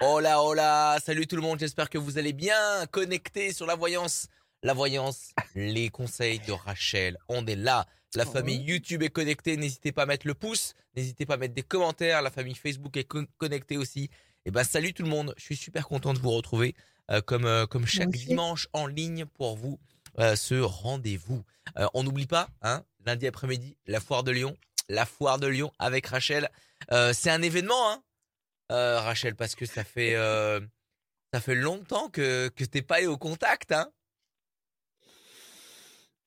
Hola, 0.00 0.42
hola, 0.42 0.98
salut 1.02 1.26
tout 1.26 1.36
le 1.36 1.42
monde, 1.42 1.58
j'espère 1.58 1.88
que 1.88 1.96
vous 1.96 2.18
allez 2.18 2.34
bien 2.34 2.84
connectés 2.90 3.52
sur 3.54 3.64
la 3.66 3.74
voyance. 3.76 4.28
La 4.62 4.74
voyance, 4.74 5.30
les 5.54 5.88
conseils 5.88 6.38
de 6.40 6.52
Rachel, 6.52 7.16
on 7.28 7.46
est 7.46 7.56
là. 7.56 7.86
La 8.14 8.24
Oh. 8.26 8.30
famille 8.30 8.58
YouTube 8.62 9.02
est 9.02 9.08
connectée, 9.10 9.56
n'hésitez 9.56 9.92
pas 9.92 10.02
à 10.02 10.06
mettre 10.06 10.26
le 10.26 10.34
pouce, 10.34 10.74
n'hésitez 10.96 11.24
pas 11.24 11.34
à 11.34 11.36
mettre 11.38 11.54
des 11.54 11.62
commentaires, 11.62 12.20
la 12.22 12.30
famille 12.30 12.54
Facebook 12.54 12.96
est 12.96 13.04
con- 13.04 13.26
connectée 13.38 13.76
aussi. 13.78 14.10
Et 14.44 14.50
ben 14.50 14.64
salut 14.64 14.92
tout 14.92 15.02
le 15.02 15.08
monde, 15.08 15.34
je 15.38 15.42
suis 15.44 15.56
super 15.56 15.88
content 15.88 16.12
de 16.14 16.18
vous 16.18 16.30
retrouver 16.30 16.74
euh, 17.10 17.20
comme, 17.22 17.44
euh, 17.46 17.66
comme 17.66 17.86
chaque 17.86 18.10
dimanche 18.10 18.68
en 18.72 18.86
ligne 18.86 19.24
pour 19.24 19.56
vous 19.56 19.78
euh, 20.18 20.36
ce 20.36 20.54
rendez-vous. 20.60 21.42
On 21.94 22.04
n'oublie 22.04 22.26
pas, 22.26 22.48
hein, 22.62 22.84
lundi 23.04 23.26
après-midi, 23.26 23.76
la 23.86 24.00
foire 24.00 24.22
de 24.24 24.30
Lyon, 24.30 24.56
la 24.88 25.04
foire 25.04 25.38
de 25.38 25.46
Lyon 25.46 25.72
avec 25.78 26.06
Rachel. 26.06 26.48
C'est 27.12 27.30
un 27.30 27.42
événement, 27.42 27.90
hein, 27.90 28.02
euh, 28.72 29.00
Rachel, 29.00 29.34
parce 29.36 29.54
que 29.54 29.66
ça 29.66 29.84
fait 29.84 30.14
euh, 30.14 30.60
ça 31.32 31.40
fait 31.40 31.54
longtemps 31.54 32.08
que 32.08 32.48
que 32.48 32.64
t'es 32.64 32.82
pas 32.82 32.96
allé 32.96 33.06
au 33.06 33.18
contact, 33.18 33.72
hein. 33.72 33.90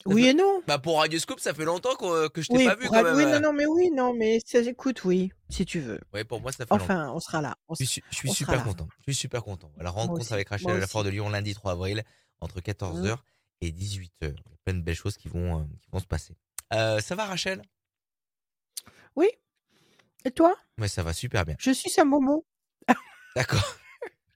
Ça 0.03 0.09
Oui 0.13 0.23
fait- 0.23 0.29
et 0.29 0.33
non. 0.33 0.63
Bah 0.65 0.79
pour 0.79 0.99
Radio 0.99 1.19
Scoop, 1.19 1.39
ça 1.41 1.53
fait 1.53 1.65
longtemps 1.65 1.95
que, 1.95 2.29
que 2.29 2.41
je 2.41 2.47
t'ai 2.47 2.55
Oui, 2.57 2.65
pas 2.65 2.75
vu 2.75 2.85
pour- 2.85 2.95
quand 2.95 3.03
même. 3.03 3.15
oui, 3.17 3.25
non, 3.25 3.39
non, 3.41 3.51
mais 3.53 3.65
oui, 3.65 3.91
non, 3.91 4.13
mais 4.13 4.39
ça 4.45 4.59
écoute, 4.59 5.03
oui, 5.03 5.33
si 5.49 5.65
tu 5.65 5.81
veux. 5.81 5.99
Ouais, 6.13 6.23
pour 6.23 6.39
moi 6.39 6.53
ça 6.53 6.65
fait 6.65 6.71
longtemps. 6.73 6.85
Enfin, 6.85 7.11
on 7.13 7.19
sera 7.19 7.41
là. 7.41 7.57
on 7.67 7.75
Je 7.75 7.83
suis, 7.83 8.01
je 8.09 8.27
super 8.31 8.55
là. 8.57 8.63
content. 8.63 8.87
Je 8.99 9.11
suis 9.11 9.15
super 9.21 9.43
content. 9.43 9.71
La 9.77 9.89
rencontre 9.89 10.31
avec 10.31 10.47
Rachel 10.49 10.69
à 10.71 10.77
la 10.77 10.87
Foire 10.87 11.03
de. 11.03 11.09
Lyon 11.09 11.29
lundi 11.29 11.53
3 11.53 11.73
avril 11.73 12.03
entre 12.39 12.61
14h 12.61 13.17
et 13.59 13.71
18h. 13.73 14.09
Il 14.21 14.27
y 14.27 14.31
a 14.31 14.33
plein 14.63 14.73
de 14.75 14.81
belles 14.81 14.95
choses 14.95 15.17
qui 15.17 15.27
vont, 15.27 15.59
euh, 15.59 15.63
qui 15.81 15.89
vont 15.91 15.99
se 15.99 16.05
passer. 16.07 16.33
Euh, 16.73 17.01
ça 17.01 17.15
va 17.15 17.25
Rachel? 17.25 17.61
Oui. 19.17 19.27
Et 20.25 20.31
toi? 20.31 20.55
Ouais, 20.77 20.87
ça 20.87 21.03
va 21.03 21.13
super 21.13 21.45
bien. 21.45 21.55
Je 21.59 21.71
suis 21.71 21.91
un 21.99 22.05
moment. 22.05 22.43
D'accord. 23.35 23.77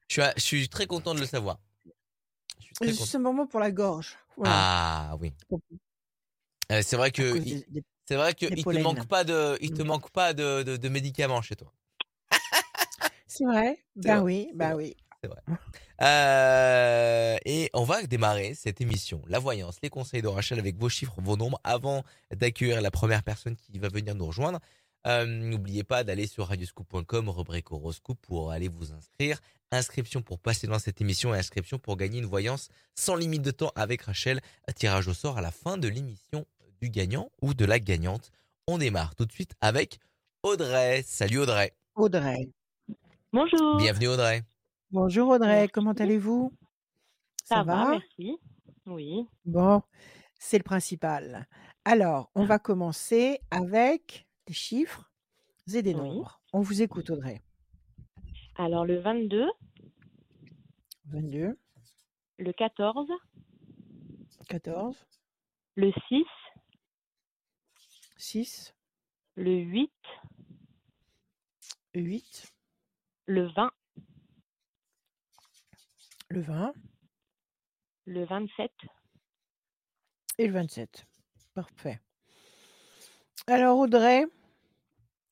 je, 0.08 0.14
suis, 0.22 0.24
je 0.38 0.42
suis 0.42 0.70
très 0.70 0.86
content 0.88 1.14
de 1.14 1.20
le 1.20 1.26
savoir. 1.26 1.60
Je 2.60 2.64
suis 2.66 2.74
Je 2.82 2.86
très 2.92 3.06
suis 3.06 3.18
un 3.18 3.46
pour 3.46 3.60
la 3.60 3.72
gorge. 3.72 4.18
Voilà. 4.38 4.54
Ah 4.56 5.16
oui. 5.20 5.34
Euh, 6.72 6.82
c'est 6.82 6.96
vrai 6.96 7.08
À 7.10 7.12
que 7.12 7.34
cause 7.34 7.42
il- 7.46 7.60
des- 7.60 7.66
des- 7.70 7.84
c'est 8.08 8.16
vrai 8.16 8.34
que 8.34 8.46
des 8.46 8.52
il 8.54 8.58
te 8.58 8.64
pollens. 8.64 8.82
manque 8.84 9.08
pas 9.08 9.24
de 9.24 9.58
il 9.62 9.74
te 9.74 9.82
Mm. 9.82 9.86
manque 9.88 10.10
pas 10.12 10.34
de, 10.34 10.64
de, 10.64 10.78
de 10.78 10.90
médicaments 10.90 11.42
chez 11.42 11.56
toi. 11.56 11.72
C'est 13.28 13.46
vrai? 13.46 13.78
Bah 13.96 14.20
vrai, 14.20 14.24
oui, 14.24 14.52
bah 14.54 14.76
oui. 14.76 14.96
C'est 15.24 15.30
vrai. 15.30 15.42
Euh, 16.02 17.38
et 17.46 17.70
on 17.74 17.84
va 17.84 18.04
démarrer 18.04 18.54
cette 18.56 18.82
émission, 18.82 19.22
la 19.28 19.40
voyance, 19.40 19.78
les 19.82 19.90
conseils 19.90 20.22
de 20.22 20.28
Rachel 20.28 20.60
avec 20.60 20.78
vos 20.78 20.90
chiffres, 20.90 21.16
vos 21.18 21.38
nombres, 21.38 21.60
avant 21.64 22.04
d'accueillir 22.32 22.82
la 22.82 22.92
première 22.92 23.24
personne 23.24 23.56
qui 23.56 23.80
va 23.80 23.88
venir 23.90 24.14
nous 24.16 24.26
rejoindre. 24.26 24.60
Euh, 25.06 25.26
N'oubliez 25.26 25.84
pas 25.84 26.04
d'aller 26.04 26.28
sur 26.28 26.48
radioscoop.com, 26.48 27.30
rubrique 27.30 27.72
horoscope 27.72 28.20
pour 28.22 28.52
aller 28.52 28.70
vous 28.70 28.94
inscrire. 28.94 29.40
Inscription 29.72 30.22
pour 30.22 30.40
passer 30.40 30.68
dans 30.68 30.80
cette 30.80 31.02
émission 31.02 31.34
et 31.34 31.38
inscription 31.40 31.80
pour 31.80 31.98
gagner 31.98 32.20
une 32.20 32.26
voyance 32.26 32.70
sans 32.96 33.16
limite 33.16 33.42
de 33.42 33.52
temps 33.52 33.72
avec 33.76 34.04
Rachel. 34.04 34.40
Tirage 34.76 35.08
au 35.08 35.14
sort 35.14 35.38
à 35.38 35.42
la 35.42 35.52
fin 35.52 35.78
de 35.78 35.88
l'émission 35.88 36.46
du 36.82 36.90
gagnant 36.90 37.30
ou 37.42 37.54
de 37.54 37.66
la 37.66 37.80
gagnante. 37.80 38.32
On 38.68 38.78
démarre 38.78 39.16
tout 39.16 39.26
de 39.26 39.32
suite 39.32 39.54
avec 39.62 40.00
Audrey. 40.44 41.04
Salut 41.06 41.40
Audrey. 41.40 41.74
Audrey. 41.96 42.50
Bonjour. 43.34 43.78
Bienvenue 43.78 44.08
Audrey. 44.08 44.44
Bonjour 44.92 45.30
Audrey, 45.30 45.62
Merci. 45.62 45.72
comment 45.72 45.94
allez-vous? 45.94 46.54
Ça, 47.46 47.64
va, 47.64 47.90
merci. 47.92 48.38
Oui. 48.86 49.28
Bon, 49.44 49.82
c'est 50.40 50.58
le 50.60 50.64
principal. 50.64 51.48
Alors, 51.84 52.30
on 52.36 52.46
va 52.46 52.60
commencer 52.60 53.40
avec 53.50 54.28
des 54.46 54.54
chiffres 54.54 55.12
et 55.74 55.82
des 55.82 55.94
Oui. 55.94 56.00
nombres. 56.00 56.42
On 56.54 56.62
vous 56.62 56.82
écoute 56.82 57.10
Audrey. 57.10 57.42
Alors 58.56 58.86
le 58.86 59.00
22, 59.00 59.48
22, 61.06 61.58
le 62.38 62.54
14, 62.54 63.08
14, 64.48 64.96
le 65.76 65.92
6, 66.10 66.24
6, 68.18 68.74
le 69.36 69.56
8, 69.56 69.92
8, 71.96 72.54
le 73.26 73.48
20, 73.48 73.72
le 76.30 76.42
20 76.42 76.74
le 78.06 78.26
27, 78.26 78.70
et 80.40 80.48
le 80.48 80.54
27. 80.54 81.06
Parfait. 81.54 82.02
Alors 83.48 83.78
Audrey, 83.78 84.26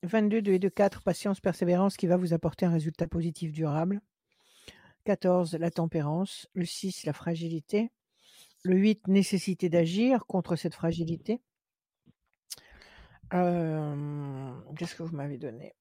22, 0.03 0.41
2 0.41 0.51
et 0.51 0.59
2, 0.59 0.69
4, 0.69 1.01
patience, 1.01 1.39
persévérance 1.39 1.95
qui 1.95 2.07
va 2.07 2.17
vous 2.17 2.33
apporter 2.33 2.65
un 2.65 2.71
résultat 2.71 3.07
positif 3.07 3.53
durable. 3.53 4.01
14, 5.05 5.55
la 5.55 5.71
tempérance. 5.71 6.49
Le 6.53 6.65
6, 6.65 7.05
la 7.05 7.13
fragilité. 7.13 7.89
Le 8.63 8.75
8, 8.75 9.07
nécessité 9.07 9.69
d'agir 9.69 10.25
contre 10.25 10.57
cette 10.57 10.73
fragilité. 10.73 11.41
Euh, 13.33 14.51
Qu'est-ce 14.77 14.95
que 14.95 15.03
vous 15.03 15.15
m'avez 15.15 15.37
donné? 15.37 15.73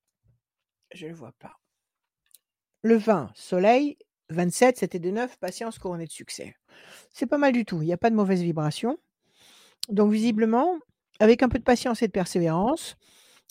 Je 0.95 1.07
ne 1.07 1.11
le 1.11 1.17
vois 1.17 1.33
pas. 1.33 1.59
Le 2.83 2.97
20, 2.97 3.33
soleil. 3.35 3.99
27, 4.29 4.79
c'était 4.79 5.01
de 5.01 5.11
9, 5.11 5.37
patience 5.39 5.81
couronnée 5.81 6.07
de 6.07 6.13
succès. 6.13 6.55
C'est 7.13 7.27
pas 7.27 7.39
mal 7.39 7.53
du 7.53 7.65
tout. 7.65 7.83
Il 7.83 7.87
n'y 7.87 7.93
a 7.93 7.99
pas 7.99 8.11
de 8.11 8.15
mauvaise 8.15 8.43
vibration. 8.43 8.99
Donc, 9.89 10.13
visiblement, 10.13 10.79
avec 11.21 11.43
un 11.43 11.49
peu 11.49 11.59
de 11.59 11.65
patience 11.65 12.03
et 12.03 12.07
de 12.07 12.13
persévérance, 12.13 12.97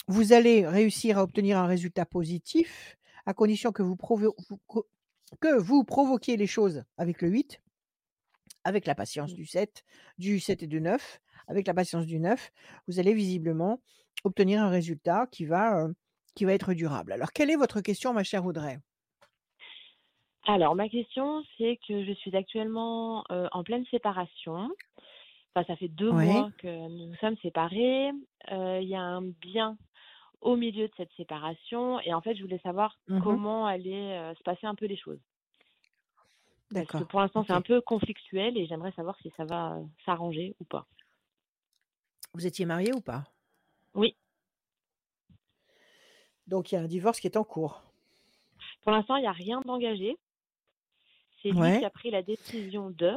vous 0.07 0.33
allez 0.33 0.67
réussir 0.67 1.19
à 1.19 1.23
obtenir 1.23 1.57
un 1.57 1.67
résultat 1.67 2.05
positif 2.05 2.97
à 3.25 3.33
condition 3.33 3.71
que 3.71 3.83
vous, 3.83 3.95
que 5.39 5.59
vous 5.59 5.83
provoquiez 5.83 6.35
les 6.35 6.47
choses 6.47 6.83
avec 6.97 7.21
le 7.21 7.29
8, 7.29 7.61
avec 8.63 8.87
la 8.87 8.95
patience 8.95 9.33
du 9.33 9.45
7, 9.45 9.83
du 10.17 10.39
7 10.39 10.63
et 10.63 10.67
du 10.67 10.81
9, 10.81 11.19
avec 11.47 11.67
la 11.67 11.75
patience 11.75 12.07
du 12.07 12.19
9, 12.19 12.51
vous 12.87 12.99
allez 12.99 13.13
visiblement 13.13 13.81
obtenir 14.23 14.61
un 14.61 14.69
résultat 14.69 15.27
qui 15.31 15.45
va, 15.45 15.83
euh, 15.83 15.93
qui 16.35 16.45
va 16.45 16.53
être 16.53 16.73
durable. 16.73 17.11
Alors, 17.11 17.31
quelle 17.31 17.51
est 17.51 17.55
votre 17.55 17.81
question, 17.81 18.13
ma 18.13 18.23
chère 18.23 18.45
Audrey? 18.45 18.79
Alors, 20.47 20.73
ma 20.73 20.89
question, 20.89 21.43
c'est 21.57 21.77
que 21.87 22.03
je 22.03 22.13
suis 22.13 22.35
actuellement 22.35 23.23
euh, 23.31 23.47
en 23.51 23.63
pleine 23.63 23.85
séparation. 23.91 24.69
Enfin, 25.59 25.73
ça 25.73 25.75
fait 25.75 25.89
deux 25.89 26.11
Oui. 26.11 26.25
mois 26.25 26.49
que 26.59 26.87
nous 26.87 27.13
sommes 27.15 27.35
séparés. 27.37 28.11
Euh, 28.51 28.79
Il 28.81 28.87
y 28.87 28.95
a 28.95 29.01
un 29.01 29.21
bien 29.23 29.77
au 30.39 30.55
milieu 30.55 30.87
de 30.87 30.93
cette 30.95 31.11
séparation. 31.17 31.99
Et 32.01 32.13
en 32.13 32.21
fait, 32.21 32.35
je 32.35 32.41
voulais 32.41 32.59
savoir 32.59 32.97
Mhm. 33.09 33.21
comment 33.23 33.65
allaient 33.65 34.17
euh, 34.17 34.33
se 34.35 34.43
passer 34.43 34.67
un 34.67 34.75
peu 34.75 34.85
les 34.85 34.95
choses. 34.95 35.19
Parce 36.73 36.87
que 36.87 36.97
D'accord. 36.97 37.07
pour 37.07 37.19
l'instant, 37.19 37.43
c'est 37.45 37.51
un 37.53 37.61
peu 37.61 37.81
conflictuel 37.81 38.57
et 38.57 38.67
j'aimerais 38.67 38.93
savoir 38.93 39.17
si 39.21 39.31
ça 39.35 39.43
va 39.43 39.73
euh, 39.75 39.83
s'arranger 40.05 40.55
ou 40.61 40.63
pas. 40.63 40.85
Vous 42.33 42.45
étiez 42.45 42.65
marié 42.65 42.93
ou 42.93 43.01
pas? 43.01 43.25
Oui. 43.95 44.15
Donc, 46.47 46.71
il 46.71 46.75
y 46.75 46.77
a 46.77 46.81
un 46.81 46.87
divorce 46.87 47.19
qui 47.19 47.27
est 47.27 47.37
en 47.37 47.43
cours. 47.43 47.83
Pour 48.83 48.91
l'instant, 48.93 49.17
il 49.17 49.21
n'y 49.21 49.27
a 49.27 49.33
rien 49.33 49.59
d'engagé. 49.65 50.15
C'est 51.41 51.51
lui 51.51 51.79
qui 51.79 51.85
a 51.85 51.89
pris 51.89 52.11
la 52.11 52.21
décision 52.21 52.91
de. 52.91 53.13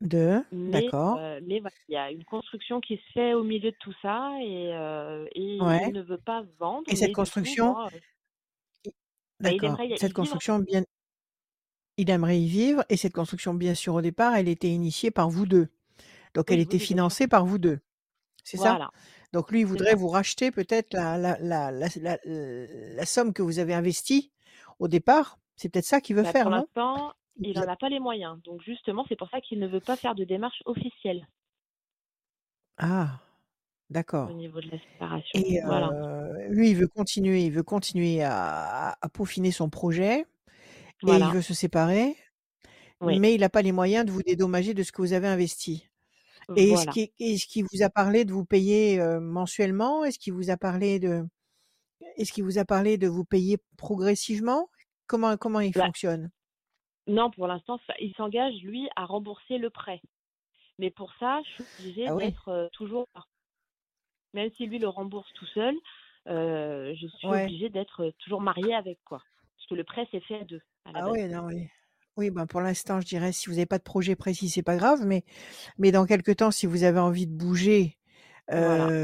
De, 0.00 0.42
Mais, 0.52 0.94
d'accord. 1.04 1.18
euh, 1.18 1.40
mais 1.42 1.58
voilà, 1.60 1.74
il 1.88 1.92
y 1.92 1.96
a 1.96 2.10
une 2.10 2.24
construction 2.24 2.80
qui 2.80 2.96
se 2.98 3.12
fait 3.12 3.34
au 3.34 3.42
milieu 3.42 3.72
de 3.72 3.76
tout 3.80 3.92
ça 4.00 4.30
et, 4.40 4.72
euh, 4.74 5.26
et 5.34 5.42
Ouais. 5.60 5.82
il 5.84 5.92
ne 5.92 6.02
veut 6.02 6.20
pas 6.20 6.42
vendre. 6.58 6.86
Et 6.88 6.96
cette 6.96 7.12
mais 7.12 7.14
du 7.14 7.30
coup, 7.32 7.52
construction, 7.52 7.76
moi, 7.76 7.90
euh, 7.92 7.98
bah, 9.40 9.52
il 9.52 9.64
D'accord. 9.64 9.64
aimerait 9.64 9.88
y- 9.88 9.92
y 9.92 9.94
Cette 9.94 10.12
vivre. 10.12 10.40
construction, 10.40 10.58
bien, 10.58 10.84
il 11.96 12.10
aimerait 12.10 12.40
y 12.40 12.46
vivre. 12.48 12.84
Et 12.88 12.96
cette 12.96 13.12
construction, 13.12 13.54
bien 13.54 13.74
sûr, 13.74 13.94
au 13.94 14.02
départ, 14.02 14.34
elle 14.36 14.48
était 14.48 14.68
initiée 14.70 15.10
par 15.10 15.30
vous 15.30 15.46
deux. 15.46 15.68
Donc, 16.34 16.52
elle 16.52 16.60
oui, 16.60 16.60
était 16.60 16.78
oui, 16.78 16.86
bien 16.86 16.98
sûr. 16.98 16.98
financée 16.98 17.28
par 17.28 17.46
vous 17.46 17.58
deux. 17.58 17.80
C'est 18.44 18.58
ça? 18.58 18.78
Voilà, 18.78 18.92
Donc, 19.32 19.52
lui, 19.52 19.60
il 19.62 19.66
c'est 19.72 19.84
voudrait 19.84 19.94
ça. 19.94 19.96
vous 19.96 20.08
racheter 20.08 20.50
peut-être 20.52 20.94
la, 20.94 21.18
la, 21.18 21.38
la, 21.40 21.72
la, 21.72 21.88
la, 21.96 22.18
la 22.26 23.06
somme 23.06 23.32
que 23.34 23.42
vous 23.42 23.58
avez 23.60 23.74
investie 23.74 24.32
au 24.80 24.88
départ. 24.88 25.38
C'est 25.56 25.70
peut-être 25.70 25.86
ça 25.86 26.00
qu'il 26.02 26.16
veut 26.16 26.24
Bah, 26.24 26.34
faire, 26.34 26.50
pour 26.50 26.50
non? 26.50 26.68
l'instant, 26.90 27.14
Il 27.40 27.54
n'en 27.54 27.68
a- 27.68 27.76
pas 27.76 27.88
les 27.88 28.00
moyens. 28.00 28.40
Donc 28.44 28.62
justement, 28.62 29.04
c'est 29.08 29.16
pour 29.16 29.28
ça 29.30 29.40
qu'il 29.40 29.58
ne 29.58 29.68
veut 29.68 29.80
pas 29.80 29.96
faire 29.96 30.14
de 30.14 30.24
démarche 30.24 30.62
officielle 30.64 31.26
Ah, 32.78 33.20
au 33.90 33.92
d'accord. 33.92 34.30
niveau 34.30 34.60
de 34.60 34.70
la 34.70 34.78
séparation. 34.78 35.40
Et 35.40 35.60
Voilà. 35.64 35.88
euh, 35.90 36.48
lui, 36.48 36.70
il 36.70 36.76
veut 36.76 36.88
continuer, 36.88 37.44
il 37.44 37.52
veut 37.52 37.62
continuer 37.62 38.22
à, 38.22 38.96
peaufiner 39.12 39.50
son 39.50 39.70
projet 39.70 40.26
et 41.06 41.12
il 41.12 41.24
veut 41.32 41.42
se 41.42 41.54
séparer, 41.54 42.16
Oui. 43.00 43.18
mais 43.18 43.34
il 43.34 43.40
n'a 43.40 43.48
pas 43.48 43.62
les 43.62 43.72
moyens 43.72 44.04
de 44.04 44.10
vous 44.10 44.22
dédommager 44.22 44.74
de 44.74 44.82
ce 44.82 44.92
que 44.92 45.02
vous 45.02 45.12
avez 45.12 45.28
investi. 45.28 45.88
Et 46.56 46.70
est-ce 46.70 46.86
Voilà. 46.86 46.92
qu'il 46.92 47.08
est-ce 47.18 47.46
qu'il 47.46 47.64
vous 47.72 47.82
a 47.82 47.90
parlé 47.90 48.24
de 48.24 48.32
vous 48.32 48.44
payer 48.44 49.00
euh, 49.00 49.20
mensuellement 49.20 50.04
Est-ce 50.04 50.18
qu'il 50.18 50.32
vous 50.32 50.50
a 50.50 50.56
parlé 50.56 50.98
de 50.98 51.24
est-ce 52.16 52.32
qu'il 52.32 52.44
vous 52.44 52.58
a 52.58 52.64
parlé 52.64 52.98
de 52.98 53.08
vous 53.08 53.24
payer 53.24 53.58
progressivement? 53.76 54.68
Comment 55.06 55.36
comment 55.36 55.60
il 55.60 55.72
Bah, 55.72 55.86
fonctionne? 55.86 56.30
Non, 57.06 57.30
pour 57.30 57.46
l'instant, 57.46 57.78
il 58.00 58.14
s'engage, 58.14 58.54
lui, 58.62 58.88
à 58.96 59.04
rembourser 59.06 59.58
le 59.58 59.70
prêt. 59.70 60.00
Mais 60.78 60.90
pour 60.90 61.12
ça, 61.20 61.40
je 61.44 61.50
suis 61.50 61.64
obligée 61.78 62.08
Ah 62.08 62.14
oui, 62.14 62.32
d'être 62.32 62.48
euh, 62.48 62.68
toujours 62.72 63.06
là. 63.14 63.24
Même 64.34 64.50
si 64.56 64.66
lui 64.66 64.78
le 64.78 64.88
rembourse 64.88 65.32
tout 65.34 65.46
seul, 65.46 65.74
euh, 66.28 66.94
je 66.94 67.06
suis 67.06 67.28
ouais, 67.28 67.44
obligée 67.44 67.68
d'être 67.70 68.04
euh, 68.04 68.12
toujours 68.18 68.40
mariée 68.40 68.74
avec, 68.74 68.98
quoi. 69.04 69.18
Parce 69.56 69.66
que 69.68 69.74
le 69.74 69.84
prêt 69.84 70.06
s'est 70.10 70.20
fait 70.20 70.40
à 70.40 70.44
2 70.44 70.60
à 70.84 70.92
la 70.92 71.00
Ah 71.00 71.10
oui, 71.10 71.24
non, 71.28 71.46
oui. 71.46 71.68
Oui, 72.16 72.30
ben, 72.30 72.46
pour 72.46 72.60
l'instant, 72.62 73.00
je 73.00 73.06
dirais 73.06 73.32
si 73.32 73.48
vous 73.48 73.56
avez 73.56 73.66
pas 73.66 73.78
de 73.78 73.82
projet 73.82 74.16
précis, 74.16 74.48
c'est 74.48 74.62
pas 74.62 74.76
grave, 74.76 75.00
mais 75.04 75.24
mais 75.78 75.92
dans 75.92 76.06
quelque 76.06 76.32
temps, 76.32 76.50
si 76.52 76.66
vous 76.66 76.84
avez 76.84 77.00
envie 77.00 77.26
de 77.26 77.32
bouger, 77.36 77.98
Voilà. 78.56 78.94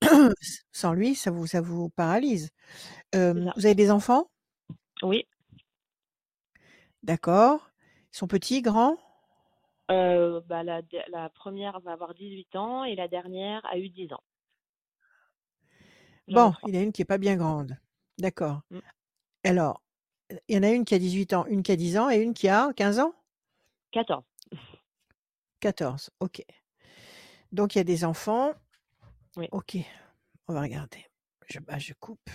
sans 0.72 0.92
lui, 0.92 1.14
ça 1.14 1.30
vous 1.30 1.46
ça 1.46 1.60
vous 1.60 1.88
paralyse. 1.90 2.50
C'est 3.12 3.32
vous 3.56 3.66
avez 3.66 3.74
des 3.74 3.90
enfants? 3.90 4.30
Oui. 5.02 5.26
D'accord. 7.02 7.70
Ils 8.12 8.16
sont 8.18 8.26
petits, 8.26 8.60
grands? 8.62 8.96
Heu, 9.88 10.40
bah, 10.46 10.62
la 10.62 10.82
de 10.82 10.98
la 11.08 11.28
1re 11.30 11.80
va 11.80 11.92
avoir 11.92 12.14
18 12.14 12.54
ans 12.56 12.84
et 12.84 12.94
la 12.94 13.08
dernière 13.08 13.64
a 13.66 13.78
eu 13.78 13.88
10 13.88 14.12
ans. 14.12 14.22
J'en 16.28 16.42
ai 16.42 16.48
Bon, 16.48 16.50
3. 16.50 16.68
il 16.68 16.74
y 16.74 16.78
en 16.78 16.80
a 16.80 16.84
une 16.84 16.92
qui 16.92 17.02
est 17.02 17.04
pas 17.04 17.18
bien 17.18 17.36
grande. 17.36 17.76
D'accord. 18.18 18.60
Mmh. 18.70 18.80
Alors, 19.44 19.82
heu, 20.32 20.38
il 20.48 20.56
y 20.56 20.58
en 20.58 20.64
a 20.64 20.70
une 20.70 20.84
qui 20.86 20.94
a 20.94 21.00
18 21.00 21.32
ans, 21.34 21.46
une 21.48 21.62
qui 21.62 21.72
a 21.72 21.76
10 21.76 21.98
ans 21.98 22.10
et 22.10 22.18
une 22.18 22.34
qui 22.34 22.48
a 22.48 22.72
15 22.74 22.98
ans? 23.00 23.14
14. 23.92 24.22
14, 25.62 26.10
OK. 26.20 26.42
Donc 27.52 27.74
il 27.74 27.78
y 27.78 27.80
a 27.80 27.84
des 27.84 28.04
enfants. 28.04 28.54
Oui. 29.36 29.50
OK, 29.52 29.78
on 30.48 30.54
va 30.54 30.62
regarder. 30.62 31.06
Je 31.48 31.60
bah, 31.60 31.78
je 31.78 31.94
coupe. 31.94 32.30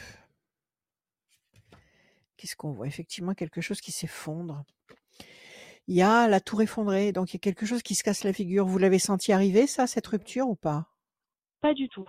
Qu'est-ce 2.45 2.55
qu'on 2.55 2.73
voit? 2.73 2.85
Effectivement, 2.85 3.33
quelque 3.33 3.59
chose 3.59 3.81
qui 3.81 3.91
s'effondre. 3.91 4.65
Il 5.87 5.95
y 5.95 6.03
a 6.03 6.27
la 6.27 6.39
tour 6.39 6.61
effondrée, 6.61 7.11
donc 7.11 7.33
il 7.33 7.37
y 7.37 7.39
a 7.39 7.39
quelque 7.39 7.65
chose 7.65 7.81
qui 7.81 7.95
se 7.95 8.03
casse 8.03 8.23
la 8.23 8.33
figure. 8.33 8.67
Vous 8.67 8.77
l'avez 8.77 8.99
senti 8.99 9.33
arriver 9.33 9.65
ça, 9.65 9.87
cette 9.87 10.05
rupture 10.05 10.47
ou 10.47 10.53
pas? 10.53 10.85
Pas 11.59 11.73
du 11.73 11.89
tout. 11.89 12.05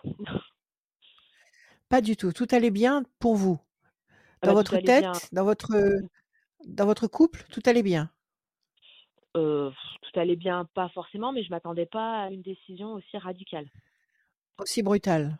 Pas 1.88 2.02
du 2.02 2.18
tout, 2.18 2.34
tout 2.34 2.46
allait 2.50 2.70
bien 2.70 3.02
pour 3.18 3.34
vous? 3.34 3.58
Ah 4.42 4.46
Dans 4.46 4.52
bah, 4.52 4.56
tout 4.62 4.74
votre 4.74 4.76
bien. 4.76 5.12
tête, 5.12 5.28
dans 5.32 5.44
votre, 5.44 5.74
dans 6.66 6.94
couple, 7.08 7.44
tout 7.50 7.62
allait 7.64 7.82
bien? 7.82 8.10
Heu, 9.34 9.72
tout 10.02 10.20
allait 10.20 10.36
bien, 10.36 10.66
pas 10.74 10.90
forcément, 10.90 11.32
mais 11.32 11.44
je 11.44 11.50
m'attendais 11.50 11.86
pas 11.86 12.24
à 12.24 12.30
une 12.30 12.42
décision 12.42 12.92
aussi 12.92 13.16
radicale. 13.16 13.68
Aussi 14.58 14.82
brutale. 14.82 15.38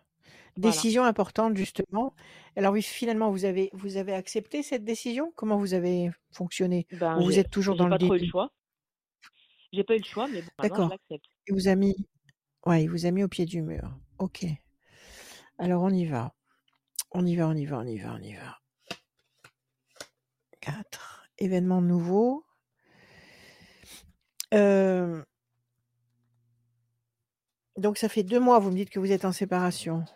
Voilà. 0.56 0.75
Décision 0.75 1.05
importante 1.05 1.56
justement. 1.56 2.14
Alors 2.56 2.73
oui, 2.73 2.82
finalement, 2.82 3.31
vous 3.31 3.44
avez 3.44 3.69
vous 3.75 3.99
avez 3.99 4.14
accepté 4.14 4.62
cette 4.62 4.84
décision? 4.84 5.32
Comment 5.37 5.58
vous 5.58 5.75
avez 5.75 6.11
fonctionné? 6.32 6.87
Ben, 6.93 7.19
Ou 7.19 7.25
vous 7.25 7.38
êtes 7.38 7.50
toujours 7.50 7.76
dans 7.76 7.84
le 7.84 7.90
pas 7.90 7.99
trop 7.99 8.14
eu 8.14 8.17
le 8.17 8.19
déni? 8.20 8.31
choix. 8.31 8.50
J'ai 9.73 9.84
pas 9.84 9.94
eu 9.96 9.99
le 9.99 10.05
choix, 10.05 10.28
mais 10.28 10.40
bon, 10.40 10.49
D'accord. 10.62 10.94
Il 11.46 11.55
vous 11.55 11.69
a 11.69 11.75
mis 11.75 11.94
ouais, 12.64 12.84
il 12.84 12.88
vous 12.88 13.05
a 13.05 13.11
mis 13.11 13.23
au 13.23 13.28
pied 13.28 13.44
du 13.44 13.61
mur. 13.61 13.90
OK. 14.19 14.46
Alors 15.58 15.82
on 15.82 15.90
y 15.90 16.06
va. 16.06 16.34
On 17.12 17.26
y 17.26 17.37
va, 17.37 17.49
on 17.49 17.55
y 17.55 17.67
va, 17.67 17.79
on 17.79 17.87
y 17.87 17.99
va, 17.99 18.14
on 18.14 18.22
y 18.22 18.34
va. 18.34 18.58
4. 20.61 21.29
Événement 21.38 21.82
nouveau. 21.82 22.44
Hem 24.52 25.25
donc 27.76 27.99
ça 27.99 28.08
fait 28.08 28.22
2 28.22 28.40
mois, 28.40 28.58
vous 28.58 28.70
me 28.70 28.76
dites 28.76 28.88
que 28.88 28.99
vous 28.99 29.12
êtes 29.12 29.26
en 29.26 29.32
séparation 29.32 30.06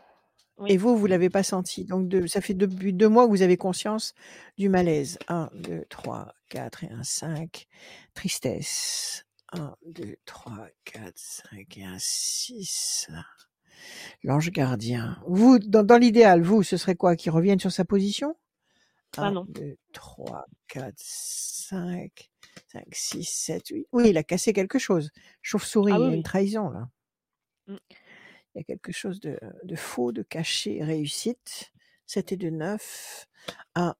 et 0.66 0.76
vous, 0.76 0.96
vous 0.96 1.06
l'avez 1.06 1.30
pas 1.30 1.42
senti. 1.42 1.84
Donc 1.84 2.08
de 2.08 2.26
ça 2.26 2.40
fait 2.40 2.54
depuis 2.54 2.92
2 2.92 3.08
mois 3.08 3.26
que 3.26 3.30
vous 3.30 3.42
avez 3.42 3.56
conscience 3.56 4.14
du 4.58 4.68
malaise. 4.68 5.18
1, 5.28 5.50
2, 5.54 5.84
3, 5.88 6.34
4 6.48 6.84
et 6.84 6.90
un 6.90 7.02
5. 7.02 7.66
Tristesse. 8.14 9.26
1, 9.52 9.74
2, 9.86 10.16
3, 10.26 10.68
4, 10.84 11.12
5 11.16 11.78
et 11.78 11.84
un 11.84 11.96
6. 11.98 13.10
L'ange 14.22 14.50
gardien. 14.50 15.18
Vous, 15.26 15.58
dans 15.58 15.82
dans 15.82 15.96
l'idéal, 15.96 16.42
vous, 16.42 16.62
ce 16.62 16.76
serait 16.76 16.96
quoi? 16.96 17.16
Qu'il 17.16 17.32
revienne 17.32 17.58
sur 17.58 17.72
sa 17.72 17.84
position? 17.84 18.36
Ah 19.16 19.26
1, 19.26 19.32
non. 19.32 19.46
2, 19.48 19.76
3, 19.92 20.46
4, 20.68 20.94
5, 20.96 22.30
5, 22.72 22.84
6, 22.92 23.24
7, 23.24 23.68
8. 23.68 23.86
Oui, 23.92 24.10
il 24.10 24.18
a 24.18 24.22
cassé 24.22 24.52
quelque 24.52 24.78
chose. 24.78 25.10
Chauve-souris, 25.42 25.92
Ah 25.92 25.96
il 25.98 26.02
oui, 26.02 26.08
y 26.10 26.12
a 26.12 26.16
une 26.16 26.22
trahison 26.22 26.70
là. 26.70 26.88
Il 28.55 28.58
y 28.58 28.61
a 28.62 28.64
quelque 28.64 28.93
chose 28.93 29.20
de 29.20 29.38
de 29.64 29.76
faux, 29.76 30.12
de 30.12 30.23
caché. 30.23 30.82
Réussite. 30.82 31.73
7 32.06 32.32
et 32.32 32.37
2, 32.37 32.50
9. 32.50 33.26
1 33.76 33.94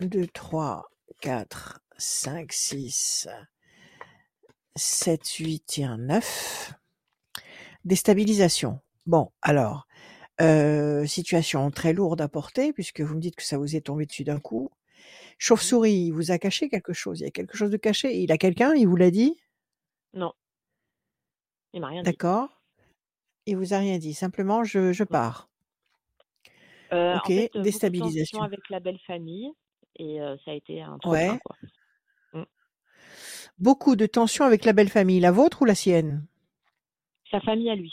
2, 0.00 0.26
3, 0.28 0.90
4, 1.20 1.80
5, 1.98 2.52
6, 2.52 3.28
7, 4.76 5.26
8 5.38 5.78
et 5.78 5.84
un 5.84 5.98
9. 5.98 6.72
Déstabilisation. 7.84 8.80
Bon, 9.06 9.30
alors, 9.42 9.86
heu, 10.40 11.06
situation 11.06 11.70
très 11.70 11.92
lourde 11.94 12.20
à 12.20 12.28
porter 12.28 12.72
puisque 12.72 13.00
vous 13.02 13.16
me 13.16 13.20
dites 13.20 13.36
que 13.36 13.44
ça 13.44 13.58
vous 13.58 13.76
est 13.76 13.82
tombé 13.82 14.06
dessus 14.06 14.24
d'un 14.24 14.40
coup. 14.40 14.70
Chauve-souris, 15.38 16.06
il 16.08 16.12
vous 16.12 16.32
a 16.32 16.38
caché 16.38 16.68
quelque 16.68 16.92
chose. 16.94 17.20
Il 17.20 17.24
y 17.24 17.28
a 17.28 17.32
quelque 17.32 17.56
chose 17.56 17.70
de 17.70 17.76
caché. 17.78 18.16
Il 18.18 18.32
a 18.32 18.38
quelqu'un? 18.38 18.74
Il 18.74 18.88
vous 18.88 18.96
l'a 18.96 19.10
dit? 19.12 19.36
Non. 20.14 20.32
Il 21.74 21.80
m'a 21.80 21.88
rien 21.88 22.04
dit. 22.04 22.18
D'accord. 22.20 22.61
Il 23.46 23.56
vous 23.56 23.74
a 23.74 23.78
rien 23.78 23.98
dit. 23.98 24.14
Simplement: 24.14 24.62
«Je 24.62 24.92
je 24.92 25.02
pars». 25.04 25.48
En 26.90 27.30
OK, 27.30 27.30
fait, 27.30 27.48
beaucoup 27.56 27.90
de 27.90 27.94
tensions 27.96 28.40
déstabilisation. 28.40 28.42
avec 28.42 28.68
la 28.70 28.80
belle 28.80 28.98
famille 29.06 29.50
et 29.96 30.20
heu, 30.20 30.36
ça 30.44 30.50
a 30.52 30.54
été 30.54 30.82
un 30.82 30.98
plein, 30.98 30.98
Ouais. 31.04 31.42
quoi. 31.44 31.56
Mmh. 32.34 32.44
Beaucoup 33.58 33.96
de 33.96 34.06
tensions 34.06 34.44
avec 34.46 34.64
la 34.64 34.72
belle 34.72 34.88
famille. 34.88 35.20
La 35.20 35.30
vôtre 35.30 35.62
ou 35.62 35.64
la 35.66 35.74
sienne? 35.74 36.24
Sa 37.30 37.40
famille 37.40 37.70
à 37.70 37.76
lui 37.76 37.92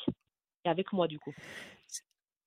et 0.66 0.70
avec 0.70 0.94
moi, 0.94 1.08
du 1.08 1.20
coup. 1.20 1.36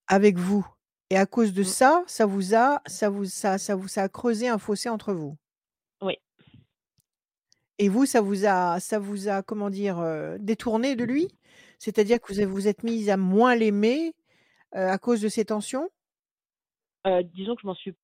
Avec 0.09 0.37
vous 0.39 0.67
et 1.11 1.17
à 1.17 1.27
cause 1.27 1.53
de 1.53 1.63
Mmh. 1.63 1.73
ça, 1.73 2.03
ça 2.07 2.27
vous 2.27 2.55
a 2.55 2.83
ça 2.87 3.09
vous 3.09 3.25
ça 3.25 3.59
ça 3.59 3.75
vous 3.77 3.89
ça 3.89 4.03
a 4.05 4.09
creusé 4.09 4.49
un 4.49 4.59
fossé 4.59 4.89
entre 4.89 5.13
vous? 5.13 5.37
Oui. 6.01 6.17
Et 7.79 7.89
vous, 7.89 8.07
ça 8.07 8.21
vous 8.21 8.45
a 8.45 8.81
ça 8.81 8.99
vous 8.99 9.29
a, 9.29 9.43
comment 9.43 9.71
dire, 9.71 10.05
détourné 10.39 10.95
de 10.97 11.05
lui? 11.05 11.29
C'est-à-dire 11.83 12.21
que 12.21 12.33
vous 12.33 12.49
vous 12.53 12.69
êtes 12.69 12.85
mise 12.85 13.11
à 13.11 13.17
moins 13.17 13.57
l'aimer, 13.57 14.15
heu, 14.77 14.79
à 14.89 14.99
cause 14.99 15.21
de 15.23 15.29
ces 15.29 15.47
tensions? 15.47 15.91
Heu, 17.05 17.23
disons 17.25 17.57
que 17.57 17.63
je 17.63 17.67
m'en 17.67 17.75
suis 17.75 17.95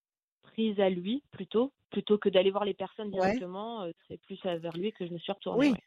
prise 0.42 0.80
à 0.80 0.90
lui 0.90 1.22
plutôt, 1.30 1.72
plutôt 1.90 2.18
que 2.18 2.28
d'aller 2.28 2.50
voir 2.50 2.64
les 2.64 2.74
personnes 2.74 3.10
directement, 3.10 3.84
heu, 3.86 3.94
c'est 4.08 4.18
plus, 4.22 4.40
vers 4.44 4.76
lui 4.76 4.92
que 4.92 5.06
je 5.06 5.12
me 5.12 5.18
suis 5.18 5.32
retournée, 5.32 5.68
Oui. 5.68 5.74
ouais. 5.74 5.82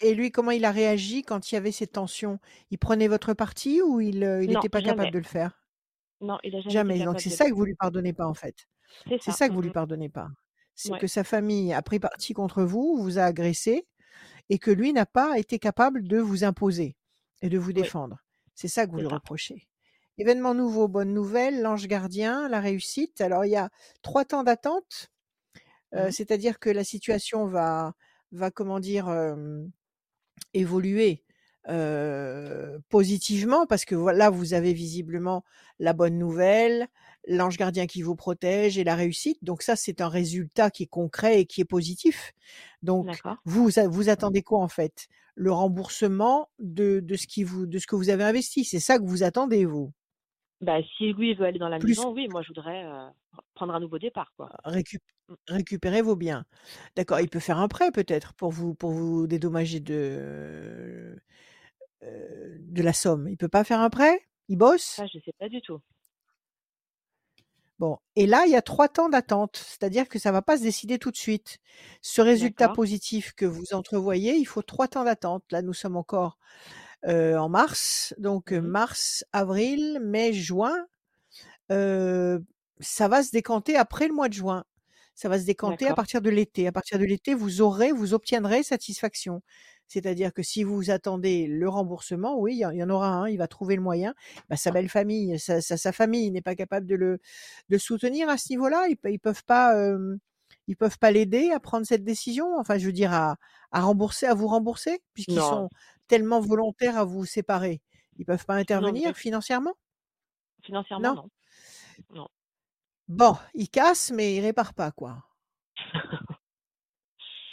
Et 0.00 0.14
lui, 0.14 0.30
comment 0.30 0.52
il 0.52 0.64
a 0.64 0.70
réagi 0.70 1.22
quand 1.22 1.50
il 1.50 1.54
y 1.56 1.58
avait 1.58 1.72
ces 1.72 1.86
tensions? 1.88 2.38
Il 2.70 2.78
prenait 2.78 3.08
votre 3.08 3.34
parti 3.34 3.82
ou 3.82 4.00
il, 4.00 4.22
heu, 4.22 4.44
il 4.44 4.52
Non, 4.52 4.52
était 4.52 4.68
pas 4.68 4.82
capable 4.82 5.12
de 5.12 5.18
le 5.18 5.24
faire? 5.24 5.64
Non, 6.20 6.38
il 6.44 6.54
a 6.56 6.60
jamais 6.60 6.82
été 6.82 6.94
Jamais, 6.94 7.02
donc 7.02 7.20
c'est 7.20 7.30
ça 7.30 7.48
que 7.48 7.54
vous 7.54 7.64
lui 7.64 7.74
pardonnez 7.74 8.12
pas, 8.12 8.26
en 8.26 8.34
fait? 8.34 8.66
C'est 9.18 9.32
ça. 9.32 9.32
ça 9.32 9.48
que 9.48 9.52
Mmh 9.52 9.54
vous 9.54 9.62
lui 9.62 9.70
mh. 9.70 9.72
pardonnez 9.72 10.08
pas? 10.10 10.28
C'est 10.74 10.94
Ouais. 10.94 10.98
que 10.98 11.06
sa 11.06 11.24
famille 11.24 11.72
a 11.72 11.82
pris 11.82 12.00
parti 12.00 12.34
contre 12.34 12.62
vous, 12.64 12.96
vous 12.98 13.18
a 13.18 13.24
agressé 13.24 13.86
et 14.50 14.58
que 14.58 14.70
lui 14.70 14.92
n'a 14.92 15.06
pas 15.06 15.38
été 15.38 15.58
capable 15.58 16.06
de 16.08 16.18
vous 16.18 16.44
imposer 16.44 16.96
et 17.42 17.48
de 17.48 17.58
vous 17.58 17.72
Oui. 17.74 17.90
défendre. 17.90 18.18
C'est 18.54 18.68
ça 18.68 18.86
que 18.86 18.92
vous 18.92 19.00
lui 19.00 19.06
reprochez. 19.06 19.68
Événement 20.18 20.52
nouveau, 20.54 20.88
bonne 20.88 21.14
nouvelle, 21.14 21.62
l'ange 21.62 21.86
gardien, 21.86 22.48
la 22.48 22.60
réussite. 22.60 23.20
Alors 23.20 23.44
il 23.44 23.50
y 23.52 23.56
a 23.56 23.70
3 24.02 24.24
temps 24.24 24.42
d'attente, 24.42 25.10
Mmh 25.92 26.00
heu, 26.00 26.10
mh. 26.10 26.12
c'est-à-dire 26.12 26.58
que 26.60 26.70
la 26.70 26.84
situation 26.84 27.46
va 27.46 27.94
va, 28.32 28.50
comment 28.50 28.80
dire, 28.80 29.08
évoluer, 30.54 31.24
positivement 32.90 33.66
parce 33.66 33.84
que 33.86 33.94
là, 34.12 34.30
vous 34.30 34.54
avez 34.54 34.72
visiblement 34.74 35.44
la 35.80 35.92
bonne 35.94 36.18
nouvelle, 36.18 36.88
l'ange 37.28 37.56
gardien 37.58 37.86
qui 37.86 38.02
vous 38.02 38.16
protège 38.16 38.78
et 38.78 38.84
la 38.84 38.96
réussite. 38.96 39.38
Donc 39.44 39.62
ça, 39.62 39.76
c'est 39.76 40.00
un 40.02 40.08
résultat 40.08 40.70
qui 40.70 40.84
est 40.84 40.86
concret 40.86 41.40
et 41.42 41.46
qui 41.46 41.60
est 41.62 41.64
positif. 41.66 42.32
Donc 42.82 43.22
vous 43.44 43.70
vous 43.90 44.08
attendez 44.10 44.42
quoi, 44.42 44.60
en 44.60 44.68
fait? 44.68 45.08
Le 45.36 45.52
remboursement 45.52 46.48
de 46.58 47.00
de 47.00 47.16
ce 47.16 47.26
qui 47.28 47.44
vous 47.44 47.66
de 47.66 47.78
ce 47.78 47.86
que 47.86 47.96
vous 47.96 48.10
avez 48.10 48.24
investi. 48.24 48.64
C'est 48.64 48.80
ça 48.80 48.98
que 48.98 49.04
vous 49.04 49.22
attendez, 49.24 49.64
vous? 49.66 49.92
Bah, 50.60 50.82
si 50.96 51.12
lui, 51.12 51.34
veut 51.34 51.46
aller 51.46 51.58
dans 51.58 51.68
la 51.68 51.78
Plus 51.78 51.78
maison, 51.78 52.10
oui, 52.12 52.26
moi 52.28 52.42
je 52.42 52.48
voudrais, 52.48 52.84
heu, 52.84 53.10
prendre 53.54 53.74
un 53.74 53.80
nouveau 53.80 53.98
départ, 53.98 54.32
quoi. 54.36 54.50
récup 54.64 55.02
Mmh. 55.28 55.34
récupérer 55.48 56.02
vos 56.02 56.16
biens. 56.16 56.44
D'accord, 56.96 57.20
il 57.20 57.28
peut 57.30 57.40
faire 57.40 57.58
un 57.58 57.68
prêt 57.68 57.90
peut-être 57.90 58.34
pour 58.34 58.50
vous 58.52 58.74
pour 58.74 58.90
vous 58.92 59.26
dédommager 59.26 59.80
de, 59.80 61.16
heu, 62.04 62.58
de 62.60 62.82
la 62.82 62.92
somme. 62.94 63.28
Il 63.28 63.36
peut 63.38 63.48
pas 63.48 63.64
faire 63.64 63.80
un 63.80 63.90
prêt? 63.90 64.20
Il 64.48 64.58
bosse? 64.58 64.98
Ça, 64.98 65.06
je 65.06 65.18
sais 65.20 65.32
pas 65.38 65.48
du 65.48 65.62
tout. 65.62 65.80
Bon 67.78 67.98
et 68.16 68.26
là, 68.26 68.42
il 68.46 68.50
y 68.50 68.56
a 68.56 68.62
3 68.62 68.88
temps 68.88 69.08
d'attente, 69.08 69.56
c'est-à-dire 69.56 70.08
que 70.08 70.18
ça 70.18 70.32
va 70.32 70.42
pas 70.42 70.56
se 70.56 70.62
décider 70.62 70.98
tout 70.98 71.12
de 71.12 71.16
suite. 71.16 71.58
Ce 72.02 72.20
résultat 72.20 72.68
positif 72.68 73.32
que 73.34 73.44
vous 73.46 73.72
entrevoyez, 73.72 74.34
il 74.36 74.44
faut 74.46 74.62
3 74.62 74.88
temps 74.88 75.04
d'attente. 75.04 75.44
Là, 75.52 75.62
nous 75.62 75.72
sommes 75.74 75.96
encore, 75.96 76.38
en 77.06 77.48
mars, 77.50 78.14
donc 78.18 78.52
Mmh 78.52 78.68
mh. 78.68 78.68
mars, 78.68 79.24
avril, 79.32 80.00
mai, 80.02 80.32
juin, 80.34 80.86
ça 81.70 83.08
va 83.08 83.22
se 83.24 83.32
décanter 83.32 83.76
après 83.76 84.08
le 84.08 84.14
mois 84.14 84.28
de 84.28 84.34
juin. 84.34 84.64
Ça 85.20 85.28
va 85.28 85.38
se 85.40 85.44
décanter 85.46 85.86
à 85.86 85.94
partir 85.94 86.20
de 86.22 86.30
l'été. 86.30 86.68
À 86.68 86.72
partir 86.72 86.96
de 86.98 87.04
l'été, 87.04 87.34
vous 87.34 87.60
aurez, 87.60 87.90
vous 87.90 88.14
obtiendrez 88.14 88.62
satisfaction. 88.62 89.42
C'est-à-dire 89.88 90.32
que 90.32 90.42
si 90.44 90.62
vous 90.62 90.90
attendez 90.90 91.46
le 91.48 91.68
remboursement, 91.68 92.38
oui, 92.38 92.54
il 92.54 92.58
y, 92.60 92.82
en- 92.84 92.90
aura 92.90 93.08
un, 93.08 93.28
il 93.28 93.36
va 93.38 93.48
trouver 93.48 93.74
le 93.74 93.82
moyen. 93.82 94.14
Bah, 94.48 94.56
sa 94.56 94.70
belle 94.70 94.88
famille, 94.88 95.38
sa, 95.40 95.60
sa- 95.60 95.76
sa 95.76 95.90
famille 95.92 96.30
n'est 96.30 96.42
pas 96.42 96.54
capable 96.54 96.86
de 96.86 96.94
le 96.94 97.18
de 97.68 97.78
soutenir 97.78 98.28
à 98.28 98.36
ce 98.38 98.52
niveau-là. 98.52 98.86
Ils, 98.88 98.96
ils 99.10 99.18
peuvent 99.18 99.44
pas, 99.44 99.74
euh, 99.76 100.16
ils 100.68 100.76
peuvent 100.76 100.98
pas 100.98 101.10
l'aider 101.10 101.50
à 101.50 101.58
prendre 101.58 101.84
cette 101.86 102.04
décision. 102.04 102.56
Enfin, 102.58 102.78
je 102.78 102.86
veux 102.86 102.92
dire 102.92 103.12
à, 103.12 103.38
à 103.72 103.80
rembourser, 103.80 104.26
à 104.26 104.34
vous 104.34 104.46
rembourser, 104.46 105.00
puisqu'ils 105.14 105.36
sont 105.50 105.68
tellement 106.06 106.40
volontaires 106.40 106.96
à 106.98 107.04
vous 107.04 107.24
séparer. 107.24 107.80
Ils 108.18 108.24
peuvent 108.24 108.44
pas 108.46 108.54
intervenir 108.54 109.16
financièrement? 109.16 109.74
Financièrement, 110.62 111.14
Non. 111.14 111.30
non. 112.14 112.28
Bon, 113.08 113.36
ils 113.54 113.68
cassent, 113.70 114.10
mais 114.10 114.36
ils 114.36 114.40
réparent 114.40 114.74
pas, 114.74 114.90
quoi. 114.92 115.24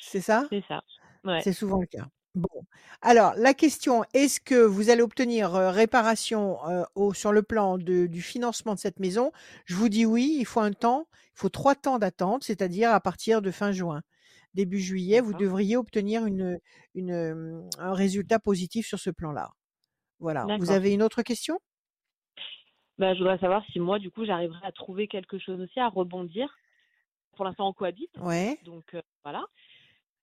C'est 0.01 0.21
ça? 0.21 0.45
C'est 0.49 0.63
ça. 0.67 0.83
Ouais. 1.23 1.41
C'est 1.41 1.53
souvent 1.53 1.79
le 1.79 1.87
cas. 1.87 2.07
Bon. 2.35 2.65
Alors, 3.01 3.33
la 3.37 3.53
question, 3.53 4.03
est-ce 4.13 4.41
que 4.41 4.55
vous 4.55 4.89
allez 4.89 5.01
obtenir 5.01 5.55
euh, 5.55 5.71
réparation 5.71 6.57
euh, 6.67 6.83
au, 6.95 7.13
sur 7.13 7.31
le 7.31 7.41
plan 7.43 7.77
de- 7.77 8.07
du 8.07 8.21
financement 8.21 8.73
de 8.75 8.79
cette 8.79 8.99
maison? 8.99 9.31
Je 9.65 9.75
vous 9.75 9.87
dis 9.87 10.05
oui, 10.05 10.35
il 10.37 10.45
faut 10.45 10.59
un 10.59 10.73
temps, 10.73 11.07
il 11.13 11.39
faut 11.39 11.49
trois 11.49 11.75
temps 11.75 11.97
d'attente, 11.97 12.43
c'est-à-dire 12.43 12.91
à 12.91 12.99
partir 12.99 13.41
de 13.41 13.51
fin 13.51 13.71
juin. 13.71 14.01
Début 14.53 14.79
juillet, 14.79 15.21
vous 15.21 15.33
devriez 15.39 15.77
obtenir 15.77 16.25
une, 16.25 16.59
une, 16.93 17.69
un 17.77 17.93
résultat 17.93 18.39
positif 18.39 18.85
sur 18.85 18.99
ce 18.99 19.09
plan-là. 19.09 19.51
Voilà. 20.19 20.45
Vous 20.59 20.71
avez 20.71 20.93
une 20.93 21.03
autre 21.03 21.21
question? 21.23 21.59
Bah, 22.97 23.13
je 23.13 23.19
voudrais 23.19 23.37
savoir 23.39 23.63
si 23.71 23.79
moi, 23.79 23.99
du 23.99 24.09
coup, 24.11 24.25
j'arriverai 24.25 24.65
à 24.65 24.71
trouver 24.71 25.07
quelque 25.07 25.37
chose 25.37 25.59
aussi, 25.59 25.79
à 25.79 25.89
rebondir. 25.89 26.55
Pour 27.35 27.45
l'instant, 27.45 27.69
on 27.69 27.73
cohabite, 27.73 28.15
Ouais, 28.17 28.59
donc 28.63 28.93
euh, 28.95 29.01
voilà. 29.23 29.45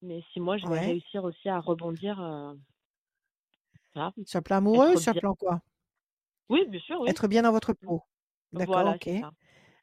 Mais 0.02 0.23
si 0.33 0.41
moi, 0.41 0.59
je 0.59 0.67
vais 0.69 0.79
ouais. 0.79 0.81
réussir 0.81 1.25
aussi 1.25 1.49
à 1.49 1.61
rebondir, 1.61 2.21
euh, 2.23 2.55
voilà, 3.95 4.12
Sur 4.25 4.43
plan 4.43 4.57
amoureux, 4.57 4.97
sur 4.97 5.14
bien. 5.14 5.21
plan 5.21 5.35
quoi? 5.37 5.61
Oui, 6.49 6.67
bien 6.69 6.81
sûr, 6.81 7.00
oui. 7.00 7.11
Être 7.11 7.29
bien 7.29 7.43
dans 7.43 7.52
votre 7.52 7.73
peau. 7.73 8.02
D'accord, 8.52 8.85
Voilà, 8.85 8.88
ok. 8.88 9.09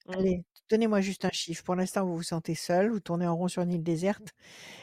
Mm. 0.06 0.14
Allez, 0.14 0.44
donnez-moi 0.70 1.02
juste 1.02 1.26
un 1.26 1.32
chiffre. 1.32 1.64
Pour 1.64 1.76
l'instant, 1.76 2.06
vous 2.06 2.16
vous 2.18 2.24
sentez 2.24 2.56
seul, 2.56 2.92
vous 2.92 3.00
tournez 3.02 3.28
en 3.28 3.36
rond 3.38 3.48
sur 3.50 3.64
une 3.64 3.74
île 3.74 3.84
déserte 3.84 4.34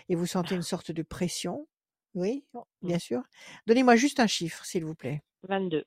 et 0.09 0.17
vous 0.17 0.27
sentez 0.27 0.55
une 0.57 0.63
sorte 0.63 0.93
de 0.93 1.03
pression. 1.03 1.69
Oui, 2.15 2.47
Mm. 2.55 2.63
bien 2.83 2.99
sûr. 3.01 3.23
Donnez-moi 3.67 3.97
juste 3.97 4.21
un 4.21 4.27
chiffre, 4.29 4.65
s'il 4.67 4.85
vous 4.85 4.95
plaît. 4.97 5.23
22. 5.43 5.85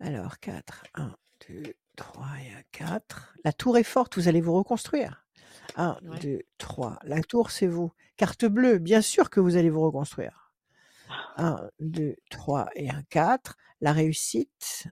Alors, 0.00 0.38
4, 0.40 0.84
1, 0.94 1.14
2, 1.48 1.74
3 1.96 2.26
et 2.44 2.52
un 2.54 2.62
4. 2.72 3.34
La 3.44 3.52
tour 3.52 3.78
est 3.78 3.82
forte, 3.82 4.16
vous 4.16 4.28
allez 4.28 4.40
vous 4.40 4.52
reconstruire. 4.54 5.26
1, 5.76 5.98
Ouais. 6.02 6.18
2, 6.20 6.38
3. 6.58 6.98
La 7.04 7.22
tour, 7.22 7.50
c'est 7.50 7.66
vous. 7.66 7.92
Carte 8.16 8.44
bleue, 8.44 8.78
bien 8.78 9.00
sûr 9.00 9.30
que 9.30 9.40
vous 9.40 9.56
allez 9.56 9.70
vous 9.70 9.80
reconstruire. 9.80 10.52
1, 11.36 11.68
2, 11.80 12.16
3 12.30 12.68
et 12.74 12.90
un 12.90 13.02
4. 13.08 13.56
La 13.80 13.92
réussite. 13.92 14.86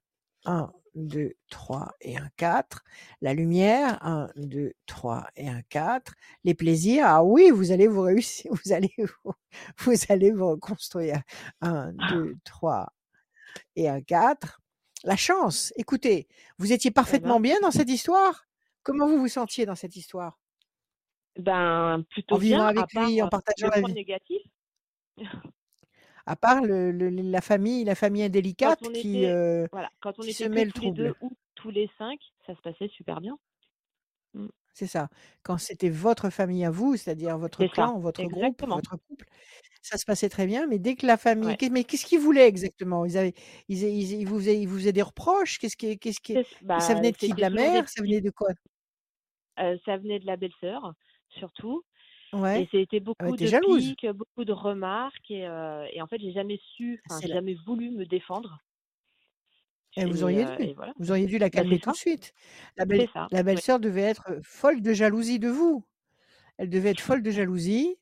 1, 0.46 0.72
2, 0.94 1.32
3 1.50 1.92
et 2.00 2.16
un 2.16 2.28
4. 2.36 2.82
La 3.20 3.34
lumière. 3.34 3.98
1, 4.06 4.28
2, 4.36 4.72
3 4.86 5.26
et 5.36 5.48
un 5.48 5.62
4. 5.68 6.14
Les 6.44 6.54
plaisirs. 6.54 7.04
Ah 7.06 7.24
oui, 7.24 7.50
vous 7.50 7.72
allez 7.72 7.88
vous 7.88 8.02
réussir. 8.02 8.52
Vous 8.64 8.72
allez 8.72 8.94
vous, 9.24 9.32
vous 9.78 9.94
allez 10.08 10.30
vous 10.32 10.48
reconstruire. 10.50 11.22
1, 11.60 11.92
2, 11.92 12.36
3 12.44 12.92
et 13.76 13.88
un 13.88 14.00
4. 14.02 14.60
La 15.04 15.16
chance. 15.16 15.72
Écoutez, 15.76 16.26
vous 16.58 16.72
étiez 16.72 16.88
Eh 16.88 16.90
ben, 16.90 16.94
parfaitement 16.94 17.38
bien 17.40 17.60
dans 17.60 17.70
cette 17.70 17.90
histoire. 17.90 18.46
Comment 18.82 19.06
vous 19.06 19.18
vous 19.18 19.28
sentiez 19.28 19.66
dans 19.66 19.74
cette 19.74 19.96
histoire? 19.96 20.38
Ben, 21.36 21.98
En 21.98 22.02
plutôt 22.02 22.36
vivant 22.38 22.56
bien, 22.58 22.66
à 22.66 22.68
avec 22.70 22.92
part 22.92 23.08
lui, 23.08 23.22
en 23.22 23.26
euh, 23.26 23.28
partageant 23.28 23.66
le 23.66 23.72
la 23.72 23.80
point 23.80 23.88
vie? 23.90 23.94
négatif. 23.94 24.42
À 26.26 26.36
part 26.36 26.62
le, 26.62 26.90
le- 26.90 27.10
la 27.10 27.40
famille, 27.42 27.84
la 27.84 27.94
famille 27.94 28.22
Quand 28.22 28.28
indélicate 28.28 28.78
on 28.82 28.92
qui, 28.92 29.18
était, 29.18 29.30
euh, 29.30 29.66
voilà, 29.72 29.90
quand 30.00 30.18
on 30.18 30.22
qui 30.22 30.32
se 30.32 30.44
était 30.44 30.48
met 30.54 30.64
le 30.64 30.72
tous 30.72 30.80
les 30.80 30.90
deux 30.92 31.14
ou 31.20 31.32
tous 31.54 31.70
les 31.70 31.90
cinq, 31.98 32.18
ça 32.46 32.54
se 32.54 32.60
passait 32.62 32.88
super 32.88 33.20
bien. 33.20 33.38
Mm. 34.32 34.46
C'est 34.72 34.86
ça. 34.86 35.08
Quand 35.42 35.58
c'était 35.58 35.90
votre 35.90 36.30
famille 36.30 36.64
à 36.64 36.70
vous, 36.70 36.96
c'est-à-dire 36.96 37.36
votre 37.38 37.60
ça, 37.60 37.68
clan, 37.68 37.98
votre 38.00 38.24
groupe, 38.24 38.64
votre 38.66 38.96
couple, 38.96 39.26
ça 39.84 39.98
se 39.98 40.04
passait 40.06 40.28
très 40.30 40.46
bien. 40.46 40.66
Mais 40.66 40.78
dès 40.78 40.96
que 40.96 41.06
la 41.06 41.16
famille, 41.18 41.56
Ouais. 41.56 41.58
mais 41.70 41.84
qu'est-ce 41.84 42.06
qu'ils 42.06 42.20
voulaient 42.20 42.48
exactement? 42.48 43.04
Ils 43.06 43.18
avaient, 43.18 43.34
ils, 43.68 43.82
ils, 43.84 44.12
ils 44.20 44.26
vous 44.28 44.38
faisaient, 44.40 44.58
ils 44.60 44.66
vous 44.68 44.78
faisaient 44.78 44.92
des 44.92 45.02
reproches? 45.02 45.58
Qu'est-ce 45.58 45.76
qui, 45.76 45.98
qu'est-ce 45.98 46.20
qui, 46.20 46.38
C'est- 46.38 46.46
ça 46.78 46.94
Bah, 46.94 46.96
venait 46.96 47.12
de 47.12 47.16
qui? 47.18 47.34
De 47.34 47.40
c'était 47.40 47.42
la 47.42 47.50
des 47.50 47.50
mère? 47.50 47.88
Ça 47.88 48.02
venait 48.02 48.20
de 48.20 48.30
quoi? 48.30 48.50
euh, 49.60 49.76
ça 49.84 49.96
venait 49.96 50.18
de 50.18 50.26
la 50.26 50.36
belle-sœur, 50.36 50.94
surtout. 51.30 51.82
Et 52.54 52.66
Ouais. 52.66 52.68
c'était 52.72 53.00
Ah 53.18 53.24
bah, 53.24 53.30
beaucoup 53.30 53.36
de 53.36 53.46
jalouse. 53.46 53.94
piques, 53.94 54.06
beaucoup 54.08 54.44
de 54.44 54.52
remarques. 54.52 55.30
Et, 55.30 55.46
euh, 55.48 55.86
et 55.92 56.02
en 56.02 56.06
fait, 56.08 56.20
j'ai 56.20 56.32
jamais 56.32 56.60
su, 56.76 57.02
j'ai 57.20 57.28
la... 57.28 57.36
jamais 57.36 57.56
voulu 57.66 57.90
me 57.90 58.06
défendre. 58.06 58.58
Et 59.96 60.04
vous 60.04 60.22
Et, 60.22 60.24
auriez 60.24 60.44
euh, 60.44 60.56
dû. 60.58 60.68
et 60.68 60.74
voilà. 60.74 60.94
Vous 60.98 61.10
auriez 61.10 61.26
dû 61.26 61.38
la 61.38 61.50
calmer 61.50 61.78
tout 61.78 61.90
de 61.90 61.96
suite. 61.96 62.32
La 62.76 62.84
belle, 62.84 63.06
ça. 63.12 63.30
la 63.30 63.42
belle-sœur 63.42 63.80
devait 63.80 64.02
être 64.02 64.38
folle 64.42 64.80
de 64.82 64.92
jalousie 64.92 65.38
de 65.38 65.48
vous. 65.48 65.84
Elle 66.58 66.70
devait 66.70 66.90
être 66.90 67.00
folle 67.02 67.22
de 67.22 67.30
jalousie 67.32 67.96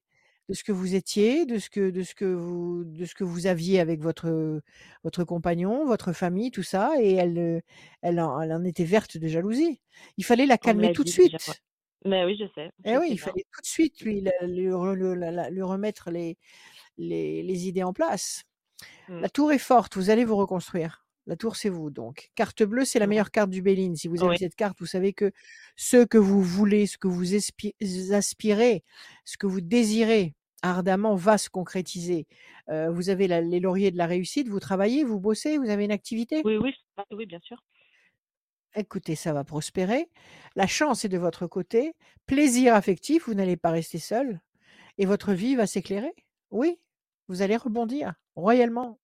de 0.52 0.56
ce 0.56 0.64
que 0.64 0.73
vous 0.73 0.94
étiez, 0.94 1.47
de 1.47 1.59
ce 1.59 1.71
que, 1.71 1.90
de 1.90 2.02
ce 2.02 2.14
que 2.14 2.26
vous, 2.26 2.85
de 2.85 3.06
ce 3.06 3.14
que 3.14 3.25
vous 3.25 3.47
aviez 3.47 3.80
avec 3.80 4.02
votre, 4.02 4.61
votre 5.02 5.25
compagnon, 5.25 5.87
votre 5.87 6.12
famille, 6.12 6.50
tout 6.50 6.62
ça, 6.62 6.92
et 7.00 7.14
elle, 7.14 7.38
euh, 7.38 7.61
elle 8.02 8.21
en, 8.21 8.38
elle 8.42 8.52
en 8.52 8.64
était 8.64 8.85
verte 8.85 9.16
de 9.16 9.28
jalousie. 9.28 9.80
Il 10.18 10.25
fallait 10.26 10.47
la 10.47 10.59
calmer 10.59 10.90
tout 10.90 11.04
de 11.04 11.09
déjà. 11.14 11.38
Suite. 11.38 11.62
Mais 12.04 12.25
oui, 12.25 12.37
je 12.38 12.47
sais. 12.54 12.71
Eh 12.85 12.97
Je 12.97 12.99
oui, 12.99 13.09
sais 13.09 13.14
il 13.14 13.16
bien. 13.16 13.25
fallait 13.25 13.44
tout 13.52 13.61
de 13.61 13.66
suite 13.66 14.00
lui, 14.02 14.23
lui, 14.42 14.64
lui 14.64 14.73
remettre 15.62 16.11
les, 16.11 16.37
les, 16.99 17.42
les 17.42 17.68
idées 17.68 17.82
en 17.85 17.92
place. 17.92 18.42
Mm. 19.09 19.23
La 19.23 19.28
tour 19.30 19.52
est 19.52 19.59
forte, 19.59 19.97
vous 19.97 20.11
allez 20.11 20.25
vous 20.25 20.37
reconstruire. 20.37 21.06
La 21.26 21.37
tour, 21.37 21.56
c'est 21.56 21.68
vous, 21.71 21.90
donc. 21.90 22.30
Carte 22.35 22.62
bleue, 22.64 22.85
c'est 22.85 22.99
la 22.99 23.06
Mm. 23.06 23.09
meilleure 23.09 23.30
carte 23.30 23.50
du 23.50 23.62
Béline. 23.62 23.97
Si 23.97 24.09
vous 24.09 24.25
avez 24.25 24.32
Oui. 24.32 24.37
cette 24.37 24.56
carte, 24.56 24.78
vous 24.80 24.87
savez 24.87 25.12
que 25.12 25.32
ce 25.76 26.04
que 26.04 26.18
vous 26.18 26.42
voulez, 26.42 26.87
ce 26.87 26.99
que 26.99 27.09
vous 27.09 27.35
aspirez, 28.14 28.85
ce 29.25 29.37
que 29.38 29.47
vous 29.47 29.61
désirez 29.61 30.35
ardemment 30.62 31.14
va 31.14 31.38
se 31.38 31.50
concrétiser. 31.50 32.26
Euh, 32.69 32.90
vous 32.90 33.11
avez 33.11 33.28
la- 33.28 33.40
les 33.40 33.61
lauriers 33.61 33.90
de 33.90 33.99
la 33.99 34.07
réussite, 34.07 34.49
vous 34.49 34.61
travaillez, 34.61 35.04
vous 35.04 35.21
bossez, 35.21 35.59
vous 35.59 35.69
avez 35.71 35.85
une 35.85 35.92
activité? 35.92 36.42
Oui, 36.45 36.57
oui, 36.57 36.75
oui, 37.11 37.26
bien 37.26 37.40
sûr. 37.40 37.62
Écoutez, 38.75 39.16
ça 39.16 39.33
va 39.33 39.45
prospérer. 39.45 40.09
La 40.57 40.66
chance 40.66 41.04
est 41.04 41.11
de 41.11 41.19
votre 41.19 41.47
côté. 41.47 41.95
Plaisir 42.26 42.75
affectif, 42.75 43.26
vous 43.26 43.35
n'allez 43.35 43.57
pas 43.57 43.71
rester 43.71 43.99
seul. 43.99 44.40
Et 44.99 45.07
votre 45.07 45.33
vie 45.33 45.57
va 45.57 45.66
s'éclairer? 45.66 46.14
Oui, 46.50 46.78
vous 47.28 47.42
allez 47.42 47.57
rebondir 47.57 48.14
royalement. 48.35 48.99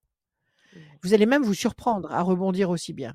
Mm. 0.75 0.79
Vous 1.03 1.15
allez 1.15 1.27
même 1.27 1.43
vous 1.43 1.55
surprendre 1.55 2.11
à 2.13 2.23
rebondir 2.23 2.71
aussi 2.71 2.93
bien. 2.93 3.15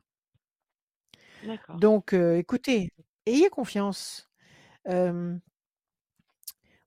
Donc, 1.78 2.14
euh, 2.14 2.38
écoutez, 2.38 2.90
ayez 3.26 3.50
confiance. 3.50 4.30
Euh, 4.88 5.36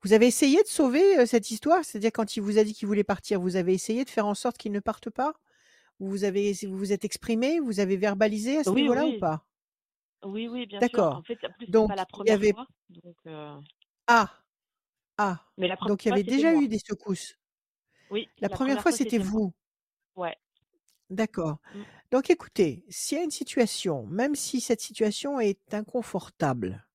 vous 0.07 0.13
avez 0.15 0.27
essayé 0.29 0.63
de 0.63 0.69
sauver 0.69 1.19
euh, 1.19 1.27
cette 1.27 1.51
histoire, 1.51 1.85
c'est-à-dire 1.85 2.13
quand 2.13 2.37
il 2.37 2.41
vous 2.43 2.59
a 2.59 2.65
dit 2.65 2.75
qu'il 2.75 2.87
voulait 2.89 3.05
partir, 3.05 3.41
vous 3.41 3.57
avez 3.57 3.75
essayé 3.75 4.05
de 4.05 4.11
faire 4.11 4.27
en 4.27 4.35
sorte 4.35 4.59
qu'il 4.59 4.73
ne 4.73 4.81
parte 4.81 5.11
pas? 5.11 5.35
Vous 6.01 6.25
avez, 6.25 6.53
vous 6.65 6.79
vous 6.79 6.93
êtes 6.93 7.05
exprimé, 7.05 7.61
vous 7.61 7.81
avez 7.81 7.97
verbalisé 7.99 8.59
à 8.59 8.65
ce 8.65 8.71
Oui, 8.73 8.75
niveau-là 8.75 9.07
ou 9.09 9.15
pas? 9.15 9.47
Oui, 10.25 10.49
oui, 10.49 10.67
bien 10.67 10.83
sûr. 10.83 11.01
D'accord. 11.03 11.13
En 11.13 11.23
fait, 11.23 11.39
en 11.45 11.53
plus, 11.53 11.69
c'est 11.73 11.73
Donc, 11.73 11.87
pas 11.87 11.97
la 11.97 12.07
il 12.25 12.31
y 12.31 12.33
première 12.33 12.35
avait 12.35 12.55
fois. 12.55 12.67
Donc, 12.91 13.17
euh, 13.27 13.61
ah 14.09 14.43
ah 15.19 15.41
Mais 15.59 15.69
la 15.69 15.77
première 15.77 15.97
donc 15.97 16.05
il 16.05 16.09
y 16.09 16.13
avait 16.13 16.25
déjà 16.25 16.53
moi. 16.53 16.63
eu 16.63 16.69
des 16.69 16.79
secousses? 16.81 17.39
Oui, 18.11 18.33
La 18.41 18.49
la 18.49 18.57
première 18.59 18.59
première 18.59 18.83
fois, 18.83 18.91
fois, 18.91 18.97
c'était 18.97 19.19
c'était 19.19 19.25
moi. 19.25 19.29
vous? 19.31 19.53
Ouais. 20.17 20.37
D'accord. 21.11 21.59
Mm. 21.75 21.85
Donc 22.13 22.31
écoutez, 22.31 22.85
s'il 22.89 23.19
y 23.19 23.21
a 23.21 23.25
une 23.25 23.31
situation, 23.33 24.07
même 24.07 24.35
si 24.37 24.61
cette 24.61 24.81
situation 24.81 25.41
est 25.41 25.75
inconfortable. 25.75 26.86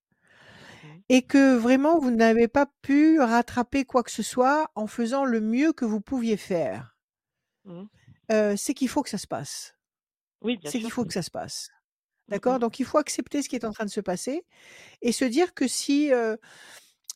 Et 1.13 1.21
que 1.23 1.55
vraiment 1.57 1.99
vous 1.99 2.11
n'avez 2.11 2.47
pas 2.47 2.67
pu 2.81 3.19
rattraper 3.19 3.83
quoi 3.83 4.01
que 4.01 4.11
ce 4.11 4.23
soit 4.23 4.71
en 4.75 4.87
faisant 4.87 5.25
le 5.25 5.41
mieux 5.41 5.73
que 5.73 5.83
vous 5.85 5.99
pouviez 6.01 6.37
faire, 6.37 6.95
Mm. 7.65 7.83
euh, 8.31 8.55
c'est 8.57 8.73
qu'il 8.73 8.87
faut 8.89 9.03
que 9.03 9.09
ça 9.09 9.17
se 9.19 9.27
passe. 9.27 9.75
Oui, 10.41 10.57
C'est 10.63 10.79
qu'il 10.79 10.89
faut 10.89 11.05
que 11.05 11.13
ça 11.13 11.21
se 11.21 11.29
passe. 11.29 11.69
Mm, 12.27 12.31
D'accord? 12.31 12.59
Donc 12.59 12.79
il 12.79 12.85
faut 12.85 12.97
accepter 12.97 13.41
ce 13.43 13.49
qui 13.49 13.55
est 13.57 13.65
en 13.65 13.71
train 13.73 13.85
de 13.85 13.89
se 13.91 13.99
passer 14.01 14.45
et 15.01 15.11
se 15.11 15.25
dire 15.25 15.53
que 15.53 15.67
si 15.67 16.11
euh, 16.13 16.37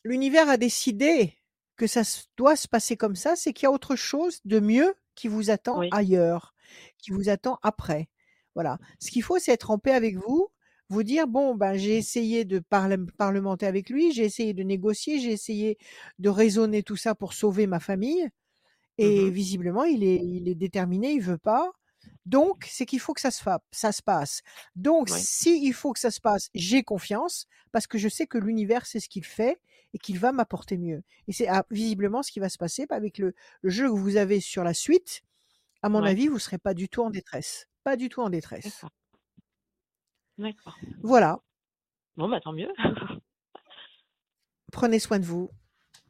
l'univers 0.04 0.48
a 0.48 0.56
décidé 0.58 1.38
que 1.76 1.86
ça 1.86 2.02
doit 2.36 2.54
se 2.56 2.68
passer 2.68 2.96
comme 2.96 3.16
ça, 3.16 3.34
c'est 3.34 3.52
qu'il 3.52 3.64
y 3.64 3.66
a 3.66 3.72
autre 3.72 3.96
chose 3.96 4.40
de 4.44 4.60
mieux 4.60 4.94
qui 5.14 5.26
vous 5.28 5.50
attend 5.50 5.78
Oui. 5.80 5.88
ailleurs, 5.92 6.54
qui 6.98 7.10
vous 7.12 7.28
attend 7.28 7.58
après. 7.62 8.08
Voilà. 8.54 8.78
Ce 9.00 9.10
qu'il 9.10 9.22
faut, 9.22 9.38
c'est 9.38 9.52
être 9.52 9.70
en 9.70 9.78
paix 9.78 9.92
avec 9.94 10.16
vous, 10.16 10.48
vous 10.88 11.02
dire 11.02 11.26
bon 11.26 11.54
ben 11.54 11.74
j'ai 11.76 11.96
essayé 11.96 12.44
de 12.44 12.58
parle- 12.60 13.06
parlementer 13.18 13.66
avec 13.66 13.90
lui, 13.90 14.12
j'ai 14.12 14.24
essayé 14.24 14.54
de 14.54 14.62
négocier, 14.62 15.18
j'ai 15.20 15.32
essayé 15.32 15.78
de 16.18 16.28
raisonner 16.28 16.82
tout 16.82 16.96
ça 16.96 17.14
pour 17.14 17.32
sauver 17.34 17.66
ma 17.66 17.80
famille 17.80 18.28
et 18.98 19.26
Mhm. 19.26 19.30
visiblement 19.30 19.84
il 19.84 20.04
est 20.04 20.16
il 20.24 20.48
est 20.48 20.54
déterminé, 20.54 21.12
il 21.12 21.22
veut 21.22 21.38
pas. 21.38 21.70
Donc, 22.24 22.66
c'est 22.70 22.86
qu'il 22.86 23.00
faut 23.00 23.14
que 23.14 23.20
ça 23.20 23.30
se, 23.32 23.42
fa- 23.42 23.60
ça 23.72 23.90
se 23.92 24.02
passe. 24.02 24.42
Donc, 24.76 25.10
Ouais. 25.10 25.18
si 25.18 25.64
il 25.64 25.72
faut 25.72 25.92
que 25.92 25.98
ça 26.00 26.10
se 26.12 26.20
passe, 26.20 26.50
j'ai 26.54 26.82
confiance 26.84 27.46
parce 27.72 27.86
que 27.88 27.98
je 27.98 28.08
sais 28.08 28.26
que 28.28 28.38
l'univers 28.38 28.86
sait 28.86 29.00
ce 29.00 29.08
qu'il 29.08 29.24
fait 29.24 29.58
et 29.94 29.98
qu'il 29.98 30.18
va 30.18 30.30
m'apporter 30.32 30.76
mieux. 30.78 31.02
Et 31.28 31.32
c'est 31.32 31.48
ah, 31.48 31.64
visiblement 31.70 32.22
ce 32.22 32.30
qui 32.32 32.38
va 32.40 32.48
se 32.48 32.58
passer 32.58 32.86
avec 32.90 33.18
le, 33.18 33.34
le 33.62 33.70
jeu 33.70 33.86
que 33.88 33.96
vous 33.98 34.16
avez 34.16 34.40
sur 34.40 34.62
la 34.64 34.74
suite. 34.74 35.22
À 35.82 35.88
mon 35.88 36.02
Ouais. 36.02 36.10
avis, 36.10 36.28
vous 36.28 36.38
serez 36.38 36.58
pas 36.58 36.74
du 36.74 36.88
tout 36.88 37.02
en 37.02 37.10
détresse. 37.10 37.66
Pas 37.84 37.96
du 37.96 38.08
tout 38.08 38.20
en 38.22 38.30
détresse. 38.30 38.82
D'accord. 40.38 40.76
Voilà. 41.02 41.40
Bon, 42.16 42.28
bah 42.28 42.40
tant 42.40 42.52
mieux. 42.52 42.72
Prenez 44.72 44.98
soin 44.98 45.18
de 45.18 45.24
vous. 45.24 45.50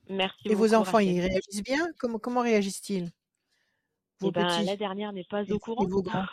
Merci 0.08 0.48
Et 0.48 0.54
vos 0.54 0.74
enfants, 0.74 0.98
ils 0.98 1.20
réagissent 1.20 1.62
bien? 1.62 1.86
Comment, 1.98 2.18
comment 2.18 2.40
réagissent-ils? 2.42 3.10
Vos 4.20 4.28
Eh 4.28 4.30
ben, 4.32 4.46
petits? 4.46 4.64
la 4.64 4.76
dernière 4.76 5.12
n'est 5.12 5.24
pas 5.24 5.42
et, 5.42 5.52
au 5.52 5.56
et 5.56 5.58
courant. 5.58 5.84
vos 5.86 6.02
grands? 6.02 6.26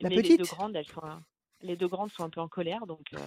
La 0.00 0.08
Mais 0.08 0.16
les 0.16 0.36
deux 0.36 0.44
grandes, 0.44 0.74
elles 0.76 0.86
sont, 0.86 1.04
un- 1.04 1.22
les 1.60 1.76
deux 1.76 1.88
grandes 1.88 2.10
sont 2.10 2.24
un 2.24 2.30
peu 2.30 2.40
en 2.40 2.48
colère, 2.48 2.86
donc 2.86 3.06
euh, 3.14 3.18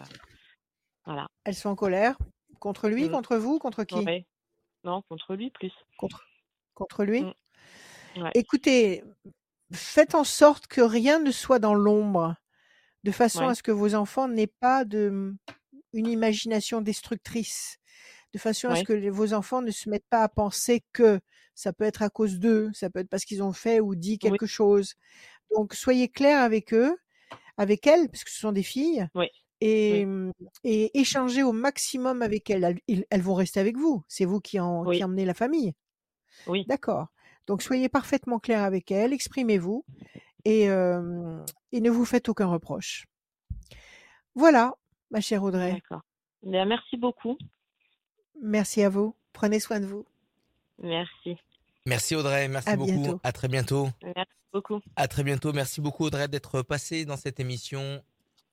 voilà. 1.06 1.28
Elles 1.44 1.56
sont 1.56 1.70
en 1.70 1.76
colère? 1.76 2.18
Contre 2.60 2.90
lui? 2.90 3.08
Mm. 3.08 3.12
Contre 3.12 3.38
vous? 3.38 3.60
Contre 3.60 3.84
qui? 3.84 3.96
Ouais. 3.96 4.26
Non, 4.84 5.02
contre 5.04 5.36
lui 5.36 5.52
plus. 5.52 5.72
contre, 5.98 6.26
contre 6.74 7.04
lui? 7.04 7.22
Mm. 7.22 7.34
Ouais. 8.24 8.32
Écoutez, 8.34 9.04
faites 9.74 10.16
en 10.16 10.24
sorte 10.24 10.68
que 10.68 10.82
rien 10.82 11.20
ne 11.20 11.32
soit 11.32 11.60
dans 11.60 11.74
l'ombre, 11.74 12.36
de 13.06 13.12
façon 13.12 13.48
à 13.48 13.54
ce 13.56 13.62
que 13.64 13.72
vos 13.72 13.94
enfants 13.94 14.28
n'aient 14.28 14.48
pas 14.60 14.84
de, 14.84 15.34
une 15.94 16.08
imagination 16.08 16.82
destructrice, 16.82 17.78
de 18.34 18.40
façon 18.40 18.68
à 18.70 18.76
ce 18.76 18.84
que 18.84 18.94
les- 18.94 19.12
vos 19.12 19.34
enfants 19.34 19.62
ne 19.62 19.72
se 19.72 19.90
mettent 19.90 20.10
pas 20.10 20.24
à 20.24 20.28
penser 20.28 20.84
que 20.92 21.20
ça 21.54 21.72
peut 21.72 21.86
être 21.86 22.02
à 22.02 22.10
cause 22.10 22.40
d'eux, 22.40 22.70
ça 22.74 22.90
peut 22.90 23.00
être 23.00 23.10
parce 23.10 23.24
qu'ils 23.24 23.44
ont 23.44 23.54
fait 23.54 23.80
ou 23.80 23.94
dit 23.96 24.14
Oui. 24.14 24.18
quelque 24.18 24.48
chose. 24.48 24.96
Donc 25.56 25.76
soyez 25.76 26.10
clairs 26.10 26.42
avec 26.42 26.74
eux, 26.74 26.98
avec 27.58 27.86
elles, 27.88 28.10
parce 28.10 28.24
que 28.24 28.32
ce 28.32 28.40
sont 28.40 28.52
des 28.52 28.64
filles, 28.64 29.08
Oui. 29.14 29.28
et, 29.62 30.06
Oui. 30.06 30.32
et 30.64 31.00
échangez 31.00 31.44
au 31.44 31.52
maximum 31.54 32.24
avec 32.24 32.50
elles. 32.50 32.80
Elles, 32.88 33.22
vont 33.22 33.36
rester 33.36 33.60
avec 33.60 33.78
vous. 33.78 34.04
C'est 34.08 34.26
vous 34.26 34.42
qui, 34.42 34.60
en, 34.60 34.84
qui 34.84 35.04
emmenez 35.04 35.26
la 35.26 35.36
famille. 35.36 35.74
Oui. 36.48 36.66
D'accord. 36.68 37.08
Donc 37.48 37.62
soyez 37.62 37.88
parfaitement 37.88 38.40
clair 38.40 38.64
avec 38.64 38.92
elles, 38.92 39.14
exprimez-vous 39.14 39.86
et, 40.46 40.70
euh, 40.70 41.44
et 41.72 41.82
ne 41.82 41.90
vous 41.90 42.06
faites 42.06 42.30
aucun 42.30 42.46
reproche. 42.46 43.06
Voilà, 44.36 44.74
ma 45.12 45.22
chère 45.22 45.44
Audrey. 45.44 45.74
D'accord. 45.74 46.02
Ben, 46.44 46.68
merci 46.68 46.98
beaucoup. 46.98 47.38
Merci 48.42 48.84
à 48.84 48.90
vous. 48.90 49.16
Prenez 49.34 49.60
soin 49.60 49.80
de 49.80 49.86
vous. 49.86 50.06
Merci. 50.82 51.38
Merci 51.86 52.16
Audrey, 52.16 52.48
merci 52.48 52.70
À 52.70 52.76
beaucoup. 52.76 52.92
bientôt. 52.92 53.20
À 53.24 53.32
très 53.32 53.48
bientôt. 53.48 53.90
Merci 54.04 54.32
beaucoup. 54.52 54.82
À 54.96 55.08
très 55.08 55.24
bientôt. 55.24 55.54
Merci 55.54 55.82
beaucoup 55.82 56.06
Audrey 56.06 56.28
d'être 56.28 56.62
passée 56.62 57.06
dans 57.06 57.18
cette 57.18 57.40
émission. 57.40 58.02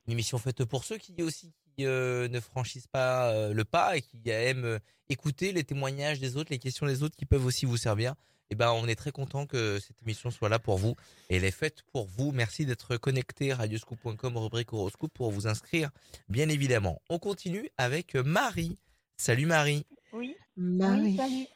Une 0.06 0.12
émission 0.12 0.38
faite 0.38 0.64
pour 0.64 0.84
ceux 0.84 0.98
qui 0.98 1.22
aussi 1.22 1.52
qui, 1.76 1.86
euh, 1.86 2.28
ne 2.28 2.40
franchissent 2.40 2.88
pas 2.88 3.30
euh, 3.30 3.54
le 3.54 3.64
pas 3.64 3.96
et 3.96 4.02
qui 4.02 4.20
aiment 4.26 4.64
euh, 4.64 4.78
écouter 5.08 5.52
les 5.52 5.64
témoignages 5.64 6.20
des 6.20 6.36
autres, 6.36 6.50
les 6.50 6.58
questions 6.58 6.86
des 6.86 7.02
autres 7.02 7.16
qui 7.16 7.24
peuvent 7.24 7.46
aussi 7.46 7.64
vous 7.64 7.76
servir. 7.76 8.14
Et 8.52 8.54
ben, 8.54 8.70
on 8.72 8.86
est 8.86 8.96
très 8.96 9.12
content 9.12 9.46
que 9.46 9.78
cette 9.78 9.96
émission 10.02 10.30
soit 10.30 10.50
là 10.50 10.58
pour 10.58 10.76
vous. 10.76 10.94
Et 11.30 11.36
elle 11.36 11.44
est 11.44 11.50
faite 11.50 11.84
pour 11.90 12.04
vous. 12.06 12.32
Merci 12.32 12.66
d'être 12.66 12.98
connecté 12.98 13.54
radioscoop.com 13.54 14.36
rubrique 14.36 14.74
horoscope 14.74 15.10
pour 15.14 15.30
vous 15.30 15.46
inscrire, 15.46 15.88
bien 16.28 16.50
évidemment. 16.50 17.00
On 17.08 17.18
continue 17.18 17.70
avec 17.78 18.14
Marie. 18.14 18.76
Salut 19.16 19.46
Marie. 19.46 19.86
Oui, 20.12 20.36
Marie. 20.58 21.00
oui, 21.02 21.16
salut. 21.16 21.46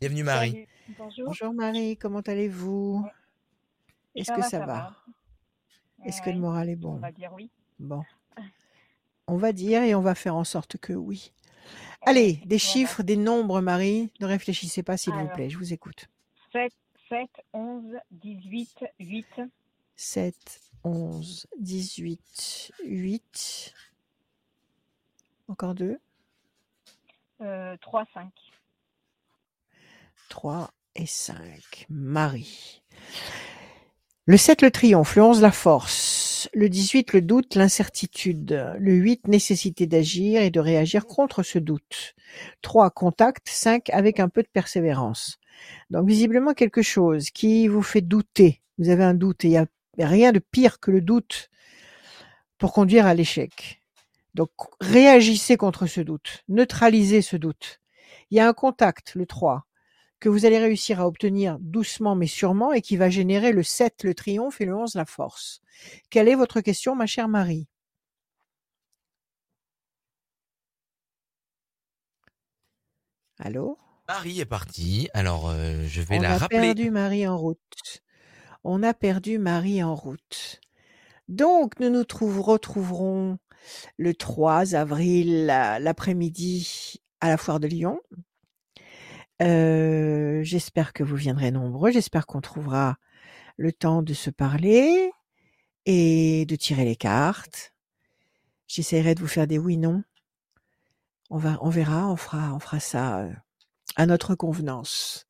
Bienvenue 0.00 0.22
Marie. 0.22 0.50
Salut. 0.52 0.68
Bonjour. 0.98 1.26
Bonjour 1.26 1.52
Marie, 1.52 1.96
comment 1.96 2.20
allez-vous? 2.20 3.04
Est-ce 4.14 4.30
que 4.30 4.36
va, 4.36 4.42
ça 4.44 4.50
ça 4.50 4.58
va? 4.60 4.66
va. 4.66 4.96
Est-ce 6.04 6.22
que 6.22 6.30
le 6.30 6.38
moral 6.38 6.68
est 6.68 6.76
On 6.76 6.78
bon 6.78 6.94
va 6.98 7.10
dire 7.10 7.32
oui. 7.34 7.50
Bon. 7.80 8.04
On 9.26 9.36
va 9.36 9.52
dire 9.52 9.82
et 9.82 9.96
on 9.96 10.00
va 10.00 10.14
faire 10.14 10.36
en 10.36 10.44
sorte 10.44 10.76
que 10.76 10.92
oui. 10.92 11.32
Allez, 12.02 12.34
des 12.34 12.56
Voilà. 12.56 12.58
chiffres, 12.58 13.02
des 13.02 13.16
nombres, 13.16 13.60
Marie. 13.60 14.12
Ne 14.20 14.26
réfléchissez 14.26 14.84
pas, 14.84 14.96
s'il 14.96 15.12
vous 15.12 15.26
plaît. 15.26 15.50
Je 15.50 15.58
vous 15.58 15.72
écoute. 15.72 16.08
7, 16.52 16.72
7, 17.08 17.30
11, 17.52 17.98
18, 18.10 18.84
8, 19.00 19.26
7, 19.96 20.34
11, 20.84 21.46
18, 21.58 22.72
8. 22.84 23.74
Encore 25.48 25.74
deux. 25.74 25.98
euh, 27.42 27.76
3, 27.80 28.04
5. 28.14 28.32
3 30.28 30.70
et 30.96 31.06
5. 31.06 31.86
Marie. 31.90 32.82
Le 34.26 34.36
7, 34.36 34.62
le 34.62 34.70
triomphe. 34.70 35.16
Le 35.16 35.24
11, 35.24 35.42
la 35.42 35.52
force. 35.52 36.48
Le 36.54 36.68
18, 36.68 37.14
le 37.14 37.22
doute, 37.22 37.56
l'incertitude. 37.56 38.74
Le 38.78 38.94
8, 38.94 39.28
nécessité 39.28 39.86
d'agir 39.88 40.42
et 40.42 40.50
de 40.50 40.60
réagir 40.60 41.06
contre 41.06 41.42
ce 41.42 41.58
doute. 41.58 42.14
3, 42.62 42.90
contact. 42.90 43.48
5, 43.48 43.90
avec 43.90 44.20
un 44.20 44.28
peu 44.28 44.42
de 44.42 44.48
persévérance. 44.52 45.39
Donc, 45.90 46.06
visiblement, 46.06 46.54
quelque 46.54 46.82
chose 46.82 47.30
qui 47.30 47.68
vous 47.68 47.82
fait 47.82 48.00
douter. 48.00 48.62
Vous 48.78 48.88
avez 48.88 49.04
un 49.04 49.14
doute 49.14 49.44
et 49.44 49.48
il 49.48 49.50
n'y 49.50 49.56
a 49.58 49.66
rien 49.98 50.32
de 50.32 50.38
pire 50.38 50.80
que 50.80 50.90
le 50.90 51.00
doute 51.00 51.50
pour 52.58 52.72
conduire 52.72 53.06
à 53.06 53.14
l'échec. 53.14 53.82
Donc, 54.34 54.50
réagissez 54.80 55.56
contre 55.56 55.86
ce 55.86 56.00
doute. 56.00 56.44
Neutralisez 56.48 57.22
ce 57.22 57.36
doute. 57.36 57.80
Il 58.30 58.36
y 58.36 58.40
a 58.40 58.48
un 58.48 58.52
contact, 58.52 59.14
le 59.14 59.26
3 59.26 59.66
que 60.20 60.28
vous 60.28 60.44
allez 60.46 60.58
réussir 60.58 61.00
à 61.00 61.06
obtenir 61.08 61.58
doucement 61.60 62.14
mais 62.14 62.26
sûrement 62.26 62.72
et 62.72 62.82
qui 62.82 62.96
va 62.96 63.10
générer 63.10 63.52
le 63.52 63.62
7, 63.62 64.04
le 64.04 64.14
triomphe 64.14 64.60
et 64.60 64.66
le 64.66 64.76
11, 64.76 64.94
la 64.94 65.06
force. 65.06 65.62
Quelle 66.10 66.28
est 66.28 66.34
votre 66.34 66.60
question, 66.60 66.94
ma 66.94 67.06
chère 67.06 67.28
Marie? 67.28 67.66
Allô? 73.38 73.78
Marie 74.12 74.40
est 74.40 74.44
partie. 74.44 75.08
Alors, 75.14 75.48
euh, 75.50 75.84
je 75.86 76.00
vais 76.02 76.18
On 76.18 76.22
la 76.22 76.32
a 76.34 76.38
rappeler. 76.38 76.58
perdu 76.60 76.90
Marie 76.90 77.28
en 77.28 77.38
route. 77.38 78.02
On 78.64 78.82
a 78.82 78.92
perdu 78.92 79.38
Marie 79.38 79.84
en 79.84 79.94
route. 79.94 80.60
Donc, 81.28 81.78
nous 81.78 81.90
nous 81.90 82.02
trouv- 82.02 82.40
retrouverons 82.40 83.38
le 83.98 84.12
3 84.14 84.74
avril 84.74 85.46
la- 85.46 85.78
l'après-midi 85.78 87.00
à 87.20 87.28
la 87.28 87.36
foire 87.36 87.60
de 87.60 87.68
Lyon. 87.68 88.00
Euh, 89.42 90.42
j'espère 90.42 90.92
que 90.92 91.04
vous 91.04 91.14
viendrez 91.16 91.52
nombreux. 91.52 91.92
J'espère 91.92 92.26
qu'on 92.26 92.40
trouvera 92.40 92.96
le 93.58 93.72
temps 93.72 94.02
de 94.02 94.12
se 94.12 94.30
parler 94.30 95.12
et 95.86 96.46
de 96.46 96.56
tirer 96.56 96.84
les 96.84 96.96
cartes. 96.96 97.72
J'essaierai 98.66 99.14
de 99.14 99.20
vous 99.20 99.28
faire 99.28 99.46
des 99.46 99.58
oui/non. 99.58 100.02
On 101.30 101.38
va, 101.38 101.58
on 101.62 101.70
verra, 101.70 102.08
on 102.08 102.16
fera, 102.16 102.52
on 102.54 102.58
fera 102.58 102.80
ça 102.80 103.20
euh, 103.20 103.32
à 103.96 104.06
notre 104.06 104.34
convenance. 104.34 105.26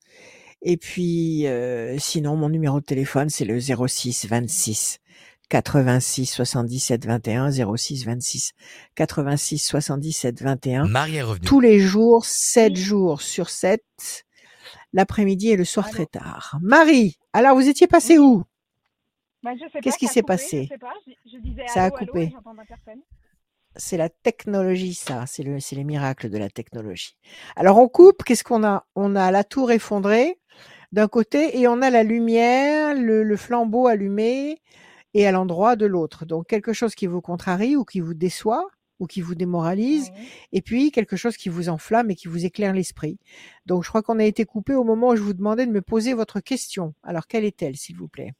Et 0.63 0.77
puis, 0.77 1.47
euh, 1.47 1.99
sinon, 1.99 2.37
mon 2.37 2.49
numéro 2.51 2.81
de 2.81 2.85
téléphone, 2.85 3.31
c'est 3.31 3.45
le 3.47 3.59
06 3.61 4.27
26 4.27 4.99
86 5.49 6.27
77 6.27 7.07
21 7.07 7.51
06 7.77 8.05
26 8.05 8.53
86 8.95 9.59
77 9.59 10.43
21 10.43 10.87
Marie 10.87 11.17
est 11.17 11.23
revenue. 11.23 11.47
tous 11.47 11.61
les 11.61 11.81
jours, 11.81 12.25
7 12.25 12.73
Oui. 12.75 12.81
jours 12.81 13.23
sur 13.23 13.49
7, 13.51 13.83
l'après-midi 14.93 15.49
et 15.51 15.57
le 15.57 15.65
soir 15.65 15.87
Allô 15.87 15.95
très 15.95 16.07
tard. 16.07 16.59
Marie, 16.63 17.17
alors 17.33 17.57
vous 17.57 17.69
étiez 17.69 17.87
passé 17.89 18.19
Oui. 18.19 18.25
où? 18.27 18.45
Bah, 19.43 19.53
Qu'est-ce 19.83 19.97
qui 19.99 20.07
s'est 20.07 20.23
passé 20.23 20.65
Je 20.65 20.75
sais 20.75 20.79
pas, 20.79 20.93
je, 21.07 21.13
je 21.33 21.39
disais 21.39 21.67
Ça 21.67 21.83
a 21.83 21.87
allô, 21.87 21.97
coupé. 21.97 22.33
C'est 23.81 23.97
la 23.97 24.11
technologie, 24.11 24.95
ça. 24.95 25.25
C'est 25.27 25.43
le, 25.43 25.57
les 25.73 25.85
miracles 25.85 26.29
de 26.29 26.39
la 26.39 26.51
technologie. 26.51 27.17
Alors 27.57 27.79
on 27.79 27.89
coupe. 27.89 28.23
Qu'est-ce 28.25 28.45
qu'on 28.45 28.63
a? 28.63 28.87
On 28.95 29.17
a 29.17 29.31
la 29.31 29.43
tour 29.43 29.71
effondrée 29.73 30.39
d'un 30.93 31.09
côté 31.09 31.59
et 31.59 31.67
on 31.67 31.81
a 31.83 31.89
la 31.91 32.03
lumière, 32.03 32.95
le, 32.95 33.23
le 33.23 33.37
flambeau 33.37 33.87
allumé 33.87 34.59
et 35.15 35.27
à 35.27 35.33
l'endroit 35.33 35.77
de 35.77 35.87
l'autre. 35.87 36.27
Donc 36.27 36.47
quelque 36.47 36.73
chose 36.75 36.95
qui 36.95 37.07
vous 37.07 37.23
contrarie 37.23 37.75
ou 37.75 37.85
qui 37.85 38.01
vous 38.01 38.15
déçoit 38.15 38.67
ou 38.99 39.07
qui 39.07 39.23
vous 39.23 39.35
démoralise, 39.35 40.11
Oui. 40.15 40.29
et 40.53 40.61
puis 40.61 40.91
quelque 40.91 41.17
chose 41.17 41.39
qui 41.39 41.49
vous 41.49 41.71
enflamme 41.71 42.11
et 42.11 42.15
qui 42.17 42.29
vous 42.29 42.45
éclaire 42.45 42.75
l'esprit. 42.75 43.19
Donc 43.65 43.83
je 43.83 43.89
crois 43.89 44.03
qu'on 44.03 44.19
a 44.19 44.25
été 44.25 44.45
coupé 44.45 44.75
au 44.75 44.85
moment 44.85 45.09
où 45.09 45.17
je 45.17 45.23
vous 45.23 45.33
demandais 45.33 45.65
de 45.65 45.73
me 45.73 45.81
poser 45.81 46.13
votre 46.13 46.41
question. 46.41 46.93
Alors 47.03 47.27
quelle 47.27 47.47
est-elle, 47.47 47.77
s'il 47.77 47.97
vous 47.97 48.09
plaît? 48.09 48.35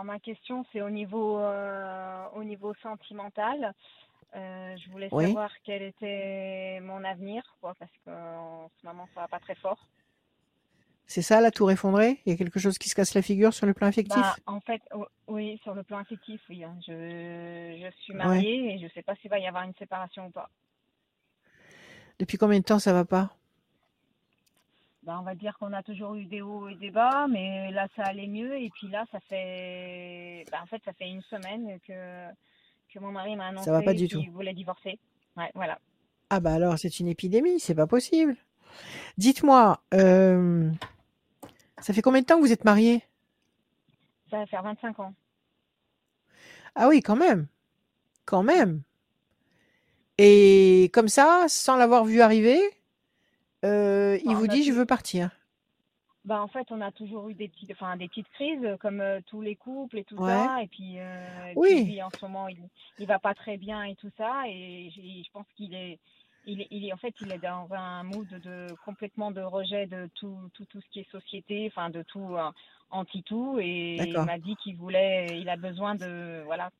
Alors 0.00 0.14
ma 0.14 0.18
question 0.18 0.64
c'est 0.72 0.80
au 0.80 0.88
niveau 0.88 1.38
euh, 1.38 2.24
au 2.34 2.42
niveau 2.42 2.72
sentimental. 2.82 3.74
Euh, 4.34 4.76
je 4.78 4.90
voulais 4.90 5.10
Oui. 5.12 5.26
savoir 5.26 5.50
quel 5.64 5.82
était 5.82 6.80
mon 6.80 7.04
avenir, 7.04 7.42
quoi, 7.60 7.74
parce 7.78 7.90
qu'en 8.06 8.70
ce 8.80 8.86
moment 8.86 9.06
ça 9.14 9.20
va 9.22 9.28
pas 9.28 9.40
très 9.40 9.56
fort. 9.56 9.78
C'est 11.06 11.22
ça, 11.22 11.40
la 11.42 11.50
tour 11.50 11.70
effondrée? 11.70 12.20
Il 12.24 12.30
y 12.30 12.34
a 12.34 12.38
quelque 12.38 12.60
chose 12.60 12.78
qui 12.78 12.88
se 12.88 12.94
casse 12.94 13.14
la 13.14 13.20
figure 13.20 13.52
sur 13.52 13.66
le 13.66 13.74
plan 13.74 13.88
affectif? 13.88 14.24
Bah, 14.24 14.36
en 14.46 14.60
fait, 14.60 14.80
oui, 15.28 15.58
sur 15.62 15.74
le 15.74 15.82
plan 15.82 15.98
affectif, 15.98 16.40
oui. 16.48 16.64
hein. 16.64 16.78
Je, 16.86 16.92
je 17.82 17.90
suis 18.02 18.14
mariée 18.14 18.74
et 18.74 18.78
je 18.78 18.86
sais 18.94 19.02
pas 19.02 19.14
s'il 19.16 19.28
va 19.30 19.38
y 19.38 19.46
avoir 19.46 19.64
une 19.64 19.74
séparation 19.74 20.26
ou 20.26 20.30
pas. 20.30 20.48
Depuis 22.18 22.38
combien 22.38 22.58
de 22.60 22.64
temps 22.64 22.78
ça 22.78 22.92
va 22.92 23.04
pas? 23.04 23.30
Bah, 25.02 25.16
on 25.18 25.22
va 25.22 25.34
dire 25.34 25.56
qu'on 25.58 25.72
a 25.72 25.82
toujours 25.82 26.14
eu 26.14 26.26
des 26.26 26.42
hauts 26.42 26.68
et 26.68 26.74
des 26.74 26.90
bas, 26.90 27.26
mais 27.28 27.70
là 27.70 27.88
ça 27.96 28.02
allait 28.04 28.26
mieux. 28.26 28.58
Et 28.58 28.70
puis 28.70 28.88
là, 28.88 29.04
ça 29.10 29.20
fait, 29.20 30.44
bah, 30.50 30.58
en 30.62 30.66
fait, 30.66 30.82
ça 30.84 30.92
fait 30.92 31.08
une 31.08 31.22
semaine 31.22 31.78
que 31.86 32.26
que 32.92 32.98
mon 32.98 33.12
mari 33.12 33.36
m'a 33.36 33.46
annoncé 33.46 33.70
qu'il 34.08 34.30
voulait 34.30 34.52
divorcer. 34.52 34.98
Ouais, 35.36 35.50
voilà. 35.54 35.78
Ah 36.28 36.40
bah 36.40 36.52
alors 36.54 36.78
c'est 36.78 37.00
une 37.00 37.08
épidémie, 37.08 37.60
c'est 37.60 37.74
pas 37.74 37.86
possible. 37.86 38.36
Dites-moi, 39.16 39.80
euh, 39.94 40.70
ça 41.80 41.92
fait 41.92 42.02
combien 42.02 42.20
de 42.20 42.26
temps 42.26 42.36
que 42.36 42.42
vous 42.42 42.52
êtes 42.52 42.64
mariés? 42.64 43.02
Ça 44.30 44.38
va 44.38 44.46
faire 44.46 44.62
25 44.62 45.00
ans. 45.00 45.14
Ah 46.74 46.88
oui, 46.88 47.02
quand 47.02 47.16
même. 47.16 47.48
Quand 48.24 48.42
même. 48.42 48.82
Et 50.18 50.90
comme 50.92 51.08
ça, 51.08 51.46
sans 51.48 51.76
l'avoir 51.76 52.04
vu 52.04 52.20
arriver, 52.20 52.60
euh, 53.64 54.18
il 54.24 54.34
Bah, 54.34 54.34
vous 54.36 54.46
dit 54.48 54.64
je 54.64 54.72
veux 54.72 54.86
partir. 54.86 55.30
Bah, 56.26 56.42
en 56.42 56.48
fait, 56.48 56.66
on 56.70 56.80
a 56.82 56.92
toujours 56.92 57.30
eu 57.30 57.34
des 57.34 57.48
petites, 57.48 57.70
enfin, 57.72 57.96
des 57.96 58.06
petites 58.08 58.28
crises, 58.30 58.76
comme 58.80 59.00
euh, 59.00 59.20
tous 59.26 59.40
les 59.40 59.56
couples 59.56 59.98
et 59.98 60.04
tout 60.04 60.18
Ouais. 60.18 60.26
ça. 60.26 60.62
Et 60.62 60.68
puis, 60.68 60.98
euh, 60.98 61.54
puis 61.62 61.76
Oui. 61.76 61.84
lui, 61.86 62.02
en 62.02 62.10
ce 62.10 62.16
moment, 62.24 62.48
il, 62.48 62.58
il 62.98 63.06
va 63.06 63.18
pas 63.18 63.34
très 63.34 63.56
bien 63.56 63.84
et 63.84 63.96
tout 63.96 64.10
ça. 64.18 64.42
Et 64.46 64.90
je 64.94 65.30
pense 65.32 65.46
qu'il 65.56 65.74
est, 65.74 65.98
il 66.44 66.60
est, 66.60 66.68
il 66.70 66.92
en 66.92 66.98
fait, 66.98 67.14
il 67.20 67.32
est 67.32 67.38
dans 67.38 67.68
un 67.72 68.02
mood 68.02 68.28
de 68.28 68.76
complètement 68.84 69.30
de 69.30 69.40
rejet 69.40 69.86
de 69.86 70.10
tout, 70.14 70.38
tout, 70.54 70.66
tout 70.66 70.80
ce 70.82 70.88
qui 70.90 71.00
est 71.00 71.10
société, 71.10 71.66
enfin, 71.68 71.88
de 71.88 72.02
tout 72.02 72.36
anti-tout. 72.90 73.58
Et 73.60 74.12
il 74.16 74.22
m'a 74.24 74.38
dit 74.38 74.56
qu'il 74.56 74.76
voulait, 74.76 75.40
il 75.40 75.48
a 75.48 75.56
besoin 75.56 75.94
de, 75.94 76.42
voilà, 76.44 76.70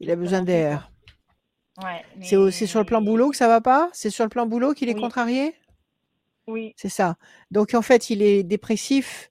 Il 0.00 0.10
a 0.10 0.16
besoin 0.16 0.42
d'air. 0.42 0.91
Ouais, 1.78 2.04
C'est 2.20 2.66
sur 2.66 2.80
le 2.80 2.84
plan 2.84 3.00
boulot 3.00 3.30
que 3.30 3.36
ça 3.36 3.48
va 3.48 3.60
pas? 3.60 3.88
C'est 3.92 4.10
sur 4.10 4.24
le 4.24 4.28
plan 4.28 4.46
boulot 4.46 4.74
qu'il 4.74 4.88
est 4.88 4.94
Oui. 4.94 5.00
contrarié? 5.00 5.54
Oui, 6.46 6.74
C'est 6.76 6.88
ça. 6.88 7.16
Donc 7.50 7.74
en 7.74 7.82
fait, 7.82 8.10
il 8.10 8.20
est 8.20 8.42
dépressif 8.42 9.30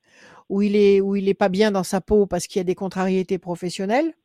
ou 0.50 0.62
il 0.62 0.76
est 0.76 1.02
ou 1.02 1.16
il 1.16 1.28
est 1.30 1.34
pas 1.34 1.50
bien 1.50 1.72
dans 1.72 1.84
sa 1.84 2.02
peau 2.02 2.26
parce 2.26 2.48
qu'il 2.48 2.60
y 2.60 2.62
a 2.62 2.64
des 2.66 2.76
contrariétés 2.76 3.38
professionnelles 3.38 4.16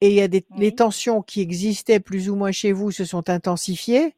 et 0.00 0.08
il 0.10 0.14
y 0.14 0.20
a 0.20 0.28
des 0.28 0.46
les 0.56 0.74
tensions 0.74 1.22
qui 1.22 1.40
existaient 1.40 1.98
plus 2.00 2.28
ou 2.30 2.36
moins 2.36 2.52
chez 2.52 2.72
vous 2.72 2.90
se 2.92 3.04
sont 3.04 3.28
intensifiées 3.30 4.14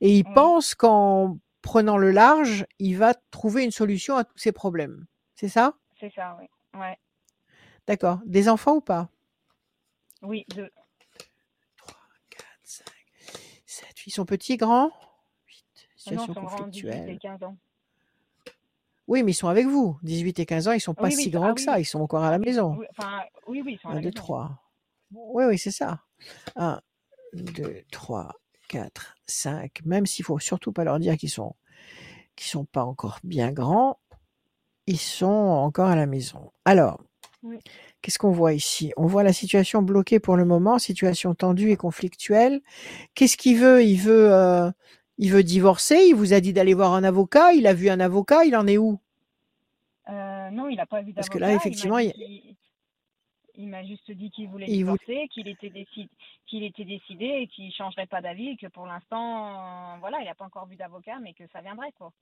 et 0.00 0.16
il 0.16 0.24
Oui. 0.24 0.32
pense 0.34 0.74
qu'en 0.74 1.38
prenant 1.60 1.96
le 1.98 2.10
large, 2.10 2.66
il 2.78 2.96
va 2.96 3.14
trouver 3.30 3.64
une 3.64 3.70
solution 3.70 4.16
à 4.16 4.24
tous 4.24 4.38
ces 4.38 4.52
problèmes. 4.52 5.06
C'est 5.34 5.48
ça? 5.48 5.74
C'est 6.00 6.12
ça, 6.14 6.36
oui. 6.40 6.46
Ouais, 6.78 6.98
D'accord. 7.86 8.20
Des 8.26 8.48
enfants 8.48 8.76
ou 8.76 8.80
pas? 8.80 9.08
Oui, 10.22 10.44
deux. 10.54 10.70
3, 11.76 11.96
4, 12.30 12.46
5, 12.62 12.84
7. 13.66 13.91
Ils 14.06 14.12
sont 14.12 14.24
petits, 14.24 14.56
grands? 14.56 14.90
8. 14.90 14.92
Non, 14.92 15.86
Situation 15.96 16.22
ils 16.22 16.26
sont 16.26 16.32
grands, 16.32 16.66
18 16.66 16.88
et 16.88 16.90
conflictuelle. 16.90 17.18
15 17.18 17.42
ans. 17.44 17.56
Oui, 19.08 19.22
mais 19.22 19.32
ils 19.32 19.34
sont 19.34 19.48
avec 19.48 19.66
vous. 19.66 19.98
18 20.02 20.38
et 20.38 20.46
15 20.46 20.68
ans, 20.68 20.72
ils 20.72 20.80
sont 20.80 20.94
pas 20.94 21.04
Oui, 21.04 21.12
si 21.12 21.24
oui, 21.26 21.30
grands 21.30 21.50
ah 21.50 21.54
que 21.54 21.60
oui, 21.60 21.64
ça. 21.64 21.78
Ils 21.80 21.84
sont 21.84 22.00
encore 22.00 22.22
à 22.22 22.30
la 22.30 22.38
Oui, 22.38 22.44
maison. 22.46 22.76
oui, 22.78 22.86
enfin, 22.96 23.20
oui, 23.46 23.62
oui, 23.64 23.74
ils 23.74 23.78
sont 23.78 23.88
à 23.88 23.92
1, 23.92 23.94
la 23.96 24.00
2, 24.00 24.06
maison. 24.06 24.14
3. 24.14 24.58
Oui, 25.12 25.44
oui, 25.44 25.58
c'est 25.58 25.70
ça. 25.70 26.00
1, 26.56 26.80
2, 27.34 27.82
3, 27.90 28.32
4, 28.68 29.16
5. 29.26 29.84
Même 29.84 30.06
s'il 30.06 30.24
faut 30.24 30.38
surtout 30.38 30.72
pas 30.72 30.84
leur 30.84 30.98
dire 30.98 31.16
qu'ils 31.16 31.30
sont, 31.30 31.56
qu'ils 32.36 32.48
sont 32.48 32.64
pas 32.64 32.84
encore 32.84 33.18
bien 33.24 33.52
grands, 33.52 33.98
ils 34.86 34.98
sont 34.98 35.26
encore 35.26 35.88
à 35.88 35.96
la 35.96 36.06
maison. 36.06 36.52
Alors, 36.64 37.02
Oui. 37.44 37.58
qu'est-ce 38.02 38.18
qu'on 38.18 38.30
voit 38.30 38.52
ici? 38.52 38.92
On 38.96 39.06
voit 39.06 39.24
la 39.24 39.32
situation 39.32 39.82
bloquée 39.82 40.20
pour 40.20 40.36
le 40.36 40.44
moment, 40.44 40.78
situation 40.78 41.34
tendue 41.34 41.70
et 41.70 41.76
conflictuelle. 41.76 42.60
Qu'est-ce 43.14 43.36
qu'il 43.36 43.58
veut? 43.58 43.82
Il 43.82 43.96
veut, 43.96 44.32
euh, 44.32 44.70
il 45.18 45.32
veut 45.32 45.42
divorcer? 45.42 46.04
Il 46.06 46.14
vous 46.14 46.32
a 46.34 46.40
dit 46.40 46.52
d'aller 46.52 46.74
voir 46.74 46.94
un 46.94 47.02
avocat? 47.02 47.52
Il 47.52 47.66
a 47.66 47.74
vu 47.74 47.88
un 47.90 47.98
avocat? 47.98 48.44
Il 48.44 48.54
en 48.56 48.66
est 48.68 48.78
où? 48.78 49.00
Euh, 50.08 50.50
non, 50.50 50.68
il 50.68 50.76
n'a 50.76 50.86
pas 50.86 51.02
vu 51.02 51.12
Parce 51.12 51.28
que 51.28 51.38
d'avocat. 51.38 51.52
là, 51.52 51.56
effectivement, 51.56 51.98
il- 51.98 52.12
m'a 53.56 53.84
juste 53.84 54.10
dit 54.10 54.30
qu'il 54.30 54.48
voulait 54.48 54.66
il 54.68 54.76
divorcer, 54.78 55.28
qu'il 55.32 55.48
était, 55.48 55.70
décid- 55.70 56.08
qu'il 56.46 56.62
était 56.64 56.84
décidé 56.84 57.24
et 57.24 57.46
qu'il 57.48 57.66
ne 57.66 57.72
changerait 57.72 58.06
pas 58.06 58.20
d'avis 58.20 58.50
et 58.50 58.56
que 58.56 58.66
pour 58.66 58.86
l'instant, 58.86 59.94
euh, 59.94 59.98
voilà, 60.00 60.18
il 60.20 60.26
n'a 60.26 60.34
pas 60.34 60.44
encore 60.44 60.66
vu 60.66 60.76
d'avocat, 60.76 61.18
mais 61.22 61.32
que 61.32 61.44
ça 61.52 61.60
viendrait, 61.60 61.92
quoi. 61.98 62.12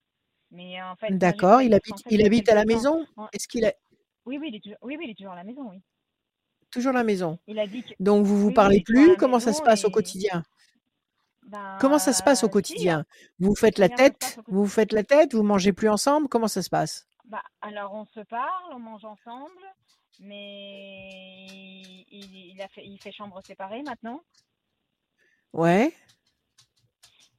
Mais 0.50 0.80
en 0.82 0.96
fait, 0.96 1.12
D'accord. 1.16 1.62
Il 1.62 1.74
habite, 1.74 2.02
il 2.10 2.24
habite 2.24 2.48
à 2.48 2.54
la 2.54 2.64
maison? 2.64 3.04
Est-ce 3.32 3.48
qu'il 3.48 3.64
a 3.64 3.72
Oui, 4.26 4.38
oui, 4.38 4.48
il 4.48 4.56
est 4.56 4.60
toujours, 4.60 4.78
oui, 4.82 4.96
oui, 4.98 5.04
il 5.06 5.10
est 5.10 5.14
toujours 5.14 5.32
à 5.32 5.36
la 5.36 5.44
maison, 5.44 5.68
oui. 5.70 5.80
toujours 6.70 6.92
la 6.92 7.04
maison. 7.04 7.38
Il 7.46 7.58
a 7.58 7.66
dit 7.66 7.82
que, 7.82 7.94
Donc 8.00 8.24
vous 8.26 8.38
vous 8.38 8.52
parlez 8.52 8.78
à 8.78 8.82
plus? 8.84 9.08
la 9.08 9.16
Comment 9.16 9.40
ça 9.40 9.52
se 9.52 9.62
passe 9.62 9.84
au 9.84 9.88
et, 9.88 9.92
quotidien? 9.92 10.42
Comment 11.80 11.98
ça 11.98 12.12
se 12.12 12.22
passe 12.22 12.44
au 12.44 12.46
si, 12.46 12.52
quotidien? 12.52 13.04
Vous 13.40 13.54
faites 13.56 13.78
la 13.78 13.88
tête? 13.88 14.38
Vous 14.46 14.66
faites 14.66 14.92
la 14.92 15.02
tête? 15.02 15.34
Vous 15.34 15.42
mangez 15.42 15.72
plus 15.72 15.88
ensemble? 15.88 16.28
Comment 16.28 16.46
ça 16.48 16.62
se 16.62 16.68
passe? 16.70 17.08
Bah, 17.24 17.42
alors 17.60 17.92
on 17.94 18.04
se 18.06 18.20
parle, 18.20 18.72
on 18.72 18.78
mange 18.78 19.04
ensemble, 19.04 19.62
mais 20.20 21.08
il- 22.10 22.52
il 22.54 22.62
a 22.62 22.68
fait, 22.68 22.84
il 22.86 23.00
fait 23.00 23.12
chambre 23.12 23.40
séparée 23.44 23.82
maintenant. 23.82 24.22
Ouais. 25.52 25.92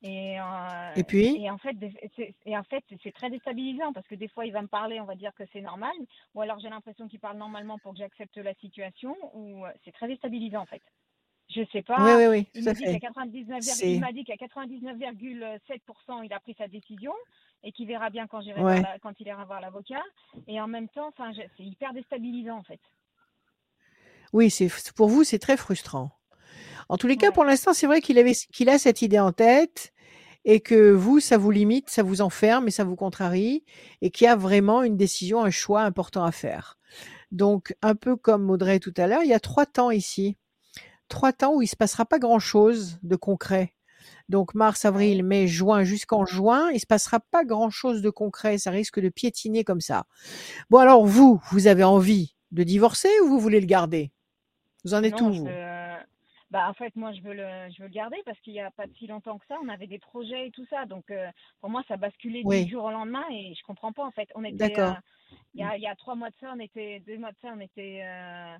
Et, 0.03 0.39
euh, 0.39 0.93
Et 0.95 1.03
puis 1.03 1.35
et 1.43 1.49
en 1.51 1.59
fait, 1.59 1.75
c'est- 2.15 2.33
et 2.45 2.57
en 2.57 2.63
fait, 2.63 2.83
c'est 3.03 3.11
très 3.11 3.29
déstabilisant 3.29 3.93
parce 3.93 4.07
que 4.07 4.15
des 4.15 4.27
fois, 4.29 4.45
il 4.47 4.51
va 4.51 4.61
me 4.63 4.67
parler, 4.67 4.99
on 4.99 5.05
va 5.05 5.13
dire 5.15 5.31
que 5.35 5.43
c'est 5.53 5.61
normal, 5.61 5.91
ou 6.33 6.41
alors 6.41 6.57
j'ai 6.59 6.69
l'impression 6.69 7.07
qu'il 7.07 7.19
parle 7.19 7.37
normalement 7.37 7.77
pour 7.79 7.91
que 7.93 7.99
j'accepte 7.99 8.37
la 8.37 8.55
situation, 8.55 9.15
ou 9.35 9.63
euh, 9.65 9.69
c'est 9.85 9.91
très 9.91 10.07
déstabilisant 10.07 10.61
en 10.61 10.65
fait. 10.65 10.81
Je 11.49 11.61
sais 11.71 11.79
Oui, 11.79 11.83
pas. 11.83 12.17
oui, 12.17 12.25
oui, 12.29 12.47
Il 12.55 12.63
tout 12.63 12.69
à 12.69 12.73
me 12.73 12.77
dit 12.77 12.83
qu'à 12.83 12.91
fait. 12.93 12.99
99, 12.99 13.61
C'est 13.61 13.91
il 13.91 13.99
m'a 13.99 14.11
dit 14.11 14.23
qu'à 14.23 14.37
99,7% 14.37 16.21
il 16.23 16.33
a 16.33 16.39
pris 16.39 16.55
sa 16.57 16.67
décision 16.67 17.13
et 17.63 17.71
qu'il 17.71 17.87
verra 17.87 18.09
bien 18.09 18.25
quand 18.25 18.41
j'irai 18.41 18.61
ouais. 18.63 18.79
voir 18.79 18.93
la- 18.93 18.99
quand 18.99 19.13
il 19.19 19.27
ira 19.27 19.45
voir 19.45 19.61
l'avocat. 19.61 20.01
Et 20.47 20.59
en 20.59 20.67
même 20.67 20.87
temps, 20.89 21.11
je- 21.19 21.41
c'est 21.57 21.63
hyper 21.63 21.93
déstabilisant 21.93 22.57
en 22.57 22.63
fait. 22.63 22.79
Oui, 24.33 24.49
c'est 24.49 24.69
pour 24.95 25.09
vous, 25.09 25.23
c'est 25.23 25.39
très 25.39 25.57
frustrant. 25.57 26.11
En 26.89 26.97
tous 26.97 27.07
les 27.07 27.17
cas, 27.17 27.27
Ouais. 27.27 27.33
pour 27.33 27.43
l'instant, 27.45 27.73
c'est 27.73 27.85
vrai 27.87 28.01
qu'il 28.01 28.17
avait 28.17 28.33
qu'il 28.33 28.69
a 28.69 28.77
cette 28.77 29.01
idée 29.01 29.19
en 29.19 29.31
tête 29.33 29.90
et 30.45 30.59
que 30.59 30.91
vous, 30.91 31.19
ça 31.19 31.37
vous 31.37 31.51
limite, 31.51 31.89
ça 31.89 32.03
vous 32.03 32.21
enferme 32.21 32.67
et 32.67 32.71
ça 32.71 32.83
vous 32.83 32.95
contrarie 32.95 33.63
et 34.01 34.09
qu'il 34.09 34.25
y 34.25 34.27
a 34.27 34.35
vraiment 34.35 34.83
une 34.83 34.97
décision, 34.97 35.43
un 35.43 35.51
choix 35.51 35.81
important 35.81 36.23
à 36.23 36.31
faire. 36.31 36.77
Donc, 37.31 37.75
un 37.81 37.95
peu 37.95 38.15
comme 38.15 38.49
Audrey 38.49 38.79
tout 38.79 38.93
à 38.97 39.07
l'heure, 39.07 39.23
il 39.23 39.29
y 39.29 39.33
a 39.33 39.39
trois 39.39 39.65
temps 39.65 39.91
ici. 39.91 40.37
Trois 41.07 41.33
temps 41.33 41.55
où 41.55 41.61
il 41.61 41.67
se 41.67 41.75
passera 41.75 42.05
pas 42.05 42.19
grand-chose 42.19 42.99
de 43.03 43.15
concret. 43.15 43.73
Donc, 44.29 44.53
mars, 44.55 44.85
avril, 44.85 45.23
mai, 45.23 45.47
juin, 45.47 45.83
jusqu'en 45.83 46.25
juin, 46.25 46.71
il 46.71 46.79
se 46.79 46.85
passera 46.85 47.19
pas 47.19 47.43
grand-chose 47.43 48.01
de 48.01 48.09
concret. 48.09 48.57
Ça 48.57 48.71
risque 48.71 48.99
de 48.99 49.09
piétiner 49.09 49.63
comme 49.63 49.81
ça. 49.81 50.05
Bon, 50.69 50.79
alors 50.79 51.05
vous, 51.05 51.41
vous 51.51 51.67
avez 51.67 51.83
envie 51.83 52.35
de 52.51 52.63
divorcer 52.63 53.09
ou 53.23 53.27
vous 53.27 53.39
voulez 53.39 53.59
le 53.59 53.65
garder? 53.65 54.11
Vous 54.83 54.93
en 54.93 55.03
êtes 55.03 55.19
où, 55.21 55.25
Non, 55.25 55.33
je 55.33 55.39
vous? 55.41 55.47
Bah, 56.51 56.69
en 56.69 56.73
fait, 56.73 56.95
moi, 56.95 57.13
je 57.13 57.21
veux 57.21 57.33
le, 57.33 57.69
je 57.71 57.81
veux 57.81 57.87
le 57.87 57.93
garder 57.93 58.17
parce 58.25 58.39
qu'il 58.41 58.53
n'y 58.53 58.61
a 58.61 58.71
pas 58.71 58.85
si 58.97 59.07
longtemps 59.07 59.39
que 59.39 59.45
ça, 59.47 59.57
on 59.63 59.69
avait 59.69 59.87
des 59.87 59.99
projets 59.99 60.47
et 60.47 60.51
tout 60.51 60.65
ça. 60.69 60.85
Donc, 60.85 61.09
euh, 61.11 61.29
pour 61.61 61.69
moi, 61.69 61.83
ça 61.87 61.97
basculait 61.97 62.43
du 62.45 62.67
jour 62.69 62.83
au 62.85 62.91
lendemain 62.91 63.25
et 63.31 63.53
je 63.55 63.63
comprends 63.63 63.93
pas, 63.93 64.05
en 64.05 64.11
fait. 64.11 64.29
On 64.35 64.43
était, 64.43 64.77
d'accord. 64.77 64.97
euh, 64.97 64.99
il 65.53 65.61
y 65.61 65.63
a, 65.63 65.77
il 65.77 65.81
y 65.83 65.87
a 65.87 65.95
trois 65.95 66.15
mois 66.15 66.29
de 66.29 66.35
ça, 66.41 66.53
on 66.55 66.59
était, 66.59 66.99
deux 67.01 67.17
mois 67.17 67.31
de 67.31 67.37
ça, 67.41 67.53
on 67.55 67.59
était, 67.61 68.01
euh, 68.03 68.57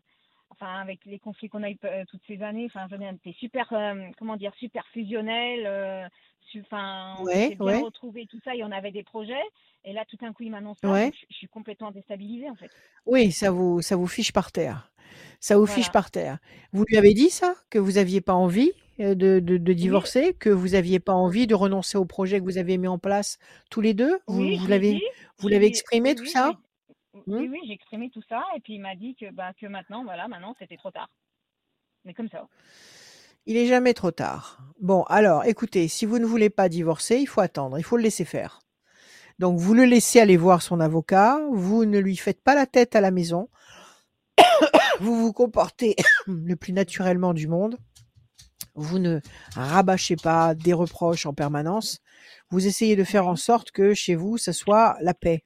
enfin, 0.52 0.80
avec 0.82 1.06
les 1.06 1.20
conflits 1.20 1.50
qu'on 1.50 1.64
a 1.64 1.70
eu 1.72 1.78
euh, 1.86 2.06
toutes 2.08 2.22
ces 2.28 2.42
années, 2.44 2.66
enfin, 2.66 2.88
je 2.90 2.96
était 3.16 3.34
super, 3.34 3.72
euh, 3.74 4.10
comment 4.18 4.38
dire, 4.38 4.54
super 4.56 4.86
fusionnels. 4.90 5.66
euh, 5.66 6.08
su- 6.42 6.62
Enfin, 6.62 7.18
on 7.24 7.26
Ouais, 7.26 7.34
s'était 7.34 7.56
bien 7.56 7.78
ouais, 7.78 7.78
retrouvés, 7.78 8.28
tout 8.28 8.40
ça, 8.44 8.56
et 8.56 8.64
on 8.64 8.72
avait 8.72 8.92
des 8.92 9.04
projets. 9.04 9.42
Et 9.86 9.94
là, 9.94 10.06
tout 10.06 10.18
d'un 10.18 10.34
coup, 10.34 10.44
il 10.44 10.52
m'annonce 10.52 10.80
ça, 10.80 10.90
ouais. 10.90 11.12
je, 11.12 11.26
je 11.30 11.36
suis 11.36 11.48
complètement 11.48 11.92
déstabilisée, 11.92 12.50
en 12.50 12.56
fait. 12.56 12.72
Oui, 13.06 13.32
ça 13.32 13.52
vous, 13.52 13.82
ça 13.82 13.96
vous 13.96 14.08
fiche 14.08 14.32
par 14.32 14.52
terre. 14.52 14.92
Ça 15.40 15.58
vous 15.58 15.66
fiche 15.66 15.90
par 15.92 16.12
terre. 16.12 16.38
Vous 16.72 16.86
lui 16.88 16.98
avez 16.98 17.14
dit 17.14 17.30
ça, 17.30 17.56
que 17.70 17.80
vous 17.80 17.98
aviez 17.98 18.22
pas 18.22 18.34
envie 18.36 18.72
euh, 19.00 19.16
de, 19.16 19.40
de, 19.40 19.58
Oui, 19.58 19.74
divorcer, 19.74 20.34
que 20.40 20.50
vous 20.50 20.76
aviez 20.76 21.00
pas 21.00 21.14
envie 21.14 21.48
de 21.48 21.56
renoncer 21.56 21.98
au 21.98 22.06
projet 22.06 22.40
que 22.40 22.46
vous 22.46 22.58
aviez 22.60 22.78
mis 22.78 22.88
en 22.88 23.00
place 23.00 23.40
tous 23.72 23.82
les 23.82 23.94
deux? 23.94 24.20
Vous, 24.28 24.48
oui, 24.48 24.58
vous 24.58 24.68
l'avez, 24.68 25.04
vous 25.40 25.48
l'avez 25.48 25.66
exprimé 25.66 26.16
tout 26.16 26.26
ça? 26.28 26.54
L'ai, 27.13 27.19
Hmm? 27.26 27.36
Oui, 27.36 27.50
oui, 27.50 27.60
j'ai 27.67 27.74
exprimé 27.74 28.10
tout 28.10 28.21
ça 28.30 28.43
et 28.56 28.60
puis 28.62 28.76
il 28.76 28.82
m'a 28.82 28.95
dit 28.95 29.15
que, 29.15 29.32
bah, 29.32 29.54
que 29.60 29.65
maintenant, 29.65 30.04
voilà, 30.04 30.28
maintenant 30.28 30.56
c'était 30.60 30.78
trop 30.78 30.91
tard. 30.91 31.10
Mais 32.06 32.13
comme 32.13 32.30
ça. 32.30 32.47
Il 33.45 33.58
est 33.58 33.67
jamais 33.67 33.93
trop 33.93 34.12
tard. 34.12 34.60
Bon, 34.80 35.04
alors, 35.04 35.45
écoutez, 35.45 35.88
si 35.88 36.06
vous 36.06 36.19
ne 36.19 36.26
voulez 36.26 36.50
pas 36.50 36.69
divorcer, 36.69 37.17
il 37.17 37.26
faut 37.26 37.41
attendre, 37.41 37.78
il 37.80 37.84
faut 37.84 37.97
le 37.97 38.04
laisser 38.04 38.26
faire. 38.26 38.60
Donc, 39.39 39.58
vous 39.58 39.74
le 39.74 39.86
laissez 39.86 40.19
aller 40.19 40.38
voir 40.38 40.62
son 40.62 40.80
avocat, 40.80 41.39
vous 41.52 41.86
ne 41.86 41.97
lui 41.97 42.15
faites 42.17 42.43
pas 42.43 42.54
la 42.54 42.67
tête 42.67 42.95
à 42.95 43.02
la 43.02 43.10
maison, 43.10 43.50
vous 45.00 45.15
vous 45.19 45.34
comportez 45.34 45.95
le 46.28 46.56
plus 46.56 46.74
naturellement 46.74 47.34
du 47.34 47.47
monde, 47.47 47.78
vous 48.76 49.00
ne 49.00 49.19
rabâchez 49.56 50.15
pas 50.15 50.54
des 50.54 50.74
reproches 50.74 51.26
en 51.26 51.34
permanence, 51.34 52.02
vous 52.52 52.67
essayez 52.67 52.95
de 52.95 53.04
faire 53.04 53.28
en 53.28 53.36
sorte 53.36 53.71
que 53.71 53.95
chez 53.95 54.15
vous, 54.15 54.38
ce 54.38 54.52
soit 54.52 54.95
la 55.02 55.15
paix, 55.15 55.43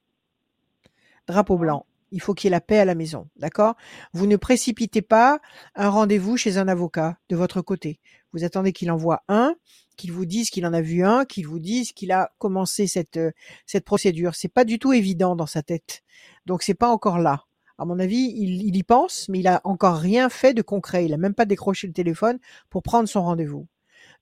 drapeau 1.28 1.58
blanc. 1.58 1.86
Il 2.12 2.22
faut 2.22 2.34
qu'il 2.34 2.48
y 2.48 2.50
ait 2.50 2.52
la 2.52 2.62
paix 2.62 2.80
à 2.80 2.86
la 2.86 2.96
maison, 2.96 3.28
d'accord? 3.36 3.76
Vous 4.14 4.28
ne 4.28 4.38
précipitez 4.38 5.02
pas 5.02 5.40
un 5.76 5.90
rendez-vous 5.90 6.38
chez 6.38 6.58
un 6.58 6.68
avocat 6.68 7.18
de 7.30 7.36
votre 7.36 7.62
côté. 7.62 8.00
Vous 8.32 8.44
attendez 8.44 8.74
qu'il 8.74 8.92
envoie 8.92 9.24
un, 9.28 9.56
qu'il 9.98 10.12
vous 10.12 10.26
dise 10.26 10.50
qu'il 10.50 10.66
en 10.66 10.74
a 10.74 10.82
vu 10.82 11.04
un, 11.04 11.26
qu'il 11.26 11.48
vous 11.48 11.60
dise 11.60 11.92
qu'il 11.92 12.12
a 12.12 12.32
commencé 12.38 12.88
cette 12.88 13.18
euh, 13.18 13.32
cette 13.66 13.86
procédure. 13.86 14.36
C'est 14.36 14.54
pas 14.54 14.66
du 14.66 14.80
tout 14.80 14.94
évident 14.94 15.36
dans 15.36 15.46
sa 15.46 15.64
tête. 15.64 16.04
Donc 16.46 16.64
c'est 16.64 16.74
pas 16.74 16.90
encore 16.90 17.18
là. 17.18 17.44
À 17.78 17.86
mon 17.86 18.00
avis, 18.00 18.34
il, 18.38 18.62
il 18.62 18.76
y 18.76 18.84
pense, 18.84 19.28
mais 19.28 19.40
il 19.40 19.48
a 19.48 19.62
encore 19.64 19.98
rien 19.98 20.30
fait 20.30 20.54
de 20.54 20.62
concret. 20.62 21.06
Il 21.06 21.14
a 21.14 21.18
même 21.18 21.34
pas 21.34 21.46
décroché 21.46 21.88
le 21.88 21.94
téléphone 21.94 22.40
pour 22.70 22.84
prendre 22.84 23.10
son 23.10 23.24
rendez-vous. 23.24 23.68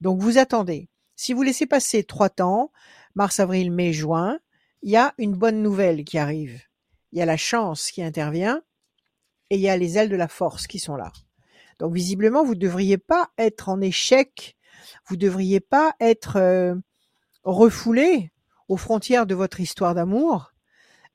Donc 0.01 0.19
vous 0.19 0.37
attendez. 0.37 0.89
Si 1.15 1.33
vous 1.33 1.43
laissez 1.43 1.67
passer 1.67 2.03
trois 2.03 2.29
temps, 2.29 2.71
mars, 3.13 3.39
avril, 3.39 3.71
mai, 3.71 3.93
juin, 3.93 4.39
il 4.81 4.91
y 4.91 4.97
a 4.97 5.13
une 5.17 5.33
bonne 5.33 5.61
nouvelle 5.61 6.03
qui 6.03 6.17
arrive. 6.17 6.61
Il 7.13 7.19
y 7.19 7.21
a 7.21 7.25
la 7.25 7.37
chance 7.37 7.91
qui 7.91 8.01
intervient 8.01 8.63
et 9.51 9.55
il 9.55 9.61
y 9.61 9.69
a 9.69 9.77
les 9.77 9.99
ailes 9.99 10.09
de 10.09 10.15
la 10.15 10.27
force 10.27 10.65
qui 10.65 10.79
sont 10.79 10.95
là. 10.95 11.13
Donc 11.77 11.93
visiblement, 11.93 12.43
vous 12.43 12.55
ne 12.55 12.59
devriez 12.59 12.97
pas 12.97 13.29
être 13.37 13.69
en 13.69 13.81
échec, 13.81 14.57
vous 15.05 15.15
ne 15.15 15.21
devriez 15.21 15.59
pas 15.59 15.93
être 15.99 16.37
euh, 16.37 16.73
refoulé 17.43 18.31
aux 18.67 18.77
frontières 18.77 19.27
de 19.27 19.35
votre 19.35 19.59
histoire 19.59 19.93
d'amour 19.93 20.53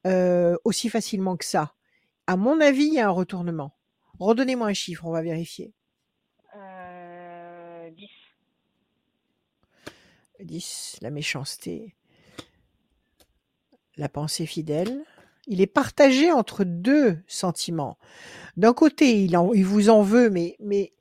euh, 0.06 0.56
aussi 0.62 0.88
facilement 0.88 1.36
que 1.36 1.44
ça. 1.44 1.74
À 2.28 2.36
mon 2.36 2.60
avis, 2.60 2.84
il 2.84 2.94
y 2.94 3.00
a 3.00 3.08
un 3.08 3.10
retournement. 3.10 3.74
Redonnez-moi 4.20 4.68
un 4.68 4.74
chiffre, 4.74 5.04
on 5.04 5.10
va 5.10 5.22
vérifier. 5.22 5.74
Euh, 6.54 7.90
10. 7.90 8.08
10, 10.44 10.98
la 11.02 11.10
méchanceté, 11.10 11.96
la 13.96 14.08
pensée 14.08 14.46
fidèle. 14.46 15.04
Il 15.48 15.60
est 15.62 15.66
partagé 15.66 16.30
entre 16.30 16.62
deux 16.64 17.18
sentiments. 17.26 17.98
D'un 18.56 18.74
côté, 18.74 19.24
il, 19.24 19.64
vous 19.64 19.88
en 19.88 20.02
veut, 20.02 20.28
mais, 20.28 20.56
mais 20.60 20.92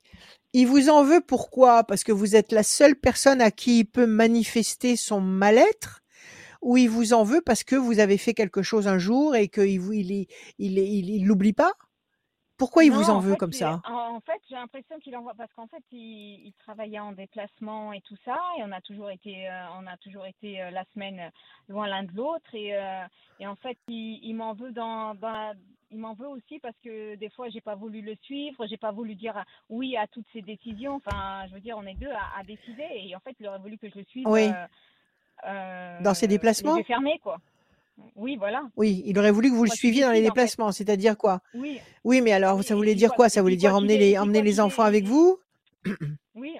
il 0.54 0.66
vous 0.66 0.88
en 0.88 1.04
veut 1.04 1.20
pourquoi? 1.20 1.84
Parce 1.84 2.02
que 2.02 2.12
vous 2.12 2.34
êtes 2.34 2.50
la 2.50 2.62
seule 2.62 2.96
personne 2.96 3.42
à 3.42 3.50
qui 3.50 3.80
il 3.80 3.84
peut 3.84 4.06
manifester 4.06 4.96
son 4.96 5.20
mal-être? 5.20 6.02
Ou 6.62 6.76
il 6.76 6.88
vous 6.88 7.12
en 7.12 7.22
veut 7.22 7.40
parce 7.40 7.62
que 7.62 7.76
vous 7.76 8.00
avez 8.00 8.18
fait 8.18 8.34
quelque 8.34 8.62
chose 8.62 8.88
un 8.88 8.98
jour 8.98 9.36
et 9.36 9.48
qu'il 9.48 9.80
il, 9.92 10.26
il, 10.58 10.78
il, 10.78 11.10
il 11.10 11.24
l'oublie 11.24 11.52
pas? 11.52 11.74
Pourquoi 12.58 12.82
il 12.84 12.90
vous 12.90 13.08
en 13.08 13.20
veut 13.20 13.32
fait, 13.32 13.38
comme 13.38 13.52
ça? 13.52 13.80
En, 13.86 14.16
en 14.16 14.20
fait, 14.20 14.40
j'ai 14.48 14.56
l'impression 14.56 14.98
qu'il 14.98 15.16
envoie 15.16 15.34
parce 15.34 15.52
qu'en 15.52 15.68
fait, 15.68 15.82
il, 15.92 16.46
il 16.46 16.52
travaillait 16.54 16.98
en 16.98 17.12
déplacement 17.12 17.92
et 17.92 18.00
tout 18.00 18.16
ça, 18.24 18.36
et 18.58 18.64
on 18.64 18.72
a 18.72 18.80
toujours 18.80 19.10
été, 19.10 19.48
euh, 19.48 19.66
on 19.78 19.86
a 19.86 19.96
toujours 19.98 20.26
été 20.26 20.60
euh, 20.60 20.70
la 20.72 20.84
semaine 20.92 21.20
euh, 21.20 21.30
loin 21.68 21.86
l'un 21.86 22.02
de 22.02 22.12
l'autre, 22.14 22.52
et, 22.54 22.74
euh, 22.76 23.04
et 23.38 23.46
en 23.46 23.54
fait, 23.54 23.78
il, 23.86 24.18
il 24.24 24.34
m'en 24.34 24.54
veut 24.54 24.72
dans, 24.72 25.14
dans 25.14 25.30
la- 25.30 25.54
il 25.90 25.98
m'en 25.98 26.12
veut 26.12 26.28
aussi 26.28 26.58
parce 26.58 26.76
que 26.84 27.14
des 27.14 27.30
fois, 27.30 27.48
j'ai 27.48 27.62
pas 27.62 27.74
voulu 27.76 28.02
le 28.02 28.14
suivre, 28.22 28.66
j'ai 28.66 28.76
pas 28.76 28.90
voulu 28.92 29.14
dire 29.14 29.42
oui 29.70 29.96
à 29.96 30.06
toutes 30.06 30.26
ses 30.34 30.42
décisions. 30.42 30.96
Enfin, 30.96 31.46
je 31.48 31.54
veux 31.54 31.60
dire, 31.60 31.78
on 31.78 31.86
est 31.86 31.94
deux 31.94 32.10
à, 32.10 32.38
à 32.40 32.42
décider, 32.44 32.86
et 32.92 33.16
en 33.16 33.20
fait, 33.20 33.34
il 33.40 33.46
aurait 33.48 33.58
voulu 33.60 33.78
que 33.78 33.88
je 33.88 33.98
le 33.98 34.04
suive. 34.04 34.26
Oui. 34.28 34.50
Dans 35.44 36.12
ses 36.14 36.26
déplacements? 36.26 36.76
yeux 36.76 36.82
fermés, 36.82 37.18
quoi. 37.20 37.38
Oui, 38.14 38.36
voilà. 38.36 38.62
Oui, 38.76 39.02
il 39.06 39.18
aurait 39.18 39.30
voulu 39.30 39.50
que 39.50 39.54
vous 39.54 39.64
le 39.64 39.70
suiviez 39.70 40.02
dans 40.02 40.12
les 40.12 40.22
déplacements, 40.22 40.72
c'est-à-dire 40.72 41.16
quoi? 41.16 41.40
Oui, 41.54 41.80
Oui, 42.04 42.20
mais 42.20 42.32
alors 42.32 42.62
ça 42.62 42.74
voulait 42.74 42.94
dire 42.94 43.12
quoi- 43.14 43.28
Ça 43.28 43.42
voulait 43.42 43.56
dire 43.56 43.74
emmener 43.74 43.96
les, 43.98 44.18
emmener 44.18 44.42
les 44.42 44.60
enfants 44.60 44.82
avec 44.84 45.04
vous? 45.04 45.38
Oui. 46.34 46.56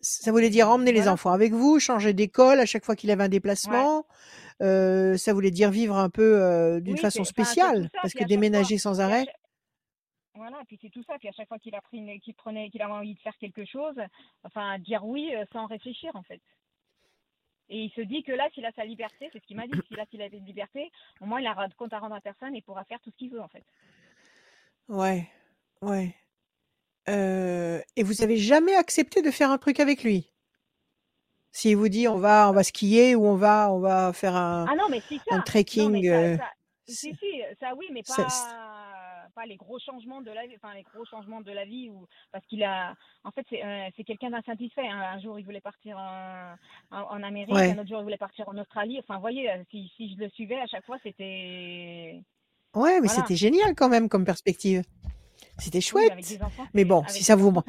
Ça 0.00 0.32
voulait 0.32 0.48
dire 0.50 0.70
emmener 0.70 0.92
les 0.92 1.08
enfants 1.08 1.32
avec 1.32 1.52
vous, 1.52 1.78
changer 1.78 2.14
d'école 2.14 2.58
à 2.58 2.64
chaque 2.66 2.84
fois 2.86 2.96
qu'il 2.96 3.10
avait 3.10 3.24
un 3.24 3.28
déplacement. 3.28 4.06
Euh, 4.62 5.16
ça 5.18 5.34
voulait 5.34 5.50
dire 5.50 5.70
vivre 5.70 5.96
un 5.96 6.08
peu 6.08 6.40
euh, 6.42 6.80
d'une 6.80 6.94
Oui, 6.94 7.00
façon 7.00 7.24
spéciale, 7.24 7.90
ça, 7.92 7.98
parce 8.02 8.14
que 8.14 8.24
déménager 8.24 8.78
fois- 8.78 8.92
sans 8.94 9.00
arrêt. 9.00 9.26
Voilà, 10.36 10.56
puis 10.66 10.78
c'est 10.80 10.88
tout 10.90 11.02
ça. 11.06 11.14
Puis 11.18 11.28
à 11.28 11.32
chaque 11.32 11.48
fois 11.48 11.58
qu'il 11.58 11.74
a 11.74 11.80
pris, 11.82 11.98
une- 11.98 12.18
qu'il 12.20 12.34
prenait, 12.34 12.70
qu'il 12.70 12.80
avait 12.82 12.92
envie 12.92 13.14
de 13.14 13.20
faire 13.20 13.36
quelque 13.38 13.64
chose, 13.66 13.94
enfin 14.42 14.78
dire 14.78 15.04
oui 15.04 15.30
euh, 15.34 15.44
sans 15.52 15.66
réfléchir 15.66 16.10
en 16.14 16.22
fait. 16.22 16.40
Et 17.70 17.84
il 17.84 17.90
se 17.92 18.02
dit 18.02 18.22
que 18.22 18.32
là, 18.32 18.48
s'il 18.52 18.66
a 18.66 18.72
sa 18.72 18.84
liberté, 18.84 19.30
c'est 19.32 19.40
ce 19.40 19.46
qu'il 19.46 19.56
m'a 19.56 19.66
dit, 19.66 19.78
si 19.88 19.94
là, 19.94 20.04
s'il 20.10 20.20
avait 20.20 20.36
une 20.36 20.44
liberté, 20.44 20.90
au 21.20 21.26
moins 21.26 21.40
il 21.40 21.46
a 21.46 21.68
de 21.68 21.74
compte 21.74 21.92
à 21.92 21.98
rendre 21.98 22.14
à 22.14 22.20
personne 22.20 22.54
et 22.54 22.58
il 22.58 22.62
pourra 22.62 22.84
faire 22.84 23.00
tout 23.00 23.10
ce 23.10 23.16
qu'il 23.16 23.30
veut 23.30 23.40
en 23.40 23.48
fait. 23.48 23.64
Ouais, 24.88 25.28
ouais. 25.80 26.14
Euh, 27.08 27.80
et 27.96 28.02
vous 28.02 28.22
avez 28.22 28.36
jamais 28.36 28.74
accepté 28.74 29.22
de 29.22 29.30
faire 29.30 29.50
un 29.50 29.58
truc 29.58 29.80
avec 29.80 30.02
lui? 30.04 30.30
S'il 31.52 31.76
vous 31.76 31.88
dit 31.88 32.08
on 32.08 32.18
va, 32.18 32.50
on 32.50 32.52
va 32.52 32.64
skier 32.64 33.14
ou 33.14 33.26
on 33.26 33.36
va, 33.36 33.72
on 33.72 33.78
va 33.78 34.12
faire 34.12 34.34
un, 34.34 34.66
Ah 34.68 34.74
non, 34.76 34.88
mais 34.90 35.00
si 35.00 35.18
ça. 35.18 35.34
un 35.34 35.36
non, 35.36 35.42
trekking. 35.42 35.90
mais 35.92 36.02
ça, 36.08 36.14
euh, 36.18 36.36
ça- 36.36 36.52
si, 36.86 37.14
si, 37.16 37.42
ça 37.60 37.74
oui, 37.76 37.86
mais 37.92 38.02
pas, 38.02 38.14
pas 39.34 39.46
les 39.46 39.56
gros 39.56 39.78
changements 39.78 40.20
de 40.20 40.30
la 40.30 40.46
vie, 40.46 40.54
enfin 40.56 40.74
les 40.74 40.82
gros 40.82 41.04
changements 41.04 41.40
de 41.40 41.52
la 41.52 41.64
vie 41.64 41.90
ou 41.90 42.06
parce 42.32 42.44
qu'il 42.46 42.62
a, 42.62 42.94
en 43.24 43.30
fait, 43.30 43.44
c'est 43.50 43.64
euh, 43.64 43.88
quelqu'un 44.06 44.30
d'insatisfait. 44.30 44.86
hein. 44.88 45.00
Un 45.14 45.20
jour, 45.20 45.38
il 45.38 45.44
voulait 45.44 45.60
partir 45.60 45.98
en, 45.98 46.54
en, 46.90 47.00
en 47.02 47.22
Amérique, 47.22 47.54
Ouais. 47.54 47.70
un 47.72 47.78
autre 47.78 47.88
jour, 47.88 48.00
il 48.00 48.04
voulait 48.04 48.16
partir 48.16 48.48
en 48.48 48.56
Australie. 48.58 48.98
Enfin, 49.00 49.16
vous 49.16 49.20
voyez, 49.20 49.50
euh, 49.50 49.62
si, 49.70 49.90
si 49.96 50.12
je 50.14 50.18
le 50.18 50.28
suivais 50.30 50.58
à 50.60 50.66
chaque 50.66 50.86
fois, 50.86 50.96
c'était. 51.02 52.20
Ouais, 52.74 53.00
mais 53.00 53.06
Voilà. 53.08 53.22
c'était 53.22 53.36
génial 53.36 53.74
quand 53.74 53.88
même 53.88 54.08
comme 54.08 54.24
perspective. 54.24 54.82
C'était 55.58 55.80
chouette. 55.80 56.12
enfants, 56.42 56.66
Mais 56.74 56.84
bon, 56.84 57.04
si 57.06 57.22
ça 57.22 57.36
vous 57.36 57.52
Mais 57.52 57.60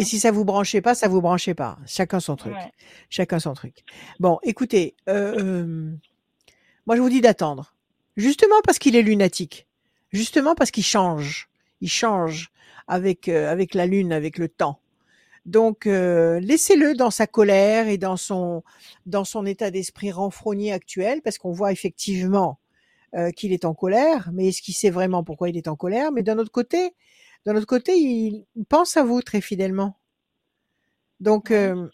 hein. 0.00 0.04
si 0.04 0.18
ça 0.18 0.30
vous 0.30 0.44
branchait 0.44 0.82
pas, 0.82 0.94
ça 0.94 1.08
vous 1.08 1.22
branchait 1.22 1.54
pas. 1.54 1.78
Chacun 1.86 2.20
son 2.20 2.36
truc. 2.36 2.52
Ouais. 2.54 2.70
Chacun 3.08 3.38
son 3.38 3.54
truc. 3.54 3.84
Bon, 4.20 4.38
écoutez, 4.42 4.94
euh, 5.08 5.34
euh, 5.38 5.92
moi 6.86 6.96
je 6.96 7.00
vous 7.00 7.08
dis 7.08 7.22
d'attendre. 7.22 7.74
Justement 8.18 8.56
parce 8.64 8.78
qu'il 8.78 8.96
est 8.96 9.02
lunatique. 9.02 9.66
Justement 10.12 10.54
parce 10.54 10.70
qu'il 10.70 10.84
change. 10.84 11.48
Il 11.80 11.88
change 11.90 12.50
avec 12.86 13.28
euh, 13.28 13.50
avec 13.50 13.74
la 13.74 13.86
lune, 13.86 14.12
avec 14.12 14.38
le 14.38 14.48
temps. 14.48 14.78
Donc 15.46 15.86
euh, 15.86 16.38
laissez-le 16.40 16.94
dans 16.94 17.10
sa 17.10 17.26
colère 17.26 17.88
et 17.88 17.98
dans 17.98 18.16
son 18.16 18.62
dans 19.06 19.24
son 19.24 19.44
état 19.46 19.70
d'esprit 19.70 20.12
renfrogné 20.12 20.72
actuel, 20.72 21.20
parce 21.22 21.38
qu'on 21.38 21.50
voit 21.52 21.72
effectivement 21.72 22.58
euh, 23.14 23.30
qu'il 23.32 23.52
est 23.52 23.64
en 23.64 23.74
colère. 23.74 24.30
Mais 24.32 24.48
est-ce 24.48 24.62
qu'il 24.62 24.74
sait 24.74 24.90
vraiment 24.90 25.24
pourquoi 25.24 25.48
il 25.48 25.56
est 25.56 25.66
en 25.68 25.76
colère? 25.76 26.12
Mais 26.12 26.22
d'un 26.22 26.38
autre 26.38 26.52
côté, 26.52 26.94
d'un 27.44 27.56
autre 27.56 27.66
côté, 27.66 27.92
il 27.98 28.44
pense 28.68 28.96
à 28.96 29.02
vous 29.02 29.20
très 29.22 29.40
fidèlement. 29.40 29.96
Donc 31.20 31.50
euh, 31.50 31.88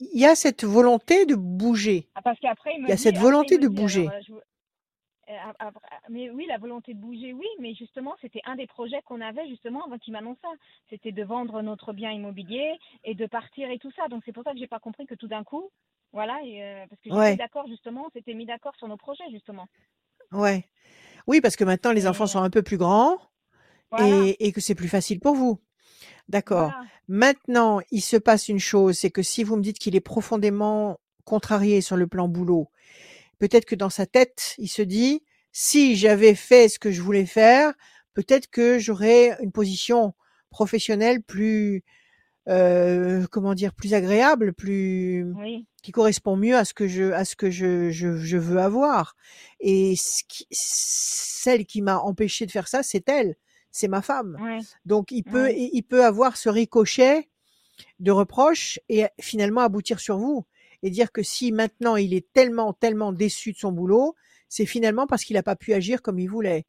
il 0.00 0.20
y 0.20 0.26
a 0.26 0.34
cette 0.36 0.64
volonté 0.64 1.24
de 1.26 1.34
bouger. 1.34 2.08
Ah, 2.14 2.20
parce 2.22 2.38
qu'après, 2.40 2.74
il 2.76 2.82
me 2.82 2.86
Il 2.86 2.90
y 2.90 2.92
a 2.92 2.96
dit- 2.96 3.02
cette 3.02 3.18
volonté 3.18 3.56
de 3.58 3.66
dit, 3.68 3.74
bouger. 3.74 4.08
alors, 4.08 4.40
mais 6.08 6.30
oui, 6.30 6.46
la 6.46 6.58
volonté 6.58 6.94
de 6.94 6.98
bouger, 6.98 7.32
oui, 7.32 7.46
mais 7.58 7.74
justement, 7.74 8.16
c'était 8.20 8.40
un 8.44 8.56
des 8.56 8.66
projets 8.66 9.02
qu'on 9.02 9.20
avait 9.20 9.46
justement 9.48 9.84
avant 9.84 9.98
qu'il 9.98 10.12
m'annonce 10.12 10.38
ça. 10.42 10.48
C'était 10.90 11.12
de 11.12 11.22
vendre 11.24 11.60
notre 11.62 11.92
bien 11.92 12.10
immobilier 12.10 12.74
et 13.04 13.14
de 13.14 13.26
partir 13.26 13.70
et 13.70 13.78
tout 13.78 13.90
ça. 13.92 14.08
Donc 14.08 14.22
c'est 14.24 14.32
pour 14.32 14.44
ça 14.44 14.52
que 14.52 14.58
j'ai 14.58 14.66
pas 14.66 14.78
compris 14.80 15.06
que 15.06 15.14
tout 15.14 15.28
d'un 15.28 15.44
coup, 15.44 15.70
voilà, 16.12 16.38
et, 16.44 16.62
euh, 16.62 16.86
parce 16.88 17.00
que 17.02 17.10
j'étais 17.10 17.20
Ouais. 17.20 17.36
d'accord 17.36 17.66
justement, 17.68 18.06
on 18.06 18.10
s'était 18.10 18.34
mis 18.34 18.46
d'accord 18.46 18.74
sur 18.76 18.88
nos 18.88 18.96
projets 18.96 19.28
justement. 19.30 19.66
Ouais. 20.32 20.64
Oui, 21.26 21.40
parce 21.40 21.56
que 21.56 21.64
maintenant 21.64 21.92
les 21.92 22.06
enfants 22.06 22.26
sont 22.26 22.42
un 22.42 22.50
peu 22.50 22.62
plus 22.62 22.78
grands 22.78 23.18
Voilà. 23.90 24.06
et, 24.06 24.46
et 24.46 24.52
que 24.52 24.60
c'est 24.60 24.74
plus 24.74 24.88
facile 24.88 25.20
pour 25.20 25.34
vous. 25.34 25.60
D'accord. 26.28 26.70
voilà. 26.70 26.84
Maintenant, 27.08 27.80
il 27.90 28.02
se 28.02 28.16
passe 28.16 28.48
une 28.48 28.58
chose, 28.58 28.98
c'est 28.98 29.10
que 29.10 29.22
si 29.22 29.42
vous 29.44 29.56
me 29.56 29.62
dites 29.62 29.78
qu'il 29.78 29.96
est 29.96 30.00
profondément 30.00 30.98
contrarié 31.24 31.80
sur 31.80 31.96
le 31.96 32.06
plan 32.06 32.28
boulot, 32.28 32.68
peut-être 33.38 33.64
que 33.64 33.74
dans 33.74 33.90
sa 33.90 34.06
tête, 34.06 34.54
il 34.58 34.68
se 34.68 34.82
dit, 34.82 35.22
si 35.52 35.96
j'avais 35.96 36.34
fait 36.34 36.68
ce 36.68 36.78
que 36.78 36.90
je 36.90 37.02
voulais 37.02 37.26
faire, 37.26 37.72
peut-être 38.14 38.48
que 38.48 38.78
j'aurais 38.78 39.36
une 39.42 39.52
position 39.52 40.14
professionnelle 40.50 41.22
plus, 41.22 41.84
euh, 42.48 43.26
comment 43.30 43.54
dire, 43.54 43.74
plus 43.74 43.94
agréable, 43.94 44.52
plus, 44.54 45.26
Oui. 45.36 45.66
qui 45.82 45.92
correspond 45.92 46.36
mieux 46.36 46.56
à 46.56 46.64
ce 46.64 46.74
que 46.74 46.88
je, 46.88 47.12
à 47.12 47.24
ce 47.24 47.36
que 47.36 47.50
je, 47.50 47.90
je, 47.90 48.16
je 48.16 48.36
veux 48.38 48.58
avoir. 48.58 49.16
Et 49.60 49.94
ce 49.96 50.22
qui- 50.28 50.46
celle 50.50 51.66
qui 51.66 51.82
m'a 51.82 51.98
empêché 51.98 52.46
de 52.46 52.50
faire 52.50 52.66
ça, 52.68 52.82
c'est 52.82 53.08
elle, 53.08 53.36
c'est 53.70 53.88
ma 53.88 54.00
femme. 54.02 54.36
Ouais. 54.40 54.58
Donc 54.86 55.10
il 55.12 55.22
peut, 55.22 55.44
Ouais. 55.44 55.56
il 55.58 55.70
il 55.74 55.82
peut 55.82 56.04
avoir 56.04 56.36
ce 56.36 56.48
ricochet 56.48 57.28
de 58.00 58.10
reproches 58.10 58.80
et 58.88 59.04
finalement 59.20 59.60
aboutir 59.60 60.00
sur 60.00 60.18
vous 60.18 60.46
et 60.82 60.90
dire 60.90 61.12
que 61.12 61.22
si 61.22 61.52
maintenant 61.52 61.96
il 61.96 62.14
est 62.14 62.32
tellement, 62.32 62.72
tellement 62.72 63.12
déçu 63.12 63.52
de 63.52 63.58
son 63.58 63.72
boulot, 63.72 64.14
c'est 64.48 64.66
finalement 64.66 65.06
parce 65.06 65.24
qu'il 65.24 65.34
n'a 65.34 65.42
pas 65.42 65.56
pu 65.56 65.72
agir 65.74 66.02
comme 66.02 66.18
il 66.18 66.28
voulait. 66.28 66.66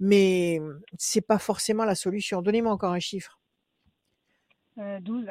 Mais 0.00 0.60
c'est 0.96 1.20
pas 1.20 1.38
forcément 1.38 1.84
la 1.84 1.94
solution. 1.94 2.40
Donnez-moi 2.42 2.72
encore 2.72 2.92
un 2.92 3.00
chiffre. 3.00 3.40
Euh, 4.78 5.00
12. 5.00 5.26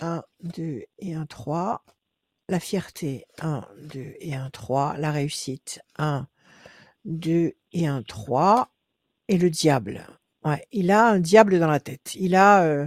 1, 0.00 0.22
2 0.42 0.82
et 0.98 1.14
1, 1.14 1.26
3. 1.26 1.84
La 2.48 2.60
fierté, 2.60 3.24
1, 3.40 3.66
2 3.82 4.14
et 4.20 4.34
1, 4.34 4.50
3. 4.50 4.96
La 4.98 5.10
réussite, 5.10 5.80
1, 5.96 6.28
2 7.06 7.54
et 7.72 7.86
1, 7.86 8.02
3. 8.02 8.70
Et 9.28 9.38
le 9.38 9.48
diable. 9.48 10.06
Ouais, 10.44 10.66
il 10.72 10.90
a 10.90 11.06
un 11.08 11.18
diable 11.18 11.58
dans 11.58 11.68
la 11.68 11.80
tête. 11.80 12.14
Il 12.16 12.34
a, 12.34 12.62
euh, 12.64 12.86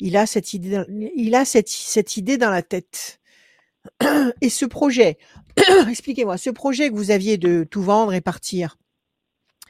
il 0.00 0.16
a 0.16 0.26
cette 0.26 0.52
idée, 0.54 0.70
dans- 0.70 0.86
il 1.16 1.34
a 1.34 1.44
cette, 1.44 1.68
cette 1.68 2.16
idée 2.16 2.38
dans 2.38 2.50
la 2.50 2.62
tête. 2.62 3.20
Et 4.40 4.50
ce 4.50 4.64
projet, 4.66 5.18
expliquez-moi, 5.88 6.36
ce 6.38 6.50
projet 6.50 6.90
que 6.90 6.94
vous 6.94 7.10
aviez 7.10 7.38
de 7.38 7.64
tout 7.64 7.82
vendre 7.82 8.12
et 8.14 8.20
partir, 8.20 8.76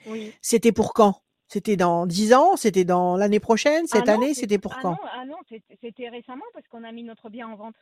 Oui. 0.06 0.32
C'était 0.42 0.72
pour 0.72 0.92
quand? 0.94 1.22
C'était 1.50 1.76
dans 1.76 2.04
10 2.06 2.34
ans? 2.34 2.56
C'était 2.56 2.84
dans 2.84 3.16
l'année 3.16 3.40
prochaine? 3.40 3.84
Ah 3.86 3.96
Cette 3.98 4.06
non, 4.08 4.14
année 4.14 4.34
C'était 4.34 4.58
pour 4.58 4.74
ah 4.74 4.80
quand? 4.82 4.90
non, 4.90 4.96
ah 5.12 5.24
non, 5.26 5.36
c'était- 5.48 6.08
récemment 6.10 6.44
parce 6.52 6.66
qu'on 6.68 6.84
a 6.84 6.92
mis 6.92 7.04
notre 7.04 7.30
bien 7.30 7.48
en 7.48 7.56
vente. 7.56 7.74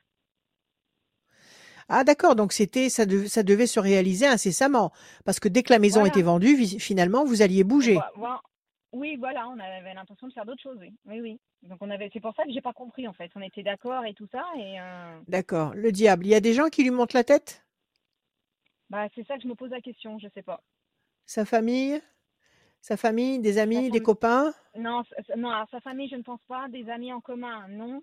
Ah 1.89 2.03
d'accord, 2.03 2.35
donc 2.35 2.53
c'était 2.53 2.89
ça, 2.89 3.07
dev- 3.07 3.29
ça 3.29 3.43
devait 3.45 3.69
se 3.69 3.79
réaliser 3.79 4.27
incessamment 4.27 4.93
parce 5.25 5.39
que 5.39 5.49
dès 5.49 5.63
que 5.63 5.73
la 5.73 5.79
maison 5.79 6.01
Voilà. 6.01 6.09
était 6.13 6.23
vendue, 6.23 6.57
finalement 6.81 7.25
vous 7.25 7.43
alliez 7.43 7.63
bouger. 7.63 7.99
Oui, 8.97 9.17
voilà, 9.17 9.47
on 9.49 9.59
avait 9.59 9.93
l'intention 9.93 10.27
de 10.27 10.33
faire 10.33 10.47
d'autres 10.47 10.63
choses, 10.63 10.79
oui. 10.81 10.91
Oui, 11.05 11.21
oui. 11.21 11.39
Donc 11.63 11.77
on 11.83 11.91
avait, 11.91 12.09
c'est 12.13 12.21
pour 12.21 12.35
ça 12.35 12.45
que 12.45 12.51
j'ai 12.51 12.63
pas 12.63 12.73
compris 12.73 13.07
en 13.07 13.13
fait. 13.13 13.31
On 13.35 13.43
était 13.43 13.63
d'accord 13.63 14.07
et 14.07 14.15
tout 14.15 14.27
ça 14.33 14.43
et 14.57 14.81
euh, 14.81 15.21
D'accord. 15.29 15.75
Le 15.75 15.93
diable, 15.93 16.25
il 16.27 16.31
y 16.31 16.35
a 16.35 16.41
des 16.41 16.55
gens 16.55 16.69
qui 16.69 16.83
lui 16.83 16.91
montent 16.91 17.13
la 17.13 17.23
tête? 17.25 17.63
Bah 18.89 19.07
c'est 19.15 19.27
ça 19.27 19.37
que 19.37 19.43
je 19.43 19.49
me 19.49 19.55
pose 19.55 19.71
la 19.71 19.83
question, 19.83 20.19
je 20.19 20.29
sais 20.33 20.43
pas. 20.43 20.63
Sa 21.27 21.45
famille? 21.45 22.01
Sa 22.81 22.97
famille, 22.97 23.39
des 23.41 23.59
amis, 23.59 23.91
des 23.91 24.01
copains? 24.01 24.55
Non, 24.79 25.03
non, 25.37 25.51
alors 25.51 25.69
sa 25.71 25.81
famille, 25.81 26.09
je 26.09 26.17
ne 26.17 26.23
pense 26.23 26.41
pas. 26.49 26.69
Des 26.69 26.89
amis 26.89 27.13
en 27.13 27.21
commun, 27.21 27.69
non. 27.69 28.03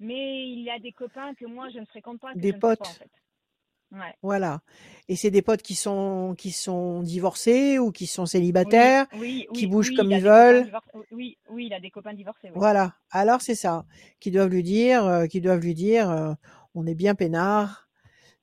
Mais 0.00 0.48
il 0.50 0.60
y 0.60 0.70
a 0.70 0.78
des 0.78 0.92
copains 0.92 1.34
que 1.34 1.46
moi 1.46 1.70
je 1.70 1.78
ne 1.78 1.86
fréquente 1.86 2.20
pas, 2.20 2.34
que 2.34 2.40
Des 2.40 2.50
je 2.50 2.56
ne 2.56 2.60
sais 2.60 2.60
pas 2.60 2.68
en 2.68 2.76
potes. 2.76 2.98
fait. 2.98 3.10
Ouais. 3.96 4.14
Voilà. 4.22 4.60
Et 5.08 5.16
c'est 5.16 5.30
des 5.30 5.40
potes 5.42 5.62
qui 5.62 5.74
sont 5.74 6.34
qui 6.36 6.50
sont 6.52 7.02
divorcés 7.02 7.78
ou 7.78 7.92
qui 7.92 8.06
sont 8.06 8.26
Oui, 8.26 8.28
célibataires, 8.28 9.06
oui, 9.14 9.46
qui 9.54 9.64
oui, 9.64 9.66
bougent 9.66 9.88
oui, 9.90 9.96
comme 9.96 10.10
il 10.10 10.18
ils 10.18 10.22
veulent. 10.22 10.64
divorcés. 10.64 10.90
Oui, 11.12 11.38
oui, 11.48 11.66
il 11.66 11.72
a 11.74 11.80
des 11.80 11.90
copains 11.90 12.12
divorcés, 12.14 12.48
oui. 12.48 12.52
Voilà. 12.54 12.94
Alors 13.10 13.40
c'est 13.40 13.54
ça. 13.54 13.86
Qui 14.20 14.30
doivent 14.30 14.50
lui 14.50 14.62
dire, 14.62 15.04
euh, 15.06 15.26
qui 15.26 15.40
doivent 15.40 15.60
lui 15.60 15.74
dire, 15.74 16.10
euh, 16.10 16.34
on 16.74 16.86
est 16.86 16.94
bien 16.94 17.14
peinard, 17.14 17.88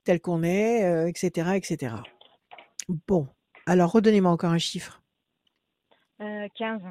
tel 0.03 0.19
qu'on 0.21 0.41
est, 0.43 0.83
euh, 0.85 1.07
etc., 1.07 1.51
etc. 1.55 1.95
Bon. 3.07 3.27
Alors 3.65 3.91
redonnez-moi 3.91 4.31
encore 4.31 4.51
un 4.51 4.57
chiffre. 4.57 5.03
Euh, 6.21 6.47
15. 6.55 6.81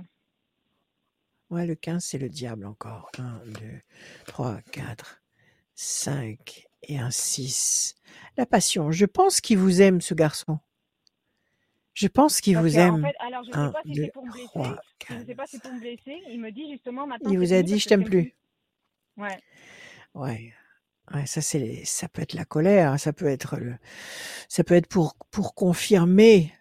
Ouais, 1.51 1.67
le 1.67 1.75
15, 1.75 2.05
c'est 2.05 2.19
le 2.19 2.29
diable 2.29 2.65
encore. 2.67 3.11
1, 3.19 3.41
2, 3.47 3.81
3, 4.27 4.61
4, 4.73 5.23
5 5.75 6.67
et 6.85 6.99
un 6.99 7.11
6. 7.11 7.95
La 8.37 8.47
passion. 8.47 8.91
Je 8.93 9.07
pense 9.07 9.41
qu'il 9.41 9.59
vous 9.59 9.83
aime, 9.83 10.01
ce 10.01 10.15
garçon. 10.15 10.59
Je 11.95 12.09
pense 12.09 12.41
qu'il 12.41 12.57
vous 12.57 12.79
en 12.79 12.81
aime. 12.81 13.03
fait, 13.03 13.15
alors 13.21 13.43
je 13.45 13.51
ne 13.51 13.55
sais 13.55 13.59
1, 13.61 13.71
pas 13.71 13.83
si 13.85 13.93
2, 13.93 14.03
c'est 14.05 14.13
pour 14.13 14.25
me 14.27 14.33
blesser. 14.33 14.49
3, 14.49 14.77
Je 15.09 15.15
ne 15.15 15.19
4. 15.19 15.27
sais 15.27 15.35
pas 15.35 15.47
si 15.47 15.57
c'est 15.57 15.63
pour 15.63 15.73
me 15.73 15.81
blesser. 15.81 16.23
Il 16.31 16.41
me 16.41 16.51
dit 16.51 16.71
justement 16.71 17.07
maintenant 17.07 17.31
Il 17.31 17.39
vous 17.39 17.53
a 17.53 17.63
dit, 17.63 17.79
je 17.79 17.89
t'aime 17.89 18.05
plus. 18.05 18.35
plus. 19.17 19.23
Ouais. 19.23 19.39
Ouais. 20.15 20.53
Ouais, 21.13 21.27
ça 21.27 21.43
c'est 21.43 21.85
ça 21.85 22.09
peut 22.09 22.23
être 22.23 22.33
la 22.35 22.45
colère, 22.45 22.99
ça 22.99 23.13
peut 23.13 23.27
être 23.27 23.57
le 23.59 23.75
ça 24.49 24.65
peut 24.65 24.75
être 24.75 24.87
pour 24.87 25.17
pour 25.31 25.55
confirmer 25.55 26.53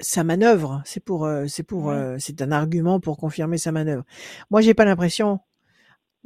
sa 0.00 0.24
manœuvre, 0.24 0.82
c'est 0.86 1.00
pour 1.00 1.26
euh, 1.26 1.46
c'est 1.48 1.62
pour 1.64 1.88
Oui. 1.88 1.94
euh, 1.94 2.16
c'est 2.20 2.42
un 2.42 2.52
argument 2.52 3.00
pour 3.00 3.18
confirmer 3.18 3.58
sa 3.58 3.72
manœuvre. 3.72 4.04
Moi, 4.50 4.60
j'ai 4.62 4.74
pas 4.74 4.84
l'impression 4.84 5.40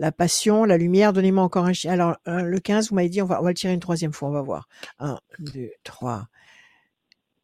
la 0.02 0.10
passion, 0.10 0.64
la 0.64 0.76
lumière, 0.78 1.12
donnez-moi 1.12 1.44
encore 1.44 1.64
un 1.64 1.72
chien. 1.72 1.92
Alors 1.92 2.16
euh, 2.26 2.42
le 2.42 2.58
15, 2.58 2.88
vous 2.90 2.96
m'avez 2.96 3.08
dit 3.08 3.22
on 3.22 3.26
va 3.26 3.40
on 3.40 3.44
va 3.44 3.50
le 3.50 3.54
tirer 3.54 3.72
une 3.72 3.78
troisième 3.80 4.12
fois, 4.12 4.28
on 4.28 4.32
va 4.32 4.42
voir. 4.42 4.68
1 4.98 5.18
2 5.38 5.70
3 5.84 6.26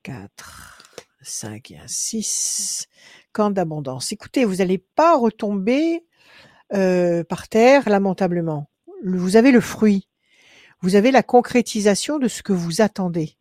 4 0.02 0.78
5 1.22 1.70
et 1.72 1.78
un 1.78 1.86
6 1.86 2.88
camp 3.32 3.50
d'abondance. 3.50 4.12
Écoutez, 4.12 4.44
vous 4.44 4.56
n'allez 4.56 4.78
pas 4.78 5.16
retomber 5.16 6.04
euh, 6.74 7.24
par 7.24 7.48
terre 7.48 7.88
lamentablement. 7.88 8.68
Le- 9.02 9.18
Vous 9.18 9.36
avez 9.36 9.50
le 9.52 9.60
fruit. 9.60 10.08
Vous 10.80 10.94
avez 10.96 11.10
la 11.10 11.22
concrétisation 11.22 12.18
de 12.18 12.28
ce 12.28 12.42
que 12.42 12.52
vous 12.52 12.80
attendez. 12.80 13.36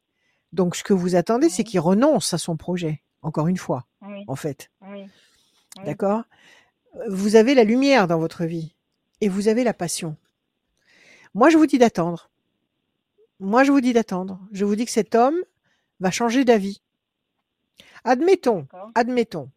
Donc, 0.53 0.75
ce 0.75 0.83
que 0.83 0.93
vous 0.93 1.15
attendez, 1.15 1.49
c'est 1.49 1.63
qu'il 1.63 1.79
renonce 1.79 2.33
à 2.33 2.37
son 2.37 2.55
projet. 2.57 3.03
Encore 3.21 3.47
une 3.47 3.57
fois, 3.57 3.85
Oui. 4.01 4.23
en 4.27 4.35
fait. 4.35 4.69
Oui. 4.81 5.05
D'accord? 5.85 6.23
Vous 7.09 7.35
avez 7.35 7.53
la 7.55 7.63
lumière 7.63 8.07
dans 8.07 8.17
votre 8.19 8.45
vie 8.45 8.75
et 9.21 9.29
vous 9.29 9.47
avez 9.47 9.63
la 9.63 9.73
passion. 9.73 10.15
Moi, 11.33 11.49
je 11.49 11.57
vous 11.57 11.65
dis 11.67 11.77
d'attendre. 11.77 12.29
Moi, 13.39 13.63
je 13.63 13.71
vous 13.71 13.81
dis 13.81 13.93
d'attendre. 13.93 14.39
Je 14.51 14.65
vous 14.65 14.75
dis 14.75 14.85
que 14.85 14.91
cet 14.91 15.15
homme 15.15 15.37
va 15.99 16.11
changer 16.11 16.45
d'avis. 16.45 16.81
Admettons, 18.03 18.67
admettons, 18.95 19.49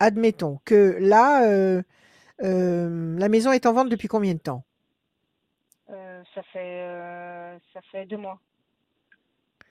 admettons 0.00 0.60
que 0.64 0.96
là, 1.00 1.48
euh, 1.48 1.82
euh, 2.42 3.18
la 3.18 3.28
maison 3.28 3.52
est 3.52 3.66
en 3.66 3.72
vente 3.72 3.88
depuis 3.88 4.08
combien 4.08 4.34
de 4.34 4.38
temps? 4.38 4.64
Euh, 5.90 6.22
ça 6.34 6.42
fait 6.52 7.58
ça 7.72 7.80
fait 7.90 8.06
deux 8.06 8.16
mois. 8.18 8.40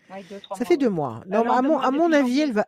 Ouais, 0.09 0.23
deux, 0.23 0.39
trois 0.39 0.57
Ça 0.57 0.63
mois, 0.63 0.65
fait 0.65 0.77
oui. 0.77 0.77
deux 0.77 0.89
mois. 0.89 1.23
Euh, 1.33 1.43
Non, 1.43 1.49
à 1.51 1.61
mon, 1.61 1.79
à 1.79 1.91
mon 1.91 2.11
avis, 2.11 2.39
elle 2.39 2.53
va. 2.53 2.67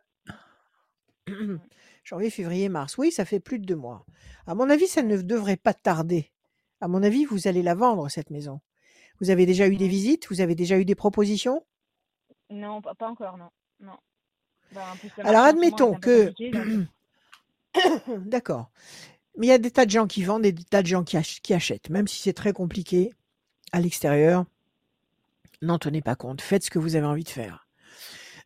Janvier, 2.04 2.30
février, 2.30 2.68
mars. 2.68 2.96
Oui, 2.98 3.10
ça 3.12 3.24
fait 3.24 3.40
plus 3.40 3.58
de 3.58 3.66
deux 3.66 3.76
mois. 3.76 4.04
À 4.46 4.54
mon 4.54 4.70
avis, 4.70 4.86
ça 4.86 5.02
ne 5.02 5.16
devrait 5.20 5.56
pas 5.56 5.74
tarder. 5.74 6.30
À 6.80 6.88
mon 6.88 7.02
avis, 7.02 7.24
vous 7.24 7.48
allez 7.48 7.62
la 7.62 7.74
vendre, 7.74 8.08
cette 8.08 8.30
maison. 8.30 8.60
Vous 9.20 9.30
avez 9.30 9.46
déjà 9.46 9.66
eu 9.66 9.76
des 9.76 9.84
Ouais. 9.84 9.90
visites? 9.90 10.28
Vous 10.30 10.40
avez 10.40 10.54
déjà 10.54 10.78
eu 10.78 10.84
des 10.84 10.94
propositions? 10.94 11.64
Non, 12.50 12.80
pas, 12.80 12.94
pas 12.94 13.08
encore, 13.08 13.36
non. 13.36 13.50
Non. 13.80 13.96
Bah, 14.72 14.94
plus, 15.00 15.10
Alors, 15.24 15.42
admettons 15.42 15.94
que. 15.94 16.32
D'accord. 18.26 18.70
Mais 19.36 19.46
il 19.46 19.50
y 19.50 19.52
a 19.52 19.58
des 19.58 19.70
tas 19.70 19.86
de 19.86 19.90
gens 19.90 20.06
qui 20.06 20.22
vendent 20.24 20.44
et 20.46 20.52
des 20.52 20.64
tas 20.64 20.82
de 20.82 20.86
gens 20.88 21.04
qui, 21.04 21.16
ach- 21.16 21.40
qui 21.42 21.54
achètent, 21.54 21.90
même 21.90 22.08
si 22.08 22.20
c'est 22.20 22.32
très 22.32 22.52
compliqué 22.52 23.12
à 23.72 23.80
l'extérieur. 23.80 24.44
N'en 25.62 25.78
tenez 25.78 26.02
pas 26.02 26.16
compte. 26.16 26.40
Faites 26.40 26.64
ce 26.64 26.70
que 26.70 26.78
vous 26.78 26.96
avez 26.96 27.06
envie 27.06 27.24
de 27.24 27.28
faire. 27.28 27.66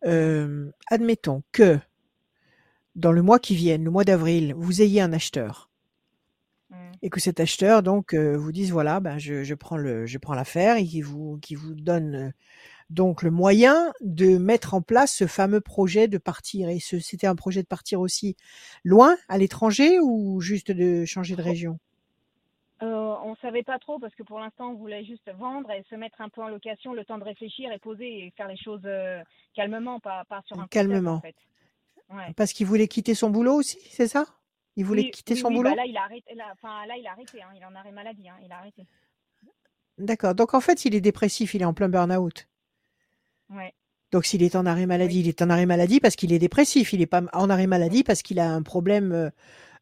Euh, 0.05 0.71
admettons 0.88 1.42
que 1.53 1.79
dans 2.95 3.12
le 3.12 3.23
mois 3.23 3.38
qui 3.38 3.55
vient, 3.55 3.79
le 3.79 3.90
mois 3.90 4.05
d'avril, 4.05 4.55
vous 4.57 4.83
ayez 4.83 5.01
un 5.01 5.12
acheteur. 5.12 5.71
Et 7.03 7.11
que 7.11 7.21
cet 7.21 7.41
acheteur 7.41 7.83
donc 7.83 8.15
euh, 8.15 8.37
vous 8.37 8.53
dise 8.53 8.71
voilà 8.71 9.01
ben 9.01 9.19
je, 9.19 9.43
je 9.43 9.55
prends 9.55 9.77
le 9.77 10.07
je 10.07 10.19
prends 10.19 10.35
l'affaire 10.35 10.77
et 10.77 10.85
qui 10.85 11.03
vous 11.03 11.39
qui 11.43 11.55
vous 11.55 11.75
donne 11.75 12.15
euh, 12.15 12.31
donc 12.91 13.23
le 13.23 13.31
moyen 13.31 13.93
de 14.01 14.39
mettre 14.39 14.75
en 14.75 14.83
place 14.83 15.15
ce 15.15 15.27
fameux 15.27 15.61
projet 15.61 16.09
de 16.09 16.19
partir. 16.19 16.69
Et 16.69 16.79
ce 16.79 16.99
c'était 16.99 17.27
un 17.27 17.35
projet 17.35 17.63
de 17.63 17.67
partir 17.67 18.01
aussi 18.01 18.37
loin 18.85 19.17
à 19.29 19.39
l'étranger 19.39 19.99
ou 20.01 20.41
juste 20.41 20.71
de 20.71 21.05
changer 21.05 21.35
de 21.35 21.43
région? 21.43 21.79
Euh, 22.83 23.15
on 23.25 23.35
savait 23.37 23.63
pas 23.63 23.79
trop 23.79 23.99
parce 23.99 24.15
que 24.15 24.23
pour 24.23 24.41
l'instant 24.41 24.71
on 24.71 24.75
voulait 24.75 25.05
juste 25.05 25.31
vendre 25.39 25.71
et 25.71 25.85
se 25.89 25.95
mettre 25.95 26.21
un 26.21 26.29
peu 26.29 26.43
en 26.43 26.49
location, 26.49 26.93
le 26.93 27.05
temps 27.05 27.19
de 27.19 27.25
réfléchir 27.25 27.73
et 27.73 27.79
poser 27.79 28.27
et 28.27 28.33
faire 28.37 28.49
les 28.49 28.57
choses 28.57 28.87
calmement, 29.55 30.01
pas, 30.01 30.25
pas 30.29 30.43
sur 30.47 30.61
un 30.61 30.67
calmement 30.67 31.15
en 31.15 31.21
fait. 31.21 31.37
Ouais. 32.11 32.35
parce 32.37 32.53
qu'il 32.53 32.67
voulait 32.67 32.89
quitter 32.89 33.15
son 33.15 33.31
boulot 33.31 33.55
aussi 33.55 33.79
c'est 33.89 34.09
ça? 34.09 34.27
Il 34.77 34.85
voulait 34.85 35.03
Oui, 35.03 35.11
quitter 35.11 35.35
oui, 35.35 35.41
son 35.41 35.49
oui, 35.49 35.57
boulot? 35.57 35.71
bah 35.71 35.77
là 35.77 35.87
il 35.87 35.97
a 35.97 36.03
arrêté, 36.05 36.35
là, 36.35 36.45
enfin 36.53 36.87
là 36.87 36.95
il 36.99 37.07
a 37.07 37.13
arrêté, 37.13 37.43
hein, 37.43 37.49
il 37.55 37.63
est 37.63 37.65
en 37.65 37.75
arrêt 37.75 37.93
maladie, 37.93 38.29
hein, 38.29 38.37
il 38.45 38.51
a 38.53 38.59
arrêté. 38.59 38.87
d'accord 39.99 40.35
donc 40.35 40.55
en 40.55 40.61
fait 40.61 40.85
il 40.85 40.95
est 40.95 41.01
dépressif 41.01 41.55
il 41.55 41.63
est 41.63 41.67
en 41.67 41.75
plein 41.75 41.89
burn-out 41.89 42.49
Ouais. 43.51 43.75
donc 44.13 44.25
s'il 44.25 44.43
est 44.43 44.57
en 44.57 44.65
arrêt 44.65 44.87
maladie 44.87 45.21
il 45.21 45.29
est 45.29 45.43
en 45.43 45.51
arrêt 45.51 45.67
maladie 45.67 46.01
parce 46.01 46.17
qu'il 46.17 46.33
est 46.33 46.39
dépressif 46.39 46.93
il 46.95 47.03
est 47.03 47.07
pas 47.07 47.23
en 47.35 47.51
arrêt 47.51 47.67
maladie 47.67 48.03
parce 48.03 48.23
qu'il 48.23 48.39
a 48.41 48.51
un 48.51 48.63
problème 48.63 49.31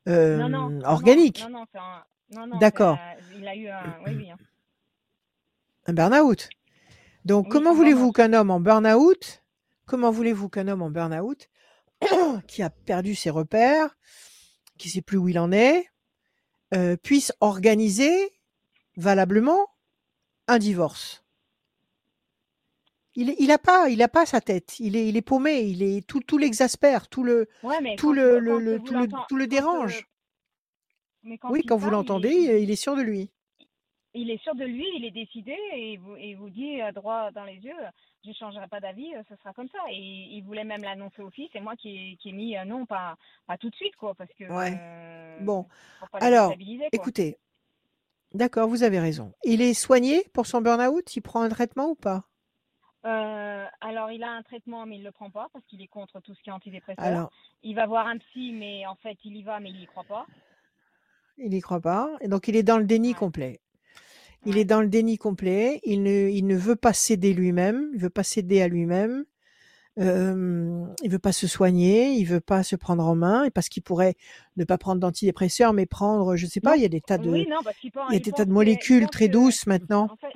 euh, 0.09 0.37
Non, 0.39 0.49
non, 0.49 0.71
non, 0.71 0.85
organique 0.89 1.43
Non, 1.45 1.51
non, 1.61 1.65
c'est 1.73 1.79
un- 1.79 2.05
non, 2.33 2.47
non, 2.47 2.53
c'est 2.55 2.59
D'accord. 2.61 2.99
il 3.37 3.47
a 3.47 3.55
eu 3.57 3.69
un, 3.69 3.97
oui, 4.07 4.15
oui. 4.17 4.31
hein. 4.31 4.37
Un 5.87 5.93
burn-out. 5.93 6.49
Donc, 7.25 7.49
comment 7.51 7.75
voulez-vous 7.75 8.13
qu'un 8.13 8.33
homme 8.33 8.51
en 8.51 8.61
burn-out, 8.61 9.43
comment 9.87 10.11
voulez-vous 10.11 10.49
qu'un 10.49 10.69
homme 10.69 10.83
en 10.83 10.91
burn-out, 10.91 11.49
qui 12.47 12.63
a 12.63 12.71
perdu 12.71 13.15
ses 13.15 13.31
repères, 13.31 13.97
qui 14.81 14.89
sait 14.91 15.03
plus 15.03 15.19
où 15.19 15.29
il 15.29 15.39
en 15.39 15.53
est, 15.53 15.87
euh, 16.75 16.97
puisse 16.97 17.33
organiser 17.41 18.33
valablement 18.97 19.67
un 20.49 20.59
divorce 20.59 21.23
Il, 23.17 23.31
est- 23.31 23.37
il 23.41 23.51
a 23.51 23.59
pas, 23.59 23.89
il 23.89 24.01
a 24.03 24.09
pas 24.09 24.25
sa 24.25 24.41
tête. 24.41 24.79
Il 24.79 24.95
est, 24.97 25.09
il 25.09 25.17
est 25.17 25.23
paumé. 25.23 25.63
Il 25.63 25.83
est 25.83 26.07
tout, 26.07 26.21
tout 26.21 26.39
l'exaspère, 26.39 27.09
tout 27.09 27.25
le, 27.25 27.49
Ouais, 27.63 27.97
tout 27.97 28.13
le, 28.13 28.39
tout 28.39 28.95
le, 28.95 29.19
tout 29.29 29.37
le 29.37 29.45
euh, 29.45 29.47
dérange. 29.49 30.07
mais 31.25 31.37
quand 31.37 31.51
Oui, 31.51 31.63
quand 31.67 31.77
vous 31.77 31.91
parle, 31.91 31.95
l'entendez, 31.97 32.31
il- 32.31 32.63
il 32.63 32.71
est 32.71 32.77
sûr 32.77 32.97
de 32.97 33.03
lui. 33.03 33.31
Il 34.15 34.31
est 34.31 34.43
sûr 34.43 34.55
de 34.55 34.65
lui, 34.65 34.87
il 34.97 35.05
est 35.05 35.11
décidé 35.11 35.57
et 35.73 35.97
vous, 35.97 36.17
et 36.17 36.35
vous 36.35 36.51
dit 36.51 36.81
euh, 36.81 36.93
droit 36.93 37.31
dans 37.31 37.45
les 37.45 37.57
yeux, 37.57 37.79
euh, 37.79 37.91
je 38.25 38.31
ne 38.31 38.35
changerai 38.35 38.67
pas 38.69 38.81
d'avis, 38.81 39.15
euh, 39.15 39.23
ce 39.29 39.37
sera 39.37 39.53
comme 39.53 39.69
ça. 39.69 39.79
Et 39.91 39.97
il 39.97 40.43
voulait 40.43 40.65
même 40.65 40.83
l'annoncer 40.83 41.23
au 41.23 41.31
fils, 41.31 41.49
c'est 41.53 41.61
moi 41.61 41.77
qui 41.77 41.97
ai, 41.97 42.17
qui 42.17 42.31
ai 42.31 42.33
mis 42.33 42.57
non, 42.67 42.87
pas, 42.87 43.17
pas 43.47 43.57
tout 43.57 43.71
de 43.71 43.77
suite, 43.77 43.97
quoi, 43.97 44.15
parce 44.15 44.33
que. 44.35 44.45
Ouais. 44.45 44.77
euh, 44.79 45.45
Bon, 45.45 45.67
alors, 46.21 46.53
écoutez, 46.93 47.39
d'accord, 48.35 48.69
vous 48.69 48.83
avez 48.83 48.99
raison. 48.99 49.33
Il 49.45 49.63
est 49.63 49.75
soigné 49.75 50.25
pour 50.35 50.47
son 50.47 50.61
burn-out? 50.61 51.17
Il 51.17 51.23
prend 51.23 51.43
un 51.43 51.49
traitement 51.49 51.91
ou 51.91 51.95
pas? 51.95 52.25
Euh, 53.07 53.67
alors, 53.81 54.11
il 54.11 54.23
a 54.23 54.31
un 54.31 54.43
traitement, 54.43 54.85
mais 54.85 54.97
il 54.97 55.01
ne 55.01 55.07
le 55.07 55.13
prend 55.13 55.31
pas 55.31 55.49
parce 55.53 55.65
qu'il 55.67 55.81
est 55.81 55.87
contre 55.89 56.21
tout 56.21 56.35
ce 56.35 56.43
qui 56.43 56.51
est 56.51 56.53
antidépresseur. 56.53 57.05
Alors, 57.05 57.31
Il 57.63 57.75
va 57.75 57.87
voir 57.87 58.07
un 58.07 58.19
psy, 58.19 58.53
mais 58.53 58.87
en 58.87 58.95
fait, 58.97 59.17
il 59.25 59.37
y 59.37 59.43
va, 59.43 59.61
mais 59.61 59.71
il 59.71 59.79
n'y 59.79 59.87
croit 59.87 60.05
pas. 60.05 60.27
il 61.39 61.51
n'y 61.51 61.61
croit 61.61 61.81
pas. 61.81 62.11
Et 62.21 62.29
donc, 62.29 62.49
il 62.49 62.57
est 62.57 62.63
dans 62.63 62.79
le 62.79 62.85
déni 62.85 63.13
Ouais. 63.13 63.19
complet. 63.19 63.61
Il 64.47 64.57
est 64.59 64.65
dans 64.65 64.81
le 64.81 64.89
déni 64.89 65.19
complet. 65.19 65.81
Il 65.85 66.03
ne, 66.03 66.29
il 66.31 66.47
ne 66.47 66.57
veut 66.57 66.77
pas 66.77 66.93
céder 66.93 67.33
lui-même. 67.35 67.91
Il 67.95 68.01
veut 68.01 68.11
pas 68.11 68.23
céder 68.23 68.63
à 68.63 68.69
lui-même. 68.69 69.25
euh, 69.99 70.87
il 71.03 71.11
veut 71.11 71.19
pas 71.19 71.33
se 71.33 71.47
soigner, 71.47 72.13
il 72.13 72.25
veut 72.25 72.41
pas 72.41 72.63
se 72.63 72.77
prendre 72.77 73.05
en 73.07 73.15
main, 73.17 73.45
et 73.45 73.51
parce 73.51 73.69
qu'il 73.69 73.83
pourrait 73.83 74.15
ne 74.57 74.65
pas 74.65 74.79
prendre 74.79 75.01
d'antidépresseurs, 75.01 75.73
mais 75.75 75.85
prendre, 75.85 76.37
je 76.37 76.47
sais 76.47 76.61
pas, 76.61 76.71
Non. 76.71 76.77
il 76.77 76.83
y 76.83 76.85
a 76.85 76.89
des 76.89 77.01
tas 77.01 77.19
de, 77.19 77.29
Oui, 77.29 77.47
non, 77.51 77.59
parce 77.65 77.77
qu'il 77.77 77.91
pense, 77.91 78.07
il 78.09 78.13
y 78.13 78.17
a 78.17 78.19
il 78.19 78.23
des 78.23 78.31
pense 78.31 78.39
tas 78.39 78.45
de 78.45 78.49
que- 78.49 78.53
il 78.53 78.55
molécules 78.55 79.07
très 79.09 79.27
que- 79.27 79.33
douces 79.33 79.67
maintenant. 79.67 80.09
en 80.11 80.17
fait, 80.17 80.33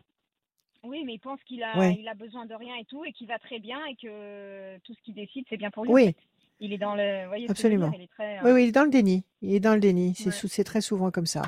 oui, 0.83 1.05
mais 1.07 1.15
il 1.15 1.19
pense 1.21 1.41
qu'il 1.45 1.63
a, 1.63 1.79
Ouais. 1.79 1.97
il 1.99 2.07
a 2.09 2.15
besoin 2.15 2.45
de 2.47 2.53
rien 2.55 2.75
et 2.79 2.85
tout, 2.85 3.05
et 3.07 3.13
qu'il 3.13 3.29
va 3.29 3.39
très 3.39 3.59
bien, 3.61 3.79
et 3.87 3.95
que 3.95 4.77
tout 4.81 4.93
ce 4.93 5.01
qu'il 5.03 5.15
décide, 5.15 5.45
c'est 5.49 5.57
bien 5.57 5.71
pour 5.71 5.85
lui. 5.85 5.91
en 5.93 5.95
Oui. 5.95 6.07
fait. 6.07 6.17
Il 6.61 6.73
est 6.73 6.79
dans 6.79 6.95
le. 6.95 7.27
Voyez 7.29 7.45
dire 7.47 7.51
Absolument. 7.53 7.91
Il 7.95 8.03
est 8.03 8.09
très. 8.11 8.41
Oui, 8.43 8.51
euh, 8.51 8.55
oui, 8.55 8.65
il 8.65 8.69
est 8.69 8.73
dans 8.73 8.85
le 8.85 8.91
déni. 8.91 9.25
Il 9.41 9.55
est 9.55 9.61
dans 9.61 9.75
le 9.75 9.81
déni. 9.81 10.15
C'est 10.17 10.27
Ouais. 10.27 10.31
sou- 10.33 10.49
c'est 10.49 10.65
très 10.65 10.81
souvent 10.81 11.11
comme 11.11 11.27
ça. 11.27 11.43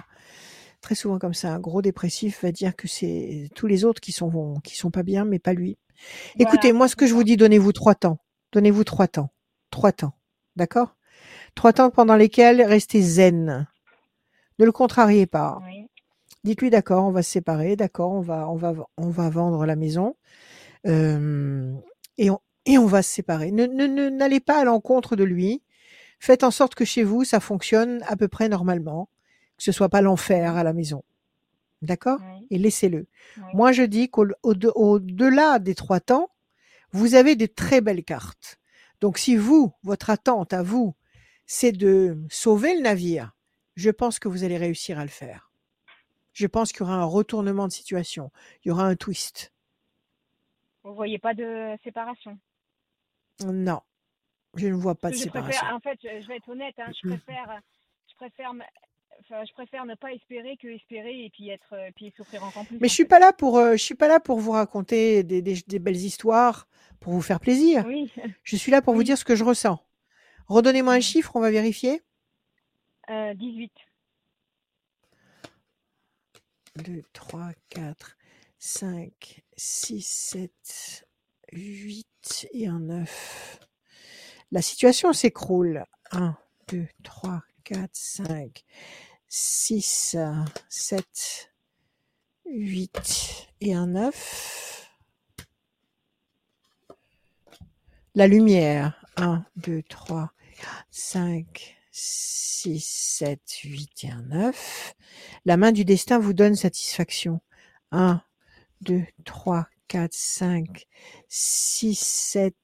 Très 0.81 0.95
souvent 0.95 1.18
comme 1.18 1.35
ça. 1.35 1.53
Un 1.55 1.59
gros 1.61 1.83
dépressif 1.83 2.43
va 2.43 2.53
dire 2.53 2.77
que 2.77 2.87
c'est 2.89 3.49
tous 3.55 3.66
les 3.66 3.85
autres 3.85 4.01
qui 4.01 4.12
sont 4.12 4.61
qui 4.62 4.77
sont 4.77 4.91
pas 4.91 5.03
bien, 5.03 5.24
mais 5.24 5.39
pas 5.39 5.53
lui. 5.53 5.79
voilà, 6.37 6.51
Écoutez, 6.51 6.72
moi, 6.72 6.89
ce 6.89 6.97
que 6.97 7.07
je 7.07 7.14
vous 7.14 7.24
dis, 7.24 7.37
donnez-vous 7.37 7.72
trois 7.72 7.95
temps. 7.95 8.18
Donnez-vous 8.53 8.85
trois 8.85 9.09
temps. 9.09 9.31
Trois 9.70 9.93
temps. 9.93 10.12
D'accord? 10.55 10.95
Trois 11.55 11.72
temps 11.72 11.91
pendant 11.91 12.14
lesquels 12.16 12.62
restez 12.62 13.03
zen. 13.03 13.66
Ne 14.59 14.64
le 14.64 14.72
contrariez 14.72 15.27
pas. 15.27 15.61
Oui. 15.66 15.89
Dites-lui 16.45 16.70
d'accord, 16.70 17.05
on 17.05 17.11
va 17.11 17.22
se 17.24 17.31
séparer, 17.33 17.74
d'accord, 17.74 18.12
on 18.12 18.20
va, 18.20 18.49
on 18.49 18.55
va, 18.55 18.72
on 18.97 19.09
va 19.11 19.29
vendre 19.31 19.66
la 19.66 19.74
maison 19.74 20.14
euh, 20.87 21.74
et, 22.18 22.31
on, 22.31 22.39
et 22.66 22.79
on 22.79 22.87
va 22.87 23.03
se 23.03 23.12
séparer. 23.12 23.51
Ne- 23.51 23.66
n'allez 24.11 24.39
pas 24.41 24.61
à 24.61 24.64
l'encontre 24.64 25.16
de 25.16 25.24
lui. 25.24 25.62
Faites 26.20 26.45
en 26.45 26.53
sorte 26.53 26.74
que 26.77 26.85
chez 26.85 27.03
vous 27.03 27.24
ça 27.24 27.41
fonctionne 27.41 28.01
à 28.07 28.16
peu 28.16 28.29
près 28.29 28.49
normalement, 28.49 29.09
que 29.57 29.62
ce 29.62 29.72
soit 29.72 29.88
pas 29.88 30.02
l'enfer 30.02 30.57
à 30.57 30.62
la 30.62 30.72
maison, 30.72 31.04
d'accord? 31.82 32.18
Oui. 32.22 32.46
Et 32.50 32.59
laissez-le. 32.59 33.07
Oui. 33.36 33.42
Moi 33.54 33.72
je 33.72 33.82
dis 33.82 34.09
qu'au 34.09 34.26
au, 34.42 34.54
au-delà 34.74 35.59
des 35.59 35.74
trois 35.74 36.00
temps, 36.00 36.30
vous 36.92 37.14
avez 37.14 37.36
des 37.36 37.48
très 37.48 37.80
belles 37.80 38.04
cartes. 38.04 38.59
Donc 39.00 39.18
si 39.18 39.36
vous, 39.36 39.72
votre 39.82 40.11
attente 40.11 40.52
à 40.52 40.62
vous, 40.62 40.94
c'est 41.46 41.72
de 41.72 42.18
sauver 42.30 42.74
le 42.74 42.82
navire, 42.82 43.32
je 43.74 43.90
pense 43.90 44.18
que 44.18 44.28
vous 44.28 44.44
allez 44.44 44.57
réussir 44.57 44.98
à 44.98 45.02
le 45.02 45.11
faire. 45.11 45.50
Je 46.32 46.46
pense 46.46 46.72
qu'il 46.72 46.80
y 46.80 46.82
aura 46.84 46.96
un 46.96 47.04
retournement 47.04 47.66
de 47.66 47.72
situation, 47.72 48.30
il 48.64 48.68
y 48.68 48.70
aura 48.70 48.84
un 48.84 48.96
twist. 48.96 49.52
Vous 50.82 50.94
voyez 50.94 51.18
pas 51.18 51.34
de 51.34 51.76
séparation? 51.82 52.38
Non, 53.44 53.80
je 54.54 54.68
ne 54.68 54.74
vois 54.74 54.94
pas 54.94 55.11
de 55.11 55.14
je 55.16 55.20
séparation. 55.20 55.61
préfère, 55.61 55.76
en 55.76 55.80
fait, 55.80 55.98
je, 56.02 56.22
je 56.22 56.28
vais 56.28 56.36
être 56.36 56.48
honnête, 56.48 56.74
hein, 56.78 56.90
je 57.02 57.09
préfère, 57.09 57.61
je 58.09 58.14
préfère, 58.16 58.52
enfin, 59.21 59.45
je 59.45 59.53
préfère 59.53 59.85
ne 59.87 59.95
pas 59.95 60.12
espérer 60.12 60.57
que 60.57 60.69
espérer 60.69 61.25
et 61.25 61.31
puis 61.31 61.49
être, 61.51 61.73
euh, 61.75 61.91
puis 61.95 62.12
souffrir 62.17 62.43
encore 62.45 62.64
plus. 62.67 62.79
Mais 62.81 62.89
je 62.89 62.95
suis 62.95 63.05
pas 63.05 63.19
là 63.19 63.33
pour, 63.33 63.59
euh, 63.59 63.73
je 63.73 63.83
suis 63.83 63.95
pas 63.95 64.09
là 64.09 64.21
pour 64.21 64.39
vous 64.41 64.53
raconter 64.53 65.23
des, 65.23 65.43
des- 65.43 65.62
des 65.67 65.79
belles 65.79 65.97
histoires, 65.97 66.69
pour 67.01 67.12
vous 67.12 67.23
faire 67.23 67.41
plaisir. 67.41 67.85
Oui. 67.87 68.11
Je 68.43 68.57
suis 68.57 68.71
là 68.73 68.83
pour 68.83 68.95
vous 68.95 69.03
dire 69.05 69.17
ce 69.19 69.25
que 69.25 69.35
je 69.37 69.45
ressens. 69.45 69.79
Redonnez-moi 70.49 70.95
un 70.95 71.01
chiffre, 71.01 71.35
on 71.37 71.41
va 71.41 71.51
vérifier. 71.51 72.03
Euh, 73.11 73.35
18. 73.35 73.73
2, 76.77 77.03
3, 77.12 77.53
4, 77.71 78.17
5, 78.59 79.43
6, 79.57 80.03
7, 80.07 81.07
8 81.53 82.49
et 82.53 82.67
un 82.67 82.81
9. 82.81 83.61
La 84.53 84.62
situation 84.62 85.12
s'écroule. 85.12 85.85
1, 86.12 86.37
2, 86.69 86.87
3, 87.03 87.43
4, 87.67 87.91
5, 87.93 88.64
6, 89.27 90.17
7, 90.69 91.53
8 92.45 93.49
et 93.61 93.75
un 93.75 93.89
9. 93.89 94.89
La 98.14 98.29
lumière. 98.29 99.05
1, 99.17 99.45
2, 99.57 99.83
3, 99.83 100.31
5, 100.93 101.77
6, 101.91 102.85
7, 102.85 103.41
8 103.64 104.05
et 104.05 104.11
un 104.11 104.23
9. 104.23 104.95
La 105.45 105.57
main 105.57 105.73
du 105.73 105.85
destin 105.85 106.21
vous 106.21 106.35
donne 106.35 106.55
satisfaction. 106.55 107.41
1, 107.91 108.23
2, 108.83 109.03
3, 109.25 109.67
4, 109.89 110.14
5, 110.14 110.87
6, 111.29 111.99
7, 111.99 112.55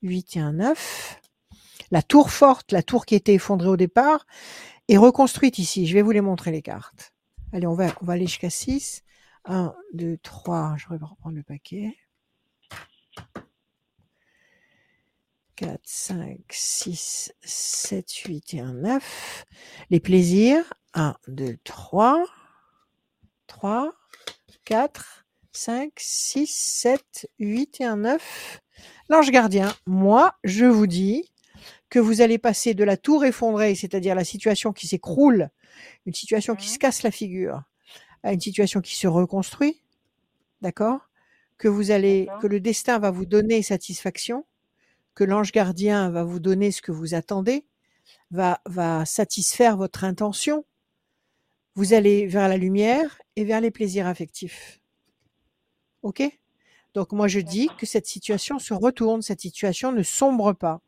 8 0.00 0.36
et 0.36 0.40
un 0.40 0.54
9. 0.54 1.20
La 1.90 2.02
tour 2.02 2.30
forte, 2.30 2.72
la 2.72 2.82
tour 2.82 3.06
qui 3.06 3.14
était 3.14 3.34
effondrée 3.34 3.68
au 3.68 3.76
départ, 3.76 4.26
est 4.88 4.96
reconstruite 4.96 5.58
ici. 5.58 5.86
Je 5.86 5.94
vais 5.94 6.02
vous 6.02 6.10
les 6.10 6.20
montrer 6.20 6.50
les 6.50 6.62
cartes. 6.62 7.14
Allez, 7.52 7.66
on 7.66 7.74
va, 7.74 7.92
aller 8.08 8.26
jusqu'à 8.26 8.50
6. 8.50 9.04
1, 9.46 9.74
2, 9.94 10.18
3, 10.18 10.76
je 10.76 10.88
vais 10.88 10.96
reprendre 11.02 11.36
le 11.36 11.42
paquet. 11.42 11.96
4, 15.56 15.80
5, 15.82 16.38
6, 16.50 17.32
7, 17.40 18.10
8 18.26 18.54
et 18.54 18.60
un 18.60 18.74
9. 18.74 19.44
Les 19.90 20.00
plaisirs. 20.00 20.62
1, 20.94 21.16
2, 21.28 21.56
3. 21.64 22.24
3, 23.46 23.92
4, 24.64 25.26
5, 25.52 25.92
6, 25.96 26.46
7, 26.46 27.30
8 27.38 27.80
et 27.80 27.84
un 27.84 27.96
9. 27.96 28.60
L'ange 29.08 29.30
gardien, 29.30 29.74
moi, 29.86 30.34
je 30.44 30.66
vous 30.66 30.86
dis 30.86 31.24
que 31.90 31.98
vous 31.98 32.20
allez 32.20 32.38
passer 32.38 32.74
de 32.74 32.84
la 32.84 32.96
tour 32.96 33.24
effondrée, 33.24 33.74
c'est-à-dire 33.74 34.14
la 34.14 34.24
situation 34.24 34.72
qui 34.72 34.86
s'écroule, 34.86 35.50
une 36.06 36.14
situation 36.14 36.54
qui 36.54 36.68
se 36.68 36.78
casse 36.78 37.02
la 37.02 37.10
figure, 37.10 37.62
à 38.22 38.32
une 38.32 38.40
situation 38.40 38.80
qui 38.80 38.96
se 38.96 39.06
reconstruit, 39.06 39.82
d'accord 40.60 41.00
Que 41.56 41.68
vous 41.68 41.90
allez, 41.90 42.28
que 42.40 42.46
le 42.46 42.60
destin 42.60 42.98
va 42.98 43.10
vous 43.10 43.26
donner 43.26 43.62
satisfaction, 43.62 44.44
que 45.14 45.24
l'ange 45.24 45.52
gardien 45.52 46.10
va 46.10 46.24
vous 46.24 46.40
donner 46.40 46.70
ce 46.70 46.82
que 46.82 46.92
vous 46.92 47.14
attendez, 47.14 47.66
va, 48.30 48.60
va 48.66 49.04
satisfaire 49.04 49.76
votre 49.76 50.04
intention. 50.04 50.64
Vous 51.74 51.92
allez 51.92 52.26
vers 52.26 52.48
la 52.48 52.56
lumière 52.56 53.20
et 53.36 53.44
vers 53.44 53.60
les 53.60 53.70
plaisirs 53.70 54.06
affectifs. 54.06 54.80
OK? 56.02 56.22
Donc 56.94 57.12
moi 57.12 57.28
je 57.28 57.40
dis 57.40 57.68
que 57.78 57.86
cette 57.86 58.06
situation 58.06 58.58
se 58.58 58.74
retourne, 58.74 59.22
cette 59.22 59.40
situation 59.40 59.92
ne 59.92 60.02
sombre 60.02 60.52
pas. 60.52 60.80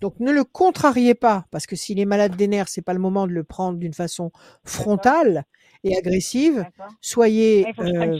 Donc 0.00 0.18
ne 0.20 0.32
le 0.32 0.44
contrariez 0.44 1.14
pas 1.14 1.46
parce 1.50 1.66
que 1.66 1.76
s'il 1.76 1.98
est 2.00 2.04
malade 2.04 2.36
des 2.36 2.48
nerfs, 2.48 2.68
c'est 2.68 2.82
pas 2.82 2.94
le 2.94 3.00
moment 3.00 3.26
de 3.26 3.32
le 3.32 3.44
prendre 3.44 3.78
d'une 3.78 3.94
façon 3.94 4.30
frontale 4.64 5.44
et 5.84 5.96
agressive. 5.96 6.64
Soyez 7.00 7.66
euh, 7.78 8.18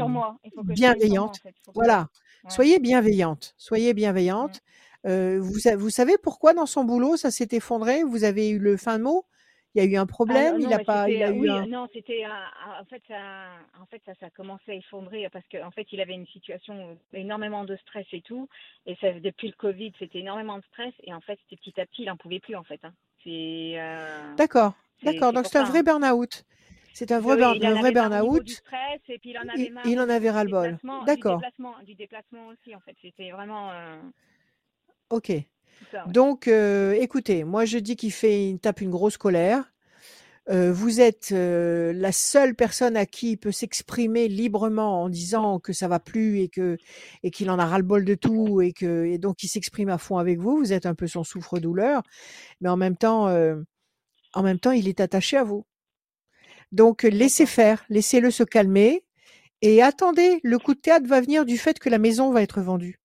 bienveillante. 0.64 1.40
Voilà. 1.74 2.08
Soyez 2.48 2.78
bienveillante. 2.78 3.54
Soyez 3.56 3.94
bienveillante. 3.94 4.60
Euh, 5.06 5.40
vous 5.40 5.90
savez 5.90 6.16
pourquoi 6.22 6.54
dans 6.54 6.66
son 6.66 6.84
boulot 6.84 7.16
ça 7.16 7.30
s'est 7.30 7.48
effondré? 7.52 8.02
Vous 8.04 8.24
avez 8.24 8.50
eu 8.50 8.58
le 8.58 8.76
fin 8.76 8.98
mot? 8.98 9.24
Il 9.74 9.82
y 9.82 9.86
a 9.86 9.90
eu 9.90 9.96
un 9.96 10.06
Ah, 10.28 10.42
problème 10.42 10.58
non, 10.58 10.58
Il 10.60 10.72
a 10.72 10.78
mais 10.78 10.84
pas, 10.84 11.10
il 11.10 11.22
c'était, 11.22 11.24
a 11.24 11.30
eu 11.30 11.48
oui, 11.48 11.50
un. 11.50 11.68
non, 11.68 11.88
c'était 11.92 12.24
en 12.26 12.84
fait 12.84 13.02
ça, 13.08 13.50
en 13.80 13.86
fait 13.86 14.00
ça, 14.06 14.14
ça 14.20 14.30
commençait 14.30 14.72
à 14.72 14.74
effondrer 14.76 15.28
parce 15.30 15.44
qu'en 15.48 15.70
fait 15.72 15.86
il 15.92 16.00
avait 16.00 16.14
une 16.14 16.26
situation 16.28 16.90
euh, 16.90 16.94
énormément 17.18 17.64
de 17.64 17.76
stress 17.76 18.06
et 18.12 18.22
tout, 18.22 18.48
et 18.86 18.94
ça 18.96 19.12
depuis 19.18 19.48
le 19.48 19.54
Covid 19.54 19.92
c'était 19.98 20.20
énormément 20.20 20.58
de 20.58 20.64
stress 20.72 20.94
et 21.02 21.12
en 21.12 21.20
fait 21.20 21.38
c'était 21.42 21.56
petit 21.60 21.80
à 21.80 21.86
petit 21.86 22.02
il 22.02 22.10
en 22.10 22.16
pouvait 22.16 22.40
plus 22.40 22.54
en 22.54 22.62
fait. 22.64 22.80
hein. 22.84 22.92
C'est, 23.24 23.74
euh, 23.80 24.36
D'accord, 24.36 24.74
d'accord. 25.02 25.32
Donc 25.32 25.46
c'est 25.46 25.56
un 25.56 25.62
ça, 25.62 25.64
vrai 25.64 25.82
hein. 25.82 25.82
burn-out. 25.82 26.44
C'est 26.92 27.12
un 27.12 27.20
vrai, 27.20 27.40
un 27.42 27.72
en 27.76 27.82
burn-out. 27.92 28.62
stress 28.64 29.00
et 29.08 29.18
puis 29.18 29.30
il 29.30 29.38
en 29.38 29.48
avait 29.48 29.72
Il, 29.84 29.98
en 30.00 30.08
avait 30.08 30.30
ras-le-bol. 30.30 30.78
du 31.00 31.06
D'accord. 31.06 31.34
déplacement, 31.34 31.74
du 31.84 31.94
déplacement 31.94 32.48
aussi 32.48 32.74
en 32.74 32.80
fait. 32.80 32.96
C'était 33.02 33.30
vraiment 33.30 33.70
euh, 33.72 33.96
Ok. 35.10 35.30
Tout 35.82 35.90
ça. 35.90 36.06
ouais. 36.06 36.12
Donc, 36.12 36.48
euh, 36.48 36.92
écoutez, 36.94 37.44
moi 37.44 37.64
je 37.64 37.78
dis 37.78 37.96
qu'il 37.96 38.12
fait, 38.12 38.48
il 38.50 38.58
tape 38.58 38.80
une 38.80 38.90
grosse 38.90 39.16
colère. 39.16 39.72
Euh, 40.50 40.72
vous 40.72 41.00
êtes 41.00 41.30
euh, 41.30 41.92
la 41.92 42.10
seule 42.10 42.56
personne 42.56 42.96
à 42.96 43.06
qui 43.06 43.32
il 43.32 43.36
peut 43.36 43.52
s'exprimer 43.52 44.26
librement 44.26 45.02
en 45.04 45.08
disant 45.08 45.60
que 45.60 45.72
ça 45.72 45.86
va 45.86 46.00
plus 46.00 46.40
et 46.40 46.48
que 46.48 46.78
et 47.22 47.30
qu'il 47.30 47.48
en 47.48 47.60
a 47.60 47.66
ras 47.66 47.78
le 47.78 47.84
bol 47.84 48.04
de 48.04 48.16
tout 48.16 48.60
et 48.60 48.72
que 48.72 49.04
et 49.04 49.18
donc 49.18 49.44
il 49.44 49.48
s'exprime 49.48 49.88
à 49.88 49.98
fond 49.98 50.18
avec 50.18 50.40
vous. 50.40 50.58
Vous 50.58 50.72
êtes 50.72 50.86
un 50.86 50.96
peu 50.96 51.06
son 51.06 51.22
souffre-douleur, 51.22 52.02
mais 52.60 52.68
en 52.68 52.76
même 52.76 52.96
temps, 52.96 53.28
en 54.34 54.42
même 54.42 54.58
temps, 54.58 54.72
il 54.72 54.88
est 54.88 55.00
attaché 55.00 55.36
à 55.36 55.44
vous. 55.44 55.64
Donc 56.72 57.04
laissez 57.04 57.46
faire, 57.46 57.84
laissez-le 57.88 58.30
se 58.32 58.42
calmer 58.42 59.04
et 59.60 59.82
attendez. 59.82 60.40
Le 60.42 60.58
coup 60.58 60.74
de 60.74 60.80
théâtre 60.80 61.06
va 61.06 61.20
venir 61.20 61.44
du 61.44 61.56
fait 61.58 61.78
que 61.78 61.88
la 61.88 61.98
maison 61.98 62.32
va 62.32 62.42
être 62.42 62.60
vendue. 62.62 63.01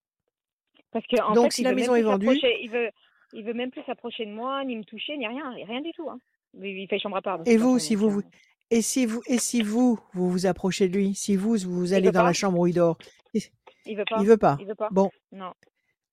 Parce 0.98 1.22
qu'en 1.22 1.34
Donc 1.34 1.46
fait, 1.46 1.52
si 1.52 1.62
il 1.62 1.66
la 1.66 1.74
maison 1.74 1.96
est 1.96 2.02
vendue, 2.02 2.28
il 2.62 2.70
veut, 2.72 2.90
il 3.34 3.44
veut 3.44 3.54
même 3.54 3.72
plus 3.72 3.84
s'approcher 3.84 4.26
de 4.26 4.32
moi, 4.32 4.64
ni 4.66 4.76
me 4.76 4.84
toucher, 4.84 5.18
ni 5.18 5.28
rien, 5.28 5.52
rien 5.52 5.82
du 5.82 5.92
tout. 5.92 6.10
Hein. 6.10 6.20
Il 6.56 6.66
il 6.66 6.88
fait 6.88 6.98
chambre 7.00 7.18
à 7.18 7.22
part 7.22 7.40
et 7.46 7.58
vous, 7.58 7.78
si 7.78 7.96
vous, 7.96 8.08
euh, 8.08 8.12
vous 8.12 8.22
et 8.72 8.82
si 8.82 9.06
vous 9.06 9.22
et 9.28 9.38
si 9.38 9.62
vous 9.62 10.00
vous 10.14 10.30
vous 10.30 10.46
approchez 10.48 10.88
de 10.88 10.98
lui, 10.98 11.14
si 11.14 11.36
vous 11.36 11.56
vous 11.58 11.94
il 11.94 11.94
allez 11.94 12.12
dans 12.12 12.24
la 12.24 12.34
chambre 12.34 12.60
où 12.60 12.68
il 12.68 12.74
dort, 12.74 12.98
il 13.34 13.42
il 13.86 13.96
veut 13.96 14.04
il 14.04 14.16
pas, 14.16 14.24
veut 14.24 14.38
pas. 14.38 14.58
il 14.60 14.66
veut 14.66 14.76
pas. 14.76 14.90
Bon, 14.92 15.10
Non, 15.32 15.54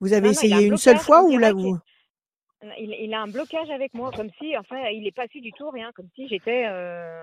vous 0.00 0.12
avez 0.12 0.28
non, 0.28 0.34
non, 0.34 0.40
il 0.42 0.52
a 0.52 0.56
un 0.56 0.60
essayé 0.60 0.66
une 0.66 0.76
seule 0.76 0.98
fois 0.98 1.24
ou 1.24 1.38
là 1.38 1.52
vous 1.52 1.78
il, 2.78 2.94
il 2.98 3.14
a 3.14 3.22
un 3.22 3.26
blocage 3.26 3.70
avec 3.70 3.94
moi, 3.94 4.10
comme 4.12 4.30
si, 4.38 4.56
enfin, 4.56 4.88
il 4.88 5.06
est 5.06 5.14
pas 5.14 5.26
su 5.28 5.40
du 5.40 5.52
tout 5.52 5.68
rien, 5.70 5.92
comme 5.92 6.08
si 6.14 6.28
j'étais, 6.28 6.66
euh, 6.66 7.22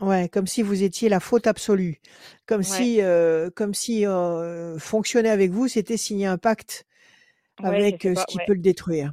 Ouais, 0.00 0.28
comme 0.30 0.46
si 0.46 0.62
vous 0.62 0.82
étiez 0.82 1.08
la 1.08 1.20
faute 1.20 1.46
absolue, 1.46 2.00
comme 2.46 2.60
ouais, 2.60 2.66
si 2.66 3.02
euh, 3.02 3.50
comme 3.54 3.74
si 3.74 4.06
euh, 4.06 4.78
fonctionner 4.78 5.28
avec 5.28 5.50
vous, 5.50 5.68
c'était 5.68 5.96
signer 5.96 6.26
un 6.26 6.38
pacte 6.38 6.86
Ouais, 7.62 7.68
avec 7.68 8.06
euh, 8.06 8.14
ce 8.14 8.24
qui 8.24 8.38
ouais. 8.38 8.44
peut 8.46 8.54
le 8.54 8.60
détruire. 8.60 9.12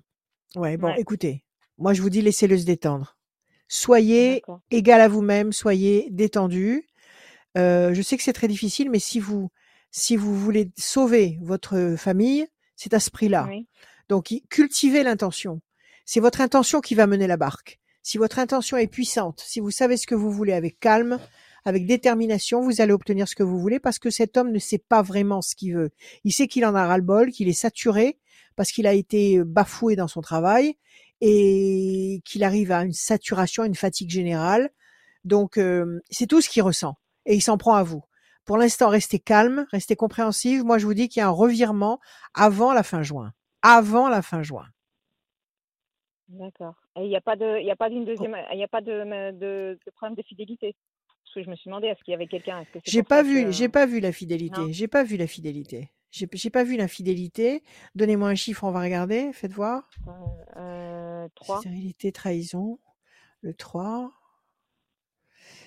Ouais, 0.56 0.78
bon, 0.78 0.94
écoutez, 0.96 1.44
moi 1.78 1.94
je 1.94 2.02
vous 2.02 2.10
dis 2.10 2.22
laissez-le 2.22 2.58
se 2.58 2.66
détendre. 2.66 3.18
Soyez 3.68 4.42
égal 4.72 5.02
à 5.02 5.10
vous-même, 5.10 5.52
soyez 5.52 6.08
détendu. 6.12 6.88
Euh, 7.58 7.94
je 7.94 8.02
sais 8.02 8.16
que 8.16 8.24
c'est 8.24 8.34
très 8.34 8.48
difficile, 8.48 8.90
mais 8.90 9.00
si 9.00 9.20
vous 9.20 9.50
si 9.92 10.16
vous 10.16 10.38
voulez 10.38 10.72
sauver 10.78 11.38
votre 11.42 11.96
famille, 11.98 12.48
c'est 12.78 12.94
à 12.94 13.00
ce 13.02 13.10
prix-là. 13.10 13.48
Oui. 13.50 13.68
Donc 14.08 14.34
cultivez 14.50 15.04
l'intention. 15.04 15.62
C'est 16.06 16.22
votre 16.22 16.40
intention 16.40 16.80
qui 16.80 16.96
va 16.96 17.08
mener 17.08 17.28
la 17.28 17.36
barque. 17.36 17.80
Si 18.08 18.18
votre 18.18 18.40
intention 18.40 18.78
est 18.78 18.88
puissante, 18.88 19.44
si 19.46 19.60
vous 19.60 19.70
savez 19.70 19.98
ce 19.98 20.08
que 20.08 20.16
vous 20.16 20.32
voulez 20.32 20.54
avec 20.54 20.80
calme, 20.80 21.20
avec 21.66 21.86
détermination, 21.86 22.62
vous 22.62 22.80
allez 22.80 22.94
obtenir 22.94 23.28
ce 23.28 23.36
que 23.36 23.44
vous 23.44 23.60
voulez 23.60 23.82
parce 23.82 24.00
que 24.00 24.10
cet 24.10 24.38
homme 24.38 24.54
ne 24.54 24.60
sait 24.60 24.78
pas 24.78 25.02
vraiment 25.02 25.42
ce 25.42 25.58
qu'il 25.58 25.76
veut. 25.76 25.90
Il 26.24 26.32
sait 26.32 26.48
qu'il 26.48 26.66
en 26.66 26.74
a 26.74 26.88
ras-le-bol, 26.88 27.32
qu'il 27.32 27.50
est 27.50 27.52
saturé 27.52 28.18
parce 28.56 28.72
qu'il 28.72 28.88
a 28.88 28.94
été 28.94 29.44
bafoué 29.44 29.98
dans 29.98 30.08
son 30.08 30.22
travail 30.22 30.78
et 31.20 32.22
qu'il 32.24 32.46
arrive 32.46 32.72
à 32.72 32.86
une 32.86 32.94
saturation, 32.94 33.66
une 33.66 33.76
fatigue 33.76 34.10
générale. 34.10 34.70
Donc 35.26 35.58
euh, 35.58 36.00
c'est 36.10 36.28
tout 36.28 36.40
ce 36.40 36.48
qu'il 36.48 36.64
ressent 36.64 36.96
et 37.26 37.36
il 37.36 37.42
s'en 37.42 37.58
prend 37.58 37.76
à 37.76 37.84
vous. 37.84 38.06
Pour 38.46 38.58
l'instant, 38.58 38.88
restez 38.88 39.20
calme, 39.20 39.68
restez 39.74 39.98
compréhensive. 39.98 40.64
Moi, 40.64 40.78
je 40.78 40.86
vous 40.86 40.94
dis 40.94 41.10
qu'il 41.10 41.20
y 41.20 41.24
a 41.24 41.28
un 41.28 41.32
revirement 41.32 42.00
avant 42.34 42.72
la 42.72 42.84
fin 42.84 43.04
juin. 43.04 43.34
Avant 43.64 44.08
la 44.08 44.22
fin 44.22 44.44
juin. 44.44 44.68
D'accord. 46.30 46.76
Il 46.98 47.10
n'y 47.10 47.16
a 47.16 47.22
pas 47.22 47.36
de, 47.36 47.60
il 47.62 47.70
a 47.70 47.76
pas 47.76 47.90
d'une 47.90 48.06
deuxième, 48.06 48.36
il 48.52 48.58
n'y 48.58 48.64
a 48.64 48.68
pas 48.68 48.82
de, 48.82 49.32
de, 49.32 49.78
de 49.86 49.92
problème 49.92 50.16
de 50.16 50.24
fidélité. 50.24 50.76
Parce 51.24 51.36
que 51.36 51.44
je 51.44 51.50
me 51.50 51.56
suis 51.56 51.70
demandé, 51.70 51.88
est-ce 51.88 52.02
qu'il 52.04 52.14
y 52.14 52.16
avait 52.16 52.28
quelqu'un 52.28 52.64
c'est 52.74 52.82
J'ai 52.86 53.04
pas 53.04 53.22
vu, 53.22 53.46
que... 53.46 53.52
j'ai 53.52 53.70
pas 53.70 53.86
vu 53.86 54.00
la 54.00 54.12
fidélité. 54.12 54.62
J'ai 54.72 54.88
pas 54.88 55.04
vu 55.04 55.18
la 55.18 55.28
fidélité. 55.28 55.92
J'ai 56.12 56.50
pas 56.50 56.64
vu 56.64 56.78
l'infidélité. 56.78 57.64
Donnez-moi 57.96 58.30
un 58.30 58.36
chiffre, 58.36 58.64
on 58.64 58.72
va 58.72 58.82
regarder. 58.82 59.32
Faites 59.34 59.52
voir. 59.52 59.90
Euh, 60.08 61.26
euh, 61.26 61.28
3. 61.36 61.60
Stérilité, 61.60 62.12
trahison. 62.12 62.80
Le 63.42 63.54
3. 63.54 64.14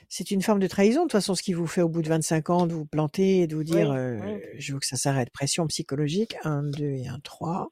C'est 0.09 0.33
une 0.33 0.43
forme 0.43 0.59
de 0.59 0.67
trahison, 0.67 1.03
de 1.03 1.05
toute 1.05 1.13
façon, 1.13 1.37
ce 1.37 1.43
qui 1.43 1.53
vous 1.53 1.69
fait 1.69 1.83
au 1.83 1.89
bout 1.89 2.03
de 2.03 2.09
25 2.09 2.51
ans 2.51 2.67
de 2.67 2.73
vous 2.73 2.87
planter 2.87 3.43
et 3.43 3.47
de 3.47 3.55
vous 3.55 3.63
dire 3.63 3.91
Oui, 3.91 3.97
euh, 3.97 4.21
oui. 4.25 4.43
je 4.59 4.73
veux 4.73 4.81
que 4.81 4.87
ça 4.87 4.97
s'arrête. 4.97 5.31
Pression 5.31 5.67
psychologique. 5.69 6.35
1, 6.43 6.65
2 6.65 6.85
et 6.85 7.07
1, 7.07 7.21
3. 7.21 7.71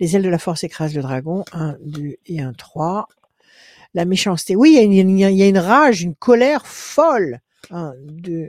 Les 0.00 0.16
ailes 0.16 0.22
de 0.22 0.28
la 0.28 0.38
force 0.38 0.64
écrasent 0.64 0.94
le 0.94 1.02
dragon. 1.02 1.44
1, 1.52 1.76
2 1.80 2.16
et 2.26 2.40
1, 2.40 2.52
3. 2.52 3.08
La 3.94 4.04
méchanceté. 4.04 4.56
Oui, 4.56 4.78
il 4.80 4.92
y, 4.92 5.42
a 5.42 5.46
une, 5.48 5.58
rage, 5.58 6.02
une 6.02 6.14
colère 6.14 6.66
folle. 6.66 7.40
1, 7.70 7.94
2 8.00 8.48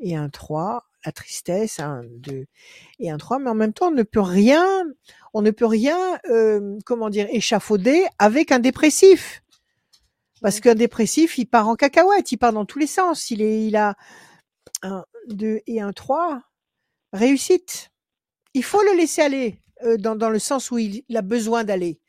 et 0.00 0.16
1, 0.16 0.28
3. 0.28 0.84
La 1.04 1.12
tristesse. 1.12 1.80
1, 1.80 2.02
2 2.18 2.46
et 3.00 3.10
1, 3.10 3.16
3. 3.18 3.38
Mais 3.40 3.50
en 3.50 3.54
même 3.54 3.72
temps, 3.72 3.88
on 3.88 3.92
ne 3.92 4.02
peut 4.02 4.20
rien, 4.20 4.84
on 5.32 5.42
ne 5.42 5.50
peut 5.50 5.66
rien, 5.66 5.98
euh, 6.30 6.78
comment 6.84 7.10
dire, 7.10 7.26
échafauder 7.30 8.04
avec 8.18 8.52
un 8.52 8.60
dépressif. 8.60 9.42
Parce 10.40 10.60
qu'un 10.60 10.74
dépressif, 10.74 11.38
il 11.38 11.46
part 11.46 11.68
en 11.68 11.74
cacahuète, 11.74 12.30
il 12.30 12.36
part 12.36 12.52
dans 12.52 12.66
tous 12.66 12.78
les 12.78 12.86
sens. 12.86 13.30
Il, 13.30 13.40
est, 13.40 13.66
il 13.66 13.76
a 13.76 13.96
un, 14.82 15.04
deux 15.28 15.60
et 15.66 15.80
un, 15.80 15.92
trois. 15.92 16.42
Réussite. 17.12 17.90
Il 18.52 18.62
faut 18.62 18.82
le 18.82 18.96
laisser 18.96 19.22
aller 19.22 19.63
euh, 19.82 19.96
dans, 19.96 20.16
dans 20.16 20.30
le 20.30 20.38
sens 20.38 20.70
où 20.70 20.78
il, 20.78 21.02
il 21.08 21.16
a 21.16 21.22
besoin 21.22 21.64
d'aller. 21.64 22.00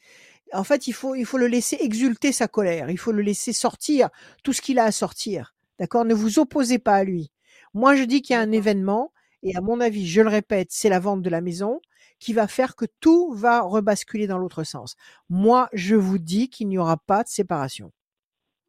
En 0.54 0.64
fait, 0.64 0.88
il 0.88 0.94
faut, 0.94 1.16
il 1.16 1.26
faut 1.26 1.38
le 1.38 1.48
laisser 1.48 1.78
exulter 1.80 2.32
sa 2.32 2.48
colère. 2.48 2.90
Il 2.90 2.98
faut 2.98 3.12
le 3.12 3.22
laisser 3.22 3.52
sortir 3.52 4.10
tout 4.44 4.54
ce 4.54 4.62
qu'il 4.62 4.80
a 4.80 4.84
à 4.84 4.92
sortir. 4.92 5.56
D'accord? 5.80 6.06
Ne 6.06 6.14
vous 6.14 6.40
opposez 6.40 6.80
pas 6.80 6.96
à 6.96 7.04
lui. 7.04 7.32
Moi, 7.74 7.96
je 7.96 8.04
dis 8.04 8.22
qu'il 8.22 8.36
y 8.36 8.38
a 8.38 8.42
un 8.42 8.52
événement, 8.52 9.12
et 9.44 9.56
à 9.56 9.62
mon 9.62 9.82
avis, 9.82 10.08
je 10.08 10.22
le 10.22 10.30
répète, 10.30 10.70
c'est 10.72 10.90
la 10.90 11.00
vente 11.00 11.22
de 11.22 11.30
la 11.30 11.42
maison 11.42 11.82
qui 12.20 12.32
va 12.32 12.48
faire 12.48 12.76
que 12.76 12.86
tout 13.02 13.34
va 13.34 13.62
rebasculer 13.62 14.28
dans 14.28 14.38
l'autre 14.38 14.64
sens. 14.64 14.96
Moi, 15.30 15.68
je 15.74 15.96
vous 15.96 16.18
dis 16.18 16.50
qu'il 16.50 16.70
n'y 16.70 16.78
aura 16.78 16.98
pas 16.98 17.24
de 17.24 17.28
séparation. 17.28 17.92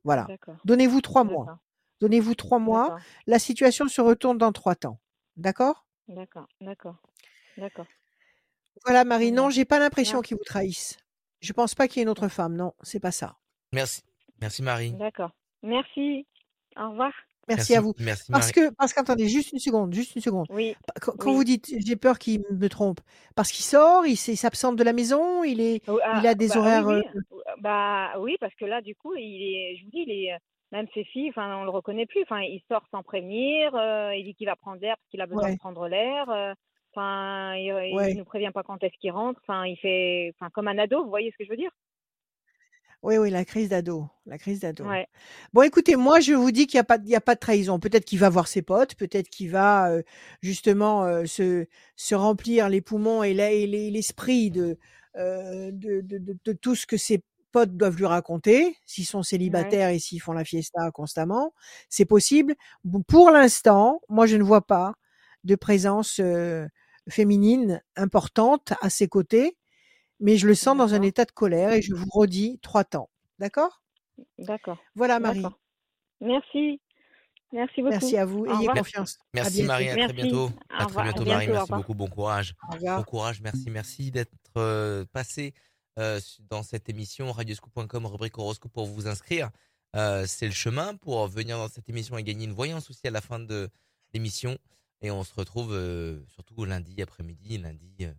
Voilà. 0.03 0.27
Donnez-vous 0.65 1.01
trois 1.01 1.25
mois. 1.25 1.61
Donnez-vous 2.01 2.35
trois 2.35 2.59
mois. 2.59 2.99
La 3.27 3.39
situation 3.39 3.87
se 3.87 4.01
retourne 4.01 4.39
dans 4.39 4.53
trois 4.53 4.75
temps. 4.75 4.99
D'accord? 5.37 5.87
D'accord. 6.09 6.49
D'accord. 6.61 6.97
D'accord. 7.57 7.87
Voilà, 8.85 9.05
Marie. 9.05 9.29
Très 9.33 9.37
Non, 9.37 9.51
j'ai 9.51 9.65
pas 9.65 9.79
l'impression 9.79 10.21
qu'il 10.23 10.37
vous 10.37 10.45
trahisse. 10.45 10.97
Je 11.41 11.53
pense 11.53 11.75
pas 11.75 11.89
qu'il 11.89 11.99
y 11.99 12.01
ait 12.01 12.03
une 12.05 12.09
autre 12.09 12.29
femme. 12.29 12.57
Non, 12.57 12.73
c'est 12.83 13.01
pas 13.01 13.11
ça. 13.13 13.37
Merci. 13.73 14.03
Merci 14.41 14.63
Marie. 14.63 14.93
D'accord. 14.93 15.31
Merci. 15.63 16.27
Au 16.77 16.91
revoir. 16.91 17.13
Merci, 17.49 17.77
à 17.77 17.81
vous. 17.81 17.95
Merci 18.01 18.33
Parce 18.33 18.51
que, 18.51 18.71
parce 18.75 18.93
qu'attendez, 18.93 19.29
juste 19.29 19.53
une 19.53 19.61
seconde, 19.61 19.95
juste 19.95 20.17
une 20.17 20.21
seconde. 20.21 20.47
Oui. 20.51 20.75
Quand, 21.01 21.13
quand 21.17 21.31
Oui. 21.31 21.37
vous 21.37 21.45
dites 21.45 21.73
j'ai 21.87 21.95
peur 21.95 22.19
qu'il 22.19 22.43
me 22.51 22.69
trompe, 22.69 22.99
parce 23.37 23.53
qu'il 23.53 23.65
sort, 23.65 24.05
il 24.05 24.13
il 24.15 24.37
s'absente 24.37 24.75
de 24.75 24.83
la 24.83 24.93
maison, 24.93 25.45
il 25.45 25.61
est, 25.61 25.81
Oh, 25.89 26.01
il 26.21 26.27
ah, 26.27 26.31
a 26.31 26.35
des 26.35 26.49
bah, 26.49 26.59
horaires. 26.59 26.87
oui, 26.89 26.95
euh, 26.95 27.03
oui. 27.31 27.39
Bah 27.61 28.19
oui, 28.19 28.37
parce 28.41 28.55
que 28.57 28.65
là, 28.65 28.83
du 28.83 28.97
coup, 28.97 29.15
il 29.15 29.43
est, 29.43 29.77
je 29.79 29.85
vous 29.85 29.91
dis, 29.93 30.05
il 30.09 30.11
est, 30.11 30.37
même 30.73 30.89
ses 30.93 31.05
filles, 31.05 31.29
enfin, 31.31 31.57
on 31.59 31.63
le 31.63 31.71
reconnaît 31.71 32.07
plus. 32.07 32.23
Enfin, 32.23 32.41
il 32.41 32.61
sort 32.69 32.83
sans 32.91 33.05
prévenir. 33.05 33.73
euh, 33.77 34.13
il 34.17 34.25
dit 34.25 34.35
qu'il 34.35 34.47
va 34.49 34.57
prendre 34.57 34.81
l'air 34.81 34.97
parce 34.97 35.09
qu'il 35.11 35.21
a 35.21 35.27
besoin 35.27 35.45
Ouais. 35.45 35.53
de 35.55 35.59
prendre 35.59 35.87
l'air. 35.87 36.29
euh, 36.29 36.53
Enfin, 36.97 37.55
il, 37.57 37.67
il 37.67 37.95
Ouais. 37.97 38.15
nous 38.17 38.25
prévient 38.25 38.51
pas 38.55 38.63
quand 38.63 38.83
est-ce 38.83 38.97
qu'il 38.99 39.13
rentre. 39.13 39.41
Enfin, 39.45 39.67
il 39.67 39.77
fait, 39.77 40.33
enfin, 40.41 40.51
comme 40.51 40.69
un 40.69 40.79
ado. 40.79 41.05
Vous 41.05 41.11
voyez 41.11 41.31
ce 41.33 41.37
que 41.39 41.45
je 41.45 41.51
veux 41.51 41.57
dire? 41.57 41.71
Oui, 43.03 43.19
oui, 43.19 43.31
la 43.31 43.45
crise 43.45 43.69
d'ado, 43.69 44.09
la 44.25 44.39
crise 44.39 44.61
d'ado. 44.61 44.85
Ouais. 44.85 45.07
Bon, 45.53 45.63
écoutez, 45.63 45.95
moi, 45.97 46.19
je 46.21 46.33
vous 46.33 46.51
dis 46.51 46.67
qu'il 46.67 46.79
n'y 46.79 46.81
a 46.81 46.85
pas, 46.85 46.99
il 47.05 47.09
y 47.11 47.15
a 47.15 47.21
pas 47.21 47.35
de 47.35 47.41
trahison. 47.41 47.79
Peut-être 47.79 48.05
qu'il 48.05 48.19
va 48.19 48.29
voir 48.31 48.49
ses 48.49 48.63
potes, 48.63 48.95
peut-être 48.97 49.29
qu'il 49.29 49.51
va 49.51 49.91
euh, 49.91 50.03
justement 50.43 51.05
euh, 51.05 51.25
se, 51.27 51.67
se 51.95 52.15
remplir 52.15 52.69
les 52.69 52.81
poumons 52.81 53.23
et 53.23 53.35
l'esprit 53.35 54.51
de, 54.51 54.79
euh, 55.17 55.71
de, 55.73 56.01
de, 56.01 56.19
de- 56.19 56.37
de 56.45 56.53
tout 56.53 56.75
ce 56.75 56.87
que 56.87 56.97
ses 56.97 57.23
potes 57.53 57.77
doivent 57.77 57.97
lui 57.97 58.07
raconter, 58.07 58.77
s'ils 58.87 59.07
sont 59.07 59.23
célibataires 59.23 59.91
et 59.91 59.99
s'ils 60.01 60.21
font 60.21 60.33
la 60.33 60.45
fiesta 60.45 60.91
constamment. 60.91 61.53
C'est 61.89 62.07
possible. 62.07 62.55
Bon, 62.83 63.03
Pour 63.03 63.31
l'instant, 63.31 64.01
moi, 64.09 64.27
je 64.27 64.37
ne 64.37 64.43
vois 64.43 64.67
pas 64.67 64.95
de 65.45 65.55
présence 65.55 66.21
féminine 67.09 67.83
importante 67.97 68.73
à 68.81 68.91
ses 68.91 69.09
côtés, 69.09 69.57
mais 70.21 70.37
je 70.37 70.47
le 70.47 70.55
sens 70.55 70.77
dans 70.77 70.95
un 70.95 71.03
état 71.03 71.25
de 71.25 71.33
colère 71.33 71.73
et 71.73 71.83
je 71.83 71.95
vous 71.95 72.09
redis 72.11 72.59
trois 72.63 72.85
temps. 72.85 73.11
D'accord? 73.39 73.83
D'accord. 74.39 74.79
Voilà, 74.95 75.21
Marie. 75.21 75.45
Merci. 76.21 76.81
Merci 77.53 77.81
beaucoup. 77.81 77.91
Merci 77.91 78.17
à 78.17 78.25
vous. 78.25 78.41
Au 78.41 78.47
Ayez 78.47 78.57
revoir. 78.59 78.77
confiance. 78.77 79.19
Merci. 79.35 79.63
Marie, 79.63 79.89
à 79.89 79.95
très 79.95 80.13
bientôt. 80.13 80.51
À 80.71 80.87
très 80.87 81.03
bientôt. 81.03 81.25
Marie, 81.25 81.49
merci 81.49 81.73
beaucoup, 81.73 81.95
bon 81.95 82.09
courage. 82.09 82.55
Bon 82.81 83.03
courage, 83.03 83.41
merci, 83.41 83.71
merci 83.71 84.11
d'être 84.11 84.33
euh, 84.57 85.05
passé 85.13 85.55
euh, 85.99 86.21
dans 86.51 86.63
cette 86.63 86.89
émission 86.89 87.33
radioscoop.com, 87.33 88.07
rubrique 88.07 88.37
horoscope 88.39 88.73
pour 88.73 88.87
vous 88.87 89.07
inscrire. 89.07 89.51
Euh, 89.95 90.25
c'est 90.27 90.47
le 90.47 90.53
chemin 90.53 90.95
pour 90.97 91.27
venir 91.29 91.57
dans 91.57 91.69
cette 91.69 91.89
émission 91.89 92.19
et 92.19 92.23
gagner 92.23 92.45
une 92.45 92.53
voyance 92.53 92.91
aussi 92.91 93.07
à 93.07 93.11
la 93.11 93.21
fin 93.21 93.39
de 93.39 93.71
l'émission. 94.13 94.59
Et 95.03 95.11
on 95.11 95.25
se 95.25 95.35
retrouve 95.35 95.73
euh, 95.75 96.25
surtout 96.29 96.65
lundi 96.65 97.01
après-midi, 97.03 97.59
lundi 97.59 97.97
euh, 98.03 98.13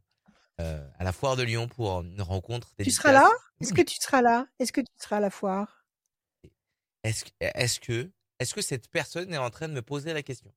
euh, 0.61 0.87
à 0.99 1.03
la 1.03 1.11
foire 1.11 1.35
de 1.35 1.43
Lyon 1.43 1.67
pour 1.67 2.01
une 2.01 2.21
rencontre. 2.21 2.73
Tu 2.79 2.91
seras 2.91 3.11
là? 3.11 3.29
Est-ce 3.61 3.73
que 3.73 3.81
tu 3.81 3.97
seras 3.99 4.21
là? 4.21 4.47
Est-ce 4.59 4.71
que 4.71 4.81
tu 4.81 4.93
seras 4.97 5.17
à 5.17 5.19
la 5.19 5.29
foire? 5.29 5.85
Est-ce 7.03 7.25
que, 7.25 7.29
est-ce 7.39 7.79
que, 7.79 8.11
est-ce 8.39 8.53
que 8.53 8.61
cette 8.61 8.89
personne 8.89 9.33
est 9.33 9.37
en 9.37 9.49
train 9.49 9.67
de 9.67 9.73
me 9.73 9.81
poser 9.81 10.13
la 10.13 10.21
question? 10.23 10.53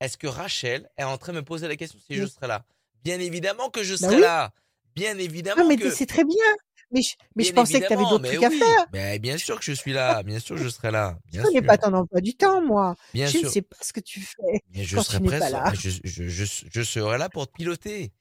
Est-ce 0.00 0.16
que 0.16 0.26
Rachel 0.26 0.88
est 0.96 1.04
en 1.04 1.18
train 1.18 1.32
de 1.32 1.38
me 1.38 1.44
poser 1.44 1.68
la 1.68 1.76
question 1.76 1.98
si 1.98 2.14
je 2.14 2.26
serai 2.26 2.46
là? 2.46 2.64
Bien 3.02 3.18
évidemment 3.20 3.70
que 3.70 3.82
je 3.82 3.94
Bah 3.94 3.98
serai 3.98 4.16
oui. 4.16 4.20
là. 4.22 4.52
Bien 4.94 5.16
évidemment 5.18 5.66
mais 5.66 5.76
que. 5.76 5.90
c'est 5.90 6.06
très 6.06 6.24
bien. 6.24 6.36
Mais 6.92 7.02
je, 7.02 7.14
mais 7.36 7.44
je 7.44 7.52
pensais 7.52 7.80
que 7.80 7.86
tu 7.86 7.92
avais 7.92 8.02
d'autres 8.02 8.24
trucs 8.26 8.42
à 8.42 8.50
faire. 8.50 8.86
Mais 8.92 9.18
bien 9.20 9.36
sûr 9.38 9.58
que 9.58 9.64
je 9.64 9.72
suis 9.72 9.92
là. 9.92 10.22
Bien 10.24 10.38
sûr 10.40 10.56
que 10.56 10.62
je 10.62 10.68
serai 10.68 10.90
là. 10.90 11.18
Je 11.26 11.32
Bien 11.32 11.42
connais 11.44 11.58
sûr. 11.58 11.66
pas 11.66 11.78
ton 11.78 11.92
emploi 11.94 12.20
du 12.20 12.34
temps, 12.34 12.60
moi. 12.62 12.96
Bien 13.14 13.26
je 13.26 13.38
sûr. 13.38 13.42
ne 13.44 13.48
sais 13.48 13.62
pas 13.62 13.76
ce 13.80 13.92
que 13.92 14.00
tu 14.00 14.20
fais 14.20 14.60
Mais 14.74 14.82
je 14.84 14.96
quand 14.96 15.02
serai 15.02 15.18
tu 15.18 15.24
prêt. 15.24 15.38
pas 15.38 15.50
là. 15.50 15.72
Je, 15.74 15.90
je, 16.02 16.28
je, 16.28 16.44
je 16.70 16.82
serai 16.82 17.16
là 17.18 17.28
pour 17.28 17.46
te 17.46 17.52
piloter. 17.52 18.12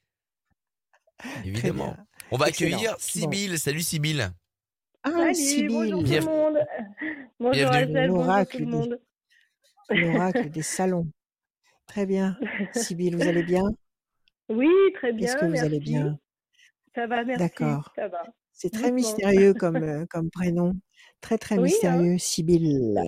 Évidemment. 1.44 1.98
On 2.32 2.38
va 2.38 2.50
Excellent. 2.50 2.70
accueillir 2.78 2.92
Bon. 2.94 2.98
Sibyl. 3.00 3.60
Salut 3.60 3.82
Sibyl. 3.82 4.30
Ah, 5.04 5.12
Salut, 5.34 5.68
bonjour 5.70 6.04
tout 6.04 6.12
le 6.12 6.22
monde. 6.22 6.58
Bonjour 7.40 7.54
Bienvenue. 7.72 7.96
Rachel, 7.96 8.10
bonjour 8.12 8.18
tout 8.18 8.28
L'oracle 8.28 8.58
le 8.60 8.66
des- 8.66 8.72
monde. 8.72 9.00
l'oracle 9.90 10.50
des 10.52 10.62
salons. 10.62 11.08
Très 11.88 12.06
bien. 12.06 12.38
Sibyl, 12.74 13.16
vous 13.16 13.28
allez 13.28 13.44
bien? 13.44 13.64
Oui, 14.50 14.68
très 14.96 15.14
bien, 15.14 15.28
Est-ce 15.28 15.38
que 15.38 15.46
vous 15.46 15.52
merci. 15.52 15.66
allez 15.66 15.80
bien? 15.80 16.20
Ça 16.96 17.08
va, 17.08 17.24
merci. 17.24 17.40
D'accord. 17.44 17.92
Ça 17.96 18.08
va. 18.10 18.24
C'est 18.62 18.72
très 18.72 18.92
mystérieux 18.92 19.54
comme, 19.54 20.06
comme 20.08 20.30
prénom. 20.30 20.74
Très, 21.22 21.38
très 21.38 21.56
Oui, 21.56 21.62
hein. 21.62 21.64
mystérieux. 21.64 22.18
Sibyl. 22.18 23.02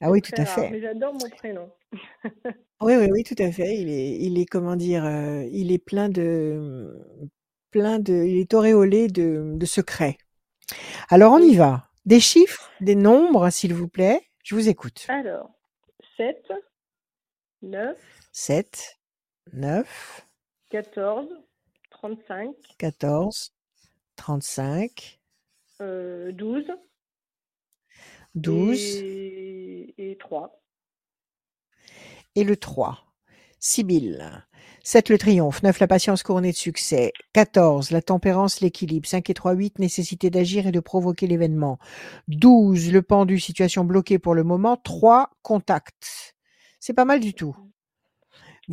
Ah 0.00 0.10
oui, 0.10 0.20
tout 0.20 0.32
à 0.36 0.42
rare, 0.42 0.54
fait. 0.56 0.80
J'adore 0.80 1.14
mon 1.14 1.30
prénom. 1.30 1.70
Oui, 2.80 2.96
oui, 2.96 3.08
oui, 3.12 3.22
tout 3.22 3.40
à 3.40 3.52
fait. 3.52 3.76
Il 3.78 3.88
est, 3.88 4.16
il 4.18 4.36
est 4.40 4.46
comment 4.46 4.74
dire, 4.74 5.04
euh, 5.04 5.44
il 5.52 5.70
est 5.70 5.78
plein 5.78 6.08
de, 6.08 6.98
plein 7.70 8.00
de, 8.00 8.12
il 8.14 8.38
est 8.38 8.52
auréolé 8.52 9.06
de, 9.06 9.52
de 9.54 9.66
secrets. 9.66 10.18
Alors, 11.08 11.34
on 11.34 11.38
y 11.38 11.54
va. 11.54 11.86
Des 12.04 12.18
chiffres, 12.18 12.68
des 12.80 12.96
nombres, 12.96 13.50
s'il 13.50 13.74
vous 13.74 13.86
plaît. 13.88 14.20
Je 14.42 14.56
vous 14.56 14.68
écoute. 14.68 15.04
Alors, 15.08 15.50
7, 16.16 16.48
9, 17.62 17.96
7, 18.32 18.98
9, 19.52 20.26
14, 20.70 21.28
35, 21.90 22.54
14, 22.78 23.52
35, 24.20 25.18
euh, 25.80 26.30
12 26.32 26.66
12 28.34 28.78
et, 28.78 29.94
et 29.96 30.18
3. 30.18 30.62
et 32.36 32.44
le 32.44 32.54
3. 32.58 32.98
Sibylle. 33.58 34.46
7 34.84 35.08
le 35.08 35.16
triomphe, 35.16 35.62
9 35.62 35.80
la 35.80 35.86
patience 35.86 36.22
couronnée 36.22 36.52
de 36.52 36.56
succès, 36.56 37.14
14 37.32 37.92
la 37.92 38.02
tempérance, 38.02 38.60
l'équilibre, 38.60 39.08
5 39.08 39.30
et 39.30 39.34
3, 39.34 39.54
8 39.54 39.78
nécessité 39.78 40.28
d'agir 40.28 40.66
et 40.66 40.72
de 40.72 40.80
provoquer 40.80 41.26
l'événement, 41.26 41.78
12 42.28 42.92
le 42.92 43.00
pendu, 43.00 43.40
situation 43.40 43.86
bloquée 43.86 44.18
pour 44.18 44.34
le 44.34 44.44
moment, 44.44 44.76
3 44.76 45.30
contact. 45.40 46.34
C'est 46.78 46.92
pas 46.92 47.06
mal 47.06 47.20
du 47.20 47.32
tout. 47.32 47.56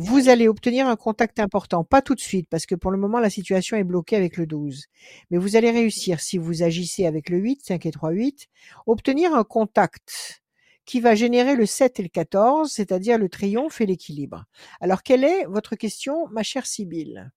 Vous 0.00 0.28
allez 0.28 0.46
obtenir 0.46 0.86
un 0.86 0.94
contact 0.94 1.40
important, 1.40 1.82
pas 1.82 2.02
tout 2.02 2.14
de 2.14 2.20
suite, 2.20 2.46
parce 2.48 2.66
que 2.66 2.76
pour 2.76 2.92
le 2.92 2.98
moment, 2.98 3.18
la 3.18 3.30
situation 3.30 3.76
est 3.76 3.82
bloquée 3.82 4.14
avec 4.14 4.36
le 4.36 4.46
12. 4.46 4.86
Mais 5.32 5.38
vous 5.38 5.56
allez 5.56 5.72
réussir, 5.72 6.20
si 6.20 6.38
vous 6.38 6.62
agissez 6.62 7.04
avec 7.04 7.28
le 7.28 7.38
8, 7.38 7.62
5 7.64 7.84
et 7.84 7.90
3, 7.90 8.10
8, 8.10 8.46
obtenir 8.86 9.34
un 9.34 9.42
contact 9.42 10.40
qui 10.84 11.00
va 11.00 11.16
générer 11.16 11.56
le 11.56 11.66
7 11.66 11.98
et 11.98 12.04
le 12.04 12.08
14, 12.10 12.70
c'est-à-dire 12.70 13.18
le 13.18 13.28
triomphe 13.28 13.80
et 13.80 13.86
l'équilibre. 13.86 14.44
Alors, 14.80 15.02
quelle 15.02 15.24
est 15.24 15.46
votre 15.46 15.74
question, 15.74 16.28
ma 16.28 16.44
chère 16.44 16.66
Sibylle? 16.66 17.32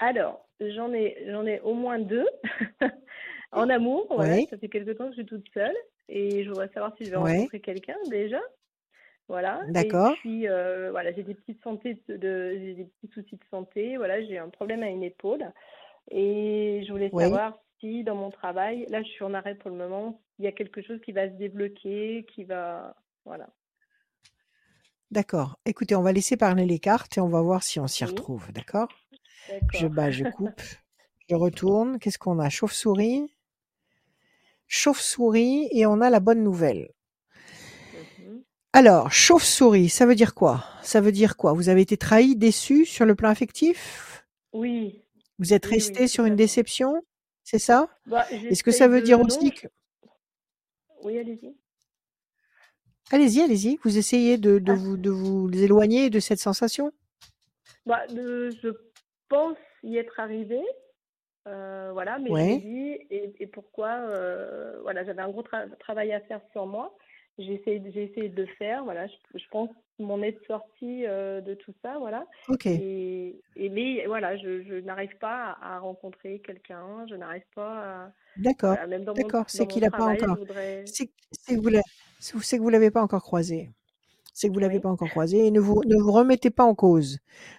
Alors, 0.00 0.48
j'en 0.58 0.92
ai, 0.92 1.16
j'en 1.30 1.46
ai 1.46 1.60
au 1.60 1.74
moins 1.74 2.00
deux 2.00 2.26
en 3.52 3.70
amour. 3.70 4.12
Oui. 4.18 4.48
ça 4.50 4.58
fait 4.58 4.68
quelque 4.68 4.90
temps 4.90 5.04
que 5.04 5.10
je 5.10 5.20
suis 5.20 5.26
toute 5.26 5.46
seule 5.54 5.76
et 6.08 6.42
je 6.42 6.48
voudrais 6.48 6.70
savoir 6.74 6.92
si 6.98 7.04
je 7.04 7.10
vais 7.10 7.16
rencontrer 7.18 7.60
quelqu'un 7.60 7.98
déjà. 8.10 8.40
Voilà. 9.28 9.62
D'accord. 9.68 10.12
Et 10.12 10.16
puis, 10.20 10.48
euh, 10.48 10.90
voilà, 10.90 11.12
j'ai 11.12 11.22
des 11.22 11.34
petites 11.34 11.62
santé 11.62 12.00
de, 12.08 12.16
de- 12.16 12.52
j'ai 12.58 12.74
des 12.74 12.84
petits 12.84 13.12
soucis 13.14 13.36
de 13.36 13.44
santé. 13.50 13.96
Voilà, 13.96 14.22
j'ai 14.24 14.38
un 14.38 14.50
problème 14.50 14.82
à 14.82 14.88
une 14.88 15.02
épaule 15.02 15.50
et 16.10 16.84
je 16.86 16.92
voulais 16.92 17.10
Oui. 17.12 17.24
savoir 17.24 17.58
si 17.80 18.04
dans 18.04 18.16
mon 18.16 18.30
travail, 18.30 18.86
là, 18.90 19.02
je 19.02 19.08
suis 19.08 19.24
en 19.24 19.34
arrêt 19.34 19.54
pour 19.56 19.70
le 19.70 19.76
moment, 19.76 20.20
il 20.38 20.44
y 20.44 20.48
a 20.48 20.52
quelque 20.52 20.82
chose 20.82 21.00
qui 21.02 21.12
va 21.12 21.28
se 21.28 21.34
débloquer, 21.34 22.26
qui 22.34 22.44
va, 22.44 22.96
voilà. 23.24 23.48
D'accord. 25.10 25.58
Écoutez, 25.64 25.94
on 25.94 26.02
va 26.02 26.12
laisser 26.12 26.36
parler 26.36 26.66
les 26.66 26.78
cartes 26.78 27.16
et 27.16 27.20
on 27.20 27.28
va 27.28 27.40
voir 27.40 27.62
si 27.62 27.80
on 27.80 27.86
s'y 27.86 28.04
Oui. 28.04 28.10
retrouve. 28.10 28.52
D'accord? 28.52 28.88
Je 29.72 29.86
bats, 29.86 30.10
je 30.10 30.24
coupe, 30.24 30.60
je 31.30 31.34
retourne. 31.34 31.98
Qu'est-ce 31.98 32.18
qu'on 32.18 32.38
a? 32.38 32.50
Chauve-souris? 32.50 33.30
Chauve-souris 34.68 35.68
et 35.72 35.86
on 35.86 36.02
a 36.02 36.10
la 36.10 36.20
bonne 36.20 36.42
nouvelle. 36.42 36.93
Alors, 38.76 39.12
chauve-souris, 39.12 39.88
ça 39.88 40.04
veut 40.04 40.16
dire 40.16 40.34
quoi? 40.34 40.64
Ça 40.82 41.00
veut 41.00 41.12
dire 41.12 41.36
quoi? 41.36 41.52
Vous 41.52 41.68
avez 41.68 41.82
été 41.82 41.96
trahi, 41.96 42.34
déçu 42.34 42.84
sur 42.84 43.04
le 43.06 43.14
plan 43.14 43.28
affectif? 43.28 44.24
Oui, 44.52 45.00
Vous 45.38 45.52
êtes 45.54 45.66
oui, 45.66 45.70
oui, 45.72 45.76
resté 45.76 46.08
sur 46.08 46.24
une 46.24 46.34
déception? 46.34 47.00
C'est 47.44 47.60
ça? 47.60 47.88
Bah, 48.06 48.26
Est-ce 48.32 48.64
que 48.64 48.72
ça 48.72 48.88
veut 48.88 49.00
dire 49.00 49.18
non, 49.18 49.26
aussi 49.26 49.52
je- 49.54 49.62
que... 49.62 49.68
Oui, 51.04 51.18
allez-y. 51.18 51.54
Allez-y, 53.12 53.42
allez-y. 53.42 53.78
Vous 53.84 53.96
essayez 53.96 54.38
de, 54.38 54.58
de 54.58 54.72
Ah. 54.72 54.74
vous, 54.74 54.96
de 54.96 55.10
vous 55.10 55.48
éloigner 55.54 56.10
de 56.10 56.18
cette 56.18 56.40
sensation? 56.40 56.90
Bah, 57.86 58.02
je 58.08 58.70
pense 59.28 59.56
y 59.84 59.98
être 59.98 60.18
arrivée, 60.18 60.64
euh, 61.46 61.90
voilà, 61.92 62.18
mais 62.18 62.30
Ouais. 62.30 62.54
et, 62.56 63.34
et 63.38 63.46
pourquoi, 63.46 63.90
euh, 64.08 64.80
voilà, 64.82 65.04
j'avais 65.04 65.22
un 65.22 65.28
gros 65.28 65.42
tra- 65.42 65.68
travail 65.78 66.12
à 66.12 66.20
faire 66.22 66.40
sur 66.52 66.66
moi. 66.66 66.96
J'ai 67.38 67.54
essayé, 67.54 67.80
de- 67.80 67.90
j'ai 67.90 68.04
essayé 68.04 68.28
de 68.28 68.42
le 68.42 68.48
faire, 68.58 68.84
voilà, 68.84 69.06
je, 69.08 69.14
je 69.38 69.44
pense 69.50 69.68
m'en 69.98 70.22
être 70.22 70.44
sortie 70.46 71.06
euh, 71.06 71.40
de 71.40 71.54
tout 71.54 71.72
ça, 71.82 71.98
voilà. 71.98 72.26
Ok. 72.48 72.66
Et, 72.66 73.40
et 73.56 73.68
mais 73.70 74.06
voilà, 74.06 74.36
je, 74.36 74.62
je 74.62 74.74
n'arrive 74.74 75.16
pas 75.18 75.56
à, 75.60 75.76
à 75.76 75.78
rencontrer 75.80 76.40
quelqu'un, 76.40 77.06
je 77.08 77.14
n'arrive 77.16 77.42
pas 77.54 78.04
à, 78.04 78.12
D'accord. 78.36 78.74
voilà, 78.76 78.98
mon, 78.98 79.14
D'accord. 79.14 79.44
C'est 79.48 79.62
mon 79.64 79.66
qu'il 79.66 79.82
n'a 79.82 79.90
pas 79.90 80.04
encore. 80.04 80.36
voudrais, 80.36 80.84
C'est 80.86 81.06
que 81.06 81.12
vous 81.60 81.70
c'est- 82.20 82.56
que 82.58 82.62
vous 82.62 82.68
l'avez 82.70 82.90
pas 82.90 83.02
encore 83.02 83.22
croisé. 83.22 83.70
C'est 84.32 84.48
que 84.48 84.52
vous 84.54 84.58
l'avez 84.60 84.76
oui, 84.76 84.80
pas 84.80 84.90
encore 84.90 85.08
croisé. 85.10 85.46
Et 85.46 85.50
ne 85.52 85.60
vous, 85.60 85.82
ne 85.86 85.96
vous 85.96 86.10
remettez 86.12 86.50
pas 86.50 86.64
en 86.64 86.74
cause. 86.74 87.18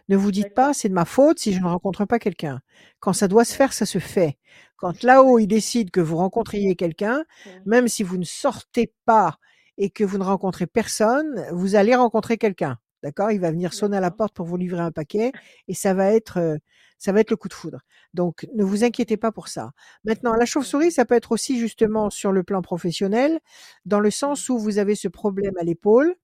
Ne 0.10 0.18
vous 0.18 0.32
dites 0.32 0.54
pas, 0.54 0.74
c'est 0.74 0.90
de 0.90 0.94
ma 0.94 1.06
faute 1.06 1.40
si 1.40 1.54
je 1.54 1.60
ne 1.62 1.66
rencontre 1.68 2.06
pas 2.06 2.20
quelqu'un. 2.20 2.62
Quand 3.00 3.14
ça 3.14 3.28
doit 3.30 3.46
se 3.46 3.56
faire, 3.56 3.72
ça 3.74 3.86
se 3.86 4.00
fait. 4.00 4.38
Quand 4.76 5.02
là-haut, 5.04 5.40
il 5.40 5.48
décide 5.48 5.90
que 5.92 6.02
vous 6.02 6.18
rencontriez 6.18 6.76
quelqu'un, 6.76 7.24
même 7.66 7.88
si 7.88 8.04
vous 8.04 8.18
ne 8.18 8.26
sortez 8.26 8.92
pas 9.06 9.38
et 9.78 9.90
que 9.90 10.04
vous 10.04 10.18
ne 10.18 10.24
rencontrez 10.24 10.68
personne, 10.68 11.46
vous 11.52 11.76
allez 11.76 11.96
rencontrer 11.96 12.38
quelqu'un. 12.38 12.78
D'accord? 13.04 13.32
Il 13.32 13.40
va 13.40 13.52
venir 13.52 13.74
sonner 13.74 13.98
à 13.98 14.00
la 14.02 14.10
porte 14.12 14.34
pour 14.34 14.48
vous 14.48 14.58
livrer 14.58 14.82
un 14.82 14.92
paquet 14.92 15.32
et 15.68 15.76
ça 15.76 15.94
va 15.94 16.12
être, 16.12 16.58
ça 16.98 17.12
va 17.12 17.20
être 17.20 17.30
le 17.30 17.36
coup 17.36 17.48
de 17.48 17.54
foudre. 17.54 17.82
Donc, 18.14 18.48
ne 18.56 18.64
vous 18.64 18.84
inquiétez 18.84 19.18
pas 19.18 19.32
pour 19.32 19.48
ça. 19.48 19.72
Maintenant, 20.06 20.34
la 20.34 20.46
chauve-souris, 20.46 20.92
ça 20.92 21.06
peut 21.06 21.14
être 21.14 21.32
aussi 21.32 21.60
justement 21.60 22.10
sur 22.10 22.32
le 22.32 22.44
plan 22.44 22.62
professionnel, 22.62 23.40
dans 23.86 24.00
le 24.00 24.10
sens 24.10 24.50
où 24.50 24.58
vous 24.58 24.80
avez 24.80 24.96
ce 24.96 25.08
problème 25.08 25.54
à 25.60 25.64
l'épaule 25.64 26.16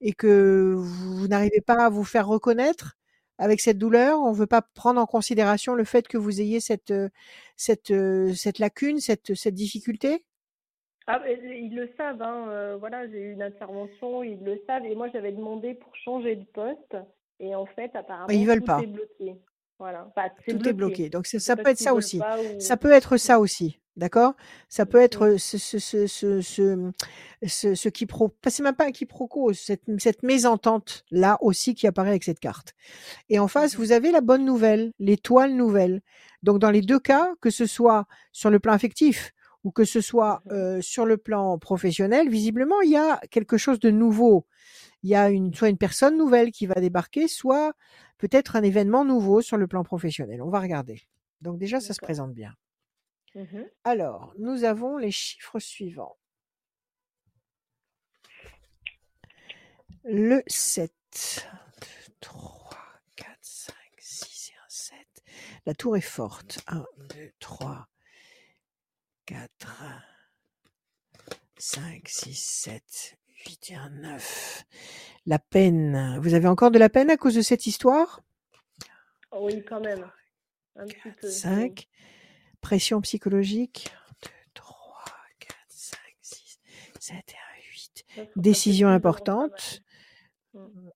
et 0.00 0.12
que 0.12 0.74
vous 0.76 1.26
n'arrivez 1.26 1.60
pas 1.60 1.86
à 1.86 1.90
vous 1.90 2.04
faire 2.04 2.28
reconnaître 2.28 2.96
avec 3.38 3.60
cette 3.60 3.78
douleur. 3.78 4.20
On 4.20 4.30
ne 4.30 4.36
veut 4.36 4.46
pas 4.46 4.62
prendre 4.62 5.00
en 5.00 5.06
considération 5.06 5.74
le 5.74 5.84
fait 5.84 6.06
que 6.06 6.18
vous 6.18 6.40
ayez 6.40 6.60
cette, 6.60 6.94
cette, 7.56 7.92
cette 8.36 8.58
lacune, 8.60 9.00
cette, 9.00 9.34
cette 9.34 9.54
difficulté. 9.54 10.24
Ah, 11.12 11.22
ils 11.28 11.74
le 11.74 11.90
savent, 11.96 12.22
hein, 12.22 12.46
euh, 12.48 12.76
voilà, 12.78 13.08
j'ai 13.08 13.18
eu 13.20 13.32
une 13.32 13.42
intervention, 13.42 14.22
ils 14.22 14.42
le 14.44 14.60
savent, 14.66 14.84
et 14.84 14.94
moi 14.94 15.08
j'avais 15.12 15.32
demandé 15.32 15.74
pour 15.74 15.94
changer 15.96 16.36
de 16.36 16.44
poste, 16.44 16.96
et 17.40 17.54
en 17.54 17.66
fait, 17.66 17.90
apparemment, 17.94 18.28
ils 18.28 18.46
veulent 18.46 18.60
tout 18.60 18.66
pas. 18.66 18.80
est 18.80 18.86
bloqué. 18.86 19.36
Voilà, 19.80 20.12
Tout 20.46 20.68
est 20.68 20.74
bloqué. 20.74 21.08
Donc, 21.08 21.26
ça 21.26 21.56
peut 21.56 21.70
être 21.70 21.78
ça 21.78 21.94
aussi. 21.94 22.20
Ça 22.58 22.76
peut 22.76 22.92
être 22.92 23.16
ça 23.16 23.40
aussi. 23.40 23.80
D'accord? 23.96 24.34
Ça 24.68 24.84
peut 24.84 25.00
être 25.00 25.36
ce, 25.38 25.56
ce, 25.56 25.78
ce, 25.78 26.06
ce, 26.06 26.40
ce, 26.42 27.74
ce, 27.74 27.88
quiproquo. 27.88 28.34
C'est 28.46 28.62
même 28.62 28.76
pas 28.76 28.86
un 28.86 28.92
quiproquo, 28.92 29.54
cette, 29.54 29.82
cette 29.98 30.22
mésentente 30.22 31.04
là 31.10 31.38
aussi 31.40 31.74
qui 31.74 31.86
apparaît 31.86 32.10
avec 32.10 32.24
cette 32.24 32.40
carte. 32.40 32.74
Et 33.30 33.38
en 33.38 33.48
face, 33.48 33.74
mhm, 33.74 33.80
vous 33.84 33.92
avez 33.92 34.12
la 34.12 34.20
bonne 34.20 34.44
nouvelle, 34.44 34.92
l'étoile 34.98 35.54
nouvelle. 35.54 36.02
Donc, 36.42 36.58
dans 36.58 36.70
les 36.70 36.82
deux 36.82 37.00
cas, 37.00 37.32
que 37.40 37.48
ce 37.48 37.64
soit 37.64 38.06
sur 38.32 38.50
le 38.50 38.60
plan 38.60 38.74
affectif 38.74 39.32
ou 39.64 39.70
que 39.70 39.84
ce 39.84 40.00
soit 40.00 40.42
mhm, 40.46 40.52
euh, 40.52 40.80
sur 40.80 41.04
le 41.06 41.16
plan 41.16 41.58
professionnel, 41.58 42.28
visiblement, 42.28 42.80
il 42.82 42.90
y 42.90 42.96
a 42.96 43.18
quelque 43.30 43.56
chose 43.56 43.78
de 43.80 43.90
nouveau. 43.90 44.46
Il 45.02 45.10
y 45.10 45.14
a 45.14 45.30
une, 45.30 45.54
soit 45.54 45.68
une 45.68 45.78
personne 45.78 46.16
nouvelle 46.16 46.50
qui 46.50 46.66
va 46.66 46.74
débarquer, 46.74 47.28
soit 47.28 47.72
peut-être 48.18 48.56
un 48.56 48.62
événement 48.62 49.04
nouveau 49.04 49.40
sur 49.42 49.56
le 49.56 49.66
plan 49.66 49.82
professionnel. 49.82 50.42
On 50.42 50.50
va 50.50 50.60
regarder. 50.60 51.02
Donc 51.40 51.58
déjà, 51.58 51.80
ça 51.80 51.94
se 51.94 52.00
présente 52.00 52.32
bien. 52.34 52.54
mhm. 53.34 53.66
Alors, 53.84 54.34
nous 54.38 54.64
avons 54.64 54.98
les 54.98 55.10
chiffres 55.10 55.58
suivants. 55.58 56.16
Le 60.04 60.42
7. 60.46 61.46
3, 62.20 62.78
4, 63.16 63.28
5, 63.40 63.74
6 63.98 64.50
et 64.52 64.56
un 64.56 64.68
7. 64.68 64.96
La 65.66 65.74
tour 65.74 65.96
est 65.96 66.00
forte. 66.00 66.60
1, 66.66 66.84
2, 67.14 67.32
3, 67.38 67.88
4, 69.30 69.48
5, 71.56 72.08
6, 72.08 72.34
7, 72.34 73.16
8 73.46 73.70
et 73.70 73.74
un 73.76 73.90
9. 73.90 74.64
La 75.26 75.38
peine. 75.38 76.18
Vous 76.20 76.34
avez 76.34 76.48
encore 76.48 76.72
de 76.72 76.80
la 76.80 76.88
peine 76.88 77.10
à 77.10 77.16
cause 77.16 77.36
de 77.36 77.42
cette 77.42 77.64
histoire? 77.66 78.22
Oh 79.30 79.42
Oui, 79.42 79.64
quand 79.64 79.80
même, 79.80 80.10
un 80.74 80.84
petit 80.84 80.96
4, 81.04 81.16
peu, 81.20 81.28
oui. 81.28 81.32
5. 81.32 81.88
Pression 82.60 83.00
psychologique. 83.02 83.92
1, 84.24 84.26
2, 84.26 84.30
3, 84.54 85.04
4, 85.38 85.54
5, 85.68 85.98
6, 86.22 86.58
7 86.98 87.14
et 87.14 87.18
un 87.20 87.62
8. 87.70 88.04
Ça, 88.16 88.26
faut 88.26 88.26
passer 88.26 88.32
Décision 88.34 88.88
importante. 88.88 89.82
travail. 90.52 90.70
Mm. 90.74 90.90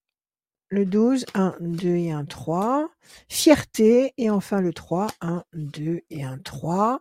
Le 0.71 0.87
12, 0.87 1.27
1, 1.35 1.57
2 1.61 1.89
et 1.89 2.11
un 2.11 2.25
3. 2.25 2.89
Fierté. 3.29 4.13
Et 4.19 4.29
enfin 4.29 4.61
le 4.61 4.73
3, 4.73 5.07
1, 5.21 5.45
2 5.53 6.01
et 6.11 6.25
un 6.25 6.39
3. 6.39 7.01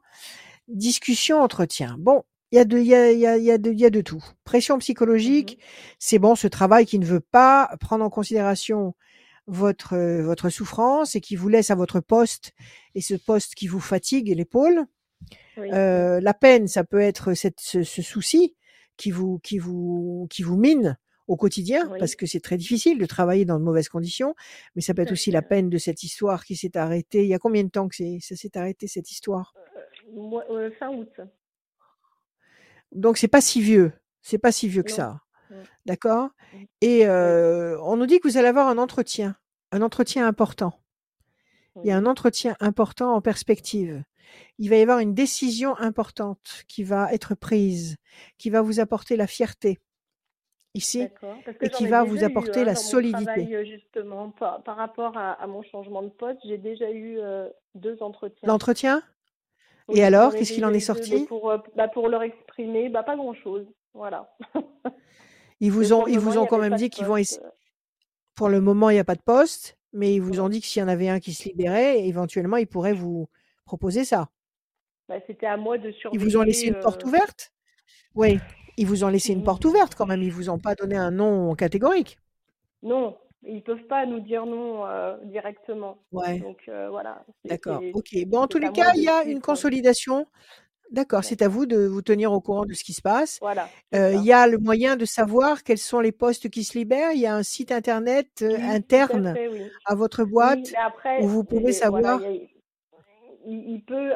Discussion, 0.68 1.41
entretien. 1.41 1.97
Bon, 1.99 2.24
il 2.51 2.55
y 2.55 2.59
a 2.59 2.66
de, 2.66 2.78
il 2.80 2.86
y 2.88 2.95
a, 2.95 3.11
il 3.11 3.20
y 3.20 3.28
a, 3.28 3.38
il 3.38 3.43
y 3.43 3.51
a 3.51 3.57
de, 3.57 3.72
il 3.72 3.80
y 3.80 3.86
a 3.86 3.89
de 3.89 4.01
tout. 4.01 4.24
Pression 4.45 4.78
psychologique, 4.80 5.57
Mhm, 5.57 5.64
c'est 5.99 6.20
bon, 6.20 6.36
ce 6.36 6.47
travail 6.47 6.86
qui 6.86 6.99
ne 6.99 7.05
veut 7.05 7.20
pas 7.20 7.76
prendre 7.80 8.03
en 8.05 8.09
considération 8.09 8.95
votre, 9.47 9.93
euh, 9.95 10.24
votre 10.24 10.49
souffrance 10.49 11.16
et 11.16 11.22
qui 11.22 11.36
vous 11.36 11.49
laisse 11.49 11.70
à 11.72 11.76
votre 11.76 11.99
poste 11.99 12.53
et 12.95 13.01
ce 13.01 13.16
poste 13.16 13.55
qui 13.55 13.68
vous 13.68 13.82
fatigue 13.82 14.30
l'épaule. 14.36 14.86
Oui, 15.57 15.70
Euh, 15.74 16.20
la 16.22 16.34
peine, 16.34 16.68
ça 16.68 16.84
peut 16.84 16.99
être 17.01 17.34
cette, 17.34 17.59
ce, 17.61 17.84
ce 17.84 18.01
souci 18.01 18.55
qui 18.97 19.11
vous, 19.11 19.39
qui 19.39 19.59
vous, 19.59 20.28
qui 20.30 20.43
vous 20.43 20.57
mine 20.57 20.97
au 21.28 21.38
quotidien 21.38 21.93
parce 21.99 22.16
que 22.16 22.26
c'est 22.26 22.41
très 22.41 22.57
difficile 22.57 22.99
de 22.99 23.05
travailler 23.05 23.45
dans 23.45 23.59
de 23.59 23.64
mauvaises 23.66 23.89
conditions, 23.89 24.36
mais 24.76 24.82
ça 24.82 24.93
peut 24.93 25.01
être 25.03 25.11
aussi 25.14 25.32
la 25.32 25.41
peine 25.43 25.70
de 25.70 25.78
cette 25.78 26.03
histoire 26.03 26.45
qui 26.45 26.55
s'est 26.55 26.78
arrêtée. 26.78 27.24
Il 27.24 27.30
y 27.30 27.34
a 27.36 27.39
combien 27.39 27.64
de 27.64 27.70
temps 27.70 27.88
que 27.89 27.95
ça 28.22 28.36
s'est 28.36 28.57
arrêté 28.57 28.88
cette 28.88 29.11
histoire? 29.11 29.55
Euh, 30.08 30.41
euh, 30.49 30.72
fin 30.72 30.89
août. 30.89 31.22
Donc 32.91 33.18
c'est 33.18 33.28
pas 33.28 33.41
si 33.41 33.62
vieux, 33.62 33.91
c'est 34.22 34.38
pas 34.38 34.51
si 34.51 34.68
vieux 34.68 34.84
que 34.84 34.91
Non. 34.91 34.95
ça, 34.95 35.20
d'accord? 35.86 36.30
Et 36.82 37.08
euh, 37.08 37.80
on 37.82 37.97
nous 37.97 38.06
dit 38.06 38.20
que 38.20 38.28
vous 38.28 38.38
allez 38.38 38.47
avoir 38.47 38.68
un 38.68 38.78
entretien, 38.78 39.36
un 39.72 39.82
entretien 39.82 40.28
important. 40.28 40.80
Il 41.84 41.88
y 41.88 41.91
a 41.91 41.97
un 41.97 42.06
entretien 42.06 42.56
important 42.60 43.16
en 43.16 43.22
perspective. 43.22 44.04
Il 44.60 44.70
va 44.70 44.76
y 44.76 44.82
avoir 44.82 44.99
une 44.99 45.16
décision 45.16 45.76
importante 45.78 46.66
qui 46.68 46.84
va 46.84 47.12
être 47.12 47.34
prise, 47.34 47.97
qui 48.38 48.51
va 48.51 48.62
vous 48.62 48.80
apporter 48.80 49.16
la 49.16 49.26
fierté 49.26 49.80
ici 50.76 51.08
et 51.62 51.70
qui 51.70 51.88
va 51.88 52.04
vous 52.04 52.22
eu 52.22 52.24
apporter 52.24 52.62
hein, 52.62 52.66
la 52.66 52.76
solidité. 52.76 53.26
travail, 53.26 53.56
euh, 53.56 53.66
justement, 53.66 54.32
par, 54.32 54.64
par 54.64 54.78
rapport 54.78 55.18
à, 55.18 55.34
à 55.34 55.47
mon 55.47 55.62
changement 55.64 56.01
de 56.01 56.10
poste, 56.10 56.39
j'ai 56.45 56.58
déjà 56.58 56.89
eu 56.91 57.20
euh, 57.20 57.49
deux 57.76 58.01
entretiens. 58.01 58.47
L'entretien? 58.47 59.04
Et 59.92 60.04
alors, 60.04 60.34
qu'est-ce 60.34 60.54
qu'il 60.54 60.66
en 60.66 60.74
est 60.74 60.80
sorti? 60.80 61.26
pour, 61.26 61.52
euh, 61.52 61.58
bah, 61.76 61.88
pour 61.88 62.08
leur 62.08 62.24
exprimer, 62.24 62.90
bah, 62.90 63.04
pas 63.04 63.16
grand-chose. 63.16 63.66
Voilà. 63.94 64.34
Ils 65.60 65.72
vous 65.72 65.94
ont, 65.94 66.08
ils 66.08 66.20
vous 66.20 66.38
ont 66.38 66.46
quand 66.46 66.58
même 66.58 66.76
dit 66.76 66.90
qu'ils 66.90 67.06
vont 67.06 67.18
essayer. 67.18 67.42
Pour 68.36 68.50
le 68.50 68.62
moment, 68.62 68.90
il 68.90 68.94
n'y 68.94 69.00
a 69.00 69.04
pas 69.04 69.16
de 69.16 69.22
poste, 69.22 69.78
mais 69.92 70.14
ils 70.16 70.22
vous 70.22 70.40
ont 70.40 70.50
dit 70.50 70.62
que 70.62 70.68
s'il 70.68 70.80
y 70.80 70.84
en 70.84 70.88
avait 70.88 71.10
un 71.10 71.20
qui 71.20 71.34
se 71.34 71.44
libérait, 71.44 72.06
éventuellement, 72.08 72.58
ils 72.58 72.68
pourraient 72.68 72.94
vous 72.94 73.28
proposer 73.66 74.06
ça. 74.06 74.30
Bah, 75.08 75.16
c'était 75.28 75.46
à 75.46 75.58
moi 75.58 75.78
de 75.78 75.94
Ils 76.12 76.20
vous 76.20 76.38
ont 76.38 76.42
laissé 76.42 76.62
surveiller. 76.62 76.78
une 76.78 76.84
porte 76.84 77.04
euh, 77.04 77.08
ouverte? 77.08 77.52
Oui, 78.16 78.40
ils 78.78 78.88
vous 78.88 79.04
ont 79.04 79.10
laissé 79.10 79.34
une 79.34 79.42
mm, 79.42 79.44
porte 79.44 79.66
ouverte 79.66 79.96
quand 79.96 80.06
même. 80.06 80.24
Ils 80.24 80.32
vous 80.32 80.50
ont 80.50 80.60
pas 80.60 80.76
donné 80.76 80.96
un 80.96 81.12
nom 81.12 81.54
catégorique. 81.56 82.18
Non, 82.82 83.18
ils 83.46 83.62
peuvent 83.64 83.86
pas 83.88 84.06
nous 84.06 84.20
dire 84.20 84.46
non 84.46 84.86
euh, 84.86 85.18
directement. 85.24 85.98
Ouais, 86.12 86.39
Donc 86.39 86.62
euh, 86.68 86.89
voilà, 86.89 87.24
d'accord. 87.46 87.82
Ok. 87.94 88.10
Bon, 88.28 88.39
en 88.39 88.48
tous 88.48 88.60
les 88.60 88.72
cas, 88.72 88.91
il 88.96 89.04
y 89.04 89.10
a 89.10 89.24
une 89.24 89.41
consolidation. 89.41 90.28
D'accord, 90.91 91.24
c'est 91.24 91.41
à 91.41 91.48
vous 91.48 91.66
de 91.66 91.88
vous 91.88 92.02
tenir 92.04 92.32
au 92.34 92.39
courant 92.39 92.66
de 92.66 92.74
ce 92.74 92.84
qui 92.84 92.94
se 92.94 93.02
passe. 93.02 93.39
Voilà, 93.41 93.70
Euh, 93.96 94.14
il 94.14 94.24
y 94.24 94.32
a 94.32 94.46
le 94.48 94.60
moyen 94.60 94.96
de 94.96 95.06
savoir 95.06 95.64
quels 95.64 95.80
sont 95.80 96.00
les 96.00 96.12
postes 96.12 96.50
qui 96.50 96.64
se 96.64 96.78
libèrent. 96.78 97.14
Il 97.14 97.20
y 97.20 97.26
a 97.26 97.36
un 97.36 97.41
site 97.44 97.72
internet 97.72 98.28
Oui, 98.41 98.50
tout 98.50 98.64
à 98.64 98.76
interne 98.76 99.34
fait, 99.34 99.48
oui. 99.48 99.62
à 99.86 99.96
votre 99.96 100.24
boîte 100.24 100.74
après, 100.78 101.24
où 101.24 101.28
vous 101.28 101.44
pouvez 101.44 101.72
voilà, 101.72 101.72
savoir. 101.72 102.22
il, 103.46 103.78
a- 103.78 103.80
peut, 103.88 104.12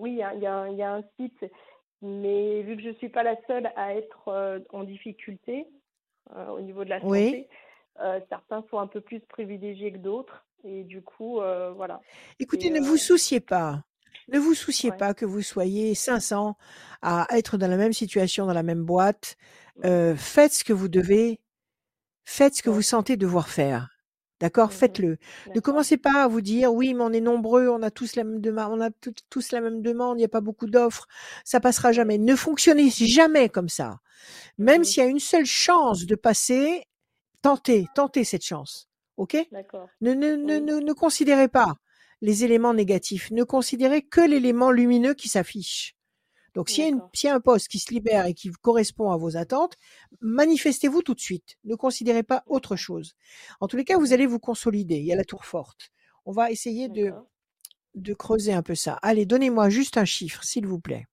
oui, 0.00 0.10
il 0.12 0.16
y 0.18 0.22
a, 0.22 0.34
il 0.34 0.76
y 0.76 0.82
a 0.82 0.94
un 0.94 1.02
site, 1.18 1.44
mais 2.02 2.62
vu 2.62 2.76
que 2.76 2.82
je 2.82 2.90
suis 2.94 3.08
pas 3.08 3.22
la 3.22 3.36
seule 3.46 3.70
à 3.76 3.94
être 3.94 4.64
en 4.70 4.84
difficulté 4.84 5.66
au 6.36 6.60
niveau 6.60 6.84
de 6.84 6.90
la 6.90 7.00
Oui. 7.02 7.26
santé, 7.26 7.48
euh, 8.00 8.20
certains 8.28 8.64
sont 8.70 8.78
un 8.78 8.86
peu 8.86 9.00
plus 9.00 9.20
privilégiés 9.20 9.92
que 9.92 9.98
d'autres, 9.98 10.44
et 10.64 10.84
du 10.84 11.02
coup, 11.02 11.40
euh, 11.40 11.72
voilà. 11.72 12.00
Écoutez, 12.38 12.66
Et, 12.68 12.70
ne 12.70 12.80
euh, 12.80 12.82
vous 12.82 12.96
souciez 12.96 13.40
pas. 13.40 13.84
Ne 14.28 14.38
vous 14.38 14.54
souciez 14.54 14.90
ouais. 14.90 14.96
pas 14.96 15.14
que 15.14 15.24
vous 15.26 15.42
soyez 15.42 15.94
500 15.94 16.56
à 17.02 17.26
être 17.30 17.56
dans 17.58 17.68
la 17.68 17.76
même 17.76 17.92
situation, 17.92 18.46
dans 18.46 18.52
la 18.52 18.62
même 18.62 18.84
boîte. 18.84 19.36
Mm. 19.82 20.14
Faites 20.16 20.52
ce 20.52 20.64
que 20.64 20.72
vous 20.72 20.88
devez. 20.88 21.40
Faites 22.24 22.54
ce 22.56 22.62
que 22.62 22.70
vous 22.70 22.82
sentez 22.82 23.16
devoir 23.16 23.48
faire. 23.48 23.88
D'accord? 24.40 24.68
Mhm. 24.68 24.74
Faites-le. 24.74 25.18
Ne 25.54 25.60
commencez 25.60 25.96
pas 25.96 26.24
à 26.24 26.28
vous 26.28 26.40
dire 26.40 26.72
oui, 26.74 26.94
mais 26.94 27.04
on 27.04 27.12
est 27.12 27.20
nombreux, 27.20 27.68
on 27.68 27.80
a 27.82 27.90
tous 27.92 28.16
la 28.16 28.24
même 28.24 28.40
demande, 28.40 28.72
on 28.72 28.80
a 28.80 28.90
tout- 28.90 29.14
tous 29.30 29.52
la 29.52 29.60
même 29.60 29.82
demande, 29.82 30.16
il 30.18 30.20
n'y 30.20 30.24
a 30.24 30.28
pas 30.28 30.40
beaucoup 30.40 30.66
d'offres, 30.66 31.06
ça 31.44 31.60
passera 31.60 31.92
jamais. 31.92 32.18
Ne 32.18 32.34
fonctionnez 32.34 32.90
jamais 32.90 33.48
comme 33.48 33.68
ça. 33.68 33.98
Même 34.58 34.78
Mhm. 34.78 34.84
s'il 34.84 35.02
y 35.02 35.06
a 35.06 35.08
une 35.08 35.20
seule 35.20 35.46
chance 35.46 36.06
de 36.06 36.14
passer, 36.16 36.84
tentez, 37.42 37.86
tentez 37.94 38.24
cette 38.24 38.44
chance. 38.44 38.88
OK? 39.16 39.36
D'accord. 39.50 39.88
ne, 40.00 40.14
ne, 40.14 40.36
ne, 40.36 40.58
Oui. 40.58 40.60
ne, 40.60 40.80
ne 40.80 40.92
considérez 40.92 41.48
pas 41.48 41.76
les 42.22 42.44
éléments 42.44 42.72
négatifs. 42.74 43.30
Ne 43.30 43.44
considérez 43.44 44.02
que 44.02 44.20
l'élément 44.20 44.70
lumineux 44.70 45.14
qui 45.14 45.28
s'affiche. 45.28 45.94
Donc, 46.54 46.68
s'il 46.68 46.84
y, 46.84 46.86
a 46.86 47.00
y 47.24 47.28
un 47.28 47.40
poste 47.40 47.68
qui 47.68 47.78
se 47.78 47.92
libère 47.92 48.26
et 48.26 48.34
qui 48.34 48.50
correspond 48.50 49.10
à 49.10 49.16
vos 49.16 49.36
attentes, 49.36 49.74
manifestez-vous 50.20 51.02
tout 51.02 51.14
de 51.14 51.20
suite. 51.20 51.56
Ne 51.64 51.74
considérez 51.74 52.22
pas 52.22 52.44
autre 52.46 52.76
chose. 52.76 53.14
En 53.60 53.68
tous 53.68 53.76
les 53.76 53.84
cas, 53.84 53.96
vous 53.96 54.12
allez 54.12 54.26
vous 54.26 54.38
consolider. 54.38 54.96
Il 54.96 55.04
y 55.06 55.12
a 55.12 55.16
la 55.16 55.24
tour 55.24 55.46
forte. 55.46 55.90
On 56.26 56.32
va 56.32 56.50
essayer 56.50 56.88
de 56.88 58.14
creuser 58.14 58.52
un 58.52 58.62
peu 58.62 58.74
ça. 58.74 58.98
Allez, 59.02 59.24
donnez-moi 59.24 59.70
juste 59.70 59.96
un 59.96 60.04
chiffre, 60.04 60.44
s'il 60.44 60.66
vous 60.66 60.78
plaît. 60.78 61.06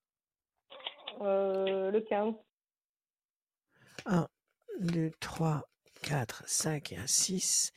Euh, 1.22 1.90
le 1.92 2.02
15. 2.02 2.34
1, 4.06 4.28
2, 4.82 5.12
3, 5.20 5.70
4, 6.04 6.44
5 6.48 6.92
et 6.94 6.98
un 6.98 7.08
6. 7.08 7.72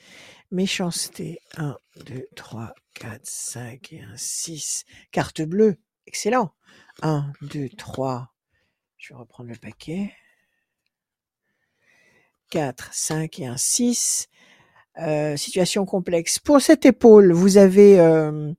Méchanceté, 0.50 1.38
1, 1.56 1.76
2, 2.06 2.26
3, 2.36 2.74
4, 2.94 3.20
5 3.24 3.92
et 3.92 4.02
un 4.02 4.16
6. 4.16 4.84
Carte 5.10 5.42
bleue, 5.42 5.76
excellent. 6.06 6.52
1, 7.02 7.32
2, 7.42 7.68
3. 7.70 8.32
Je 8.98 9.12
vais 9.14 9.18
reprendre 9.18 9.50
le 9.50 9.56
paquet. 9.56 10.12
4, 12.50 12.92
5 12.92 13.38
et 13.40 13.46
un 13.46 13.56
6. 13.56 14.28
Euh, 14.98 15.36
situation 15.38 15.86
complexe. 15.86 16.38
Pour 16.38 16.60
cette 16.60 16.84
épaule, 16.84 17.32
vous 17.32 17.56
avez, 17.56 17.98
euh, 17.98 18.52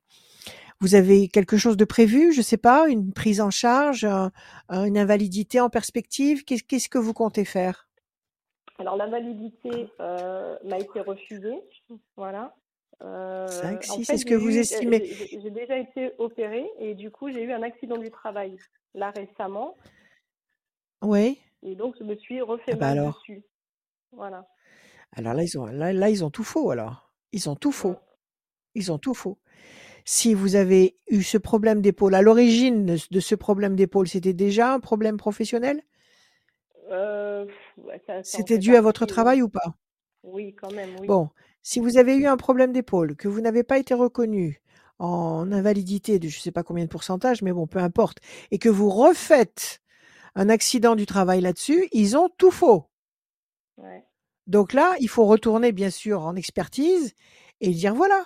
vous 0.80 0.96
avez 0.96 1.28
quelque 1.28 1.58
chose 1.58 1.78
de 1.78 1.86
prévu, 1.86 2.34
je 2.34 2.42
sais 2.42 2.58
pas, 2.58 2.88
une 2.90 3.14
prise 3.14 3.40
en 3.40 3.52
charge, 3.52 4.04
un- 4.04 4.32
un- 4.68 4.86
une 4.86 4.98
invalidité 4.98 5.60
en 5.60 5.70
perspective? 5.70 6.44
Qu'est- 6.44 6.66
Qu'est-ce 6.66 6.90
que 6.90 6.98
vous 6.98 7.14
comptez 7.14 7.46
faire? 7.46 7.88
Alors, 8.80 8.96
la 8.98 9.08
validité 9.08 9.88
euh, 10.00 10.58
m'a 10.64 10.80
été 10.80 11.00
refusée. 11.00 11.60
Voilà. 12.18 12.56
Euh, 13.02 13.48
5, 13.48 13.76
en 13.90 13.96
6, 13.96 14.06
fait, 14.06 14.14
est-ce 14.14 14.26
que 14.26 14.34
vous 14.36 14.50
eu- 14.56 14.60
estimez 14.60 15.04
j'ai- 15.06 15.50
déjà 15.50 15.78
été 15.78 16.12
opérée 16.20 16.66
et 16.80 16.94
du 16.96 17.12
coup, 17.12 17.30
j'ai 17.32 17.44
eu 17.44 17.52
un 17.52 17.62
accident 17.64 17.98
du 17.98 18.10
travail 18.12 18.56
là 18.94 19.12
récemment 19.12 19.76
Oui. 21.02 21.40
et 21.64 21.76
donc 21.76 21.96
je 22.00 22.04
me 22.04 22.16
suis 22.16 22.42
refait 22.42 22.72
Ah 22.74 22.76
bah 22.76 22.88
mal 22.90 23.00
alors. 23.00 23.14
dessus. 23.18 23.44
Voilà. 24.12 24.48
Alors 25.16 25.34
là, 25.34 25.44
ils 25.44 25.58
ont, 25.60 25.66
là, 25.66 25.92
là, 25.92 26.10
ils 26.10 26.24
ont 26.24 26.30
tout 26.30 26.44
faux 26.44 26.70
alors. 26.72 27.12
Ils 27.32 27.50
ont 27.50 27.56
tout 27.56 27.72
faux. 27.72 27.96
Ils 28.76 28.92
ont 28.92 28.98
tout 29.00 29.14
faux. 29.14 29.38
Si 30.06 30.34
vous 30.34 30.56
avez 30.56 30.98
eu 31.10 31.24
ce 31.24 31.38
problème 31.38 31.82
d'épaule, 31.82 32.16
à 32.16 32.22
l'origine 32.22 32.86
de 32.86 33.20
ce 33.20 33.36
problème 33.36 33.76
d'épaule, 33.76 34.08
c'était 34.08 34.34
déjà 34.34 34.74
un 34.74 34.80
problème 34.80 35.18
professionnel? 35.18 35.82
Euh, 36.92 37.46
ça, 38.06 38.24
ça 38.24 38.24
C'était 38.24 38.58
dû 38.58 38.76
à 38.76 38.82
votre 38.82 39.06
travail 39.06 39.42
ou 39.42 39.50
pas? 39.50 39.76
Oui, 40.24 40.56
quand 40.56 40.72
même, 40.72 40.96
oui. 41.00 41.08
Bon, 41.08 41.30
si 41.62 41.80
vous 41.80 41.98
avez 41.98 42.16
eu 42.16 42.28
un 42.28 42.38
problème 42.38 42.72
d'épaule, 42.72 43.16
que 43.16 43.28
vous 43.28 43.42
n'avez 43.42 43.64
pas 43.64 43.78
été 43.78 43.94
reconnu 43.94 44.62
en 45.00 45.52
invalidité 45.52 46.20
de 46.20 46.28
je 46.30 46.38
ne 46.38 46.42
sais 46.42 46.52
pas 46.52 46.64
combien 46.64 46.84
de 46.86 46.90
pourcentage, 46.90 47.42
mais 47.42 47.52
bon, 47.54 47.68
peu 47.68 47.80
importe, 47.80 48.20
et 48.52 48.60
que 48.60 48.70
vous 48.70 48.90
refaites 48.90 49.82
un 50.36 50.50
accident 50.50 50.96
du 50.96 51.06
travail 51.06 51.42
là-dessus, 51.42 51.90
ils 51.94 52.18
ont 52.18 52.30
tout 52.38 52.52
faux. 52.52 52.86
Ouais. 53.78 54.04
Donc 54.48 54.74
là, 54.74 54.96
il 55.00 55.10
faut 55.10 55.26
retourner 55.26 55.72
bien 55.72 55.90
sûr 55.90 56.22
en 56.26 56.36
expertise 56.36 57.14
et 57.62 57.70
dire 57.72 57.96
voilà. 57.96 58.26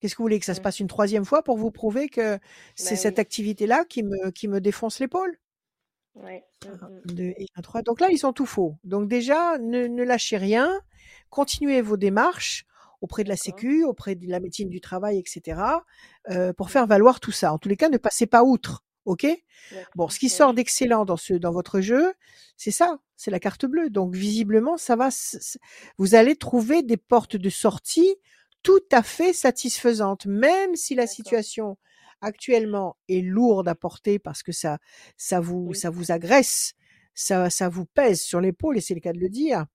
Qu'est-ce 0.00 0.14
que 0.14 0.18
vous 0.18 0.24
voulez 0.24 0.40
que 0.40 0.46
ça 0.46 0.54
se 0.54 0.62
passe 0.62 0.80
une 0.80 0.86
troisième 0.88 1.26
fois 1.26 1.42
pour 1.42 1.58
vous 1.58 1.70
prouver 1.70 2.08
que 2.08 2.38
c'est 2.74 2.96
Ben 2.96 2.96
cette 2.96 3.18
oui. 3.18 3.20
activité-là 3.20 3.84
qui 3.84 4.02
me, 4.02 4.30
qui 4.30 4.48
me 4.48 4.60
défonce 4.60 4.98
l'épaule? 5.00 5.38
Ouais. 6.14 6.44
Mm, 6.64 6.68
Un, 6.68 6.88
mm. 6.88 7.00
deux 7.06 7.34
et 7.36 7.46
un, 7.56 7.62
trois. 7.62 7.82
Donc 7.82 8.00
là, 8.00 8.08
ils 8.10 8.18
sont 8.18 8.32
tout 8.32 8.46
faux. 8.46 8.76
Donc 8.84 9.08
déjà, 9.08 9.58
ne, 9.58 9.86
ne 9.86 10.02
lâchez 10.02 10.36
rien. 10.36 10.80
Continuez 11.30 11.80
vos 11.80 11.96
démarches 11.96 12.66
auprès 13.00 13.24
de 13.24 13.28
la. 13.28 13.36
Sécu, 13.36 13.84
auprès 13.84 14.14
de 14.14 14.28
la 14.28 14.40
médecine 14.40 14.68
du 14.68 14.80
travail, 14.80 15.18
etc. 15.18 15.60
euh, 16.30 16.52
pour 16.52 16.70
faire 16.70 16.86
valoir 16.86 17.20
tout 17.20 17.32
ça. 17.32 17.52
En 17.52 17.58
tous 17.58 17.68
les 17.68 17.76
cas, 17.76 17.88
ne 17.88 17.98
passez 17.98 18.26
pas 18.26 18.42
outre. 18.42 18.84
OK? 19.06 19.26
Bon, 19.96 20.08
ce 20.08 20.18
qui 20.18 20.28
sort 20.28 20.52
d'excellent 20.52 21.04
dans 21.04 21.16
ce 21.16 21.34
dans 21.34 21.52
votre 21.52 21.80
jeu, 21.80 22.12
c'est 22.56 22.70
ça, 22.70 22.98
c'est 23.16 23.30
la 23.30 23.40
carte 23.40 23.64
bleue. 23.64 23.90
Donc 23.90 24.14
visiblement, 24.14 24.76
ça 24.76 24.94
va, 24.94 25.08
vous 25.96 26.14
allez 26.14 26.36
trouver 26.36 26.82
des 26.82 26.96
portes 26.98 27.36
de 27.36 27.50
sortie 27.50 28.14
tout 28.62 28.82
à 28.92 29.02
fait 29.02 29.32
satisfaisantes, 29.32 30.26
même 30.26 30.76
si 30.76 30.94
la 30.94 31.06
situation 31.06 31.78
actuellement 32.20 32.96
est 33.08 33.22
lourde 33.22 33.68
à 33.68 33.74
porter 33.74 34.18
parce 34.18 34.42
que 34.42 34.52
ça 34.52 34.78
ça 35.16 35.40
vous 35.40 35.72
Oui. 35.72 35.74
ça 35.74 35.90
vous 35.90 36.12
agresse, 36.12 36.74
ça 37.14 37.50
ça 37.50 37.68
vous 37.68 37.86
pèse 37.86 38.20
sur 38.22 38.40
l'épaule 38.40 38.78
et 38.78 38.80
c'est 38.80 38.94
le 38.94 39.00
cas 39.00 39.12
de 39.12 39.18
le 39.20 39.28
dire. 39.30 39.66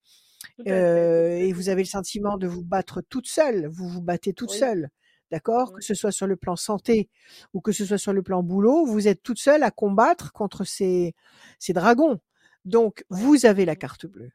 Euh, 0.67 1.37
et 1.37 1.53
vous 1.53 1.69
avez 1.69 1.83
le 1.83 1.87
sentiment 1.87 2.37
de 2.37 2.47
vous 2.47 2.63
battre 2.63 3.01
toute 3.01 3.27
seule, 3.27 3.67
vous 3.67 3.87
vous 3.89 4.01
battez 4.01 4.33
toute 4.33 4.51
Oui. 4.51 4.57
seule, 4.59 4.89
d'accord? 5.31 5.73
Que 5.73 5.83
ce 5.83 5.93
soit 5.93 6.11
sur 6.11 6.27
le 6.27 6.35
plan 6.37 6.55
santé 6.55 7.09
ou 7.53 7.61
que 7.61 7.71
ce 7.71 7.85
soit 7.85 7.97
sur 7.97 8.13
le 8.13 8.23
plan 8.23 8.43
boulot, 8.43 8.85
vous 8.85 9.07
êtes 9.07 9.21
toute 9.23 9.39
seule 9.39 9.63
à 9.63 9.71
combattre 9.71 10.31
contre 10.33 10.63
ces, 10.63 11.13
ces 11.59 11.73
dragons. 11.73 12.19
Donc, 12.65 13.05
vous 13.09 13.45
avez 13.45 13.65
la 13.65 13.75
carte 13.75 14.05
bleue, 14.07 14.31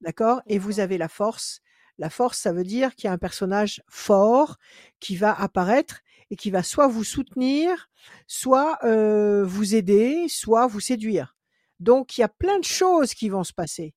d'accord? 0.00 0.42
Et 0.46 0.58
vous 0.58 0.80
avez 0.80 0.98
la 0.98 1.08
force. 1.08 1.60
La 1.98 2.10
force, 2.10 2.38
ça 2.38 2.52
veut 2.52 2.64
dire 2.64 2.94
qu'il 2.94 3.08
y 3.08 3.10
a 3.10 3.14
un 3.14 3.18
personnage 3.18 3.82
fort 3.88 4.58
qui 5.00 5.16
va 5.16 5.32
apparaître 5.34 6.00
et 6.30 6.36
qui 6.36 6.50
va 6.50 6.62
soit 6.62 6.88
vous 6.88 7.04
soutenir, 7.04 7.88
soit 8.26 8.78
euh, 8.84 9.44
vous 9.44 9.74
aider, 9.74 10.28
soit 10.28 10.66
vous 10.66 10.80
séduire. 10.80 11.36
Donc, 11.80 12.16
il 12.16 12.22
y 12.22 12.24
a 12.24 12.28
plein 12.28 12.58
de 12.58 12.64
choses 12.64 13.14
qui 13.14 13.28
vont 13.28 13.44
se 13.44 13.52
passer. 13.52 13.94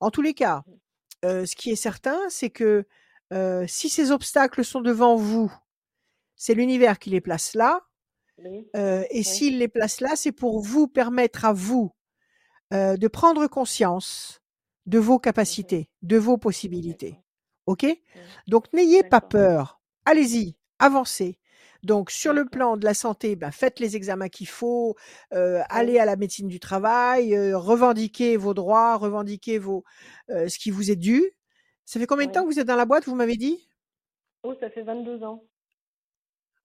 En 0.00 0.10
tous 0.10 0.22
les 0.22 0.34
cas, 0.34 0.62
euh, 1.24 1.46
ce 1.46 1.56
qui 1.56 1.70
est 1.70 1.76
certain, 1.76 2.18
c'est 2.28 2.50
que 2.50 2.84
euh, 3.32 3.64
si 3.66 3.88
ces 3.88 4.10
obstacles 4.10 4.64
sont 4.64 4.80
devant 4.80 5.16
vous, 5.16 5.52
c'est 6.36 6.54
l'univers 6.54 6.98
qui 6.98 7.10
les 7.10 7.20
place 7.20 7.54
là. 7.54 7.80
Oui. 8.38 8.66
et 8.74 9.08
Oui. 9.12 9.24
s'il 9.24 9.58
les 9.58 9.68
place 9.68 10.00
là, 10.00 10.16
c'est 10.16 10.32
pour 10.32 10.60
vous 10.60 10.88
permettre 10.88 11.44
à 11.44 11.52
vous 11.52 11.92
de 12.72 13.06
prendre 13.08 13.46
conscience 13.46 14.42
de 14.86 14.98
vos 14.98 15.14
Mhm. 15.14 15.20
capacités, 15.20 15.90
de 16.02 16.16
vos 16.16 16.38
possibilités. 16.38 17.16
OK? 17.66 17.84
Mm. 17.84 18.18
Donc 18.48 18.72
n'ayez 18.72 19.02
pas 19.04 19.20
peur. 19.20 19.80
Allez-y, 20.04 20.56
avancez. 20.78 21.38
Donc, 21.82 22.10
sur 22.12 22.32
le 22.32 22.44
plan 22.44 22.76
de 22.76 22.84
la 22.84 22.94
santé, 22.94 23.34
ben, 23.34 23.50
faites 23.50 23.80
les 23.80 23.96
examens 23.96 24.28
qu'il 24.28 24.46
faut, 24.48 24.94
euh, 25.32 25.62
allez 25.68 25.98
à 25.98 26.04
la 26.04 26.14
médecine 26.16 26.46
du 26.46 26.60
travail, 26.60 27.34
euh, 27.34 27.58
revendiquez 27.58 28.36
vos 28.36 28.54
droits, 28.54 28.96
revendiquez 28.96 29.58
vos, 29.58 29.82
euh, 30.30 30.48
ce 30.48 30.58
qui 30.58 30.70
vous 30.70 30.90
est 30.92 30.96
dû. 30.96 31.24
Ça 31.84 31.98
fait 31.98 32.06
combien 32.06 32.26
de 32.26 32.32
temps 32.32 32.42
que 32.42 32.46
vous 32.52 32.60
êtes 32.60 32.66
dans 32.68 32.76
la 32.76 32.84
boîte, 32.86 33.06
vous 33.06 33.16
m'avez 33.16 33.36
dit? 33.36 33.68
Oh, 34.44 34.54
ça 34.60 34.70
fait 34.70 34.82
22 34.82 35.22
ans. 35.24 35.44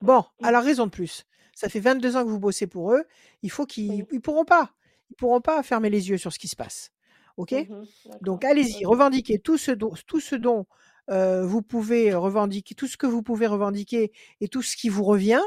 Bon, 0.02 0.24
Mm. 0.40 0.46
alors 0.46 0.64
raison 0.64 0.86
de 0.86 0.92
plus. 0.92 1.26
Ça 1.56 1.70
fait 1.70 1.80
22 1.80 2.16
ans 2.16 2.24
que 2.24 2.30
vous 2.30 2.40
bossez 2.40 2.68
pour 2.68 2.94
eux. 2.94 3.04
Il 3.42 3.50
faut 3.50 3.66
qu'ils 3.66 3.90
Oui. 4.04 4.08
ils 4.12 4.22
pourront 4.22 4.46
pas. 4.46 4.74
Ils 5.10 5.16
pourront 5.16 5.42
pas 5.42 5.64
fermer 5.64 5.90
les 5.90 6.10
yeux 6.10 6.18
sur 6.18 6.32
ce 6.32 6.38
qui 6.40 6.48
se 6.48 6.56
passe. 6.56 6.92
OK? 7.38 7.52
Mhm, 7.54 7.86
Donc 8.22 8.46
allez-y, 8.46 8.86
revendiquez 8.86 9.40
tout 9.40 9.58
ce 9.58 9.72
dont, 9.72 9.94
tout 10.06 10.20
ce 10.20 10.36
dont 10.36 10.66
euh, 11.10 11.46
vous 11.46 11.62
pouvez 11.62 12.14
revendiquer, 12.14 12.76
tout 12.76 12.88
ce 12.88 12.98
que 12.98 13.08
vous 13.08 13.22
pouvez 13.24 13.48
revendiquer 13.48 14.12
et 14.42 14.48
tout 14.48 14.62
ce 14.62 14.76
qui 14.76 14.90
vous 14.90 15.04
revient. 15.04 15.42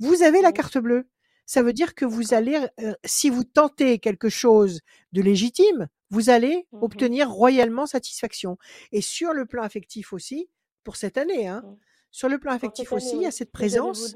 Vous 0.00 0.22
avez 0.22 0.40
la 0.40 0.48
Oui. 0.48 0.54
carte 0.54 0.78
bleue. 0.78 1.06
Ça 1.46 1.62
veut 1.62 1.72
dire 1.74 1.94
que 1.94 2.04
vous 2.06 2.32
allez, 2.32 2.58
euh, 2.80 2.94
si 3.04 3.28
vous 3.28 3.44
tentez 3.44 3.98
quelque 3.98 4.28
chose 4.30 4.80
de 5.12 5.20
légitime, 5.20 5.88
vous 6.10 6.30
allez 6.30 6.66
Mhm. 6.72 6.82
obtenir 6.82 7.30
royalement 7.30 7.86
satisfaction. 7.86 8.56
Et 8.92 9.00
sur 9.02 9.32
le 9.32 9.44
plan 9.44 9.62
affectif 9.62 10.12
aussi, 10.12 10.48
pour 10.84 10.96
cette 10.96 11.18
année, 11.18 11.46
hein, 11.48 11.62
Mhm. 11.64 11.76
sur 12.10 12.28
le 12.28 12.38
plan 12.38 12.52
affectif 12.52 12.92
aussi, 12.92 13.16
il 13.16 13.22
y 13.22 13.26
a 13.26 13.30
cette 13.30 13.50
présence. 13.52 14.14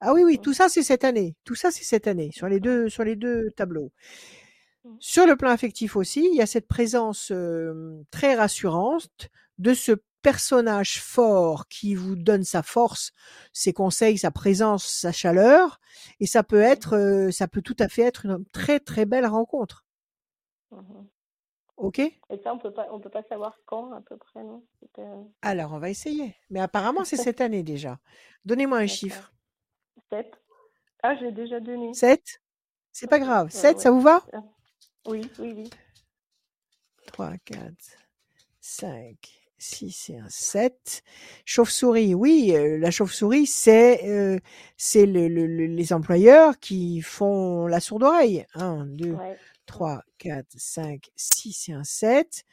Ah 0.00 0.14
oui, 0.14 0.22
oui, 0.24 0.38
tout 0.38 0.52
ça 0.54 0.68
c'est 0.68 0.82
cette 0.84 1.04
année. 1.04 1.34
Tout 1.44 1.54
ça 1.56 1.70
c'est 1.70 1.84
cette 1.84 2.06
année 2.06 2.30
sur 2.32 2.46
les 2.48 2.60
deux 2.60 2.88
sur 2.88 3.04
les 3.04 3.16
deux 3.16 3.50
tableaux. 3.56 3.90
Sur 4.98 5.26
le 5.26 5.36
plan 5.36 5.50
affectif 5.50 5.96
aussi, 5.96 6.26
il 6.30 6.36
y 6.36 6.40
a 6.40 6.46
cette 6.46 6.66
présence 6.68 7.30
euh, 7.32 8.02
très 8.10 8.34
rassurante 8.34 9.28
de 9.58 9.74
ce 9.74 9.92
personnage 10.22 11.00
fort 11.00 11.66
qui 11.68 11.94
vous 11.94 12.16
donne 12.16 12.44
sa 12.44 12.62
force, 12.62 13.12
ses 13.52 13.72
conseils, 13.72 14.18
sa 14.18 14.30
présence, 14.30 14.84
sa 14.86 15.12
chaleur, 15.12 15.80
et 16.20 16.26
ça 16.26 16.42
peut 16.42 16.58
Mhm. 16.58 16.62
être, 16.72 16.96
euh, 16.96 17.30
ça 17.30 17.48
peut 17.48 17.62
tout 17.62 17.76
à 17.78 17.88
fait 17.88 18.02
être 18.02 18.26
une 18.26 18.44
très 18.52 18.80
très 18.80 19.06
belle 19.06 19.26
rencontre. 19.26 19.84
Mhm. 20.70 21.08
Ok? 21.76 21.98
Et 21.98 22.12
ça, 22.44 22.52
on 22.52 22.58
peut 22.58 22.72
pas, 22.72 22.86
on 22.92 23.00
peut 23.00 23.08
pas 23.10 23.22
savoir 23.22 23.56
quand 23.64 23.92
à 23.92 24.02
peu 24.02 24.16
près, 24.18 24.42
non? 24.42 24.62
Euh, 24.98 25.22
Alors 25.42 25.72
on 25.72 25.78
va 25.78 25.88
essayer. 25.88 26.36
Mais 26.50 26.60
apparemment 26.60 27.04
c'est 27.04 27.16
cette 27.16 27.40
année 27.40 27.62
déjà. 27.62 27.98
Donnez-moi 28.44 28.78
un 28.78 28.86
chiffre. 28.86 29.32
7. 30.10 30.30
Ah, 31.02 31.16
j'ai 31.16 31.32
déjà 31.32 31.58
donné. 31.60 31.94
7 31.94 32.42
C'est 32.92 33.06
pas 33.08 33.18
grave. 33.18 33.46
Ouais, 33.46 33.50
7, 33.52 33.76
ouais. 33.78 33.82
ça 33.82 33.90
vous 33.90 34.00
va? 34.02 34.22
Ah. 34.34 34.42
Oui, 35.06 35.30
oui, 35.38 35.52
oui. 35.56 35.70
3, 37.06 37.32
4, 37.46 37.74
5, 38.60 39.39
6 39.62 40.10
et 40.10 40.18
un 40.18 40.28
7. 40.28 41.02
Chauve-souris, 41.44 42.14
oui, 42.14 42.52
euh, 42.54 42.78
la 42.78 42.90
chauve-souris, 42.90 43.46
c'est 43.46 44.08
euh, 44.08 44.38
c'est 44.76 45.06
le, 45.06 45.28
le- 45.28 45.46
le- 45.46 45.66
les 45.66 45.92
employeurs 45.92 46.58
qui 46.58 47.00
font 47.02 47.66
la 47.66 47.80
sourde 47.80 48.02
oreille. 48.04 48.46
1, 48.54 48.86
2, 48.86 49.12
Ouais. 49.12 49.36
3, 49.66 50.02
4, 50.18 50.46
5, 50.56 51.10
6 51.16 51.68
et 51.68 51.72
un 51.74 51.84
7. 51.84 52.44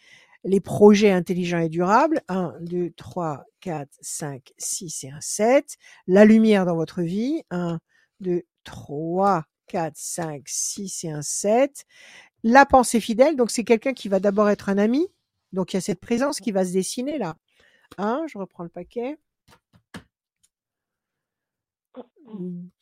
Les 0.43 0.59
projets 0.61 1.11
intelligents 1.11 1.59
et 1.59 1.69
durables. 1.69 2.21
1, 2.27 2.53
2, 2.61 2.91
3, 2.95 3.43
4, 3.61 3.89
5, 4.01 4.51
6 4.57 5.03
et 5.03 5.09
un 5.09 5.21
7. 5.21 5.77
La 6.07 6.25
lumière 6.25 6.65
dans 6.65 6.75
votre 6.75 7.01
vie. 7.01 7.41
1, 7.51 7.79
2, 8.19 8.43
3, 8.63 9.45
4, 9.67 9.93
5, 9.97 10.43
6 10.45 11.03
et 11.05 11.09
un 11.11 11.21
7. 11.21 11.85
La 12.43 12.65
pensée 12.65 12.99
fidèle, 12.99 13.35
donc 13.35 13.51
c'est 13.51 13.63
quelqu'un 13.63 13.93
qui 13.93 14.09
va 14.09 14.19
d'abord 14.19 14.49
être 14.49 14.69
un 14.69 14.77
ami. 14.77 15.07
Donc 15.53 15.73
il 15.73 15.77
y 15.77 15.79
a 15.79 15.81
cette 15.81 15.99
présence 15.99 16.39
qui 16.39 16.51
va 16.51 16.65
se 16.65 16.73
dessiner 16.73 17.17
là. 17.17 17.35
1, 17.97 18.25
je 18.27 18.37
reprends 18.37 18.63
le 18.63 18.69
paquet. 18.69 19.17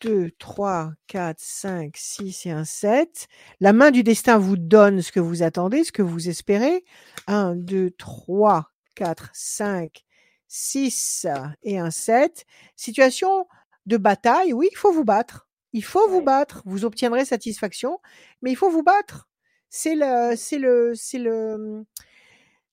2, 0.01 0.31
3, 0.39 0.93
4, 1.07 1.39
5, 1.39 1.95
6 1.95 2.45
et 2.47 2.51
un 2.51 2.65
7. 2.65 3.27
La 3.59 3.73
main 3.73 3.91
du 3.91 4.03
destin 4.03 4.37
vous 4.37 4.57
donne 4.57 5.01
ce 5.01 5.11
que 5.11 5.19
vous 5.19 5.43
attendez, 5.43 5.83
ce 5.83 5.91
que 5.91 6.01
vous 6.01 6.29
espérez. 6.29 6.83
1, 7.27 7.55
2, 7.55 7.91
3, 7.91 8.71
4, 8.95 9.29
5, 9.33 10.03
6 10.47 11.27
et 11.63 11.77
un 11.77 11.91
7. 11.91 12.45
Situation 12.75 13.47
de 13.85 13.97
bataille, 13.97 14.53
oui, 14.53 14.69
il 14.71 14.77
faut 14.77 14.91
vous 14.91 15.05
battre. 15.05 15.47
Il 15.73 15.83
faut 15.83 16.07
vous 16.09 16.21
battre. 16.21 16.63
Vous 16.65 16.85
obtiendrez 16.85 17.25
satisfaction, 17.25 17.99
mais 18.41 18.51
il 18.51 18.55
faut 18.55 18.69
vous 18.69 18.83
battre. 18.83 19.29
C'est 19.69 19.95
le, 19.95 20.35
c'est 20.35 20.57
le, 20.57 20.93
c'est 20.95 21.19
le, 21.19 21.85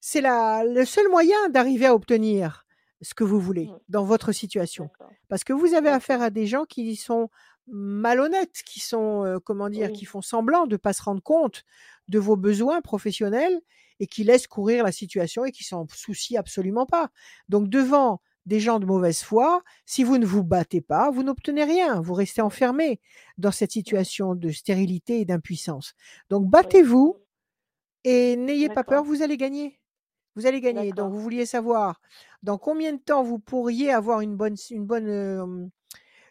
c'est 0.05 0.19
le 0.21 0.83
seul 0.83 1.07
moyen 1.09 1.37
d'arriver 1.49 1.85
à 1.85 1.95
obtenir 1.95 2.65
ce 3.01 3.13
que 3.13 3.23
vous 3.23 3.39
voulez 3.39 3.67
Mm. 3.67 3.77
dans 3.87 4.03
votre 4.03 4.33
situation. 4.33 4.89
Parce 5.29 5.45
que 5.45 5.53
vous 5.53 5.73
avez 5.73 5.87
affaire 5.87 6.17
D'accord. 6.19 6.27
à 6.27 6.29
des 6.29 6.45
gens 6.45 6.65
qui 6.65 6.97
sont 6.97 7.29
malhonnêtes, 7.67 8.63
qui 8.65 8.81
sont, 8.81 9.23
euh, 9.23 9.39
comment 9.39 9.69
dire, 9.69 9.87
Oui. 9.91 9.97
qui 9.97 10.03
font 10.05 10.21
semblant 10.21 10.67
de 10.67 10.75
pas 10.75 10.91
se 10.91 11.01
rendre 11.03 11.21
compte 11.23 11.63
de 12.09 12.19
vos 12.19 12.35
besoins 12.35 12.81
professionnels 12.81 13.61
et 14.01 14.07
qui 14.07 14.25
laissent 14.25 14.47
courir 14.47 14.83
la 14.83 14.91
situation 14.91 15.45
et 15.45 15.53
qui 15.53 15.63
s'en 15.63 15.87
soucient 15.87 16.37
absolument 16.41 16.85
pas. 16.85 17.09
Donc 17.47 17.69
devant 17.69 18.19
des 18.45 18.59
gens 18.59 18.79
de 18.79 18.85
mauvaise 18.85 19.21
foi, 19.23 19.63
si 19.85 20.03
vous 20.03 20.17
ne 20.17 20.25
vous 20.25 20.43
battez 20.43 20.81
pas, 20.81 21.11
vous 21.11 21.23
n'obtenez 21.23 21.63
rien. 21.63 22.01
Vous 22.01 22.13
restez 22.13 22.41
enfermé 22.41 22.99
dans 23.37 23.51
cette 23.51 23.71
situation 23.71 24.35
de 24.35 24.49
stérilité 24.49 25.21
et 25.21 25.25
d'impuissance. 25.25 25.93
Donc 26.29 26.49
battez-vous 26.49 27.15
et 28.03 28.35
n'ayez 28.35 28.67
pas 28.67 28.83
peur, 28.83 29.05
vous 29.05 29.21
allez 29.21 29.37
gagner. 29.37 29.79
Vous 30.35 30.45
allez 30.47 30.61
gagner. 30.61 30.93
Donc 30.93 31.11
vous 31.13 31.19
vouliez 31.19 31.45
savoir 31.45 32.01
dans 32.41 32.57
combien 32.57 32.93
de 32.93 32.99
temps 33.01 33.23
vous 33.23 33.39
pourriez 33.39 33.91
avoir 33.91 34.21
une 34.21 34.35
bonne, 34.35 34.55
une 34.71 34.85
bonne, 34.85 35.07
euh, 35.09 35.67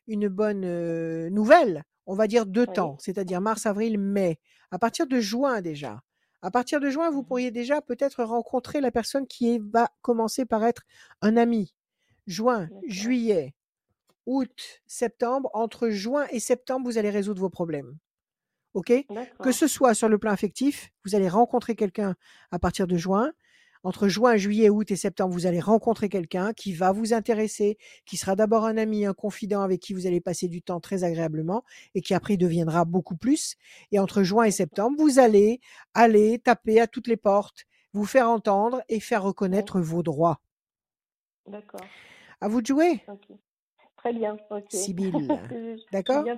une 0.09 0.29
bonne 0.29 0.65
euh, 0.65 1.31
nouvelle. 1.31 1.85
On 2.07 2.15
va 2.15 2.27
dire 2.27 2.47
deux 2.47 2.67
Oui. 2.67 2.75
temps, 2.75 2.97
c'est-à-dire 3.01 3.41
mars, 3.41 3.67
avril, 3.67 3.99
mai. 3.99 4.41
À 4.71 4.79
partir 4.79 5.07
de 5.07 5.21
juin 5.21 5.61
déjà. 5.63 6.01
À 6.43 6.51
partir 6.51 6.81
de 6.81 6.91
juin, 6.91 7.11
vous 7.11 7.23
Mhm. 7.23 7.25
pourriez 7.25 7.51
déjà 7.53 7.81
peut-être 7.83 8.25
rencontrer 8.25 8.81
la 8.81 8.91
personne 8.91 9.27
qui 9.27 9.61
va 9.61 9.91
commencer 10.03 10.45
par 10.47 10.65
être 10.65 10.83
un 11.23 11.37
ami. 11.37 11.75
Juin, 12.27 12.71
D'accord. 12.71 12.87
juillet, 12.87 13.55
août, 14.27 14.83
septembre. 14.87 15.51
Entre 15.55 15.91
juin 15.91 16.27
et 16.31 16.41
septembre, 16.41 16.87
vous 16.87 16.99
allez 16.99 17.11
résoudre 17.11 17.41
vos 17.41 17.51
problèmes. 17.51 17.99
OK? 18.75 18.93
Que 19.43 19.53
ce 19.53 19.67
soit 19.67 19.95
sur 19.95 20.09
le 20.09 20.19
plan 20.19 20.33
affectif, 20.33 20.91
vous 21.05 21.15
allez 21.15 21.29
rencontrer 21.29 21.75
quelqu'un 21.77 22.17
à 22.51 22.59
partir 22.59 22.87
de 22.87 22.97
juin. 22.97 23.33
Entre 23.85 24.07
juin, 24.09 24.37
juillet, 24.37 24.69
août 24.71 24.91
et 24.93 24.97
septembre, 24.97 25.33
vous 25.35 25.47
allez 25.47 25.59
rencontrer 25.61 26.09
quelqu'un 26.09 26.53
qui 26.53 26.73
va 26.73 26.93
vous 26.93 27.13
intéresser, 27.13 27.79
qui 28.07 28.17
sera 28.17 28.37
d'abord 28.37 28.65
un 28.65 28.77
ami, 28.77 29.07
un 29.07 29.13
confident 29.15 29.63
avec 29.63 29.81
qui 29.81 29.93
vous 29.93 30.07
allez 30.07 30.21
passer 30.21 30.47
du 30.47 30.63
temps 30.63 30.79
très 30.79 31.03
agréablement 31.03 31.65
et 31.95 32.01
qui 32.01 32.15
après 32.15 32.37
deviendra 32.37 32.85
beaucoup 32.85 33.17
plus. 33.17 33.57
Et 33.91 33.99
entre 33.99 34.23
juin 34.23 34.45
et 34.45 34.53
septembre, 34.53 34.97
vous 35.01 35.19
allez 35.19 35.61
aller 35.95 36.39
taper 36.39 36.81
à 36.81 36.87
toutes 36.87 37.09
les 37.09 37.17
portes, 37.17 37.65
vous 37.93 38.05
faire 38.05 38.29
entendre 38.31 38.83
et 38.89 39.01
faire 39.01 39.25
reconnaître 39.25 39.81
vos 39.81 40.03
droits. 40.05 40.41
D'accord. 41.49 41.85
À 42.41 42.47
vous 42.49 42.61
de 42.63 42.67
jouer. 42.67 43.05
Très 43.97 44.13
bien. 44.13 44.37
Ok. 44.51 44.67
D'accord? 45.93 46.23
bien. 46.23 46.37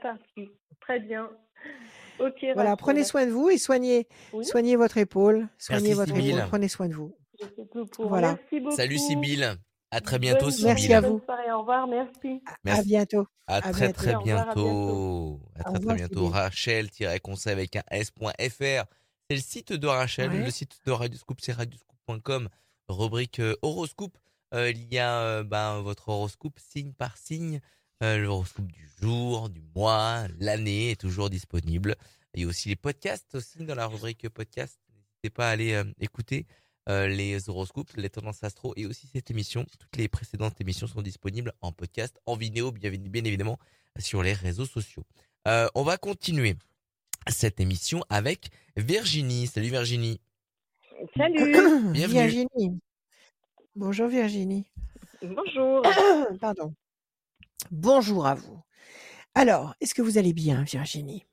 Très 0.80 1.00
bien. 1.00 1.30
Ok, 2.20 2.36
Voilà, 2.54 2.70
Rachel. 2.70 2.76
prenez 2.78 3.04
soin 3.04 3.26
de 3.26 3.30
vous 3.32 3.48
et 3.50 3.58
soignez, 3.58 4.06
Oui, 4.32 4.44
soignez 4.44 4.76
votre 4.76 4.98
épaule, 4.98 5.48
soignez 5.58 5.88
Merci 5.88 5.94
votre 5.94 6.14
Sibylle. 6.14 6.36
épaule, 6.36 6.48
prenez 6.48 6.68
soin 6.68 6.88
de 6.88 6.94
vous. 6.94 7.14
Je 7.40 7.82
pour. 7.84 8.08
Voilà. 8.08 8.34
Merci 8.40 8.60
beaucoup. 8.60 8.76
Salut 8.76 8.98
Sibylle. 8.98 9.56
À 9.90 10.00
très 10.00 10.18
bientôt 10.18 10.50
Sibylle. 10.50 10.66
Merci 10.66 10.92
à 10.92 11.00
vous. 11.00 11.10
bonne 11.10 11.24
soirée. 11.24 11.52
Au 11.52 11.60
revoir. 11.60 11.86
Merci. 11.86 12.42
À 12.46 12.54
Merci. 12.64 12.88
bientôt. 12.88 13.26
À 13.46 13.56
À 13.56 13.60
très 13.60 13.72
bientôt. 13.72 13.92
très 13.94 14.14
à 14.14 14.18
bientôt. 14.18 15.40
À 15.54 15.62
très 15.64 15.78
très 15.80 15.94
bientôt. 15.94 16.28
Rachel-conseil 16.28 17.52
avec 17.52 17.76
un 17.76 17.82
s.fr. 17.90 18.84
C'est 19.30 19.36
le 19.36 19.40
site 19.40 19.72
de 19.72 19.86
Rachel. 19.86 20.30
Ouais. 20.30 20.44
Le 20.44 20.50
site 20.50 20.78
de 20.86 20.92
Radioscoop, 20.92 21.38
c'est 21.40 21.52
radioscoop.com. 21.52 22.48
Rubrique 22.88 23.40
euh, 23.40 23.56
horoscope. 23.62 24.18
Euh, 24.52 24.70
il 24.70 24.92
y 24.92 24.98
a 24.98 25.20
euh, 25.20 25.42
ben, 25.44 25.80
votre 25.80 26.08
horoscope 26.10 26.58
signe 26.58 26.92
par 26.92 27.16
signe. 27.16 27.60
Euh, 28.02 28.18
L'horoscope 28.18 28.66
du 28.66 28.88
jour, 29.00 29.48
du 29.48 29.62
mois, 29.74 30.26
l'année 30.38 30.90
est 30.90 31.00
toujours 31.00 31.30
disponible. 31.30 31.94
Il 32.34 32.42
y 32.42 32.44
a 32.44 32.48
aussi 32.48 32.68
les 32.68 32.76
podcasts 32.76 33.34
aussi 33.34 33.58
dans 33.64 33.74
la 33.74 33.86
rubrique 33.86 34.28
podcast. 34.28 34.78
N'hésitez 34.92 35.30
pas 35.30 35.48
à 35.48 35.52
aller 35.52 35.72
euh, 35.74 35.84
écouter 36.00 36.46
euh, 36.88 37.06
les 37.06 37.48
horoscopes, 37.48 37.92
les 37.96 38.10
tendances 38.10 38.44
astro 38.44 38.74
et 38.76 38.86
aussi 38.86 39.06
cette 39.06 39.30
émission. 39.30 39.64
Toutes 39.78 39.96
les 39.96 40.08
précédentes 40.08 40.60
émissions 40.60 40.86
sont 40.86 41.02
disponibles 41.02 41.52
en 41.60 41.72
podcast, 41.72 42.20
en 42.26 42.36
vidéo, 42.36 42.72
bien, 42.72 42.90
bien 42.90 43.24
évidemment, 43.24 43.58
sur 43.98 44.22
les 44.22 44.32
réseaux 44.32 44.66
sociaux. 44.66 45.04
Euh, 45.48 45.68
on 45.74 45.82
va 45.82 45.96
continuer 45.96 46.56
cette 47.28 47.60
émission 47.60 48.02
avec 48.08 48.50
Virginie. 48.76 49.46
Salut 49.46 49.70
Virginie. 49.70 50.20
Salut. 51.16 51.52
Bienvenue. 51.92 52.06
Virginie. 52.06 52.80
Bonjour 53.74 54.08
Virginie. 54.08 54.66
Bonjour. 55.22 55.82
Pardon. 56.40 56.74
Bonjour 57.70 58.26
à 58.26 58.34
vous. 58.34 58.60
Alors, 59.34 59.74
est-ce 59.80 59.94
que 59.94 60.02
vous 60.02 60.18
allez 60.18 60.32
bien, 60.32 60.62
Virginie? 60.62 61.24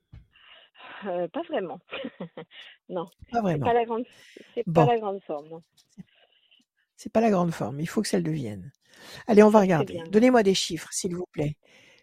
Euh, 1.05 1.27
pas 1.27 1.41
vraiment. 1.43 1.79
non, 2.89 3.05
Pas 3.05 3.11
c'est 3.33 3.41
vraiment. 3.41 3.65
pas 3.65 3.73
la 3.73 3.85
grande, 3.85 4.05
c'est 4.53 4.63
Bon. 4.67 4.85
pas 4.85 4.93
la 4.93 4.99
grande 4.99 5.21
forme. 5.23 5.47
Non. 5.49 5.63
C'est 6.95 7.11
pas 7.11 7.21
la 7.21 7.31
grande 7.31 7.51
forme. 7.51 7.79
Il 7.79 7.87
faut 7.87 8.01
que 8.01 8.07
ça 8.07 8.17
le 8.17 8.23
devienne. 8.23 8.71
Allez, 9.27 9.41
on 9.43 9.49
va 9.49 9.61
regarder. 9.61 10.03
Donnez-moi 10.09 10.43
des 10.43 10.53
chiffres, 10.53 10.89
s'il 10.91 11.15
vous 11.15 11.25
plaît, 11.31 11.57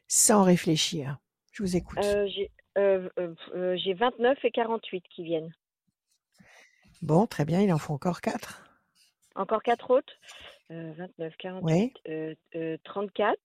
sans 0.09 0.42
réfléchir. 0.42 1.18
Je 1.53 1.62
vous 1.62 1.76
écoute. 1.76 1.99
Euh, 2.05 2.26
j'ai 2.28 2.51
euh, 2.76 3.09
euh, 3.18 3.34
euh, 3.55 3.76
j'ai 3.76 3.94
29 3.94 4.44
et 4.44 4.51
48 4.51 5.05
qui 5.09 5.22
viennent. 5.24 5.53
Bon, 7.03 7.26
très 7.26 7.44
bien, 7.44 7.61
il 7.61 7.72
en 7.72 7.78
faut 7.78 7.92
encore 7.94 8.20
quatre. 8.20 8.64
Encore 9.36 9.62
quatre 9.62 9.90
autres. 9.90 10.12
Euh, 10.70 10.92
29, 10.99 11.36
48, 11.38 11.64
Oui, 11.64 11.92
euh, 12.09 12.34
euh, 12.57 12.76
34, 12.84 13.38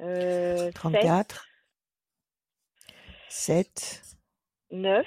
euh, 0.00 0.56
7, 0.56 0.74
34, 0.74 1.46
7, 3.36 4.00
9 4.70 5.04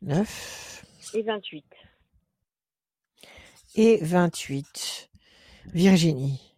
9 0.00 0.84
et 1.14 1.22
28. 1.22 1.64
et 3.74 3.98
28. 4.00 5.10
Virginie. 5.74 6.56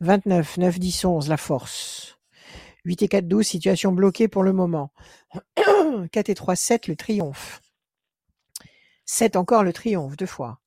29, 0.00 0.58
9, 0.58 0.78
10, 0.78 1.04
11, 1.06 1.28
la 1.30 1.38
force. 1.38 2.18
8 2.84 3.02
et 3.02 3.08
4, 3.08 3.26
12, 3.26 3.46
situation 3.46 3.92
bloquée 3.92 4.28
pour 4.28 4.42
le 4.42 4.52
moment. 4.52 4.92
4 6.12 6.28
et 6.28 6.34
3, 6.34 6.54
7, 6.54 6.86
le 6.86 6.96
triomphe. 6.96 7.62
7 9.06 9.36
encore 9.36 9.64
le 9.64 9.72
triomphe, 9.72 10.18
deux 10.18 10.26
fois. 10.26 10.60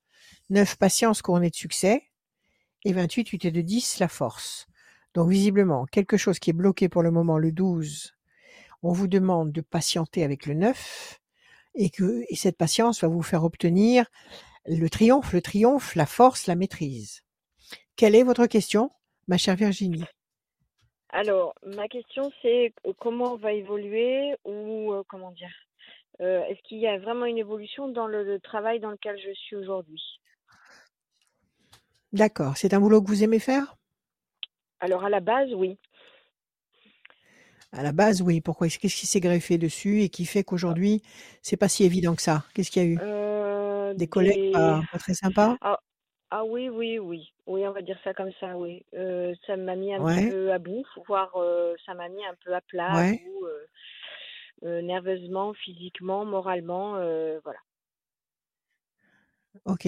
9, 0.49 0.78
patience 0.78 1.22
couronnée 1.22 1.51
de 1.51 1.55
succès. 1.55 2.10
Et 2.84 2.91
28, 2.91 3.30
8 3.30 3.45
et 3.45 3.51
2, 3.51 3.62
10, 3.62 3.99
la 3.99 4.07
force. 4.07 4.68
Donc 5.14 5.30
visiblement, 5.30 5.86
quelque 5.86 6.18
chose 6.18 6.39
qui 6.39 6.51
est 6.51 6.53
bloqué 6.53 6.89
pour 6.89 7.03
le 7.03 7.12
moment, 7.12 7.38
le 7.38 7.51
12. 7.51 8.16
On 8.84 8.91
vous 8.91 9.07
demande 9.07 9.51
de 9.51 9.62
patienter 9.62 10.24
avec 10.24 10.45
le 10.45 10.53
9 10.53 11.20
et 11.76 11.89
que 11.89 12.24
et 12.30 12.36
cette 12.36 12.57
patience 12.57 13.01
va 13.01 13.07
vous 13.07 13.24
faire 13.24 13.43
obtenir 13.43 14.05
le 14.66 14.89
triomphe, 14.89 15.34
le 15.34 15.41
triomphe, 15.41 15.95
la 15.95 16.05
force, 16.05 16.47
la 16.47 16.55
maîtrise. 16.55 17.24
Quelle 17.95 18.16
est 18.16 18.24
votre 18.24 18.45
question, 18.45 18.91
ma 19.28 19.38
chère 19.38 19.55
Virginie? 19.55 20.05
Alors, 21.10 21.55
ma 21.66 21.88
question 21.88 22.32
c'est 22.41 22.74
euh, 22.86 22.93
comment 22.99 23.34
on 23.34 23.38
va 23.38 23.51
évoluer 23.53 24.36
ou 24.45 24.93
euh, 24.93 25.03
comment 25.07 25.32
dire 25.32 25.51
euh, 26.22 26.43
Est-ce 26.43 26.62
qu'il 26.62 26.78
y 26.78 26.88
a 26.88 26.99
vraiment 26.99 27.26
une 27.26 27.39
évolution 27.39 27.88
dans 27.88 28.05
le, 28.05 28.24
le 28.24 28.39
travail 28.39 28.80
dans 28.80 28.91
lequel 28.91 29.18
je 29.18 29.34
suis 29.34 29.55
aujourd'hui? 29.55 30.01
D'accord. 32.14 32.57
C'est 32.57 32.74
un 32.74 32.80
boulot 32.80 33.01
que 33.01 33.07
vous 33.07 33.24
aimez 33.24 33.39
faire? 33.39 33.78
Alors, 34.82 35.05
à 35.05 35.09
la 35.09 35.21
base, 35.21 35.53
oui. 35.53 35.77
À 37.71 37.84
la 37.84 37.91
base, 37.91 38.21
oui. 38.21 38.41
Pourquoi 38.41 38.67
Qu'est-ce 38.69 38.95
qui 38.95 39.07
s'est 39.07 39.19
greffé 39.19 39.57
dessus 39.57 40.01
et 40.01 40.09
qui 40.09 40.25
fait 40.25 40.43
qu'aujourd'hui, 40.43 41.01
c'est 41.41 41.57
pas 41.57 41.69
si 41.69 41.84
évident 41.84 42.15
que 42.15 42.21
ça? 42.21 42.45
Qu'est-ce 42.53 42.71
qu'il 42.71 42.82
y 42.84 42.86
a 42.86 42.89
eu? 42.89 43.01
Euh, 43.01 43.93
Des 43.95 44.07
collègues 44.07 44.39
des... 44.39 44.51
pas, 44.51 44.86
pas 44.91 44.99
très 44.99 45.13
sympas? 45.15 45.57
Ah, 45.61 45.80
ah 46.32 46.45
oui, 46.45 46.69
oui, 46.69 46.99
oui. 46.99 47.34
Oui, 47.47 47.67
on 47.67 47.73
va 47.73 47.82
dire 47.84 47.99
ça 48.03 48.13
comme 48.13 48.32
ça, 48.39 48.57
oui. 48.57 48.86
Euh, 48.95 49.36
ça 49.47 49.57
m'a 49.57 49.75
mis 49.75 49.93
un 49.93 50.03
Ouais, 50.03 50.23
peu 50.27 50.51
à 50.53 50.59
bout, 50.59 50.86
voire 51.07 51.36
euh, 51.38 51.75
ça 51.86 51.93
m'a 51.95 52.09
mis 52.09 52.25
un 52.25 52.36
peu 52.45 52.53
à 52.55 52.61
plat, 52.61 53.05
ouais. 53.05 53.21
euh, 54.63 54.82
nerveusement, 54.82 55.53
physiquement, 55.53 56.25
moralement, 56.25 56.93
voilà. 57.43 57.59
Ok. 59.63 59.86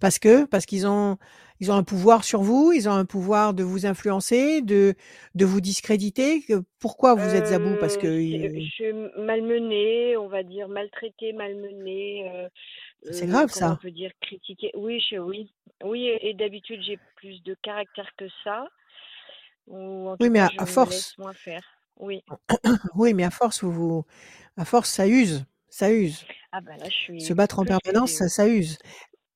Parce 0.00 0.18
que 0.18 0.44
parce 0.44 0.66
qu'ils 0.66 0.86
ont 0.86 1.16
ils 1.60 1.70
ont 1.72 1.74
un 1.74 1.84
pouvoir 1.84 2.22
sur 2.24 2.42
vous, 2.42 2.72
ils 2.72 2.88
ont 2.88 2.92
un 2.92 3.06
pouvoir 3.06 3.54
de 3.54 3.62
vous 3.62 3.86
influencer, 3.86 4.60
de 4.62 4.94
de 5.34 5.44
vous 5.46 5.60
discréditer. 5.60 6.44
Pourquoi 6.80 7.14
vous 7.14 7.34
êtes 7.34 7.52
à 7.52 7.58
bout? 7.58 7.76
Parce 7.80 7.96
Euh, 7.96 8.00
que 8.00 8.20
ils- 8.20 8.60
je 8.66 8.70
suis 8.70 8.92
malmenée, 9.18 10.16
on 10.16 10.28
va 10.28 10.42
dire 10.42 10.68
maltraitée, 10.68 11.32
malmenée, 11.32 12.30
euh, 12.34 12.48
c'est 13.10 13.24
euh, 13.24 13.26
grave 13.26 13.50
comment 13.52 13.72
on 13.72 13.76
ça. 13.76 13.78
peut 13.80 13.90
dire 13.90 14.10
critiquée. 14.20 14.70
Oui, 14.74 15.00
je, 15.10 15.16
oui, 15.16 15.50
oui, 15.84 16.06
et, 16.08 16.30
et 16.30 16.34
d'habitude 16.34 16.80
j'ai 16.82 16.98
plus 17.16 17.42
de 17.42 17.54
caractère 17.62 18.10
que 18.16 18.26
ça, 18.44 18.66
ou 19.66 20.08
en 20.08 20.16
Oui, 20.20 20.30
mais 20.30 20.40
cas 20.40 20.46
à, 20.46 20.48
je 20.52 20.58
à 20.58 20.62
me 20.62 20.66
force, 20.66 20.94
laisse 20.94 21.18
moins 21.18 21.32
faire. 21.34 21.62
Oui. 21.98 22.22
oui, 22.96 23.14
mais 23.14 23.24
à 23.24 23.30
force 23.30 23.62
vous, 23.64 23.72
vous 23.72 24.04
à 24.56 24.64
force 24.64 24.90
ça 24.90 25.06
use, 25.06 25.44
ça 25.70 25.90
use. 25.90 26.24
Ah 26.52 26.60
ben 26.60 26.76
là, 26.76 26.86
je 26.88 27.18
Se 27.18 27.32
battre 27.32 27.58
en 27.58 27.64
permanence, 27.64 28.12
ça, 28.12 28.28
ça 28.28 28.46
use. 28.48 28.78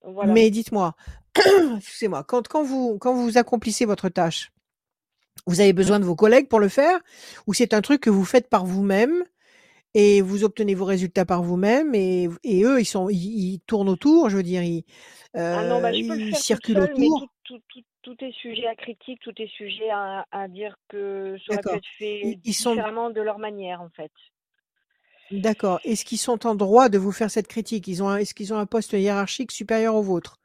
Voilà. 0.05 0.33
Mais 0.33 0.51
dites-moi, 0.51 0.95
excusez-moi, 1.77 2.25
quand, 2.25 2.49
quand 2.49 2.63
vous 2.63 2.99
quand 2.99 3.15
vous 3.15 3.39
accomplissez 3.39 3.85
votre 3.85 4.09
tâche, 4.09 4.53
vous 5.47 5.61
avez 5.61 5.73
besoin 5.73 6.01
de 6.01 6.05
vos 6.05 6.17
collègues 6.17 6.49
pour 6.49 6.61
le 6.61 6.69
faire, 6.69 6.99
ou 7.47 7.55
c'est 7.55 7.75
un 7.75 7.81
truc 7.83 8.01
que 8.03 8.11
vous 8.11 8.25
faites 8.25 8.49
par 8.49 8.65
vous-même 8.65 9.25
et 9.95 10.21
vous 10.23 10.45
obtenez 10.45 10.75
vos 10.75 10.85
résultats 10.85 11.25
par 11.25 11.43
vous-même 11.43 11.95
et, 11.95 12.29
et 12.45 12.63
eux 12.65 12.81
ils 12.81 12.85
sont 12.85 13.09
ils, 13.11 13.55
ils 13.55 13.61
tournent 13.61 13.89
autour, 13.89 14.31
je 14.31 14.37
veux 14.37 14.43
dire 14.43 14.63
ils 14.63 14.85
Ah 15.35 15.65
non, 15.65 15.77
euh, 15.77 15.81
bah, 15.81 15.93
ils 15.93 16.07
toute 16.09 16.37
circulent 16.37 16.79
autour. 16.81 17.21
tout, 17.21 17.29
tout, 17.45 17.61
tout, 17.69 17.83
tout 18.03 18.25
est 18.25 18.33
sujet 18.33 18.67
à 18.67 18.75
critique, 18.77 19.21
tout 19.21 19.33
est 19.37 19.49
sujet 19.49 19.91
à, 19.91 20.27
à 20.31 20.49
dire 20.49 20.77
que 20.89 21.37
ça 21.47 21.55
aurait 21.55 21.63
pu 21.63 21.69
être 21.77 21.89
fait 21.99 22.21
Ils, 22.23 22.41
ils 22.45 22.55
sont 22.55 22.75
différemment 22.75 23.11
de 23.11 23.21
leur 23.21 23.39
manière, 23.39 23.81
en 23.83 23.91
fait. 23.91 24.13
D'accord. 25.31 25.81
Est-ce 25.85 26.05
qu'ils 26.05 26.19
sont 26.19 26.47
en 26.47 26.55
droit 26.55 26.89
de 26.89 26.99
vous 26.99 27.13
faire 27.13 27.31
cette 27.31 27.49
critique? 27.49 27.89
Ils 27.89 28.03
ont 28.03 28.15
est-ce 28.17 28.35
qu'ils 28.35 28.53
ont 28.55 28.59
un 28.59 28.67
poste 28.67 28.93
hiérarchique 28.93 29.53
supérieur 29.53 29.95
au 29.95 30.03
vôtre? 30.03 30.37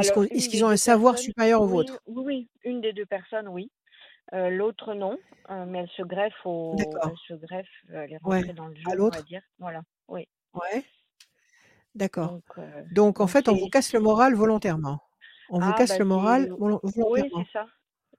Est-ce 0.00 0.48
qu'ils 0.48 0.64
ont 0.64 0.68
un 0.68 0.76
savoir 0.76 1.18
supérieur 1.18 1.62
au 1.62 1.66
oui, 1.66 1.76
vôtre? 1.76 2.00
oui, 2.06 2.22
oui, 2.26 2.48
une 2.64 2.80
des 2.80 2.92
deux 2.92 3.06
personnes, 3.06 3.48
oui. 3.48 3.70
Euh, 4.32 4.50
l'autre, 4.50 4.94
non. 4.94 5.18
Euh, 5.50 5.66
mais 5.66 5.80
elle 5.80 5.90
se 5.90 6.02
greffe 6.02 6.34
au, 6.46 6.74
elle 6.78 7.16
se 7.28 7.34
greffe, 7.34 7.68
euh, 7.90 8.02
elle 8.04 8.12
est 8.14 8.18
Ouais. 8.24 8.38
rentrée 8.38 8.54
dans 8.54 8.66
le 8.66 8.74
À 8.74 8.90
jeu, 8.90 9.00
on 9.00 9.04
va 9.04 9.06
l'autre? 9.06 9.24
dire. 9.24 9.42
Voilà. 9.58 9.82
Oui. 10.08 10.26
Ouais. 10.54 10.84
D'accord. 11.94 12.28
Donc, 12.30 12.42
euh, 12.58 12.82
Donc 12.92 13.20
en 13.20 13.26
fait, 13.26 13.48
on 13.48 13.54
vous 13.54 13.68
casse 13.68 13.92
le 13.92 14.00
moral 14.00 14.34
volontairement. 14.34 15.00
On 15.50 15.60
vous 15.60 15.70
ah, 15.70 15.78
casse 15.78 15.90
bah, 15.90 15.98
le 15.98 16.04
moral 16.06 16.44
c'est, 16.44 16.50
volo- 16.58 16.80
oui, 16.82 16.92
volontairement. 16.96 17.44
c'est 17.44 17.52
ça. 17.52 17.66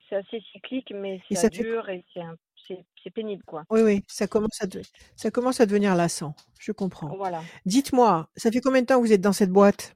C'est 0.07 0.15
assez 0.15 0.39
cyclique, 0.51 0.93
mais 0.95 1.19
ça 1.31 1.41
ça 1.41 1.49
te 1.49 1.55
fait 1.55 1.63
dure 1.63 1.89
et 1.89 2.05
c'est 2.13 2.21
un, 2.21 2.35
c'est, 2.67 3.09
pénible, 3.11 3.43
quoi. 3.45 3.63
Oui, 3.69 3.81
oui, 3.81 4.03
ça 4.07 4.27
commence 4.27 4.61
à, 4.61 4.67
de- 4.67 4.81
ça 5.15 5.31
commence 5.31 5.59
à 5.61 5.65
devenir 5.65 5.95
lassant. 5.95 6.35
Je 6.59 6.71
comprends. 6.71 7.15
Voilà. 7.15 7.41
Dites-moi, 7.65 8.29
ça 8.35 8.51
fait 8.51 8.61
combien 8.61 8.81
de 8.81 8.87
temps 8.87 8.95
que 9.01 9.05
vous 9.05 9.13
êtes 9.13 9.21
dans 9.21 9.33
cette 9.33 9.51
boîte? 9.51 9.95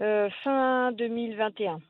Euh, 0.00 0.28
fin 0.44 0.92
2021. 0.92 1.80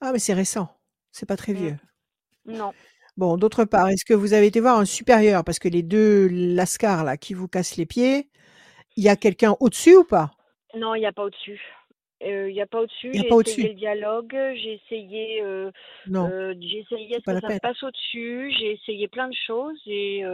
Ah, 0.00 0.12
mais 0.12 0.18
c'est 0.18 0.34
récent. 0.34 0.68
C'est 1.12 1.26
pas 1.26 1.36
très 1.36 1.52
Mm. 1.52 1.56
vieux. 1.56 1.76
Non. 2.46 2.72
Bon, 3.16 3.36
d'autre 3.36 3.64
part, 3.64 3.88
est-ce 3.88 4.04
que 4.04 4.14
vous 4.14 4.32
avez 4.32 4.46
été 4.46 4.60
voir 4.60 4.78
un 4.78 4.84
supérieur? 4.84 5.44
Parce 5.44 5.58
que 5.58 5.68
les 5.68 5.82
deux 5.82 6.28
lascars 6.28 7.04
là 7.04 7.16
qui 7.16 7.34
vous 7.34 7.48
cassent 7.48 7.76
les 7.76 7.86
pieds, 7.86 8.30
il 8.96 9.04
y 9.04 9.08
a 9.08 9.16
quelqu'un 9.16 9.56
au-dessus 9.60 9.96
ou 9.96 10.04
pas? 10.04 10.30
Non, 10.76 10.94
il 10.94 11.00
n'y 11.00 11.06
a 11.06 11.12
pas 11.12 11.24
au-dessus. 11.24 11.60
Euh, 12.22 12.50
Il 12.50 12.54
n'y 12.54 12.60
a 12.60 12.66
pas 12.66 12.80
au-dessus. 12.80 13.10
Il 13.12 13.20
n'y 13.20 13.20
a 13.20 13.22
J'ai 13.22 13.28
essayé 13.28 13.68
le 13.68 13.74
dialogue. 13.74 14.32
J'ai 14.56 14.74
essayé, 14.74 15.42
euh, 15.42 15.70
Non, 16.06 16.26
euh, 16.30 16.54
j'ai 16.60 16.78
essayé 16.80 17.16
est-ce 17.16 17.24
pas 17.24 17.34
que 17.34 17.38
ça 17.40 17.48
peine. 17.48 17.60
passe 17.62 17.82
au-dessus. 17.82 18.52
J'ai 18.58 18.72
essayé 18.72 19.08
plein 19.08 19.28
de 19.28 19.34
choses 19.46 19.80
et, 19.86 20.24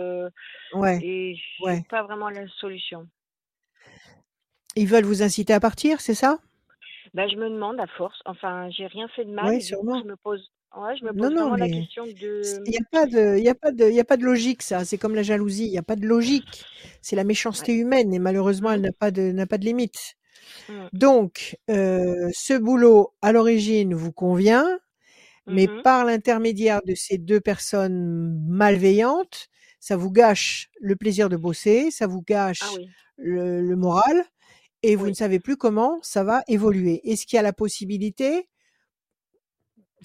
Ouais, 0.73 0.99
et 1.01 1.37
ouais. 1.59 1.85
pas 1.89 2.03
vraiment 2.03 2.31
la 2.31 2.47
solution. 2.61 3.09
Ils 4.77 4.87
veulent 4.87 5.05
vous 5.07 5.25
inciter 5.25 5.53
à 5.55 5.59
partir, 5.59 6.01
c'est 6.01 6.15
ça? 6.15 6.39
Ben, 7.15 7.29
je 7.29 7.37
me 7.37 7.49
demande 7.51 7.81
à 7.81 7.87
force. 7.87 8.21
Enfin, 8.27 8.69
j'ai 8.71 8.87
rien 8.87 9.09
fait 9.09 9.25
de 9.25 9.31
mal 9.33 9.47
Oui, 9.49 9.63
sûrement. 9.63 10.03
je 10.03 10.05
me 10.05 10.17
pose, 10.17 10.51
ouais, 10.77 10.97
je 10.97 11.05
me 11.05 11.13
Non, 11.13 11.31
pose 11.31 11.35
non, 11.35 11.51
vraiment 11.51 11.57
la 11.57 11.69
question 11.69 12.07
il 12.07 12.15
de, 12.15 12.71
n'y 12.71 12.77
a 12.77 12.81
pas 12.91 13.07
de, 13.07 13.39
il 13.39 13.49
a 13.49 13.55
pas 13.55 13.73
de, 13.73 13.91
il 13.91 13.99
a 14.01 14.05
pas 14.05 14.17
de 14.17 14.25
logique, 14.25 14.63
ça. 14.63 14.85
C'est 14.85 14.99
comme 14.99 15.15
la 15.15 15.23
jalousie. 15.23 15.67
Il 15.67 15.71
n'y 15.71 15.79
a 15.79 15.83
pas 15.83 15.97
de 15.97 16.07
logique. 16.07 16.67
C'est 17.03 17.17
la 17.17 17.25
méchanceté 17.25 17.73
ouais. 17.73 17.77
humaine 17.77 18.13
et 18.15 18.19
malheureusement, 18.19 18.73
elle 18.73 18.83
n'a 18.83 18.93
pas 18.93 19.11
de, 19.11 19.33
n'a 19.33 19.47
pas 19.47 19.59
de 19.59 19.65
limite. 19.65 20.15
Mm, 20.69 20.87
Donc, 20.93 21.59
euh, 21.71 22.31
ce 22.33 22.55
boulot 22.55 23.15
à 23.23 23.33
l'origine 23.33 23.95
vous 23.95 24.13
convient, 24.13 24.79
mais 25.47 25.67
mhm. 25.67 25.83
par 25.83 26.05
l'intermédiaire 26.05 26.81
de 26.85 26.95
ces 26.95 27.19
deux 27.19 27.41
personnes 27.41 28.39
malveillantes, 28.49 29.49
ça 29.81 29.97
vous 29.97 30.11
gâche 30.11 30.71
le 30.81 30.97
plaisir 30.97 31.29
de 31.29 31.37
bosser, 31.37 31.91
ça 31.91 32.07
vous 32.07 32.23
Ah 32.29 32.33
gâche 32.33 32.63
oui, 32.77 32.89
le, 33.17 33.63
le 33.63 33.77
moral, 33.77 34.25
et 34.83 34.97
vous 34.97 35.09
ne 35.09 35.15
savez 35.15 35.41
plus 35.41 35.57
comment 35.57 35.99
ça 36.03 36.25
va 36.25 36.43
évoluer. 36.49 37.01
Est-ce 37.09 37.27
qu'il 37.27 37.37
y 37.37 37.41
a 37.41 37.43
la 37.43 37.53
possibilité, 37.53 38.49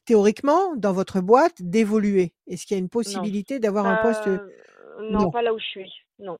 théoriquement, 0.05 0.75
dans 0.75 0.93
votre 0.93 1.21
boîte, 1.21 1.61
d'évoluer? 1.61 2.33
Est-ce 2.47 2.65
qu'il 2.65 2.75
y 2.75 2.79
a 2.79 2.81
une 2.81 2.89
possibilité 2.89 3.59
d'avoir 3.59 3.85
un 3.85 3.97
poste 3.97 4.27
non, 4.27 5.21
Non, 5.21 5.31
pas 5.31 5.41
là 5.41 5.53
où 5.53 5.59
je 5.59 5.65
suis. 5.65 5.91
Non. 6.19 6.37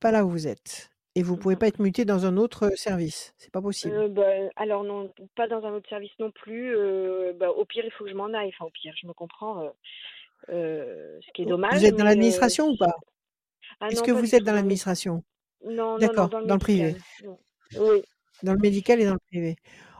pas 0.00 0.10
là 0.10 0.24
où 0.24 0.30
vous 0.30 0.46
êtes. 0.46 0.90
Et 1.14 1.22
vous 1.22 1.36
pouvez 1.36 1.54
Mhm. 1.54 1.58
pas 1.58 1.68
être 1.68 1.78
muté 1.80 2.04
dans 2.04 2.26
un 2.26 2.36
autre 2.36 2.70
service. 2.76 3.34
C'est 3.38 3.50
pas 3.50 3.62
possible. 3.62 3.96
Euh, 3.96 4.08
bah, 4.08 4.22
alors 4.56 4.84
non, 4.84 5.12
pas 5.36 5.48
dans 5.48 5.64
un 5.64 5.72
autre 5.72 5.88
service 5.88 6.12
non 6.18 6.30
plus. 6.30 6.76
euh, 6.76 7.32
bah, 7.34 7.50
au 7.50 7.64
pire, 7.64 7.84
il 7.84 7.90
faut 7.92 8.04
que 8.04 8.10
je 8.10 8.14
m'en 8.14 8.32
aille. 8.34 8.50
Enfin, 8.54 8.66
au 8.66 8.70
pire, 8.70 8.94
je 9.00 9.06
me 9.06 9.12
comprends. 9.12 9.72
euh, 10.50 11.18
ce 11.26 11.32
qui 11.32 11.42
est 11.42 11.44
Vous 11.44 11.50
dommage, 11.50 11.84
êtes 11.84 11.96
dans 11.96 12.04
l'administration 12.04 12.68
ou 12.68 12.76
pas? 12.76 12.94
Ah 13.80 13.88
Est-ce 13.90 14.02
que 14.02 14.12
vous 14.12 14.34
êtes 14.34 14.44
dans 14.44 14.52
l'administration? 14.52 15.24
Non, 15.64 15.98
D'accord, 15.98 16.28
dans 16.28 16.40
le 16.40 16.46
dans 16.46 16.54
le 16.54 16.60
privé. 16.60 16.94
Oui. 17.74 18.02
Dans 18.44 18.52
le 18.52 18.58
médical 18.60 19.00
et 19.00 19.04
dans 19.04 19.14
le 19.14 19.18
privé. 19.30 19.56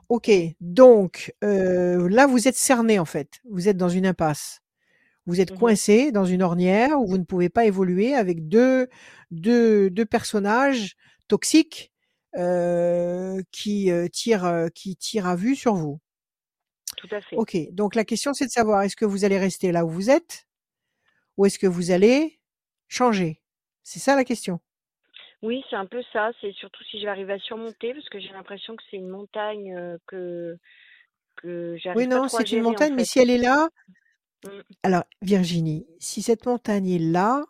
Ok, 0.09 0.30
donc 0.61 1.34
là 1.42 2.26
vous 2.26 2.48
êtes 2.48 2.56
cerné 2.56 2.98
en 2.98 3.04
fait. 3.04 3.40
Vous 3.50 3.68
êtes 3.68 3.76
dans 3.76 3.88
une 3.88 4.06
impasse. 4.06 4.61
Vous 5.29 5.43
êtes 5.43 5.51
Mhm. 5.51 5.59
coincé 5.59 6.11
dans 6.11 6.24
une 6.24 6.43
ornière 6.43 6.99
où 6.99 7.07
vous 7.07 7.18
ne 7.18 7.24
pouvez 7.24 7.51
pas 7.51 7.66
évoluer 7.66 8.14
avec 8.14 8.49
deux, 8.49 8.89
deux, 9.31 9.91
deux 9.91 10.07
personnages 10.07 10.97
toxiques 11.29 11.93
euh, 12.39 13.43
qui 13.53 13.91
euh, 13.91 14.09
tire 14.09 14.47
euh, 14.47 14.68
qui 14.74 14.97
tire 14.97 15.26
à 15.26 15.37
vue 15.37 15.55
sur 15.55 15.74
vous. 15.74 16.01
Tout 16.97 17.09
à 17.12 17.20
fait. 17.20 17.37
Ok, 17.37 17.59
donc 17.72 17.95
la 17.95 18.07
question 18.07 18.33
c'est 18.33 18.47
de 18.47 18.51
savoir 18.51 18.83
est-ce 18.83 18.97
que 18.97 19.05
vous 19.05 19.26
allez 19.26 19.39
rester 19.39 19.70
là 19.70 19.85
où 19.85 19.91
vous 19.91 20.09
êtes 20.09 20.47
ou 21.37 21.45
est-ce 21.45 21.59
que 21.59 21.66
vous 21.66 21.91
allez 21.91 22.41
changer? 22.89 23.43
C'est 23.85 24.01
ça 24.01 24.16
la 24.16 24.24
question. 24.24 24.61
Oui, 25.43 25.62
c'est 25.68 25.76
un 25.76 25.87
peu 25.87 26.03
ça. 26.11 26.33
C'est 26.41 26.53
surtout 26.53 26.83
si 26.85 26.99
je 26.99 27.05
vais 27.05 27.11
arriver 27.11 27.35
à 27.35 27.39
surmonter, 27.39 27.93
parce 27.93 28.09
que 28.09 28.18
j'ai 28.18 28.33
l'impression 28.33 28.76
que 28.76 28.83
c'est 28.91 28.97
une 28.97 29.09
montagne 29.09 29.76
que 30.07 30.57
que 31.37 31.76
Oui, 31.76 31.83
j'arrive 31.85 32.09
pas 32.09 32.16
non, 32.16 32.29
c'est 32.29 32.51
une 32.51 32.61
en 32.61 32.62
montagne, 32.62 32.95
mais 32.95 33.05
si 33.05 33.18
elle 33.20 33.31
est 33.31 33.39
là. 33.39 33.68
Alors 34.82 35.05
Virginie, 35.22 35.86
si 35.99 36.22
cette 36.22 36.47
montagne 36.47 36.89
est 36.89 36.99
là, 36.99 37.45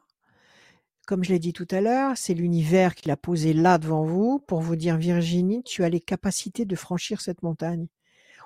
comme 1.06 1.24
je 1.24 1.30
l'ai 1.30 1.38
dit 1.38 1.52
tout 1.52 1.66
à 1.70 1.80
l'heure, 1.80 2.16
c'est 2.16 2.34
l'univers 2.34 2.94
qui 2.94 3.08
l'a 3.08 3.16
posée 3.16 3.52
là 3.54 3.78
devant 3.78 4.04
vous 4.04 4.38
pour 4.40 4.60
vous 4.60 4.76
dire 4.76 4.96
Virginie, 4.96 5.62
tu 5.62 5.82
as 5.84 5.88
les 5.88 6.00
capacités 6.00 6.64
de 6.64 6.76
franchir 6.76 7.20
cette 7.20 7.42
montagne. 7.42 7.86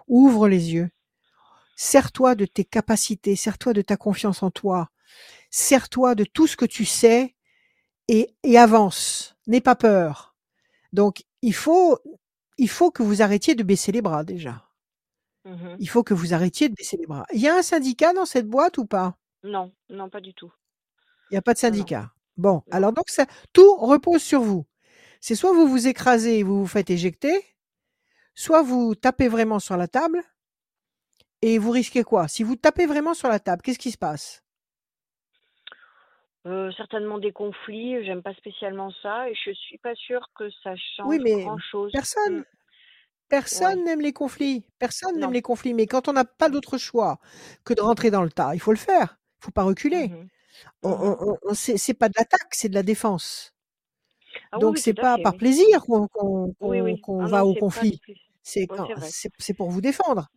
Ouvre 0.06 0.48
les 0.48 0.72
yeux. 0.72 0.90
Sers-toi 1.76 2.34
de 2.34 2.44
tes 2.44 2.64
capacités, 2.64 3.34
sers-toi 3.34 3.72
de 3.72 3.82
ta 3.82 3.96
confiance 3.96 4.42
en 4.42 4.50
toi, 4.50 4.90
sers-toi 5.50 6.14
de 6.14 6.24
tout 6.24 6.46
ce 6.46 6.56
que 6.56 6.64
tu 6.64 6.84
sais 6.84 7.34
et, 8.08 8.34
et 8.44 8.58
avance. 8.58 9.36
N'aie 9.46 9.60
pas 9.60 9.74
peur. 9.74 10.36
Donc, 10.92 11.24
il 11.42 11.54
faut, 11.54 11.98
il 12.58 12.68
faut 12.68 12.90
que 12.90 13.02
vous 13.02 13.22
arrêtiez 13.22 13.54
de 13.54 13.62
baisser 13.62 13.90
les 13.90 14.02
bras 14.02 14.22
déjà. 14.22 14.68
Mhm. 15.44 15.76
Il 15.78 15.88
faut 15.88 16.02
que 16.02 16.14
vous 16.14 16.34
arrêtiez 16.34 16.68
de 16.68 16.74
baisser 16.74 16.96
les 16.96 17.06
bras. 17.06 17.26
Il 17.32 17.40
y 17.40 17.48
a 17.48 17.54
un 17.56 17.62
syndicat 17.62 18.12
dans 18.12 18.24
cette 18.24 18.48
boîte 18.48 18.78
ou 18.78 18.86
pas? 18.86 19.16
Non, 19.44 19.72
non, 19.88 20.08
pas 20.10 20.20
du 20.20 20.34
tout. 20.34 20.52
Il 21.30 21.34
n'y 21.34 21.38
a 21.38 21.42
pas 21.42 21.54
de 21.54 21.58
non. 21.58 21.58
syndicat. 21.58 22.12
Bon, 22.36 22.62
Non. 22.66 22.76
alors 22.76 22.92
donc 22.92 23.08
ça, 23.08 23.26
tout 23.52 23.76
repose 23.76 24.22
sur 24.22 24.40
vous. 24.42 24.66
C'est 25.20 25.34
soit 25.34 25.52
vous 25.52 25.68
vous 25.68 25.86
écrasez 25.88 26.38
et 26.38 26.42
vous 26.42 26.60
vous 26.60 26.66
faites 26.66 26.90
éjecter, 26.90 27.44
soit 28.34 28.62
vous 28.62 28.94
tapez 28.94 29.28
vraiment 29.28 29.58
sur 29.60 29.76
la 29.76 29.88
table 29.88 30.22
et 31.42 31.58
vous 31.58 31.70
risquez 31.70 32.04
quoi? 32.04 32.26
Si 32.28 32.42
vous 32.42 32.56
tapez 32.56 32.86
vraiment 32.86 33.12
sur 33.14 33.28
la 33.28 33.38
table, 33.38 33.60
qu'est-ce 33.62 33.78
qui 33.78 33.90
se 33.90 33.98
passe? 33.98 34.42
Euh, 36.46 36.72
certainement 36.72 37.18
des 37.18 37.30
conflits, 37.32 38.04
j'aime 38.04 38.22
pas 38.22 38.34
spécialement 38.34 38.90
ça 39.02 39.28
et 39.30 39.34
je 39.34 39.52
suis 39.52 39.78
pas 39.78 39.94
sûre 39.94 40.28
que 40.34 40.50
ça 40.64 40.74
Oui, 41.04 41.18
change 41.18 41.22
mais 41.22 41.34
grand-chose. 41.44 41.92
personne, 41.92 42.40
Mm. 42.40 42.44
Personne 43.32 43.78
Ouais. 43.78 43.84
n'aime 43.84 44.00
les 44.02 44.12
conflits. 44.12 44.64
Personne 44.78 45.18
n'aime 45.18 45.32
les 45.32 45.42
conflits. 45.42 45.74
Mais 45.74 45.86
quand 45.86 46.08
on 46.08 46.12
n'a 46.12 46.24
pas 46.26 46.50
d'autre 46.50 46.78
choix 46.78 47.18
que 47.64 47.74
de 47.74 47.80
rentrer 47.80 48.10
dans 48.10 48.22
le 48.22 48.30
tas, 48.30 48.54
il 48.54 48.60
faut 48.60 48.72
le 48.72 48.78
faire. 48.78 49.18
Il 49.40 49.46
faut 49.46 49.50
pas 49.52 49.64
reculer. 49.64 50.10
On, 50.82 50.90
Mhm. 50.90 51.16
on, 51.20 51.36
on- 51.42 51.54
c'est 51.54 51.94
pas 51.94 52.08
de 52.08 52.14
l'attaque, 52.18 52.54
c'est 52.54 52.68
de 52.68 52.74
la 52.74 52.82
défense. 52.82 53.54
Ah 54.52 54.58
Donc 54.58 54.74
oui, 54.74 54.80
c'est 54.80 54.94
pas 54.94 55.16
fait, 55.16 55.22
par 55.22 55.32
oui. 55.32 55.38
plaisir 55.38 55.82
qu'on 55.84 56.08
Oui, 56.60 56.78
Ah 57.20 57.26
va 57.28 57.44
non, 57.44 57.50
au 57.50 57.54
conflit. 57.54 58.00
C'est 58.42 58.66
pour 59.56 59.70
vous 59.70 59.80
défendre. 59.80 60.28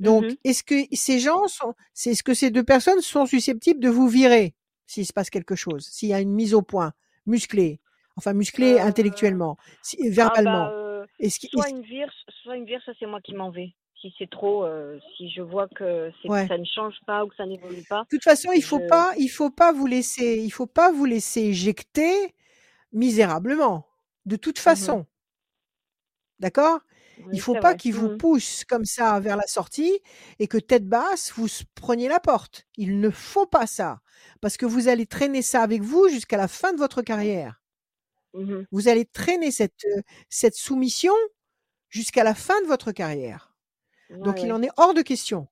Donc 0.00 0.24
Mhm. 0.24 0.36
est-ce 0.44 0.62
que 0.64 0.76
ces 0.92 1.18
gens 1.18 1.48
sont 1.48 1.74
c'est 1.94 2.10
est-ce 2.12 2.22
que 2.22 2.34
ces 2.34 2.50
deux 2.50 2.64
personnes 2.64 3.00
sont 3.02 3.26
susceptibles 3.26 3.80
de 3.80 3.88
vous 3.90 4.08
virer 4.08 4.54
s'il 4.86 5.04
se 5.06 5.12
passe 5.12 5.30
quelque 5.30 5.56
chose, 5.56 5.86
s'il 5.90 6.08
y 6.10 6.14
a 6.14 6.20
une 6.20 6.32
mise 6.32 6.54
au 6.54 6.62
point 6.62 6.92
musclée, 7.26 7.80
enfin 8.16 8.32
musclée 8.34 8.78
Euh, 8.78 8.86
intellectuellement, 8.86 9.58
si- 9.82 9.98
ah 10.00 10.08
bah, 10.10 10.12
verbalement? 10.14 10.66
euh, 10.72 10.85
Est-ce 11.18 11.38
soit 11.50 11.68
une 11.68 11.82
vire, 11.82 12.12
soit 12.42 12.56
une 12.56 12.64
vire, 12.66 12.82
ça 12.84 12.92
c'est 12.98 13.06
moi 13.06 13.20
qui 13.20 13.34
m'en 13.34 13.50
vais. 13.50 13.74
Si 14.00 14.14
c'est 14.18 14.28
trop, 14.30 14.64
euh, 14.64 14.98
si 15.16 15.30
je 15.30 15.40
vois 15.42 15.68
que 15.68 16.12
c'est 16.22 16.32
ouais. 16.32 16.48
ça 16.48 16.58
ne 16.58 16.64
change 16.64 16.96
pas 17.06 17.24
ou 17.24 17.28
que 17.28 17.36
ça 17.36 17.46
n'évolue 17.46 17.84
pas, 17.84 18.06
De 18.10 18.16
toute 18.16 18.24
façon, 18.24 18.50
il 18.54 18.62
faut 18.62 18.78
je. 18.78 18.80
pas 18.80 19.12
il 19.18 19.28
faut 19.28 19.50
pas 19.50 19.72
vous 19.72 19.86
laisser 19.86 20.36
il 20.42 20.50
faut 20.50 20.66
pas 20.66 20.92
vous 20.92 21.04
laisser 21.06 21.40
éjecter 21.42 22.34
misérablement. 22.92 23.86
De 24.26 24.36
toute 24.36 24.58
Mhm. 24.64 24.96
façon. 24.98 25.06
D'accord? 26.40 26.80
Il 27.32 27.40
Oui, 27.40 27.40
faut 27.40 27.54
c'est 27.54 27.58
pas 27.58 27.74
vrai. 27.74 27.74
qu'il 27.74 27.94
vous 27.94 28.10
Mhm. 28.10 28.10
pousse 28.10 28.64
comme 28.64 28.84
ça 28.84 29.18
vers 29.20 29.36
la 29.36 29.46
sortie 29.46 29.98
et 30.38 30.46
que 30.48 30.58
tête 30.58 30.86
basse, 30.86 31.32
vous 31.34 31.48
preniez 31.74 32.08
la 32.08 32.20
porte. 32.20 32.66
Il 32.76 33.00
ne 33.00 33.10
faut 33.10 33.46
pas 33.46 33.66
ça. 33.66 34.00
Parce 34.40 34.56
que 34.56 34.66
vous 34.66 34.88
allez 34.88 35.06
traîner 35.06 35.42
ça 35.42 35.62
avec 35.62 35.82
vous 35.82 36.08
jusqu'à 36.08 36.36
la 36.36 36.48
fin 36.48 36.72
de 36.72 36.78
votre 36.78 37.02
carrière. 37.02 37.60
Mhm. 38.36 38.66
Vous 38.70 38.88
allez 38.88 39.04
traîner 39.04 39.50
cette, 39.50 39.84
euh, 39.96 40.02
cette 40.28 40.54
soumission 40.54 41.14
jusqu'à 41.88 42.24
la 42.24 42.34
fin 42.34 42.60
de 42.62 42.66
votre 42.66 42.92
carrière. 42.92 43.54
Ouais, 44.10 44.18
Donc 44.18 44.42
il 44.42 44.52
en 44.52 44.62
est 44.62 44.70
hors 44.76 44.94
de 44.94 45.02
question. 45.02 45.40
Mhm. 45.40 45.46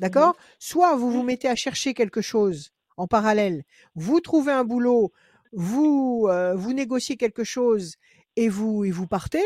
D'accord? 0.00 0.36
Soit 0.58 0.96
vous 0.96 1.10
vous 1.10 1.22
mettez 1.22 1.48
à 1.48 1.56
chercher 1.56 1.94
quelque 1.94 2.20
chose 2.20 2.70
en 2.96 3.06
parallèle, 3.06 3.64
vous 3.94 4.20
trouvez 4.20 4.52
un 4.52 4.64
boulot, 4.64 5.12
vous, 5.52 6.26
euh, 6.28 6.54
vous 6.54 6.72
négociez 6.74 7.16
quelque 7.16 7.44
chose 7.44 7.96
et 8.36 8.48
vous, 8.48 8.84
et 8.84 8.90
vous 8.90 9.06
partez, 9.06 9.42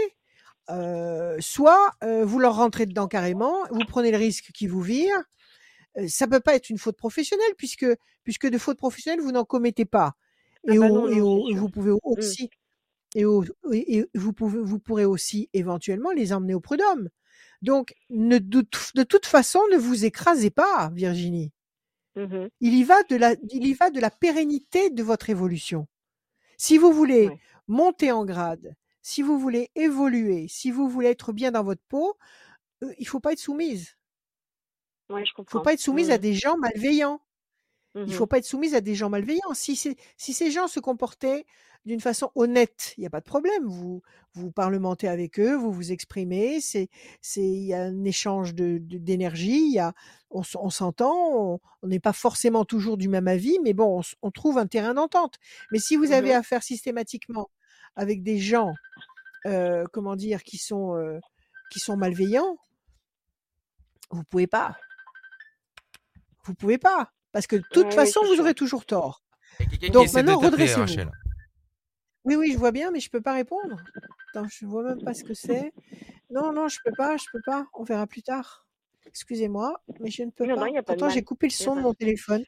euh, 0.71 1.37
soit 1.41 1.93
euh, 2.03 2.25
vous 2.25 2.39
leur 2.39 2.57
rentrez 2.57 2.87
dedans 2.87 3.07
carrément, 3.09 3.55
vous 3.71 3.85
prenez 3.87 4.11
le 4.11 4.17
risque 4.19 4.51
qu'ils 4.53 4.71
vous 4.71 4.81
virent. 4.83 5.23
Ça 6.09 6.27
peut 6.27 6.41
pas 6.41 6.55
être 6.57 6.71
une 6.71 6.79
faute 6.79 6.97
professionnelle 6.97 7.55
puisque, 7.57 7.87
puisque 8.25 8.49
de 8.49 8.59
faute 8.59 8.79
professionnelle, 8.79 9.21
vous 9.21 9.31
n'en 9.33 9.45
commettez 9.45 9.85
pas. 9.85 10.15
Ah 10.69 10.75
Et, 10.75 10.79
bah 10.79 10.87
au- 10.91 11.09
et 11.09 11.21
au- 11.21 11.55
vous 11.55 11.69
pouvez 11.69 11.93
aussi, 12.03 12.51
et, 13.15 13.25
au- 13.25 13.45
et- 13.73 13.99
et 13.99 14.07
vous, 14.15 14.33
pouvez, 14.33 14.61
vous 14.61 14.79
pourrez 14.79 15.05
aussi 15.05 15.49
éventuellement 15.53 16.11
les 16.13 16.33
emmener 16.33 16.55
au 16.55 16.61
prud'homme. 16.61 17.09
Donc, 17.63 17.95
ne, 18.11 18.39
de, 18.39 18.67
de 18.95 19.03
toute 19.05 19.27
façon, 19.27 19.61
ne 19.73 19.79
vous 19.79 20.05
écrasez 20.05 20.51
pas, 20.51 20.91
Virginie. 20.95 21.53
Mhm. 22.17 22.49
Il 22.61 22.75
y 22.75 22.83
va 22.85 23.03
de 23.05 23.17
la, 23.17 23.35
il 23.51 23.67
y 23.67 23.75
va 23.75 23.91
de 23.91 24.01
la 24.01 24.11
pérennité 24.11 24.91
de 24.91 25.03
votre 25.03 25.31
évolution. 25.31 25.87
Si 26.59 26.79
vous 26.79 26.93
voulez 26.93 27.29
Ouais. 27.29 27.41
monter 27.69 28.13
en 28.13 28.25
grade, 28.27 28.77
si 29.03 29.23
vous 29.23 29.39
voulez 29.39 29.71
évoluer, 29.77 30.49
si 30.49 30.71
vous 30.73 30.89
voulez 30.89 31.09
être 31.11 31.33
bien 31.33 31.53
dans 31.53 31.65
votre 31.65 31.83
peau, 31.89 32.17
euh, 32.85 32.95
il 32.99 33.09
faut 33.09 33.21
pas 33.21 33.33
être 33.35 33.41
soumise. 33.41 33.97
Ouais, 35.09 35.25
je 35.25 35.33
Il 35.49 35.51
faut 35.53 35.61
comprends. 35.61 35.63
pas 35.63 35.73
être 35.73 35.81
soumise 35.81 36.11
à 36.11 36.17
Mhm. 36.17 36.21
des 36.21 36.35
gens 36.35 36.57
malveillants. 36.59 37.21
Il 37.95 38.03
Mhm. 38.03 38.11
faut 38.11 38.27
pas 38.27 38.39
être 38.39 38.45
soumise 38.45 38.75
à 38.75 38.81
des 38.81 38.95
gens 38.95 39.09
malveillants. 39.09 39.55
Si, 39.55 39.77
ces 40.17 40.51
gens 40.51 40.67
se 40.67 40.81
comportaient 40.81 41.47
d'une 41.87 42.01
façon 42.01 42.31
honnête, 42.35 42.95
il 42.97 43.03
n'y 43.03 43.07
a 43.07 43.11
pas 43.11 43.21
de 43.21 43.25
problème. 43.27 43.67
Vous, 43.67 44.03
vous 44.33 44.51
parlementez 44.51 45.07
avec 45.07 45.39
eux, 45.39 45.55
vous 45.55 45.71
vous 45.71 45.93
exprimez. 45.93 46.61
C'est, 46.61 46.89
c'est, 47.21 47.43
il 47.45 47.65
y 47.67 47.75
a 47.75 47.83
un 47.83 48.05
échange 48.05 48.55
de, 48.55 48.79
de- 48.79 48.99
d'énergie. 48.99 49.67
Il 49.69 49.73
y 49.75 49.79
a, 49.79 49.93
on, 50.31 50.43
s'entend. 50.43 51.61
On 51.83 51.87
n'est 51.87 52.01
pas 52.01 52.13
forcément 52.15 52.65
toujours 52.65 52.97
du 52.97 53.09
même 53.09 53.29
avis, 53.29 53.59
mais 53.63 53.75
bon, 53.75 54.01
on, 54.23 54.31
trouve 54.33 54.59
un 54.59 54.67
terrain 54.67 54.95
d'entente. 54.95 55.37
Mais 55.71 55.79
si 55.79 55.95
vous 55.97 56.11
avez 56.11 56.31
Mhm. 56.31 56.37
affaire 56.39 56.63
systématiquement 56.65 57.49
avec 57.95 58.23
des 58.25 58.39
gens, 58.39 58.73
euh, 59.47 59.85
comment 59.93 60.17
dire, 60.17 60.43
qui 60.43 60.59
sont, 60.59 60.97
euh, 60.97 61.21
qui 61.71 61.79
sont 61.79 61.97
malveillants, 61.97 62.57
vous 64.11 64.25
pouvez 64.25 64.47
pas. 64.49 64.77
Vous 66.45 66.55
pouvez 66.55 66.79
pas. 66.79 67.13
Parce 67.35 67.49
que 67.49 67.57
de 67.57 67.65
toute 67.73 67.89
oui, 67.89 67.93
façon, 67.93 68.21
vous 68.25 68.41
aurez 68.41 68.55
toujours 68.55 68.87
tort. 68.87 69.25
Donc 69.93 70.13
maintenant, 70.13 70.39
redressez-vous. 70.39 71.11
Oui, 72.25 72.37
oui, 72.37 72.53
je 72.53 72.59
vois 72.59 72.71
bien, 72.71 72.93
mais 72.93 73.01
je 73.01 73.11
peux 73.11 73.21
pas 73.21 73.35
répondre. 73.35 73.77
Attends, 74.31 74.47
je 74.49 74.65
vois 74.65 74.85
même 74.85 75.03
pas 75.03 75.15
ce 75.15 75.25
que 75.25 75.35
c'est. 75.35 75.73
Non, 76.31 76.53
non, 76.53 76.69
je 76.69 76.79
peux 76.85 76.93
pas, 76.97 77.17
je 77.17 77.25
peux 77.33 77.43
pas. 77.45 77.67
On 77.75 77.83
verra 77.83 78.07
plus 78.07 78.23
tard. 78.23 78.67
Excusez-moi, 79.05 79.81
mais 80.01 80.11
je 80.11 80.23
ne 80.23 80.31
peux 80.31 80.47
Non, 80.47 80.55
pas. 80.57 80.83
Pourtant, 80.87 81.09
j'ai 81.09 81.23
coupé 81.23 81.49
le 81.49 81.53
son 81.53 81.75
de 81.75 81.81
mon 81.81 81.93
téléphone. 81.93 82.45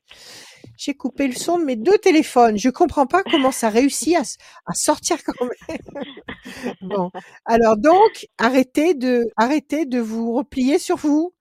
J'ai 0.76 0.95
coupé 0.95 1.26
le 1.26 1.34
son 1.34 1.59
de 1.59 1.64
mes 1.64 1.76
deux 1.76 1.99
téléphones. 1.99 2.57
Je 2.57 2.70
comprends 2.70 3.07
pas 3.07 3.24
comment 3.24 3.53
ça 3.53 3.68
réussit 3.68 4.14
à, 4.14 4.22
à 4.66 4.74
sortir 4.74 5.18
quand 5.24 5.45
même. 5.45 5.78
Bon. 6.80 7.11
Alors 7.45 7.76
donc, 7.76 8.28
arrêtez 8.39 8.95
de, 8.95 9.26
arrêtez 9.37 9.84
de 9.84 9.99
vous 9.99 10.33
replier 10.33 10.79
sur 10.79 10.96
vous. 10.96 11.34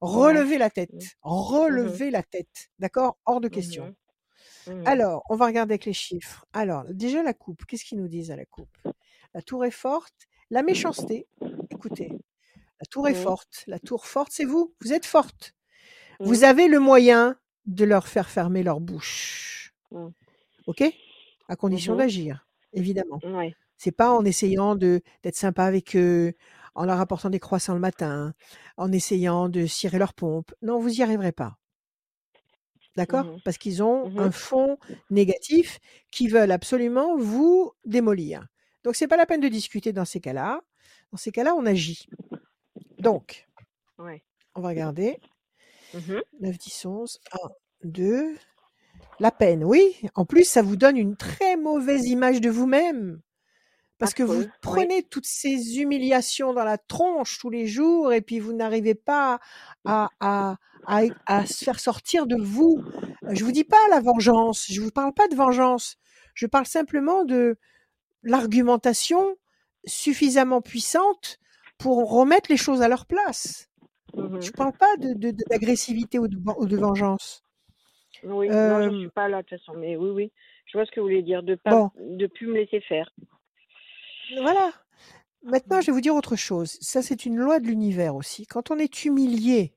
Relevez 0.00 0.58
la 0.58 0.70
tête. 0.70 0.92
Mhm. 0.92 1.08
Relevez 1.22 2.10
la 2.10 2.22
tête. 2.22 2.68
D'accord? 2.78 3.18
Hors 3.24 3.40
de 3.40 3.48
question. 3.48 3.94
Mhm. 4.66 4.82
Alors, 4.86 5.22
on 5.28 5.36
va 5.36 5.46
regarder 5.46 5.72
avec 5.74 5.84
les 5.84 5.92
chiffres. 5.92 6.44
Alors, 6.52 6.84
déjà 6.90 7.22
la 7.22 7.34
coupe, 7.34 7.64
qu'est-ce 7.66 7.84
qu'ils 7.84 7.98
nous 7.98 8.08
disent 8.08 8.30
à 8.30 8.36
la 8.36 8.44
coupe? 8.46 8.76
La 9.34 9.42
tour 9.42 9.64
est 9.64 9.70
forte. 9.70 10.14
La 10.50 10.62
méchanceté, 10.62 11.26
écoutez, 11.70 12.08
la 12.80 12.86
tour 12.90 13.08
est 13.08 13.14
forte. 13.14 13.64
La 13.66 13.78
tour 13.78 14.06
forte, 14.06 14.30
c'est 14.32 14.44
vous. 14.44 14.74
Vous 14.80 14.92
êtes 14.92 15.06
forte. 15.06 15.54
Vous 16.20 16.44
avez 16.44 16.68
le 16.68 16.78
moyen 16.78 17.36
de 17.66 17.84
leur 17.84 18.06
faire 18.06 18.28
fermer 18.30 18.62
leur 18.62 18.80
bouche. 18.80 19.74
OK? 20.66 20.84
À 21.48 21.56
condition 21.56 21.96
d'agir, 21.96 22.46
évidemment. 22.72 23.20
C'est 23.76 23.92
pas 23.92 24.10
en 24.10 24.24
essayant 24.24 24.74
de 24.74 25.02
d'être 25.22 25.36
sympa 25.36 25.64
avec 25.64 25.96
eux, 25.96 26.32
en 26.76 26.84
leur 26.84 27.00
apportant 27.00 27.30
des 27.30 27.40
croissants 27.40 27.74
le 27.74 27.80
matin, 27.80 28.34
en 28.76 28.92
essayant 28.92 29.48
de 29.48 29.66
cirer 29.66 29.98
leur 29.98 30.14
pompe. 30.14 30.52
Non, 30.62 30.78
vous 30.78 30.90
y 30.94 31.02
arriverez 31.02 31.32
pas. 31.32 31.56
D'accord? 32.96 33.24
Mhm. 33.24 33.40
Parce 33.44 33.58
qu'ils 33.58 33.82
ont 33.82 34.08
Mhm. 34.10 34.18
un 34.18 34.30
fond 34.30 34.78
négatif 35.10 35.78
qui 36.10 36.28
veulent 36.28 36.50
absolument 36.52 37.16
vous 37.16 37.72
démolir. 37.84 38.46
Donc 38.84 38.94
c'est 38.96 39.08
pas 39.08 39.16
la 39.16 39.26
peine 39.26 39.40
de 39.40 39.48
discuter 39.48 39.92
dans 39.92 40.04
ces 40.04 40.20
cas-là. 40.20 40.60
Dans 41.12 41.18
ces 41.18 41.30
cas-là, 41.32 41.54
on 41.54 41.66
agit. 41.66 42.06
Donc, 42.98 43.46
Ouais. 43.98 44.22
on 44.54 44.60
va 44.60 44.68
regarder. 44.68 45.18
Mhm. 45.94 46.22
9, 46.40 46.58
10, 46.58 46.84
11. 46.86 47.20
1, 47.32 47.48
2. 47.84 48.36
La 49.20 49.30
peine, 49.30 49.64
oui. 49.64 49.96
En 50.14 50.24
plus, 50.24 50.44
ça 50.44 50.62
vous 50.62 50.76
donne 50.76 50.96
une 50.96 51.16
très 51.16 51.56
mauvaise 51.56 52.06
image 52.06 52.40
de 52.40 52.50
vous-même. 52.50 53.20
Parce 53.98 54.12
que 54.12 54.22
vous 54.22 54.40
oui. 54.40 54.48
prenez 54.60 55.02
toutes 55.02 55.26
ces 55.26 55.78
humiliations 55.80 56.52
dans 56.52 56.64
la 56.64 56.76
tronche 56.76 57.38
tous 57.38 57.48
les 57.50 57.66
jours 57.66 58.12
et 58.12 58.20
puis 58.20 58.38
vous 58.40 58.52
n'arrivez 58.52 58.94
pas 58.94 59.40
à, 59.86 60.10
à, 60.20 60.56
à, 60.86 61.02
à 61.26 61.46
se 61.46 61.64
faire 61.64 61.80
sortir 61.80 62.26
de 62.26 62.36
vous. 62.36 62.82
Je 63.30 63.42
vous 63.44 63.52
dis 63.52 63.64
pas 63.64 63.76
la 63.90 64.00
vengeance, 64.00 64.66
je 64.68 64.80
vous 64.82 64.90
parle 64.90 65.14
pas 65.14 65.28
de 65.28 65.34
vengeance. 65.34 65.96
Je 66.34 66.46
parle 66.46 66.66
simplement 66.66 67.24
de 67.24 67.56
l'argumentation 68.22 69.36
suffisamment 69.86 70.60
puissante 70.60 71.38
pour 71.78 72.10
remettre 72.10 72.50
les 72.50 72.56
choses 72.56 72.82
à 72.82 72.88
leur 72.88 73.06
place. 73.06 73.70
Mhm. 74.14 74.42
Je 74.42 74.50
parle 74.50 74.72
pas 74.72 74.96
de, 74.98 75.14
de- 75.14 75.30
de- 75.30 75.44
d'agressivité 75.48 76.18
ou 76.18 76.28
de, 76.28 76.36
ven- 76.36 76.54
ou 76.58 76.66
de 76.66 76.76
vengeance. 76.76 77.42
Oui, 78.24 78.48
non, 78.48 78.54
je 78.54 78.88
Euh, 78.88 78.98
suis 79.00 79.08
pas 79.10 79.28
là 79.28 79.42
de 79.42 79.46
toute 79.48 79.58
façon, 79.58 79.74
mais 79.78 79.96
oui, 79.96 80.10
oui, 80.10 80.32
je 80.66 80.78
vois 80.78 80.86
ce 80.86 80.90
que 80.90 81.00
vous 81.00 81.06
voulez 81.06 81.22
dire, 81.22 81.42
de 81.42 81.54
pas, 81.54 81.70
bon, 81.70 81.90
de 81.96 82.26
plus 82.26 82.46
me 82.46 82.54
laisser 82.54 82.80
faire. 82.80 83.10
Voilà. 84.42 84.72
Maintenant, 85.42 85.80
je 85.80 85.86
vais 85.86 85.92
vous 85.92 86.00
dire 86.00 86.14
autre 86.16 86.36
chose. 86.36 86.78
Ça, 86.80 87.02
c'est 87.02 87.26
une 87.26 87.36
loi 87.36 87.60
de 87.60 87.66
l'univers 87.66 88.16
aussi. 88.16 88.46
Quand 88.46 88.70
on 88.70 88.78
est 88.78 89.04
humilié 89.04 89.74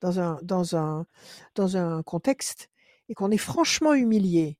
dans 0.00 0.20
un, 0.20 0.38
dans 0.42 0.76
un, 0.76 1.06
dans 1.54 1.76
un 1.76 2.02
contexte 2.02 2.70
et 3.08 3.14
qu'on 3.14 3.30
est 3.30 3.38
franchement 3.38 3.94
humilié, 3.94 4.58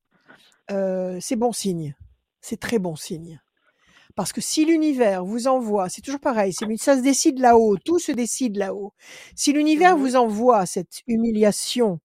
euh, 0.71 1.19
c'est 1.21 1.37
bon 1.37 1.53
signe. 1.53 1.97
C'est 2.41 2.61
très 2.61 2.79
bon 2.79 2.97
signe. 2.97 3.41
Parce 4.17 4.33
que 4.33 4.41
si 4.41 4.65
l'univers 4.65 5.25
vous 5.25 5.49
envoie, 5.49 5.89
c'est 5.89 6.03
toujours 6.03 6.21
pareil, 6.21 6.53
ça 6.53 6.97
se 6.97 7.03
décide 7.03 7.41
là-haut, 7.41 7.77
tout 7.79 7.99
se 7.99 8.13
décide 8.13 8.57
là-haut. 8.57 8.95
Si 9.37 9.53
l'univers 9.53 9.97
Mhm. 9.97 10.03
vous 10.03 10.17
envoie 10.17 10.67
cette 10.67 11.03
humiliation 11.07 12.01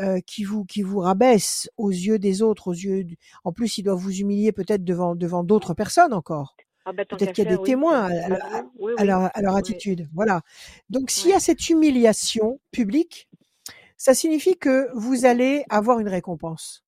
euh, 0.00 0.20
qui 0.26 0.44
vous 0.44 0.64
qui 0.64 0.82
vous 0.82 0.98
rabaisse 0.98 1.68
aux 1.76 1.90
yeux 1.90 2.18
des 2.18 2.42
autres, 2.42 2.68
aux 2.68 2.72
yeux, 2.74 3.04
du- 3.04 3.16
en 3.44 3.52
plus 3.52 3.78
il 3.78 3.82
doit 3.84 3.94
vous 3.94 4.12
humilier 4.12 4.52
peut-être 4.52 4.84
devant 4.84 5.14
devant 5.14 5.44
d'autres 5.44 5.74
personnes 5.74 6.12
encore. 6.12 6.56
Ah 6.86 6.92
bah 6.92 7.04
Peut-être 7.04 7.32
qu'il 7.32 7.44
y 7.44 7.46
a 7.46 7.50
des 7.50 7.56
oui. 7.56 7.64
témoins 7.66 8.02
à, 8.02 8.06
à- 8.06 8.10
oui, 8.10 8.36
à- 8.36 8.64
oui, 8.78 8.92
à 8.98 9.00
oui, 9.02 9.06
leur, 9.06 9.30
à 9.36 9.40
leur 9.42 9.56
attitude. 9.56 10.08
Voilà. 10.12 10.42
Donc 10.90 11.10
s'il 11.10 11.30
y 11.30 11.34
a 11.34 11.40
cette 11.40 11.70
humiliation 11.70 12.60
publique, 12.72 13.28
ça 13.96 14.12
signifie 14.14 14.56
que 14.58 14.88
vous 14.94 15.24
allez 15.24 15.64
avoir 15.70 15.98
une 16.00 16.08
récompense. 16.08 16.84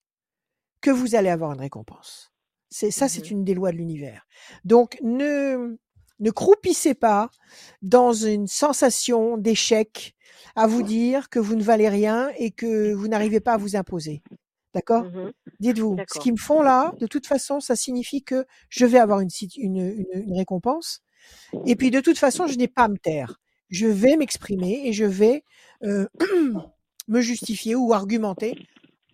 Que 0.80 0.90
vous 0.90 1.14
allez 1.14 1.30
avoir 1.30 1.52
une 1.52 1.60
récompense. 1.60 2.32
C'est 2.68 2.90
ça, 2.90 3.08
c'est 3.08 3.24
Mhm. 3.30 3.38
une 3.38 3.44
des 3.44 3.54
lois 3.54 3.70
de 3.72 3.76
l'univers. 3.76 4.26
Donc 4.64 4.98
ne 5.02 5.76
ne 6.18 6.30
croupissez 6.30 6.94
pas 6.94 7.30
dans 7.82 8.12
une 8.12 8.46
sensation 8.48 9.36
d'échec 9.36 10.15
à 10.56 10.66
vous 10.66 10.82
dire 10.82 11.28
que 11.28 11.38
vous 11.38 11.54
ne 11.54 11.62
valez 11.62 11.88
rien 11.88 12.30
et 12.38 12.50
que 12.50 12.92
vous 12.94 13.08
n'arrivez 13.08 13.40
pas 13.40 13.52
à 13.54 13.56
vous 13.58 13.76
imposer. 13.76 14.22
D'accord? 14.74 15.04
Mhm. 15.04 15.32
Dites-vous, 15.60 15.96
ce 16.12 16.18
qu'ils 16.18 16.32
me 16.32 16.38
font 16.38 16.60
là, 16.62 16.92
de 16.98 17.06
toute 17.06 17.26
façon, 17.26 17.60
ça 17.60 17.76
signifie 17.76 18.22
que 18.22 18.44
je 18.68 18.84
vais 18.84 18.98
avoir 18.98 19.20
une, 19.20 19.30
sit- 19.30 19.56
une, 19.56 19.76
une, 19.78 20.06
une 20.12 20.36
récompense. 20.36 21.00
Et 21.64 21.76
puis, 21.76 21.90
de 21.90 22.00
toute 22.00 22.18
façon, 22.18 22.46
je 22.46 22.56
n'ai 22.58 22.68
pas 22.68 22.82
à 22.84 22.88
me 22.88 22.98
taire. 22.98 23.40
Je 23.70 23.86
vais 23.86 24.16
m'exprimer 24.16 24.86
et 24.86 24.92
je 24.92 25.04
vais 25.04 25.44
euh, 25.84 26.06
me 27.08 27.20
justifier 27.20 27.74
ou 27.74 27.92
argumenter 27.92 28.54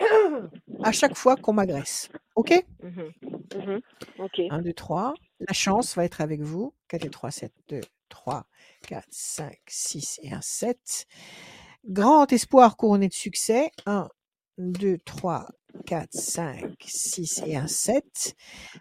à 0.82 0.92
chaque 0.92 1.16
fois 1.16 1.36
qu'on 1.36 1.52
m'agresse. 1.52 2.08
OK? 2.34 2.64
Mhm. 2.82 3.12
Mhm. 3.56 3.80
Ok. 4.18 4.40
1, 4.50 4.62
2, 4.62 4.72
3. 4.72 5.14
La 5.46 5.52
chance 5.52 5.94
va 5.96 6.04
être 6.04 6.20
avec 6.20 6.40
vous. 6.40 6.72
4 6.88 7.04
et 7.06 7.10
3, 7.10 7.30
7, 7.30 7.52
2, 7.68 7.80
3, 8.12 8.44
4, 8.86 9.06
5, 9.10 9.58
6 9.66 10.20
et 10.22 10.32
1, 10.32 10.40
7. 10.42 11.06
Grand 11.88 12.30
espoir 12.32 12.76
couronné 12.76 13.08
de 13.08 13.14
succès. 13.14 13.70
1, 13.86 14.08
2, 14.58 14.98
3, 15.04 15.48
4, 15.86 16.12
5, 16.12 16.74
6 16.86 17.42
et 17.46 17.56
1, 17.56 17.66
7. 17.66 18.34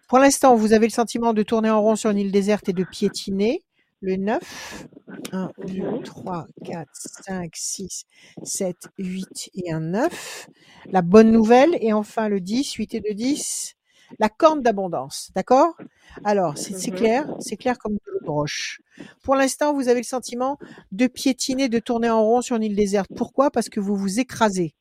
Pour 0.10 0.20
l'instant, 0.20 0.56
vous 0.56 0.74
avez 0.74 0.86
le 0.88 0.92
sentiment 0.92 1.34
de 1.34 1.44
tourner 1.44 1.70
en 1.70 1.82
rond 1.82 1.96
sur 1.96 2.10
une 2.10 2.18
île 2.20 2.32
déserte 2.32 2.68
et 2.70 2.74
de 2.74 2.84
piétiner. 2.84 3.62
Le 4.02 4.18
9. 4.18 4.88
1, 5.32 5.50
2, 5.66 5.82
Mhm. 5.82 6.04
3, 6.04 6.46
4, 6.66 6.90
5, 6.94 7.52
6, 7.56 8.06
7, 8.44 8.90
8 8.98 9.50
et 9.56 9.72
un 9.72 9.80
9. 9.80 10.50
La 10.92 11.02
bonne 11.02 11.32
nouvelle. 11.32 11.78
Et 11.82 11.94
enfin 11.94 12.28
le 12.28 12.42
10, 12.42 12.74
8 12.74 12.94
et 12.96 13.00
2, 13.00 13.14
10. 13.14 13.76
La 14.20 14.30
corne 14.30 14.62
d'abondance. 14.62 15.32
D'accord? 15.36 15.76
Alors, 16.24 16.58
c'est 16.58 16.92
Mhm. 16.92 16.96
clair, 16.96 17.36
c'est 17.40 17.58
clair 17.58 17.78
comme 17.80 17.94
de 17.96 18.28
roche. 18.30 18.82
Pour 19.24 19.36
l'instant, 19.36 19.74
vous 19.74 19.88
avez 19.90 20.00
le 20.02 20.06
sentiment 20.06 20.58
de 20.92 21.08
piétiner, 21.08 21.70
de 21.70 21.80
tourner 21.80 22.10
en 22.10 22.24
rond 22.24 22.42
sur 22.42 22.56
une 22.56 22.64
île 22.64 22.76
déserte. 22.76 23.10
Pourquoi? 23.16 23.52
Parce 23.52 23.70
que 23.70 23.80
vous 23.80 23.96
vous 23.96 24.20
écrasez. 24.20 24.74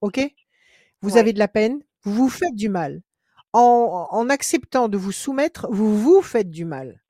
OK? 0.00 0.20
Vous 1.02 1.10
Ouais. 1.14 1.20
avez 1.20 1.32
de 1.32 1.38
la 1.38 1.48
peine, 1.48 1.82
vous 2.04 2.14
vous 2.14 2.28
faites 2.28 2.54
du 2.54 2.68
mal. 2.68 3.02
En, 3.52 4.08
en 4.10 4.30
acceptant 4.30 4.88
de 4.88 4.98
vous 4.98 5.12
soumettre, 5.12 5.68
vous 5.70 5.96
vous 5.98 6.22
faites 6.22 6.50
du 6.50 6.64
mal. 6.64 7.02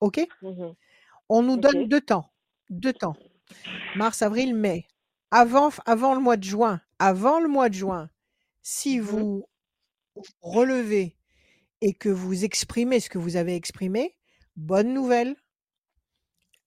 OK? 0.00 0.26
Mhm. 0.42 0.74
On 1.28 1.42
nous 1.42 1.56
donne 1.56 1.88
deux 1.88 2.00
temps. 2.00 2.32
Deux 2.70 2.92
temps. 2.92 3.16
Mars, 3.94 4.22
avril, 4.22 4.54
mai. 4.54 4.86
Avant, 5.30 5.70
avant 5.86 6.14
le 6.14 6.20
mois 6.20 6.36
de 6.36 6.44
juin, 6.44 6.80
avant 6.98 7.40
le 7.40 7.48
mois 7.48 7.68
de 7.68 7.74
juin, 7.74 8.10
si 8.62 8.98
Mhm. 8.98 9.04
vous 9.06 9.44
relevez 10.42 11.16
et 11.82 11.94
que 11.94 12.08
vous 12.10 12.44
exprimez 12.44 13.00
ce 13.00 13.10
que 13.10 13.18
vous 13.18 13.36
avez 13.36 13.56
exprimé, 13.56 14.16
bonne 14.56 14.94
nouvelle, 14.94 15.36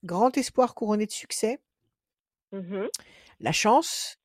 grand 0.03 0.38
espoir 0.38 0.75
couronné 0.75 1.05
de 1.05 1.11
succès, 1.11 1.59
Mhm. 2.51 2.89
la 3.39 3.51
chance 3.51 4.17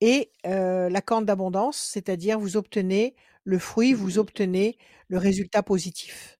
et 0.00 0.32
euh, 0.46 0.88
la 0.90 1.02
corne 1.02 1.24
d'abondance, 1.26 1.78
c'est-à-dire 1.78 2.38
vous 2.40 2.56
obtenez 2.56 3.14
le 3.44 3.58
fruit, 3.58 3.94
vous 3.94 4.18
obtenez 4.18 4.78
le 5.08 5.18
résultat 5.18 5.62
positif. 5.62 6.38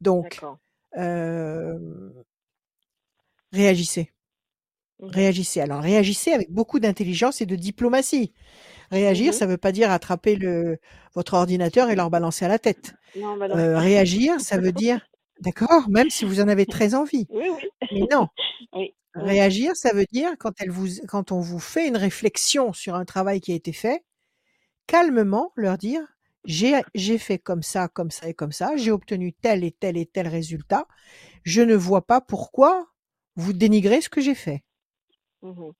Donc, 0.00 0.46
euh, 0.98 1.78
réagissez. 3.52 4.10
Mhm. 4.98 5.14
Réagissez. 5.14 5.60
Alors, 5.60 5.82
réagissez 5.82 6.32
avec 6.32 6.52
beaucoup 6.52 6.80
d'intelligence 6.80 7.40
et 7.40 7.46
de 7.46 7.56
diplomatie. 7.56 8.32
Réagir, 8.90 9.32
Mhm. 9.32 9.38
ça 9.38 9.46
ne 9.46 9.52
veut 9.52 9.56
pas 9.58 9.72
dire 9.72 9.90
attraper 9.90 10.36
le, 10.36 10.78
votre 11.14 11.34
ordinateur 11.34 11.90
et 11.90 11.96
leur 11.96 12.10
balancer 12.10 12.44
à 12.44 12.48
la 12.48 12.58
tête. 12.58 12.94
Non, 13.14 13.36
bah 13.36 13.48
non. 13.48 13.56
Euh, 13.56 13.78
réagir, 13.78 14.40
ça 14.40 14.58
veut 14.58 14.72
dire, 14.72 15.00
d'accord, 15.40 15.88
même 15.88 16.10
si 16.10 16.24
vous 16.24 16.40
en 16.40 16.48
avez 16.48 16.66
très 16.66 16.94
envie. 16.94 17.26
Oui, 17.30 17.48
oui. 17.50 17.70
Mais 17.92 18.06
non, 18.10 18.28
Oui. 18.74 18.94
réagir, 19.14 19.76
ça 19.76 19.92
veut 19.94 20.06
dire 20.12 20.32
quand, 20.38 20.52
elle 20.60 20.70
vous, 20.70 20.88
quand 21.08 21.32
on 21.32 21.40
vous 21.40 21.60
fait 21.60 21.88
une 21.88 21.96
réflexion 21.96 22.72
sur 22.72 22.94
un 22.96 23.04
travail 23.04 23.40
qui 23.40 23.52
a 23.52 23.54
été 23.56 23.72
fait, 23.72 24.04
calmement 24.86 25.52
leur 25.56 25.78
dire, 25.78 26.02
j'ai 26.44 27.18
fait 27.18 27.38
comme 27.38 27.62
ça, 27.62 27.88
comme 27.88 28.10
ça 28.10 28.28
et 28.28 28.34
comme 28.34 28.52
ça, 28.52 28.76
j'ai 28.76 28.90
obtenu 28.92 29.32
tel 29.32 29.64
et 29.64 29.72
tel 29.72 29.96
et 29.96 30.06
tel 30.06 30.28
résultat, 30.28 30.86
je 31.44 31.62
ne 31.62 31.74
vois 31.76 32.06
pas 32.06 32.20
pourquoi 32.20 32.88
vous 33.36 33.52
dénigrez 33.52 34.00
ce 34.00 34.08
que 34.08 34.20
j'ai 34.20 34.34
fait. 34.34 34.62
Mhm. 35.42 35.72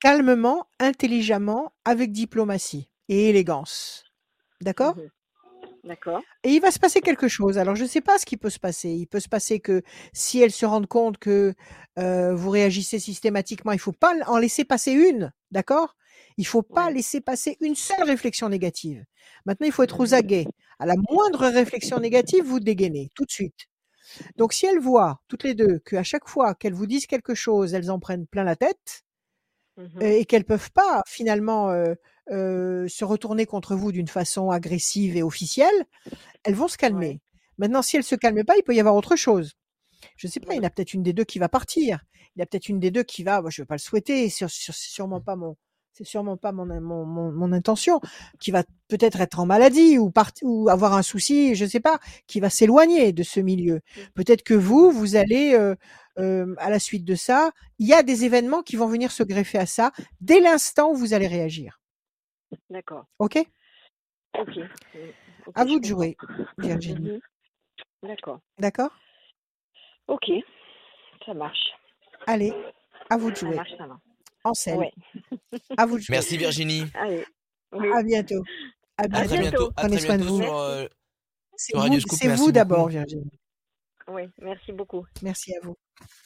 Calmement, 0.00 0.66
intelligemment, 0.78 1.72
avec 1.84 2.12
diplomatie 2.12 2.90
et 3.08 3.28
élégance. 3.28 4.04
D'accord? 4.60 4.96
Mhm. 4.96 5.10
D'accord. 5.84 6.22
Et 6.44 6.50
il 6.50 6.60
va 6.60 6.70
se 6.70 6.78
passer 6.78 7.00
quelque 7.00 7.28
chose. 7.28 7.56
Alors, 7.58 7.74
je 7.74 7.84
ne 7.84 7.88
sais 7.88 8.02
pas 8.02 8.18
ce 8.18 8.26
qui 8.26 8.36
peut 8.36 8.50
se 8.50 8.58
passer. 8.58 8.90
Il 8.90 9.06
peut 9.06 9.20
se 9.20 9.28
passer 9.28 9.60
que 9.60 9.82
si 10.12 10.40
elles 10.40 10.52
se 10.52 10.66
rendent 10.66 10.86
compte 10.86 11.16
que 11.18 11.54
euh, 11.98 12.34
vous 12.34 12.50
réagissez 12.50 12.98
systématiquement, 12.98 13.72
il 13.72 13.78
faut 13.78 13.92
pas 13.92 14.14
en 14.26 14.38
laisser 14.38 14.64
passer 14.64 14.92
une. 14.92 15.32
D'accord? 15.50 15.96
Il 16.36 16.46
faut 16.46 16.62
pas 16.62 16.86
Ouais. 16.86 16.94
laisser 16.94 17.20
passer 17.22 17.56
une 17.60 17.74
seule 17.74 18.02
réflexion 18.04 18.48
négative. 18.50 19.04
Maintenant, 19.46 19.66
il 19.66 19.72
faut 19.72 19.82
être 19.82 20.00
aux 20.00 20.08
Mhm. 20.08 20.14
aguets. 20.14 20.46
À 20.78 20.86
la 20.86 20.94
moindre 21.10 21.46
réflexion 21.48 21.98
négative, 21.98 22.44
vous 22.44 22.60
dégainez 22.60 23.10
tout 23.14 23.24
de 23.24 23.30
suite. 23.30 23.66
Donc, 24.36 24.52
si 24.52 24.66
elles 24.66 24.80
voient, 24.80 25.20
toutes 25.28 25.44
les 25.44 25.54
deux, 25.54 25.78
qu'à 25.80 26.02
chaque 26.02 26.28
fois 26.28 26.54
qu'elles 26.54 26.74
vous 26.74 26.86
disent 26.86 27.06
quelque 27.06 27.34
chose, 27.34 27.74
elles 27.74 27.90
en 27.90 27.98
prennent 28.00 28.26
plein 28.26 28.44
la 28.44 28.56
tête, 28.56 29.02
Euh, 30.00 30.18
et 30.18 30.24
qu'elles 30.24 30.44
peuvent 30.44 30.70
pas 30.72 31.02
finalement 31.06 31.70
euh, 31.70 31.94
euh, 32.30 32.88
se 32.88 33.04
retourner 33.04 33.46
contre 33.46 33.74
vous 33.74 33.92
d'une 33.92 34.08
façon 34.08 34.50
agressive 34.50 35.16
et 35.16 35.22
officielle, 35.22 35.74
elles 36.44 36.54
vont 36.54 36.68
se 36.68 36.76
calmer. 36.76 37.08
Ouais. 37.08 37.20
Maintenant, 37.58 37.82
si 37.82 37.96
elles 37.96 38.04
se 38.04 38.14
calment 38.14 38.44
pas, 38.44 38.56
il 38.56 38.62
peut 38.62 38.74
y 38.74 38.80
avoir 38.80 38.94
autre 38.94 39.16
chose. 39.16 39.54
Je 40.16 40.26
sais 40.26 40.40
pas, 40.40 40.54
il 40.54 40.58
y 40.58 40.60
en 40.60 40.64
a 40.64 40.70
peut-être 40.70 40.94
une 40.94 41.02
des 41.02 41.12
deux 41.12 41.24
qui 41.24 41.38
va 41.38 41.48
partir. 41.48 42.00
Il 42.34 42.40
y 42.40 42.42
a 42.42 42.46
peut-être 42.46 42.68
une 42.68 42.80
des 42.80 42.90
deux 42.90 43.02
qui 43.02 43.22
va, 43.22 43.40
moi, 43.42 43.50
je 43.50 43.60
ne 43.60 43.64
veux 43.64 43.66
pas 43.66 43.74
le 43.74 43.80
souhaiter, 43.80 44.30
sûrement 44.30 45.20
pas 45.20 45.36
mon, 45.36 45.56
c'est 45.92 46.04
sûrement 46.04 46.36
pas 46.36 46.52
mon, 46.52 46.64
mon, 46.80 47.04
mon, 47.04 47.32
mon 47.32 47.52
intention, 47.52 48.00
qui 48.38 48.50
va 48.50 48.62
peut-être 48.88 49.20
être 49.20 49.38
en 49.40 49.46
maladie 49.46 49.98
ou, 49.98 50.10
part- 50.10 50.30
ou 50.42 50.68
avoir 50.68 50.94
un 50.94 51.02
souci, 51.02 51.54
je 51.54 51.66
sais 51.66 51.80
pas, 51.80 51.98
qui 52.26 52.40
va 52.40 52.48
s'éloigner 52.50 53.12
de 53.12 53.22
ce 53.22 53.40
milieu. 53.40 53.80
Peut-être 54.14 54.42
que 54.42 54.54
vous, 54.54 54.90
vous 54.90 55.16
allez, 55.16 55.54
euh, 55.54 55.74
euh, 56.18 56.54
à 56.58 56.70
la 56.70 56.78
suite 56.78 57.04
de 57.04 57.14
ça, 57.14 57.50
il 57.78 57.86
y 57.86 57.92
a 57.92 58.02
des 58.02 58.24
événements 58.24 58.62
qui 58.62 58.76
vont 58.76 58.86
venir 58.86 59.10
se 59.12 59.22
greffer 59.22 59.58
à 59.58 59.66
ça 59.66 59.92
dès 60.20 60.40
l'instant 60.40 60.90
où 60.90 60.94
vous 60.94 61.12
allez 61.14 61.26
réagir. 61.28 61.80
D'accord. 62.70 63.06
OK? 63.18 63.38
Ok. 64.38 64.58
À 65.54 65.64
vous 65.64 65.80
de 65.80 65.84
jouer, 65.84 66.16
Virginie. 66.58 67.10
Mhm. 67.12 67.20
D'accord. 68.02 68.40
D'accord? 68.58 68.90
Ok. 70.08 70.30
Ça 71.26 71.34
marche. 71.34 71.70
Allez, 72.26 72.52
à 73.10 73.16
vous 73.16 73.30
de 73.30 73.36
Ça 73.36 73.46
jouer. 73.46 73.56
marche, 73.56 73.70
ça. 73.76 73.86
En 74.44 74.54
selle. 74.54 74.76
Ouais. 74.78 74.92
À 75.76 75.86
vous 75.86 75.96
de 75.96 76.02
jouer. 76.02 76.14
Merci 76.16 76.36
Virginie. 76.38 76.84
Allez. 76.94 77.24
Oui. 77.72 77.88
À 77.94 78.02
bientôt. 78.02 78.42
À 78.96 79.02
À 79.04 79.08
bientôt. 79.08 79.28
très 79.28 79.38
bientôt. 79.40 79.66
À 79.76 79.82
Prenez 79.82 79.96
très 79.98 80.06
soin 80.06 80.18
de 80.18 80.24
vous. 80.24 80.42
sur, 80.42 80.56
euh, 80.58 80.86
C'est 81.56 82.34
vous, 82.36 82.52
d'abord. 82.52 82.88
Virginie. 82.88 83.30
Oui, 84.08 84.22
merci 84.38 84.72
beaucoup. 84.72 85.06
Merci 85.22 85.54
à 85.54 85.60
vous. 85.62 85.76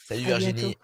Salut 0.06 0.22
À 0.24 0.26
Virginie. 0.38 0.52
bientôt. 0.62 0.78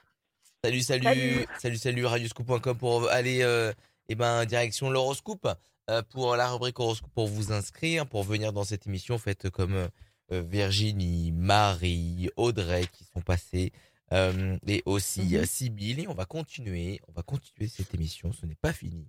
Salut, 0.63 0.81
salut, 0.83 1.05
Salut. 1.05 1.47
salut, 1.59 1.79
salut, 1.79 2.05
radioscoop.com 2.07 2.77
pour 2.77 3.09
aller 3.09 3.41
euh, 3.43 3.73
eh 4.09 4.15
ben, 4.15 4.45
direction 4.45 4.91
l'horoscope 4.91 5.49
euh, 5.89 6.03
pour 6.11 6.37
la 6.37 6.51
rubrique 6.51 6.79
horoscope 6.79 7.11
pour 7.15 7.29
vous 7.29 7.53
inscrire, 7.53 8.07
pour 8.07 8.25
venir 8.25 8.53
dans 8.53 8.65
cette 8.65 8.87
émission. 8.87 9.17
Faites 9.17 9.49
comme 9.49 9.89
euh, 10.33 10.43
Virginie, 10.43 11.33
Marie, 11.33 12.29
Audrey 12.37 12.85
qui 12.93 13.05
sont 13.05 13.23
passées 13.23 13.73
euh, 14.13 14.57
et 14.67 14.83
aussi 14.87 15.23
Mhm. 15.23 15.35
euh, 15.41 15.45
Sybille. 15.45 16.01
Et 16.03 16.09
on 16.09 16.15
va 16.15 16.25
continuer, 16.25 17.01
on 17.09 17.13
va 17.13 17.23
continuer 17.23 17.69
cette 17.69 17.95
émission. 17.95 18.33
Ce 18.33 18.47
n'est 18.47 18.55
pas 18.55 18.73
fini. 18.73 19.09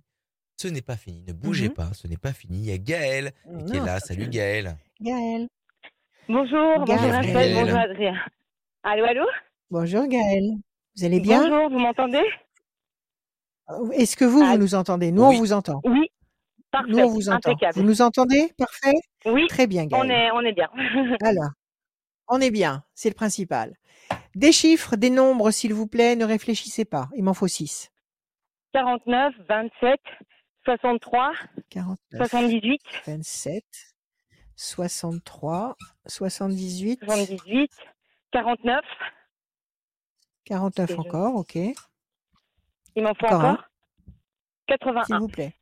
Ce 0.56 0.68
n'est 0.68 0.82
pas 0.82 0.96
fini. 0.96 1.22
Ne 1.26 1.32
bougez 1.32 1.68
Mhm. 1.68 1.74
pas, 1.74 1.92
ce 1.94 2.06
n'est 2.06 2.16
pas 2.16 2.32
fini. 2.32 2.58
Il 2.58 2.64
y 2.66 2.72
a 2.72 2.78
Gaël 2.78 3.32
qui 3.66 3.76
est 3.76 3.80
là. 3.84 3.98
Salut 4.00 4.28
Gaël. 4.28 4.76
Gaël. 5.00 5.48
Bonjour, 6.28 6.78
bonjour. 6.78 6.94
Raphaël, 7.10 7.54
bonjour 7.54 7.78
Adrien. 7.78 8.14
Allô, 8.84 9.04
allô? 9.04 9.26
Bonjour 9.70 10.06
Gaël. 10.06 10.44
Vous 10.96 11.04
allez 11.04 11.20
bien? 11.20 11.48
Bonjour, 11.48 11.70
vous 11.70 11.78
m'entendez? 11.78 12.22
Est-ce 13.94 14.16
que 14.16 14.24
vous, 14.24 14.38
vous 14.40 14.44
Ah, 14.44 14.58
nous 14.58 14.74
entendez? 14.74 15.10
Nous, 15.10 15.22
oui. 15.24 15.36
on 15.36 15.38
vous 15.38 15.52
entend. 15.52 15.80
Oui, 15.84 16.08
parfait, 16.70 16.90
Nous, 16.90 16.98
on 16.98 17.08
vous 17.08 17.28
entend. 17.28 17.50
impeccable. 17.50 17.74
Vous 17.74 17.82
nous 17.82 18.02
entendez? 18.02 18.52
Parfait? 18.58 18.94
Oui, 19.24 19.46
Très 19.48 19.66
bien, 19.66 19.84
on 19.84 19.86
Gaël. 20.04 20.10
est, 20.10 20.30
on 20.32 20.40
est 20.40 20.52
bien. 20.52 20.68
Alors, 21.22 21.50
on 22.28 22.40
est 22.40 22.50
bien, 22.50 22.84
c'est 22.94 23.08
le 23.08 23.14
principal. 23.14 23.74
Des 24.34 24.52
chiffres, 24.52 24.96
des 24.96 25.10
nombres, 25.10 25.50
s'il 25.50 25.74
vous 25.74 25.86
plaît, 25.86 26.16
ne 26.16 26.24
réfléchissez 26.24 26.84
pas. 26.84 27.08
Il 27.16 27.24
m'en 27.24 27.34
faut 27.34 27.48
6. 27.48 27.90
49, 28.72 29.34
27, 29.48 30.00
63, 30.64 31.32
49, 31.68 31.96
78, 32.28 32.80
27, 33.06 33.64
63, 34.56 35.76
78, 36.06 37.00
78, 37.04 37.70
49. 38.32 38.80
49 40.44 40.90
Et 40.90 40.94
je- 40.94 40.98
encore, 40.98 41.34
ok. 41.36 41.54
Il 42.94 43.02
m'en 43.02 43.14
faut 43.14 43.26
Encore 43.26 43.40
encore 43.44 43.64
81. 44.68 45.04
S'il 45.04 45.16
vous 45.16 45.28
plaît. 45.28 45.54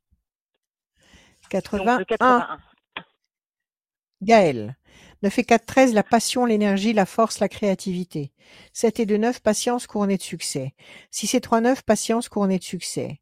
Donc 1.43 1.51
81. 1.51 1.99
le 1.99 2.05
81. 2.05 2.59
Gaël. 4.23 4.77
9 5.23 5.39
et 5.39 5.45
4, 5.45 5.67
13, 5.67 5.95
la 5.95 6.03
passion, 6.03 6.47
l'énergie, 6.47 6.93
la 6.93 7.07
force, 7.07 7.41
la 7.41 7.49
créativité. 7.49 8.33
7 8.73 9.01
et 9.01 9.07
2, 9.07 9.19
9, 9.19 9.41
patience 9.41 9.87
couronnée 9.87 10.17
de 10.17 10.23
succès. 10.23 10.75
6 11.11 11.35
et 11.35 11.41
3, 11.41 11.61
9, 11.61 11.83
patience 11.83 12.29
couronnée 12.29 12.59
de 12.59 12.65
succès. 12.65 13.21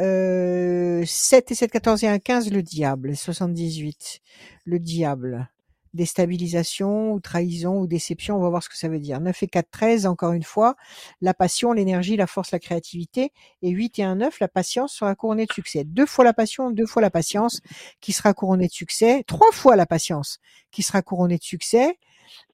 Euh, 0.00 1.04
7 1.04 1.50
et 1.50 1.54
7, 1.54 1.70
14 1.70 2.04
et 2.04 2.08
1, 2.08 2.18
15, 2.18 2.52
le 2.52 2.62
diable. 2.62 3.16
78, 3.16 4.20
le 4.64 4.78
diable. 4.78 5.51
Déstabilisation 5.94 7.12
ou 7.12 7.20
trahison 7.20 7.78
ou 7.80 7.86
déception, 7.86 8.36
on 8.36 8.40
va 8.40 8.48
voir 8.48 8.62
ce 8.62 8.68
que 8.68 8.76
ça 8.76 8.88
veut 8.88 8.98
dire. 8.98 9.20
9 9.20 9.42
et 9.42 9.46
4, 9.46 9.70
13, 9.70 10.06
encore 10.06 10.32
une 10.32 10.42
fois, 10.42 10.76
la 11.20 11.34
passion, 11.34 11.72
l'énergie, 11.72 12.16
la 12.16 12.26
force, 12.26 12.50
la 12.50 12.58
créativité. 12.58 13.32
Et 13.60 13.70
8 13.70 13.98
et 13.98 14.02
1, 14.04 14.16
9, 14.16 14.40
la 14.40 14.48
patience 14.48 14.94
sera 14.94 15.14
couronnée 15.14 15.46
de 15.46 15.52
succès. 15.52 15.84
Deux 15.84 16.06
fois 16.06 16.24
la 16.24 16.32
passion, 16.32 16.70
deux 16.70 16.86
fois 16.86 17.02
la 17.02 17.10
patience 17.10 17.60
qui 18.00 18.12
sera 18.12 18.32
couronnée 18.34 18.68
de 18.68 18.72
succès. 18.72 19.22
Trois 19.26 19.52
fois 19.52 19.76
la 19.76 19.86
patience 19.86 20.38
qui 20.70 20.82
sera 20.82 21.02
couronnée 21.02 21.38
de 21.38 21.42
succès. 21.42 21.98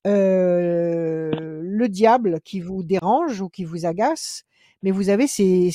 Euh, 0.07 1.61
le 1.63 1.89
diable 1.89 2.41
qui 2.45 2.61
vous 2.61 2.83
dérange 2.83 3.41
ou 3.41 3.49
qui 3.49 3.65
vous 3.65 3.85
agace, 3.87 4.45
mais 4.83 4.91
vous 4.91 5.09
avez 5.09 5.27
ces, 5.27 5.73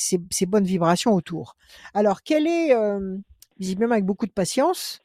bonnes 0.47 0.63
vibrations 0.63 1.13
autour. 1.13 1.55
Alors, 1.93 2.23
quel 2.23 2.47
est, 2.47 2.73
euh, 2.73 3.17
visiblement 3.59 3.93
avec 3.93 4.05
beaucoup 4.05 4.25
de 4.25 4.31
patience, 4.31 5.01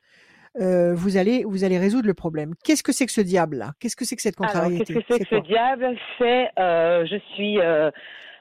euh, 0.60 0.94
vous 0.94 1.16
allez 1.16 1.44
vous 1.44 1.64
allez 1.64 1.78
résoudre 1.78 2.06
le 2.06 2.14
problème. 2.14 2.54
Qu'est-ce 2.64 2.82
que 2.82 2.92
c'est 2.92 3.06
que 3.06 3.12
ce 3.12 3.20
diable-là? 3.20 3.72
Qu'est-ce 3.80 3.96
que 3.96 4.04
c'est 4.04 4.16
que 4.16 4.22
cette 4.22 4.40
Alors, 4.40 4.52
contrariété? 4.52 4.94
qu'est-ce 4.94 4.98
que 5.06 5.14
c'est 5.14 5.24
que 5.24 5.36
ce 5.36 5.42
diable? 5.46 5.96
C'est, 6.18 6.50
euh, 6.58 7.06
je 7.06 7.16
suis, 7.34 7.58
euh, 7.60 7.90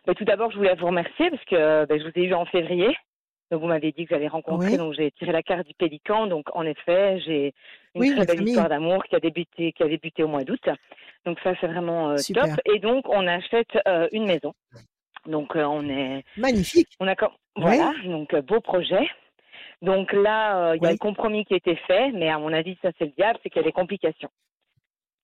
bah, 0.06 0.14
tout 0.16 0.26
d'abord, 0.26 0.52
je 0.52 0.58
voulais 0.58 0.76
vous 0.76 0.88
remercier 0.88 1.30
parce 1.30 1.44
que 1.46 1.86
bah, 1.86 1.96
je 1.98 2.04
vous 2.04 2.12
ai 2.16 2.24
eu 2.26 2.34
en 2.34 2.46
février. 2.46 2.96
Donc, 3.50 3.62
vous 3.62 3.68
m'avez 3.68 3.94
dit 3.94 4.04
que 4.06 4.14
j'allais 4.14 4.28
rencontrer, 4.28 4.72
Oui. 4.72 4.78
donc 4.78 4.94
j'ai 4.94 5.10
tiré 5.12 5.32
la 5.32 5.42
carte 5.42 5.66
du 5.66 5.74
pélican. 5.74 6.28
Donc, 6.28 6.48
en 6.54 6.64
effet, 6.64 7.20
j'ai 7.26 7.54
une 7.96 8.02
Oui, 8.02 8.14
très 8.14 8.26
belle 8.26 8.36
famille. 8.36 8.50
histoire 8.52 8.68
d'amour 8.68 9.06
qui 9.06 9.16
a 9.16 9.22
débuté, 9.22 9.72
qui 9.72 9.84
a 9.84 9.88
débuté 9.88 10.22
au 10.24 10.28
mois 10.28 10.44
d'août. 10.44 10.68
Donc, 11.26 11.40
ça, 11.42 11.54
c'est 11.62 11.68
vraiment 11.68 12.10
euh, 12.10 12.16
top. 12.34 12.50
Et 12.66 12.80
donc, 12.80 13.08
on 13.08 13.26
achète 13.26 13.70
euh, 13.88 14.10
une 14.12 14.26
maison. 14.26 14.54
Donc, 15.26 15.56
euh, 15.56 15.64
on 15.64 15.88
est, 15.88 16.24
Magnifique. 16.36 16.90
on 17.00 17.08
a, 17.08 17.16
Oui. 17.22 17.32
voilà, 17.56 17.94
donc 18.06 18.36
beau 18.46 18.60
projet. 18.60 19.08
Donc 19.82 20.12
là, 20.12 20.70
euh, 20.72 20.76
il 20.76 20.82
y 20.82 20.86
a 20.86 20.90
Oui. 20.90 20.94
le 20.96 20.98
compromis 20.98 21.46
qui 21.46 21.54
a 21.54 21.58
été 21.58 21.76
fait, 21.88 22.12
mais 22.12 22.30
à 22.30 22.40
mon 22.40 22.52
avis, 22.52 22.78
ça 22.82 22.90
c'est 22.98 23.06
le 23.06 23.12
diable, 23.12 23.40
c'est 23.44 23.50
qu'il 23.50 23.62
y 23.62 23.66
a 23.66 23.68
des 23.68 23.72
complications. 23.72 24.30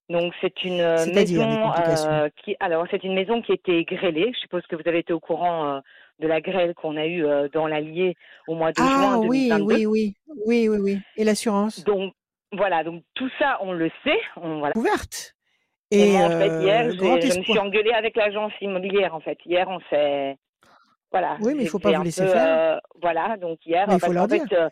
Donc 0.10 0.34
c'est 0.42 0.64
une 0.64 0.82
euh, 0.82 1.06
maison 1.08 1.72
euh, 1.78 2.30
qui, 2.44 2.56
alors 2.60 2.86
c'est 2.92 3.04
une 3.04 3.14
maison 3.16 3.42
qui 3.42 3.52
a 3.54 3.56
été 3.56 3.84
grêlée. 3.86 4.32
Je 4.34 4.40
suppose 4.40 4.66
que 4.68 4.76
vous 4.76 4.88
avez 4.88 5.00
été 5.00 5.14
au 5.14 5.20
courant 5.20 5.66
euh, 5.68 5.80
de 6.20 6.28
la 6.28 6.42
grêle 6.42 6.76
qu'on 6.76 6.98
a 6.98 7.08
eue 7.08 7.26
dans 7.54 7.68
l'Allier 7.68 8.16
au 8.48 8.54
mois 8.56 8.72
de 8.74 8.82
Ah 8.82 8.86
juin 8.86 9.18
oui, 9.20 9.50
2022. 9.50 9.66
oui, 9.66 9.86
oui, 9.86 10.16
oui, 10.46 10.70
oui, 10.70 10.78
oui. 10.80 11.00
Et 11.16 11.24
l'assurance? 11.24 11.84
Donc 11.86 12.14
voilà, 12.52 12.84
donc 12.84 13.04
tout 13.16 13.30
ça 13.40 13.58
on 13.62 13.72
le 13.72 13.90
sait. 14.04 14.20
On, 14.36 14.60
voilà. 14.60 14.74
ouverte. 14.78 15.34
Et 15.90 16.10
Et 16.10 16.12
moi, 16.18 16.28
en 16.28 16.32
fait, 16.32 16.62
hier, 16.62 16.92
je 16.92 17.38
me 17.40 17.44
suis 17.44 17.60
engueulée 17.60 17.94
avec 17.94 18.16
l'agence 18.16 18.52
immobilière. 18.62 19.16
En 19.16 19.20
fait, 19.22 19.38
hier, 19.46 19.68
on 19.70 19.80
s'est, 19.90 20.38
voilà. 21.14 21.38
Oui, 21.40 21.54
mais 21.56 21.64
il 21.64 21.70
faut 21.70 21.78
j'étais 21.78 21.92
pas 21.94 21.98
vous 22.00 22.04
laisser 22.04 22.26
peu, 22.26 22.32
faire. 22.32 22.74
euh, 22.76 22.80
voilà, 23.02 23.38
donc 23.38 23.66
hier, 23.66 23.86
il 23.90 24.00
faut 24.00 24.12
leur 24.12 24.28
dire. 24.28 24.44
fait, 24.50 24.58
euh, 24.58 24.70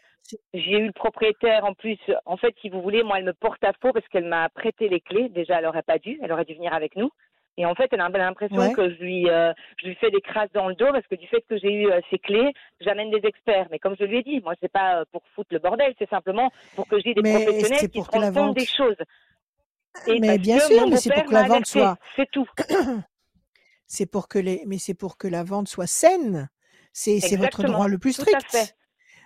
j'ai 0.53 0.79
eu 0.79 0.87
le 0.87 0.91
propriétaire 0.91 1.63
en 1.65 1.73
plus. 1.73 1.97
En 2.25 2.35
fait, 2.35 2.53
si 2.61 2.69
vous 2.69 2.81
voulez, 2.81 3.03
moi, 3.03 3.19
elle 3.19 3.25
me 3.25 3.33
porte 3.33 3.63
à 3.63 3.71
faux 3.81 3.93
parce 3.93 4.07
qu'elle 4.09 4.25
m'a 4.25 4.49
prêté 4.49 4.89
les 4.89 4.99
clés. 4.99 5.29
Déjà, 5.29 5.59
elle 5.59 5.65
aurait 5.67 5.83
pas 5.83 5.99
dû. 5.99 6.19
Elle 6.23 6.31
aurait 6.33 6.45
dû 6.45 6.55
venir 6.55 6.73
avec 6.73 6.95
nous. 6.95 7.11
Et 7.57 7.65
en 7.65 7.75
fait, 7.75 7.89
elle 7.91 7.99
a 8.01 8.07
l'impression 8.09 8.55
Ouais. 8.57 8.71
que 8.73 8.89
je 8.89 8.95
lui, 9.03 9.29
euh, 9.29 9.51
je 9.77 9.87
lui 9.87 9.95
fais 9.95 10.09
des 10.09 10.21
crasses 10.21 10.51
dans 10.53 10.67
le 10.69 10.73
dos 10.75 10.91
parce 10.91 11.05
que 11.05 11.15
du 11.15 11.27
fait 11.27 11.41
que 11.49 11.57
j'ai 11.57 11.71
eu 11.83 11.89
ces 12.09 12.17
clés, 12.17 12.53
j'amène 12.79 13.11
des 13.11 13.27
experts. 13.27 13.67
Mais 13.71 13.77
comme 13.77 13.95
je 13.99 14.05
lui 14.05 14.19
ai 14.19 14.23
dit, 14.23 14.39
moi, 14.39 14.53
c'est 14.61 14.71
pas 14.71 15.03
pour 15.11 15.21
foutre 15.35 15.49
le 15.53 15.59
bordel, 15.59 15.93
c'est 15.99 16.09
simplement 16.09 16.49
pour 16.75 16.87
que 16.87 16.97
j'ai 16.99 17.13
des 17.13 17.21
Mais 17.21 17.33
professionnels 17.43 17.89
qui 17.89 18.01
se 18.01 18.09
rendent 18.09 18.23
compte 18.33 18.33
vente. 18.33 18.57
des 18.57 18.65
choses. 18.65 18.95
Et 20.07 20.19
Mais 20.21 20.37
bien 20.37 20.59
sûr, 20.59 20.87
mais 20.87 20.95
c'est 20.95 21.13
pour 21.13 21.25
que 21.25 21.33
la 21.33 21.43
vente 21.43 21.65
soit. 21.65 21.97
c'est 22.15 22.31
tout. 22.31 22.47
C'est 23.93 24.05
pour 24.05 24.29
que 24.29 24.39
les, 24.39 24.63
mais 24.67 24.77
c'est 24.77 24.93
pour 24.93 25.17
que 25.17 25.27
la 25.27 25.43
vente 25.43 25.67
soit 25.67 25.85
saine. 25.85 26.49
C'est 26.93 27.35
votre 27.35 27.61
droit 27.63 27.89
le 27.89 27.97
plus 27.97 28.15
tout 28.15 28.21
à 28.33 28.39
fait. 28.39 28.47
strict. 28.63 28.77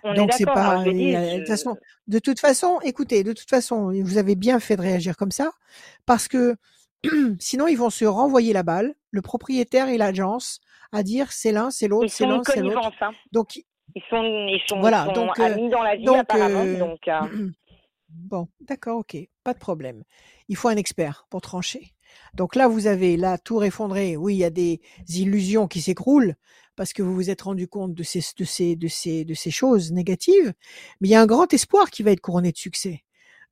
On 0.02 0.14
Donc 0.14 0.32
c'est. 0.32 0.44
Moi, 0.44 0.54
pas. 0.54 0.82
dit, 0.82 1.12
De 1.12 1.38
toute 1.38 1.46
façon, 1.46 1.76
de 2.08 2.18
toute 2.18 2.40
façon, 2.40 2.80
écoutez, 2.82 3.22
de 3.22 3.32
toute 3.32 3.48
façon, 3.48 3.92
vous 4.02 4.18
avez 4.18 4.34
bien 4.34 4.58
fait 4.58 4.74
de 4.74 4.82
réagir 4.82 5.16
comme 5.16 5.30
ça, 5.30 5.52
parce 6.04 6.26
que 6.26 6.56
sinon 7.38 7.68
ils 7.68 7.76
vont 7.76 7.90
se 7.90 8.04
renvoyer 8.04 8.52
la 8.52 8.64
balle, 8.64 8.96
le 9.12 9.22
propriétaire 9.22 9.88
et 9.88 9.98
l'agence, 9.98 10.58
à 10.90 11.04
dire 11.04 11.30
c'est 11.30 11.52
l'un, 11.52 11.70
c'est 11.70 11.86
l'autre, 11.86 12.08
c'est 12.10 12.26
l'un, 12.26 12.42
c'est 12.42 12.60
l'autre. 12.60 12.90
Hein. 13.02 13.12
Donc 13.30 13.56
Ils 13.94 14.02
sont, 14.10 14.24
ils 14.24 14.60
sont, 14.68 14.80
voilà. 14.80 15.06
ils 15.08 15.14
sont 15.14 15.26
Donc 15.26 15.38
euh, 15.38 15.44
amis 15.44 15.68
dans 15.68 15.82
la 15.84 15.94
vie 15.94 16.04
donc 16.04 16.16
apparemment. 16.16 16.64
euh, 16.64 16.78
Donc 16.78 17.06
euh, 17.06 17.50
Bon, 18.08 18.48
d'accord, 18.60 18.98
ok, 18.98 19.16
pas 19.44 19.54
de 19.54 19.58
problème. 19.60 20.02
Il 20.48 20.56
faut 20.56 20.68
un 20.68 20.76
expert 20.76 21.26
pour 21.30 21.40
trancher. 21.40 21.92
Donc 22.34 22.54
là, 22.54 22.68
vous 22.68 22.86
avez 22.86 23.16
la 23.16 23.38
tour 23.38 23.64
effondrée. 23.64 24.16
Oui, 24.16 24.34
il 24.34 24.38
y 24.38 24.44
a 24.44 24.50
des 24.50 24.80
illusions 25.08 25.68
qui 25.68 25.80
s'écroulent 25.80 26.36
parce 26.76 26.92
que 26.92 27.02
vous 27.02 27.14
vous 27.14 27.30
êtes 27.30 27.42
rendu 27.42 27.68
compte 27.68 27.94
de 27.94 28.02
ces, 28.02 28.20
de 28.36 28.44
ces, 28.44 28.76
de 28.76 28.88
ces, 28.88 29.24
de 29.24 29.34
ces 29.34 29.50
choses 29.50 29.92
négatives. 29.92 30.52
Mais 31.00 31.08
il 31.08 31.10
y 31.10 31.14
a 31.14 31.20
un 31.20 31.26
grand 31.26 31.52
espoir 31.52 31.90
qui 31.90 32.02
va 32.02 32.12
être 32.12 32.20
couronné 32.20 32.52
de 32.52 32.56
succès. 32.56 33.02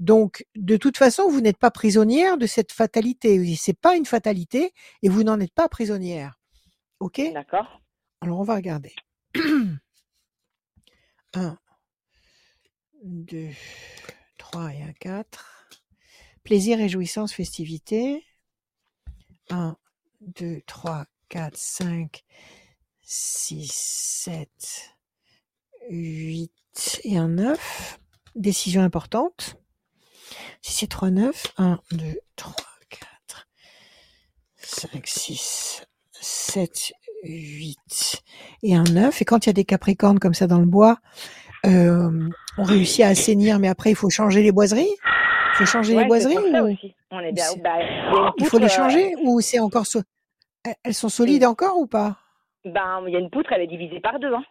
Donc, 0.01 0.45
de 0.57 0.77
toute 0.77 0.97
façon, 0.97 1.29
vous 1.29 1.41
n'êtes 1.41 1.57
pas 1.57 1.71
prisonnière 1.71 2.37
de 2.37 2.47
cette 2.47 2.73
fatalité. 2.73 3.55
C'est 3.57 3.79
pas 3.79 3.97
une 3.97 4.07
fatalité 4.07 4.73
et 5.03 5.09
vous 5.09 5.23
n'en 5.23 5.41
êtes 5.41 5.55
pas 5.55 5.69
prisonnière. 5.69 6.39
Ok? 7.01 7.21
D'accord. 7.33 7.81
Alors, 8.21 8.41
on 8.41 8.45
va 8.45 8.57
regarder. 8.57 8.95
Un, 11.37 11.59
deux, 13.03 13.51
trois 14.39 14.73
et 14.73 14.83
un 14.83 14.93
quatre. 14.93 15.69
Plaisir, 16.45 16.79
réjouissance, 16.79 17.33
festivité. 17.33 18.25
Un, 19.51 19.77
deux, 20.21 20.63
trois, 20.67 21.05
quatre, 21.29 21.57
cinq, 21.57 22.25
six, 23.03 23.71
sept, 23.73 24.97
huit 25.91 27.01
et 27.05 27.19
un 27.19 27.29
neuf. 27.29 27.99
Décision 28.35 28.83
importante. 28.83 29.57
Si 30.63 30.73
c'est 30.73 30.87
trois, 30.87 31.11
neuf. 31.11 31.47
Un, 31.59 31.81
deux, 31.93 32.19
trois, 32.37 32.55
quatre, 32.89 33.47
cinq, 34.57 35.07
six, 35.07 35.83
sept, 36.13 36.93
huit 37.23 38.23
et 38.63 38.75
un 38.75 38.85
neuf. 38.85 39.21
Et 39.21 39.25
quand 39.25 39.47
il 39.47 39.49
y 39.49 39.51
a 39.51 39.55
des 39.55 39.65
capricornes 39.65 40.19
comme 40.19 40.35
ça 40.35 40.47
dans 40.47 40.59
le 40.59 40.67
bois, 40.67 40.99
euh, 41.67 42.29
on 42.59 42.63
réussit 42.63 43.05
à 43.05 43.09
assainir, 43.09 43.59
mais 43.59 43.69
après 43.69 43.91
il 43.91 43.97
faut 43.97 44.11
changer 44.11 44.43
les 44.43 44.53
boiseries. 44.53 44.95
Il 45.55 45.59
faut 45.59 45.67
changer 45.67 45.95
Ouais, 45.95 46.03
les 46.03 46.09
boiseries 46.09 46.35
pour 46.35 46.49
ça 46.51 46.63
ou 46.65 46.73
aussi. 46.73 46.95
On 47.11 47.21
est 47.21 47.33
bien. 47.33 47.45
c'est- 47.45 47.61
Bah, 47.63 47.77
il 48.39 48.47
faut 48.47 48.59
les 48.59 48.65
euh, 48.65 48.69
changer 48.69 49.15
ou 49.23 49.41
c'est 49.41 49.61
encore 49.61 49.87
so- 49.87 50.01
Elles- 50.83 50.95
sont 50.95 51.09
solides 51.09 51.45
encore 51.45 51.79
ou 51.79 51.87
pas? 51.87 52.17
Ben, 52.65 53.05
il 53.07 53.13
y 53.13 53.17
a 53.17 53.21
une 53.21 53.31
poutre, 53.31 53.53
elle 53.53 53.61
est 53.63 53.67
divisée 53.67 54.01
par 54.01 54.19
deux. 54.19 54.33
Hein. 54.35 54.45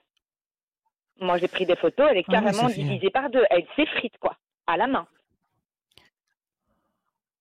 Moi, 1.19 1.37
j'ai 1.39 1.47
pris 1.47 1.65
des 1.65 1.75
photos, 1.75 2.07
elle 2.09 2.17
est 2.17 2.25
Ah 2.29 2.31
carrément 2.31 2.67
divisée 2.67 3.09
par 3.09 3.29
deux. 3.29 3.43
Elle 3.49 3.65
s'effrite, 3.75 4.17
quoi, 4.19 4.37
à 4.67 4.77
la 4.77 4.87
main. 4.87 5.05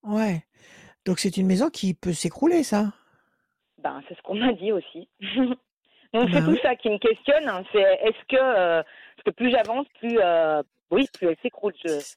Ouais. 0.02 0.44
Donc 1.04 1.18
c'est 1.18 1.36
une 1.36 1.46
maison 1.46 1.68
qui 1.70 1.94
peut 1.94 2.12
s'écrouler, 2.12 2.62
ça? 2.64 2.92
Ben, 3.78 4.02
c'est 4.08 4.16
ce 4.16 4.22
qu'on 4.22 4.34
m'a 4.36 4.52
dit 4.52 4.72
aussi. 4.72 5.08
Donc 6.14 6.28
c'est 6.32 6.40
bah 6.40 6.46
tout 6.46 6.56
ça 6.62 6.76
qui 6.76 6.90
me 6.90 6.98
questionne. 6.98 7.48
hein. 7.48 7.64
C'est 7.72 7.80
est-ce 7.80 8.24
que, 8.28 8.36
euh, 8.36 8.82
parce 8.82 9.24
que 9.26 9.30
plus 9.30 9.50
j'avance, 9.50 9.86
plus, 9.98 10.18
euh, 10.20 10.62
oui, 10.90 11.06
plus 11.12 11.28
elle 11.28 11.36
s'écroule. 11.42 11.72
Je- 11.84 12.14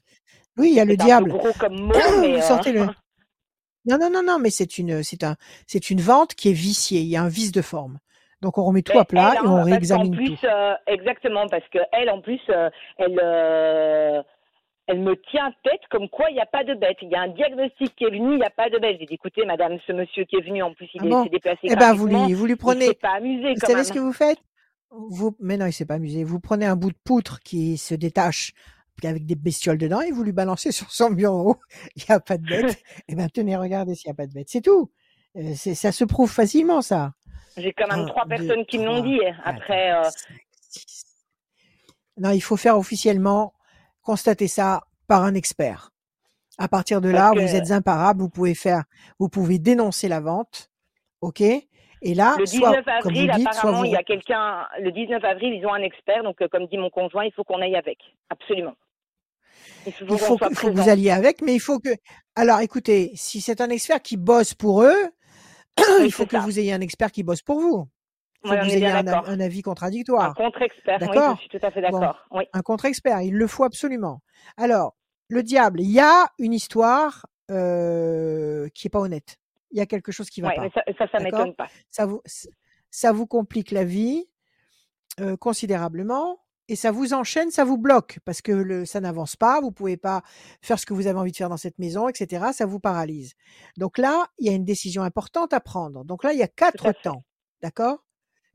Oui, 0.57 0.69
il 0.69 0.75
y 0.75 0.79
a 0.79 0.85
le 0.85 0.95
diable. 0.97 1.29
gros 1.31 1.53
comme 1.59 1.79
mot, 1.79 1.93
mais 2.21 2.31
Vous 2.31 2.37
euh, 2.37 2.41
sortez-le. 2.41 2.85
Non, 3.87 3.97
non, 3.99 4.09
non, 4.09 4.23
non, 4.23 4.39
mais 4.39 4.49
c'est 4.49 4.77
une, 4.77 5.03
c'est 5.03 5.23
un, 5.23 5.35
c'est 5.67 5.89
une 5.91 6.01
vente 6.01 6.33
qui 6.35 6.49
est 6.49 6.53
viciée. 6.53 7.01
Il 7.01 7.07
y 7.07 7.17
a 7.17 7.23
un 7.23 7.27
vice 7.29 7.51
de 7.51 7.61
forme. 7.61 7.99
Donc 8.41 8.57
on 8.57 8.63
remet 8.65 8.81
tout 8.81 8.93
Mais 8.93 8.99
à 8.99 9.05
plat 9.05 9.35
elle, 9.37 9.43
et 9.43 9.47
hein, 9.47 9.51
on 9.51 9.63
réexamine 9.63 10.11
plus, 10.11 10.31
tout. 10.31 10.37
euh, 10.43 10.73
exactement, 10.87 11.47
parce 11.47 11.67
que 11.69 11.79
elle, 11.91 12.09
en 12.09 12.21
plus, 12.21 12.39
euh, 12.49 12.69
elle, 12.97 13.19
euh, 13.23 14.21
elle 14.87 14.99
me 14.99 15.15
tient 15.31 15.51
tête 15.63 15.81
comme 15.89 16.09
quoi 16.09 16.29
il 16.29 16.33
n'y 16.35 16.41
a 16.41 16.45
pas 16.45 16.63
de 16.63 16.73
bête. 16.73 16.97
Il 17.01 17.09
y 17.09 17.15
a 17.15 17.21
un 17.21 17.29
diagnostic 17.29 17.95
qui 17.95 18.03
est 18.05 18.09
venu, 18.11 18.33
il 18.33 18.37
n'y 18.39 18.43
a 18.45 18.49
pas 18.49 18.69
de 18.69 18.77
bête. 18.77 18.97
J'ai 18.99 19.05
dit, 19.05 19.15
écoutez, 19.15 19.45
madame, 19.45 19.77
ce 19.87 19.93
monsieur 19.93 20.25
qui 20.25 20.35
est 20.35 20.41
venu, 20.45 20.61
en 20.63 20.73
plus, 20.73 20.87
il 20.93 21.01
Ah 21.01 21.05
bon 21.09 21.23
s'est 21.23 21.29
déplacé 21.29 21.59
Eh 21.63 21.75
ben 21.75 21.93
vous 21.93 22.07
lui, 22.07 22.33
vous 22.33 22.45
lui 22.45 22.53
Il 22.53 22.57
prenez. 22.57 22.87
s'est 22.87 22.93
pas 22.95 23.15
amusé 23.17 23.53
Vous 23.53 23.59
savez 23.61 23.75
même. 23.75 23.83
ce 23.83 23.93
que 23.93 23.99
vous 23.99 24.13
faites? 24.13 24.39
Vous, 24.91 25.35
mais 25.39 25.57
non, 25.57 25.65
il 25.65 25.73
s'est 25.73 25.85
pas 25.85 25.95
amusé. 25.95 26.23
Vous 26.23 26.39
prenez 26.39 26.65
un 26.65 26.75
bout 26.75 26.91
de 26.91 26.97
poutre 27.03 27.39
qui 27.41 27.77
se 27.77 27.95
détache 27.95 28.53
avec 29.03 29.25
des 29.25 29.35
bestioles 29.35 29.77
dedans 29.77 30.01
et 30.01 30.11
vous 30.11 30.23
lui 30.23 30.31
balancez 30.31 30.71
sur 30.71 30.91
son 30.91 31.11
bureau. 31.11 31.57
Il 31.95 32.03
n'y 32.07 32.15
a 32.15 32.19
pas 32.19 32.37
de 32.37 32.45
bête. 32.45 32.81
Eh 33.07 33.15
ben 33.15 33.29
tenez, 33.29 33.55
regardez 33.55 33.95
s'il 33.95 34.09
n'y 34.09 34.13
a 34.13 34.15
pas 34.15 34.27
de 34.27 34.33
bête. 34.33 34.47
C'est 34.49 34.61
tout. 34.61 34.91
Euh, 35.35 35.53
ça 35.55 35.91
se 35.91 36.05
prouve 36.05 36.31
facilement, 36.31 36.81
ça. 36.81 37.13
J'ai 37.57 37.73
quand 37.73 37.87
même 37.87 38.01
Un, 38.01 38.05
trois 38.05 38.23
deux, 38.23 38.29
personnes 38.37 38.65
qui 38.65 38.79
me 38.79 38.85
l'ont 38.85 39.01
dit. 39.03 39.19
quatre, 39.19 39.41
Après, 39.43 39.91
euh. 39.93 40.09
Non, 42.17 42.31
il 42.31 42.41
faut 42.41 42.57
faire 42.57 42.77
officiellement 42.77 43.53
constater 44.01 44.47
ça 44.47 44.81
par 45.07 45.23
un 45.23 45.33
expert. 45.33 45.91
À 46.57 46.69
partir 46.69 47.01
de 47.01 47.09
là, 47.09 47.31
parce 47.33 47.51
vous 47.51 47.57
que 47.57 47.61
êtes 47.63 47.71
imparable, 47.71 48.21
vous 48.21 48.29
pouvez 48.29 48.55
faire, 48.55 48.83
vous 49.19 49.27
pouvez 49.27 49.59
dénoncer 49.59 50.07
la 50.07 50.21
vente, 50.21 50.71
ok? 51.19 51.41
Et 51.41 52.13
là, 52.13 52.35
le 52.37 52.45
soit, 52.45 52.69
19 52.69 52.85
comme 53.01 53.13
vous 53.13 53.19
avril, 53.19 53.31
dites, 53.35 53.47
apparemment, 53.47 53.79
vous, 53.79 53.85
il 53.85 53.91
y 53.91 53.95
a 53.95 54.03
quelqu'un. 54.03 54.67
Le 54.79 54.91
19 54.91 55.23
avril, 55.23 55.53
ils 55.53 55.65
ont 55.65 55.73
un 55.73 55.81
expert. 55.81 56.23
Donc, 56.23 56.41
euh, 56.41 56.47
comme 56.47 56.67
dit 56.67 56.77
mon 56.77 56.89
conjoint, 56.89 57.25
il 57.25 57.33
faut 57.33 57.43
qu'on 57.43 57.61
aille 57.61 57.75
avec. 57.75 57.97
Absolument. 58.29 58.75
Il 59.85 59.93
faut 59.93 60.05
il 60.05 60.39
que- 60.39 60.49
il 60.49 60.55
faut 60.55 60.67
que 60.71 60.75
vous 60.81 60.89
alliez 60.89 61.11
avec, 61.11 61.41
mais 61.41 61.53
il 61.53 61.59
faut 61.59 61.79
que, 61.79 61.89
alors 62.35 62.59
écoutez, 62.61 63.11
si 63.15 63.41
c'est 63.41 63.61
un 63.61 63.69
expert 63.69 64.01
qui 64.01 64.17
bosse 64.17 64.53
pour 64.53 64.83
eux, 64.83 65.09
il 66.03 66.11
faut 66.11 66.25
que 66.25 66.37
ça. 66.37 66.39
vous 66.43 66.59
ayez 66.59 66.73
un 66.73 66.81
expert 66.81 67.11
qui 67.11 67.23
bosse 67.23 67.41
pour 67.41 67.59
vous. 67.59 67.87
Il 68.43 68.47
faut 68.49 68.53
Oui, 68.53 68.59
que 68.59 68.65
vous 68.65 68.75
ayez 68.75 68.87
un, 68.91 69.07
un 69.07 69.39
avis 69.39 69.59
Un 69.59 69.61
contradictoire. 69.63 70.35
contre-expert, 70.35 70.99
oui, 71.01 71.07
je 71.35 71.39
suis 71.41 71.49
tout 71.59 71.65
à 71.65 71.71
fait 71.71 71.81
Bon, 71.81 71.99
d'accord. 71.99 72.25
Oui. 72.31 72.43
un 72.53 72.61
contre-expert, 72.61 73.21
il 73.21 73.33
le 73.33 73.47
faut 73.47 73.63
absolument. 73.63 74.21
Alors, 74.57 74.95
le 75.29 75.41
diable, 75.41 75.81
il 75.81 75.91
y 75.91 75.99
a 75.99 76.27
une 76.37 76.53
histoire 76.53 77.25
euh, 77.51 78.67
qui 78.75 78.87
est 78.87 78.89
pas 78.91 78.99
honnête. 78.99 79.37
Il 79.71 79.77
y 79.79 79.81
a 79.81 79.85
quelque 79.87 80.11
chose 80.11 80.29
qui 80.29 80.41
va 80.41 80.49
Ouais, 80.49 80.55
pas. 80.55 80.61
mais 80.63 80.71
ça, 80.73 80.81
ça, 80.97 81.07
ça 81.11 81.19
m'étonne 81.23 81.55
pas. 81.55 81.67
ça 81.89 82.05
vous, 82.05 82.21
ça 82.91 83.11
vous 83.11 83.25
complique 83.27 83.71
la 83.71 83.83
vie 83.83 84.25
euh, 85.19 85.35
considérablement 85.37 86.39
et 86.67 86.75
ça 86.75 86.91
vous 86.91 87.13
enchaîne, 87.13 87.51
ça 87.51 87.63
vous 87.63 87.77
bloque 87.77 88.19
parce 88.25 88.41
que 88.41 88.51
le, 88.51 88.85
ça 88.85 88.99
n'avance 88.99 89.35
pas, 89.35 89.61
vous 89.61 89.71
pouvez 89.71 89.97
pas 89.97 90.23
faire 90.61 90.79
ce 90.79 90.85
que 90.85 90.93
vous 90.93 91.07
avez 91.07 91.19
envie 91.19 91.31
de 91.31 91.37
faire 91.37 91.49
dans 91.49 91.57
cette 91.57 91.77
maison, 91.77 92.09
etc. 92.09 92.47
Ça 92.53 92.65
vous 92.65 92.79
paralyse. 92.79 93.33
Donc 93.77 93.97
là, 93.97 94.27
il 94.39 94.47
y 94.47 94.49
a 94.49 94.53
une 94.53 94.65
décision 94.65 95.03
importante 95.03 95.53
à 95.53 95.59
prendre. 95.59 96.03
Donc 96.05 96.23
là, 96.23 96.33
il 96.33 96.39
y 96.39 96.43
a 96.43 96.47
quatre 96.47 96.91
temps, 97.03 97.23
d'accord? 97.61 98.03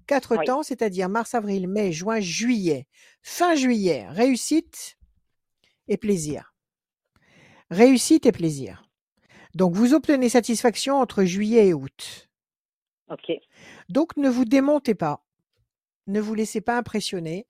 Quatre 0.06 0.36
Oui. 0.38 0.44
temps, 0.44 0.64
c'est-à-dire 0.64 1.08
mars, 1.08 1.34
avril, 1.34 1.68
mai, 1.68 1.92
juin, 1.92 2.18
juillet. 2.18 2.88
Fin 3.22 3.54
juillet, 3.54 4.08
réussite 4.08 4.98
et 5.86 5.96
plaisir. 5.96 6.54
Réussite 7.70 8.26
et 8.26 8.32
plaisir. 8.32 8.82
Donc 9.54 9.74
vous 9.74 9.94
obtenez 9.94 10.28
satisfaction 10.28 10.96
entre 10.96 11.24
juillet 11.24 11.68
et 11.68 11.74
août. 11.74 12.28
Ok. 13.08 13.30
Donc 13.88 14.16
ne 14.16 14.28
vous 14.28 14.44
démontez 14.44 14.94
pas, 14.94 15.24
ne 16.06 16.20
vous 16.20 16.34
laissez 16.34 16.60
pas 16.60 16.76
impressionner, 16.76 17.46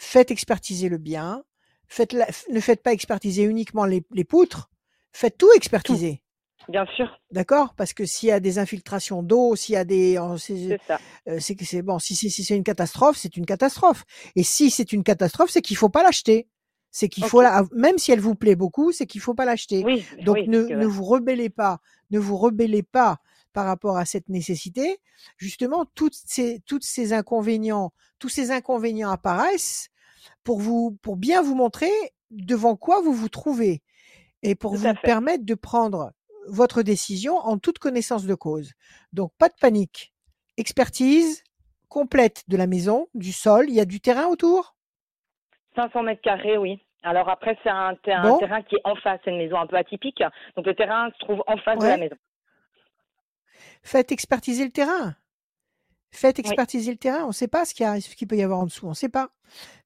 faites 0.00 0.30
expertiser 0.30 0.88
le 0.88 0.98
bien, 0.98 1.44
faites 1.88 2.12
la- 2.12 2.28
ne 2.50 2.60
faites 2.60 2.82
pas 2.82 2.92
expertiser 2.92 3.42
uniquement 3.44 3.84
les, 3.84 4.04
les 4.12 4.24
poutres, 4.24 4.70
faites 5.12 5.38
tout 5.38 5.48
Tout. 5.48 5.56
expertiser, 5.56 6.22
Bien 6.68 6.86
sûr, 6.86 7.20
d'accord? 7.30 7.74
Parce 7.74 7.92
que 7.92 8.04
s'il 8.06 8.28
y 8.28 8.32
a 8.32 8.40
des 8.40 8.58
infiltrations 8.58 9.22
d'eau, 9.22 9.56
s'il 9.56 9.74
y 9.74 9.76
a 9.76 9.84
des, 9.84 10.18
c'est 10.38 10.78
euh, 11.28 11.38
c'est 11.40 11.54
que 11.56 11.64
c'est 11.64 11.82
bon, 11.82 11.98
si 11.98 12.14
c'est 12.14 12.28
si 12.28 12.44
c'est 12.44 12.56
une 12.56 12.64
catastrophe, 12.64 13.16
c'est 13.18 13.36
une 13.36 13.46
catastrophe. 13.46 14.04
Et 14.36 14.42
si 14.42 14.70
c'est 14.70 14.92
une 14.92 15.04
catastrophe, 15.04 15.50
c'est 15.50 15.62
qu'il 15.62 15.76
faut 15.76 15.88
pas 15.88 16.02
l'acheter. 16.02 16.48
C'est 16.92 17.08
qu'il 17.08 17.24
faut 17.24 17.40
la, 17.40 17.64
même 17.72 17.98
si 17.98 18.10
elle 18.10 18.20
vous 18.20 18.34
plaît 18.34 18.56
beaucoup, 18.56 18.90
c'est 18.92 19.06
qu'il 19.06 19.20
faut 19.20 19.34
pas 19.34 19.44
l'acheter. 19.44 19.82
Oui, 19.84 20.04
Donc 20.20 20.36
oui, 20.38 20.48
ne, 20.48 20.62
ne 20.62 20.86
vous 20.86 21.04
rebellez 21.04 21.48
pas, 21.50 21.80
ne 22.10 22.18
vous 22.18 22.36
rebellez 22.36 22.82
pas 22.82 23.18
par 23.52 23.66
rapport 23.66 23.96
à 23.96 24.04
cette 24.04 24.28
nécessité. 24.28 24.98
Justement, 25.36 25.84
toutes 25.94 26.14
ces, 26.14 26.60
toutes 26.66 26.84
ces 26.84 27.12
inconvénients, 27.12 27.92
tous 28.18 28.28
ces 28.28 28.50
inconvénients 28.50 29.10
apparaissent 29.10 29.88
pour 30.44 30.60
vous, 30.60 30.98
pour 31.02 31.16
bien 31.16 31.42
vous 31.42 31.54
montrer 31.54 31.90
devant 32.30 32.76
quoi 32.76 33.00
vous 33.00 33.12
vous 33.12 33.28
trouvez 33.28 33.82
et 34.42 34.54
pour 34.54 34.72
tout 34.72 34.78
vous 34.78 34.94
permettre 35.02 35.44
de 35.44 35.54
prendre 35.54 36.12
votre 36.48 36.82
décision 36.82 37.36
en 37.36 37.58
toute 37.58 37.78
connaissance 37.78 38.24
de 38.24 38.34
cause. 38.34 38.72
Donc 39.12 39.32
pas 39.38 39.48
de 39.48 39.54
panique. 39.60 40.12
Expertise 40.56 41.42
complète 41.88 42.44
de 42.48 42.56
la 42.56 42.66
maison, 42.66 43.08
du 43.14 43.32
sol. 43.32 43.66
Il 43.68 43.74
y 43.74 43.80
a 43.80 43.84
du 43.84 44.00
terrain 44.00 44.26
autour? 44.26 44.76
500 45.76 46.02
mètres 46.02 46.22
carrés, 46.22 46.56
oui. 46.58 46.80
Alors 47.02 47.28
après, 47.28 47.56
c'est 47.62 47.70
un, 47.70 47.94
ter- 47.96 48.18
un 48.20 48.22
Bon, 48.30 48.38
terrain 48.38 48.62
qui 48.62 48.76
est 48.76 48.80
en 48.84 48.94
face. 48.96 49.20
C'est 49.24 49.30
une 49.30 49.38
maison 49.38 49.58
un 49.58 49.66
peu 49.66 49.76
atypique. 49.76 50.22
Donc 50.56 50.66
le 50.66 50.74
terrain 50.74 51.10
se 51.12 51.18
trouve 51.24 51.42
en 51.46 51.56
face 51.58 51.78
de 51.78 51.84
la 51.86 51.96
maison. 51.96 52.16
Faites 53.82 54.12
expertiser 54.12 54.64
le 54.64 54.70
terrain. 54.70 55.16
Faites 56.12 56.38
Oui, 56.38 56.44
expertiser 56.44 56.90
le 56.90 56.98
terrain. 56.98 57.24
On 57.24 57.28
ne 57.28 57.32
sait 57.32 57.48
pas 57.48 57.64
ce 57.64 57.74
qu'il 57.74 57.84
y 57.84 57.86
a, 57.86 58.00
ce 58.00 58.14
qu'il 58.14 58.28
peut 58.28 58.36
y 58.36 58.42
avoir 58.42 58.60
en 58.60 58.66
dessous. 58.66 58.86
On 58.86 58.90
ne 58.90 58.94
sait 58.94 59.08
pas. 59.08 59.30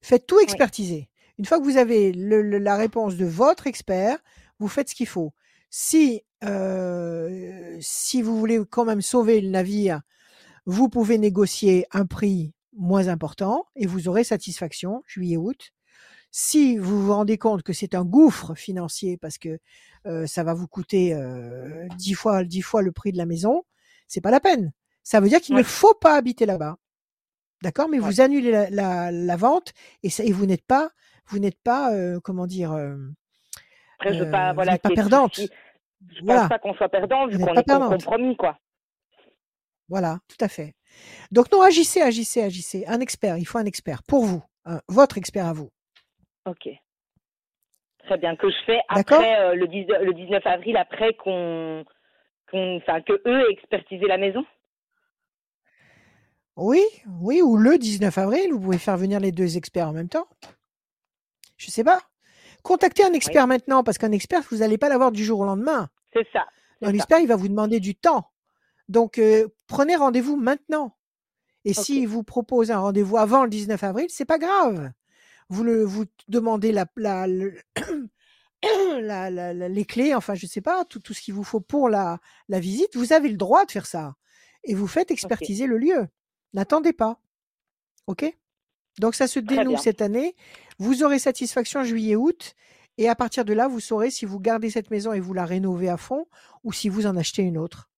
Faites 0.01 0.25
tout 0.27 0.37
oui. 0.37 0.43
expertiser. 0.43 1.09
Une 1.37 1.45
fois 1.45 1.59
que 1.59 1.63
vous 1.63 1.77
avez 1.77 2.11
le- 2.13 2.41
le- 2.41 2.57
la 2.59 2.77
réponse 2.77 3.15
de 3.15 3.25
votre 3.25 3.67
expert, 3.67 4.17
vous 4.59 4.67
faites 4.67 4.89
ce 4.89 4.95
qu'il 4.95 5.07
faut. 5.07 5.33
Si, 5.69 6.23
euh, 6.43 7.77
si 7.81 8.21
vous 8.21 8.37
voulez 8.37 8.59
quand 8.69 8.85
même 8.85 9.01
sauver 9.01 9.41
le 9.41 9.49
navire, 9.49 10.01
vous 10.65 10.89
pouvez 10.89 11.17
négocier 11.17 11.85
un 11.91 12.05
prix 12.05 12.53
moins 12.73 13.07
important 13.07 13.65
et 13.75 13.85
vous 13.85 14.07
aurez 14.07 14.23
satisfaction 14.23 15.03
juillet-août. 15.05 15.71
Si 16.31 16.77
vous 16.77 17.05
vous 17.05 17.13
rendez 17.13 17.37
compte 17.37 17.63
que 17.63 17.71
c'est 17.73 17.95
un 17.95 18.03
gouffre 18.03 18.55
financier 18.55 19.17
parce 19.17 19.37
que 19.37 19.59
euh, 20.05 20.27
ça 20.27 20.43
va 20.43 20.53
vous 20.53 20.67
coûter 20.67 21.13
euh, 21.13 21.87
dix 21.97 22.13
fois 22.13 22.43
dix 22.43 22.61
fois 22.61 22.81
le 22.81 22.91
prix 22.91 23.11
de 23.11 23.17
la 23.17 23.25
maison, 23.25 23.63
c'est 24.07 24.21
pas 24.21 24.31
la 24.31 24.39
peine. 24.39 24.71
Ça 25.03 25.19
veut 25.19 25.29
dire 25.29 25.39
qu'il 25.41 25.55
ne 25.55 25.63
faut 25.63 25.93
pas 25.93 26.15
habiter 26.15 26.45
là-bas, 26.45 26.77
d'accord? 27.61 27.87
Mais 27.89 27.99
vous 27.99 28.21
annulez 28.21 28.51
la, 28.51 28.69
la, 28.69 29.11
la 29.11 29.35
vente 29.35 29.73
et, 30.03 30.09
ça, 30.09 30.23
et 30.23 30.31
vous 30.31 30.45
n'êtes 30.45 30.65
pas 30.65 30.89
vous 31.27 31.39
n'êtes 31.39 31.59
pas 31.63 31.91
euh, 31.93 32.19
comment 32.23 32.45
dire 32.47 32.71
euh, 32.73 32.95
Après, 33.99 34.13
je 34.13 34.19
veux 34.19 34.27
euh, 34.27 34.31
pas, 34.31 34.49
vous 34.49 34.55
voilà, 34.55 34.77
pas 34.77 34.89
perdante. 34.89 35.35
soucis. 35.35 35.49
Je 36.09 36.19
pense 36.19 36.25
Voilà, 36.25 36.49
pas 36.49 36.59
qu'on 36.59 36.73
soit 36.75 36.89
perdant 36.89 37.27
vu 37.27 37.37
qu'on 37.39 37.45
pas 37.53 37.61
est 37.61 37.63
perdante. 37.63 37.89
compromis, 38.03 38.35
quoi. 38.37 38.59
Voilà, 39.89 40.19
tout 40.27 40.37
à 40.43 40.47
fait. 40.47 40.75
Donc 41.31 41.51
non, 41.51 41.61
agissez, 41.61 42.01
agissez, 42.01 42.41
agissez. 42.43 42.85
Un 42.87 42.99
expert, 42.99 43.37
il 43.37 43.45
faut 43.45 43.57
un 43.57 43.65
expert 43.65 44.01
pour 44.03 44.23
vous, 44.25 44.43
un- 44.65 44.81
votre 44.87 45.17
expert 45.17 45.45
à 45.47 45.53
vous. 45.53 45.69
Ok. 46.45 46.69
Très 48.05 48.17
bien. 48.17 48.35
Que 48.35 48.49
je 48.49 48.55
fais 48.67 48.79
après 48.87 49.39
euh, 49.39 49.55
le, 49.55 49.67
10 49.67 49.85
le 50.01 50.13
19 50.13 50.45
avril, 50.45 50.77
après 50.77 51.13
qu'on, 51.15 51.83
qu'on, 52.49 52.79
que 52.79 53.21
eux 53.27 53.41
aient 53.49 53.53
expertisé 53.53 54.05
la 54.07 54.17
maison. 54.17 54.45
Oui, 56.57 56.81
oui, 57.19 57.41
ou 57.41 57.57
le 57.57 57.77
19 57.77 58.17
avril, 58.17 58.53
vous 58.53 58.59
pouvez 58.61 58.77
faire 58.77 58.97
venir 58.97 59.19
les 59.19 59.31
deux 59.31 59.57
experts 59.57 59.89
en 59.89 59.93
même 59.93 60.07
temps. 60.07 60.27
Je 61.57 61.69
sais 61.69 61.83
pas. 61.83 61.99
Contactez 62.63 63.03
un 63.03 63.09
Oui, 63.09 63.15
expert 63.17 63.45
maintenant, 63.47 63.83
parce 63.83 63.97
qu'un 63.97 64.11
expert, 64.11 64.41
vous 64.49 64.57
n'allez 64.57 64.77
pas 64.77 64.89
l'avoir 64.89 65.11
du 65.11 65.23
jour 65.23 65.41
au 65.41 65.45
lendemain. 65.45 65.89
c'est 66.13 66.27
ça, 66.31 66.45
Un 66.81 66.93
expert, 66.93 67.19
il 67.19 67.27
va 67.27 67.35
vous 67.35 67.47
demander 67.49 67.79
du 67.79 67.95
temps. 67.95 68.31
Donc, 68.87 69.17
euh, 69.17 69.47
prenez 69.67 69.95
rendez-vous 69.95 70.35
maintenant. 70.37 70.95
Et 71.65 71.71
Ok. 71.71 71.83
s'il 71.83 72.07
vous 72.07 72.23
propose 72.23 72.71
un 72.71 72.79
rendez-vous 72.79 73.17
avant 73.17 73.43
le 73.43 73.49
19 73.49 73.83
avril, 73.83 74.05
c'est 74.09 74.25
pas 74.25 74.37
grave. 74.37 74.91
Vous 75.49 75.63
le, 75.63 75.83
vous 75.83 76.05
demandez 76.27 76.71
la, 76.71 76.85
la, 76.95 77.27
le- 77.27 77.57
la- 79.01 79.29
la- 79.29 79.53
la- 79.53 79.69
les 79.69 79.85
clés, 79.85 80.13
enfin, 80.15 80.35
je 80.35 80.45
sais 80.47 80.61
pas, 80.61 80.85
tout, 80.85 80.99
tout 80.99 81.13
ce 81.13 81.21
qu'il 81.21 81.33
vous 81.33 81.43
faut 81.43 81.59
pour 81.59 81.89
la, 81.89 82.19
la 82.49 82.59
visite. 82.59 82.95
Vous 82.95 83.13
avez 83.13 83.29
le 83.29 83.37
droit 83.37 83.65
de 83.65 83.71
faire 83.71 83.85
ça. 83.85 84.15
Et 84.63 84.73
vous 84.73 84.87
faites 84.87 85.11
expertiser 85.11 85.67
le 85.67 85.77
lieu. 85.77 86.07
N'attendez 86.53 86.93
pas. 86.93 87.19
OK? 88.07 88.25
Donc, 88.99 89.15
ça 89.15 89.27
se 89.27 89.39
dénoue 89.39 89.71
cette 89.77 90.01
année. 90.01 90.35
Vous 90.79 91.03
aurez 91.03 91.19
satisfaction 91.19 91.83
juillet-août. 91.83 92.55
Et 92.97 93.09
à 93.09 93.15
partir 93.15 93.43
de 93.43 93.53
là, 93.53 93.67
vous 93.67 93.81
saurez 93.81 94.09
si 94.09 94.25
vous 94.25 94.39
gardez 94.39 94.69
cette 94.69 94.89
maison 94.89 95.11
et 95.11 95.19
vous 95.19 95.33
la 95.33 95.45
rénovez 95.45 95.89
à 95.89 95.97
fond 95.97 96.27
ou 96.63 96.71
si 96.71 96.87
vous 96.87 97.05
en 97.07 97.17
achetez 97.17 97.41
une 97.41 97.57
autre. 97.57 97.89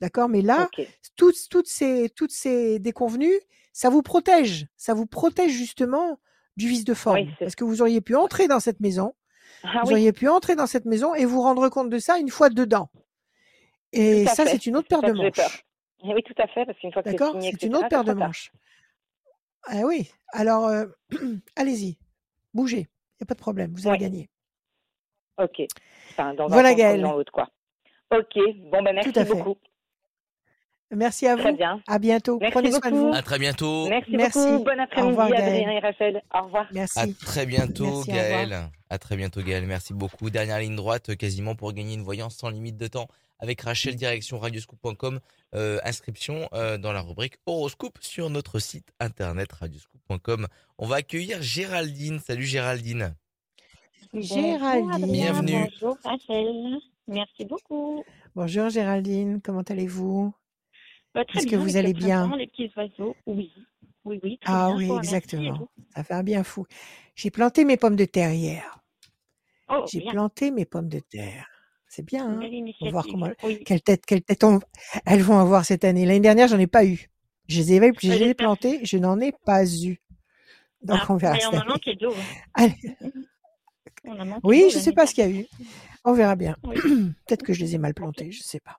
D'accord? 0.00 0.30
Mais 0.30 0.40
là, 0.40 0.68
toutes, 1.16 1.48
toutes, 1.50 1.68
ces, 1.68 2.08
toutes 2.08 2.32
ces 2.32 2.78
déconvenues, 2.78 3.38
ça 3.74 3.90
vous 3.90 4.00
protège. 4.02 4.66
Ça 4.78 4.94
vous 4.94 5.04
protège 5.04 5.52
justement 5.52 6.18
du 6.56 6.68
vice 6.68 6.84
de 6.84 6.94
forme. 6.94 7.18
Parce 7.38 7.54
que 7.54 7.64
vous 7.64 7.82
auriez 7.82 8.00
pu 8.00 8.16
entrer 8.16 8.48
dans 8.48 8.60
cette 8.60 8.80
maison, 8.80 9.14
Ah 9.62 9.80
Vous 9.82 9.88
oui, 9.88 9.92
auriez 9.94 10.12
pu 10.12 10.28
entrer 10.28 10.56
dans 10.56 10.66
cette 10.66 10.84
maison 10.84 11.14
et 11.14 11.24
vous 11.24 11.40
rendre 11.42 11.68
compte 11.68 11.90
de 11.90 11.98
ça 11.98 12.18
une 12.18 12.30
fois 12.30 12.48
dedans. 12.50 12.88
Et 13.92 14.26
ça, 14.26 14.46
c'est 14.46 14.66
une 14.66 14.76
autre 14.76 14.88
paire 14.88 15.02
de 15.02 15.12
manches. 15.12 15.64
Eh 16.02 16.14
oui, 16.14 16.22
tout 16.22 16.34
à 16.38 16.46
fait, 16.46 16.64
parce 16.64 16.78
qu'une 16.78 16.92
fois 16.92 17.02
que 17.02 17.10
D'accord? 17.10 17.36
C'est 17.42 17.62
une 17.62 17.76
autre 17.76 17.88
paire 17.88 18.04
de 18.04 18.12
manches. 18.12 18.52
Ah 19.64 19.82
oui. 19.84 20.10
Alors, 20.32 20.66
euh, 20.66 20.86
allez-y. 21.56 21.98
Bougez. 22.54 22.78
Il 22.80 23.22
n'y 23.22 23.24
a 23.24 23.26
pas 23.26 23.34
de 23.34 23.40
problème. 23.40 23.72
Vous 23.74 23.86
avez 23.86 23.98
gagné. 23.98 24.30
Ok. 25.36 25.60
Enfin, 26.10 26.34
dans 26.34 26.46
Voilà, 26.48 26.74
Gaëlle. 26.74 27.02
dans 27.02 27.12
l'autre, 27.12 27.32
quoi. 27.32 27.50
Ok. 28.10 28.38
Bon, 28.70 28.82
ben 28.82 28.94
merci 28.94 29.12
beaucoup. 29.24 29.56
Merci 30.92 31.26
à 31.26 31.36
Très 31.36 31.52
vous. 31.52 31.56
bien. 31.56 31.80
À 31.86 31.98
bientôt. 31.98 32.38
Merci 32.40 32.52
Prenez 32.52 32.70
soin 32.72 32.80
de 32.80 32.84
beaucoup. 32.96 33.08
vous. 33.08 33.14
À 33.14 33.22
très 33.22 33.38
bientôt. 33.38 33.88
Merci, 33.88 34.10
Merci. 34.16 34.38
beaucoup. 34.38 34.64
Bon 34.64 34.80
après-midi, 34.80 35.20
Adrien 35.20 35.70
et 35.70 35.78
Raphaël. 35.78 36.22
Au 36.34 36.42
revoir. 36.42 36.66
Merci. 36.72 36.98
À 36.98 37.06
très 37.24 37.46
bientôt, 37.46 37.96
Merci. 38.06 38.10
Gaël. 38.10 38.68
À 38.88 38.98
très 38.98 39.16
bientôt, 39.16 39.40
Gaël. 39.42 39.66
Merci 39.66 39.94
beaucoup. 39.94 40.30
Dernière 40.30 40.58
ligne 40.58 40.74
droite, 40.74 41.10
euh, 41.10 41.14
quasiment 41.14 41.54
pour 41.54 41.72
gagner 41.72 41.94
une 41.94 42.02
voyance 42.02 42.36
sans 42.36 42.50
limite 42.50 42.76
de 42.76 42.88
temps 42.88 43.06
avec 43.38 43.60
Rachel, 43.60 43.94
direction 43.96 44.38
radioscoop.com. 44.38 45.20
Euh, 45.54 45.78
inscription 45.84 46.48
euh, 46.52 46.76
dans 46.78 46.92
la 46.92 47.00
rubrique 47.02 47.38
horoscope 47.46 47.98
sur 48.00 48.28
notre 48.30 48.58
site 48.58 48.92
internet 49.00 49.50
radioscoop.com. 49.52 50.46
On 50.78 50.86
va 50.86 50.96
accueillir 50.96 51.40
Géraldine. 51.42 52.18
Salut 52.20 52.44
Géraldine. 52.44 53.14
Géraldine. 54.14 55.10
Bienvenue. 55.12 55.68
Bonjour 55.80 55.96
Rachel, 56.04 56.78
merci 57.06 57.44
beaucoup. 57.44 58.04
Bonjour 58.34 58.68
Géraldine. 58.70 59.40
Comment 59.42 59.62
allez-vous? 59.62 60.32
Bah, 61.14 61.24
Est-ce 61.34 61.46
que 61.46 61.56
vous 61.56 61.76
allez 61.76 61.92
le 61.92 61.98
bien 61.98 62.36
Les 62.36 62.46
petits 62.46 62.70
oiseaux, 62.76 63.16
oui, 63.26 63.52
oui, 64.04 64.20
oui, 64.22 64.38
très 64.38 64.52
Ah 64.52 64.66
bien, 64.68 64.76
oui, 64.76 64.96
exactement. 64.98 65.68
Ça 65.94 66.04
fait 66.04 66.14
un 66.14 66.22
bien 66.22 66.44
fou. 66.44 66.66
J'ai 67.16 67.30
planté 67.30 67.64
mes 67.64 67.76
pommes 67.76 67.96
de 67.96 68.04
terre 68.04 68.32
hier. 68.32 68.80
Oh, 69.68 69.84
J'ai 69.90 70.00
planté 70.02 70.50
mes 70.50 70.64
pommes 70.64 70.88
de 70.88 71.00
terre. 71.00 71.46
C'est 71.88 72.04
bien, 72.04 72.28
hein 72.28 72.40
On 72.80 72.84
va 72.86 72.90
voir 72.92 73.04
comment 73.10 73.30
Oui, 73.42 73.64
quelle 73.64 73.82
tête, 73.82 74.06
quelle 74.06 74.22
tête 74.22 74.44
on- 74.44 74.60
elles 75.04 75.22
vont 75.22 75.38
avoir 75.38 75.64
cette 75.64 75.84
année. 75.84 76.06
L'année 76.06 76.20
dernière, 76.20 76.46
j'en 76.46 76.58
ai 76.58 76.68
pas 76.68 76.84
eu. 76.84 77.10
Je 77.48 77.58
les 77.58 77.72
ai, 77.74 77.92
je 78.00 78.12
les 78.12 78.22
ai 78.30 78.34
plantées, 78.34 78.80
je 78.84 78.96
n'en 78.96 79.18
ai 79.20 79.32
pas 79.44 79.64
eu. 79.66 80.00
Donc 80.82 81.00
Ah, 81.02 81.06
on 81.12 81.16
verra 81.16 81.36
on 81.52 81.58
a 81.58 81.64
manqué 81.64 81.94
d'eau. 81.96 82.14
Manqué 82.56 84.40
Oui, 84.44 84.64
je 84.72 84.78
sais 84.78 84.78
l'année 84.78 84.92
pas 84.94 85.06
ce 85.06 85.14
qu'il 85.14 85.24
y 85.24 85.26
a 85.26 85.30
eu. 85.30 85.46
On 86.04 86.12
verra 86.12 86.36
bien. 86.36 86.56
Oui. 86.64 86.76
Peut-être 87.26 87.42
que 87.42 87.52
je 87.52 87.60
les 87.60 87.74
ai 87.74 87.78
mal 87.78 87.92
plantées, 87.92 88.30
je 88.30 88.42
sais 88.42 88.60
pas. 88.60 88.78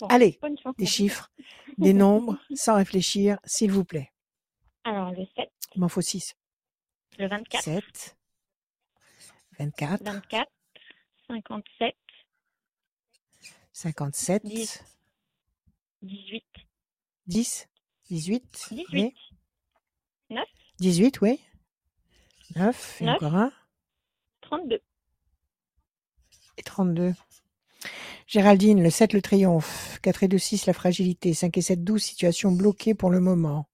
Bon, 0.00 0.06
Allez, 0.08 0.38
des 0.78 0.86
chiffres, 0.86 1.30
des 1.78 1.92
nombres, 1.92 2.38
sans 2.54 2.76
réfléchir, 2.76 3.38
s'il 3.44 3.70
vous 3.70 3.84
plaît. 3.84 4.10
Alors, 4.84 5.10
le 5.12 5.24
7, 5.36 5.50
Il 5.74 5.80
m'en 5.80 5.88
faut 5.88 6.00
6. 6.00 6.34
le 7.18 7.28
24, 7.28 7.62
7, 7.62 8.16
24, 9.58 10.02
24, 10.02 10.50
57, 11.28 11.94
57, 13.72 14.44
10, 14.44 14.84
18, 16.02 16.44
10, 17.26 17.68
18, 18.10 18.68
18, 18.70 18.86
oui. 18.92 19.14
9, 20.30 20.44
18, 20.78 21.20
oui. 21.20 21.40
9, 22.56 23.02
et 23.02 23.08
encore 23.10 23.34
un. 23.36 23.52
32. 24.40 24.80
et 26.58 26.62
32. 26.62 27.12
Géraldine, 28.26 28.82
le 28.82 28.90
7, 28.90 29.12
le 29.12 29.22
triomphe. 29.22 29.98
4 30.02 30.24
et 30.24 30.28
2, 30.28 30.38
6, 30.38 30.66
la 30.66 30.72
fragilité. 30.72 31.34
5 31.34 31.56
et 31.56 31.62
7, 31.62 31.84
12, 31.84 32.02
situation 32.02 32.52
bloquée 32.52 32.94
pour 32.94 33.10
le 33.10 33.20
moment. 33.20 33.66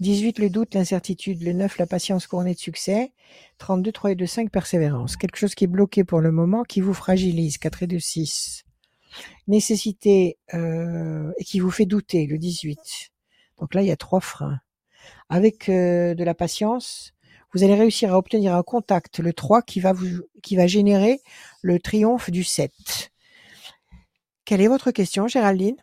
18, 0.00 0.38
le 0.38 0.50
doute, 0.50 0.74
l'incertitude. 0.74 1.42
Le 1.42 1.52
9, 1.52 1.78
la 1.78 1.86
patience 1.86 2.26
couronnée 2.26 2.54
de 2.54 2.58
succès. 2.58 3.12
32, 3.58 3.92
3 3.92 4.12
et 4.12 4.14
2, 4.14 4.26
5, 4.26 4.50
persévérance. 4.50 5.16
Quelque 5.16 5.36
chose 5.36 5.54
qui 5.54 5.64
est 5.64 5.68
bloqué 5.68 6.04
pour 6.04 6.20
le 6.20 6.32
moment, 6.32 6.62
qui 6.62 6.80
vous 6.80 6.94
fragilise. 6.94 7.58
4 7.58 7.82
et 7.84 7.86
2, 7.86 7.98
6. 7.98 8.64
Nécessité, 9.48 10.38
euh, 10.54 11.32
et 11.38 11.44
qui 11.44 11.60
vous 11.60 11.70
fait 11.70 11.86
douter. 11.86 12.26
Le 12.26 12.38
18. 12.38 12.78
Donc 13.60 13.74
là, 13.74 13.82
il 13.82 13.88
y 13.88 13.92
a 13.92 13.96
trois 13.96 14.20
freins. 14.20 14.58
Avec 15.28 15.68
euh, 15.68 16.14
de 16.14 16.24
la 16.24 16.34
patience, 16.34 17.12
vous 17.52 17.62
allez 17.62 17.74
réussir 17.74 18.14
à 18.14 18.18
obtenir 18.18 18.54
un 18.54 18.62
contact, 18.62 19.18
le 19.18 19.32
3, 19.32 19.62
qui 19.62 19.80
va 19.80 19.92
vous, 19.92 20.22
qui 20.42 20.56
va 20.56 20.66
générer 20.66 21.20
le 21.60 21.78
triomphe 21.78 22.30
du 22.30 22.44
7. 22.44 22.72
Quelle 24.52 24.60
est 24.60 24.68
votre 24.68 24.90
question, 24.90 25.28
Géraldine? 25.28 25.76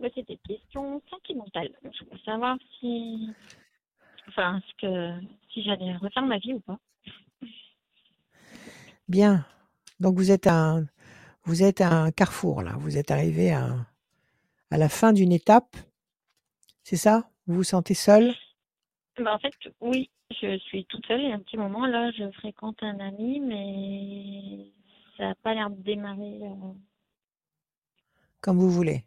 Bah, 0.00 0.08
C'était 0.14 0.32
une 0.32 0.56
question 0.56 1.02
sentimentale. 1.10 1.68
Je 1.82 2.02
voulais 2.06 2.22
savoir 2.24 2.56
si, 2.80 3.28
enfin, 4.26 4.62
ce 4.66 4.72
que, 4.80 5.20
si 5.52 5.62
j'allais 5.62 5.94
refaire 5.98 6.24
ma 6.24 6.38
vie 6.38 6.54
ou 6.54 6.60
pas. 6.60 6.78
Bien. 9.06 9.44
Donc 10.00 10.16
vous 10.16 10.30
êtes 10.30 10.46
à 10.46 10.54
un, 10.54 10.86
vous 11.42 11.62
êtes 11.62 11.82
à 11.82 11.90
un 11.90 12.10
carrefour 12.10 12.62
là. 12.62 12.72
Vous 12.78 12.96
êtes 12.96 13.10
arrivé 13.10 13.52
à, 13.52 13.76
à 14.70 14.78
la 14.78 14.88
fin 14.88 15.12
d'une 15.12 15.32
étape. 15.32 15.76
C'est 16.84 16.96
ça? 16.96 17.28
Vous 17.46 17.56
vous 17.56 17.64
sentez 17.64 17.92
seul 17.92 18.32
Bah, 19.18 19.34
en 19.34 19.38
fait, 19.38 19.52
oui, 19.82 20.08
je 20.40 20.56
suis 20.56 20.86
toute 20.86 21.04
seule 21.04 21.20
et 21.20 21.32
un 21.32 21.40
petit 21.40 21.58
moment 21.58 21.84
là, 21.84 22.10
je 22.12 22.30
fréquente 22.30 22.82
un 22.82 22.98
ami, 22.98 23.40
mais 23.40 24.72
ça 25.18 25.24
n'a 25.24 25.34
pas 25.34 25.52
l'air 25.52 25.68
de 25.68 25.82
démarrer. 25.82 26.40
euh, 26.44 26.72
comme 28.44 28.58
vous 28.58 28.70
voulez. 28.70 29.04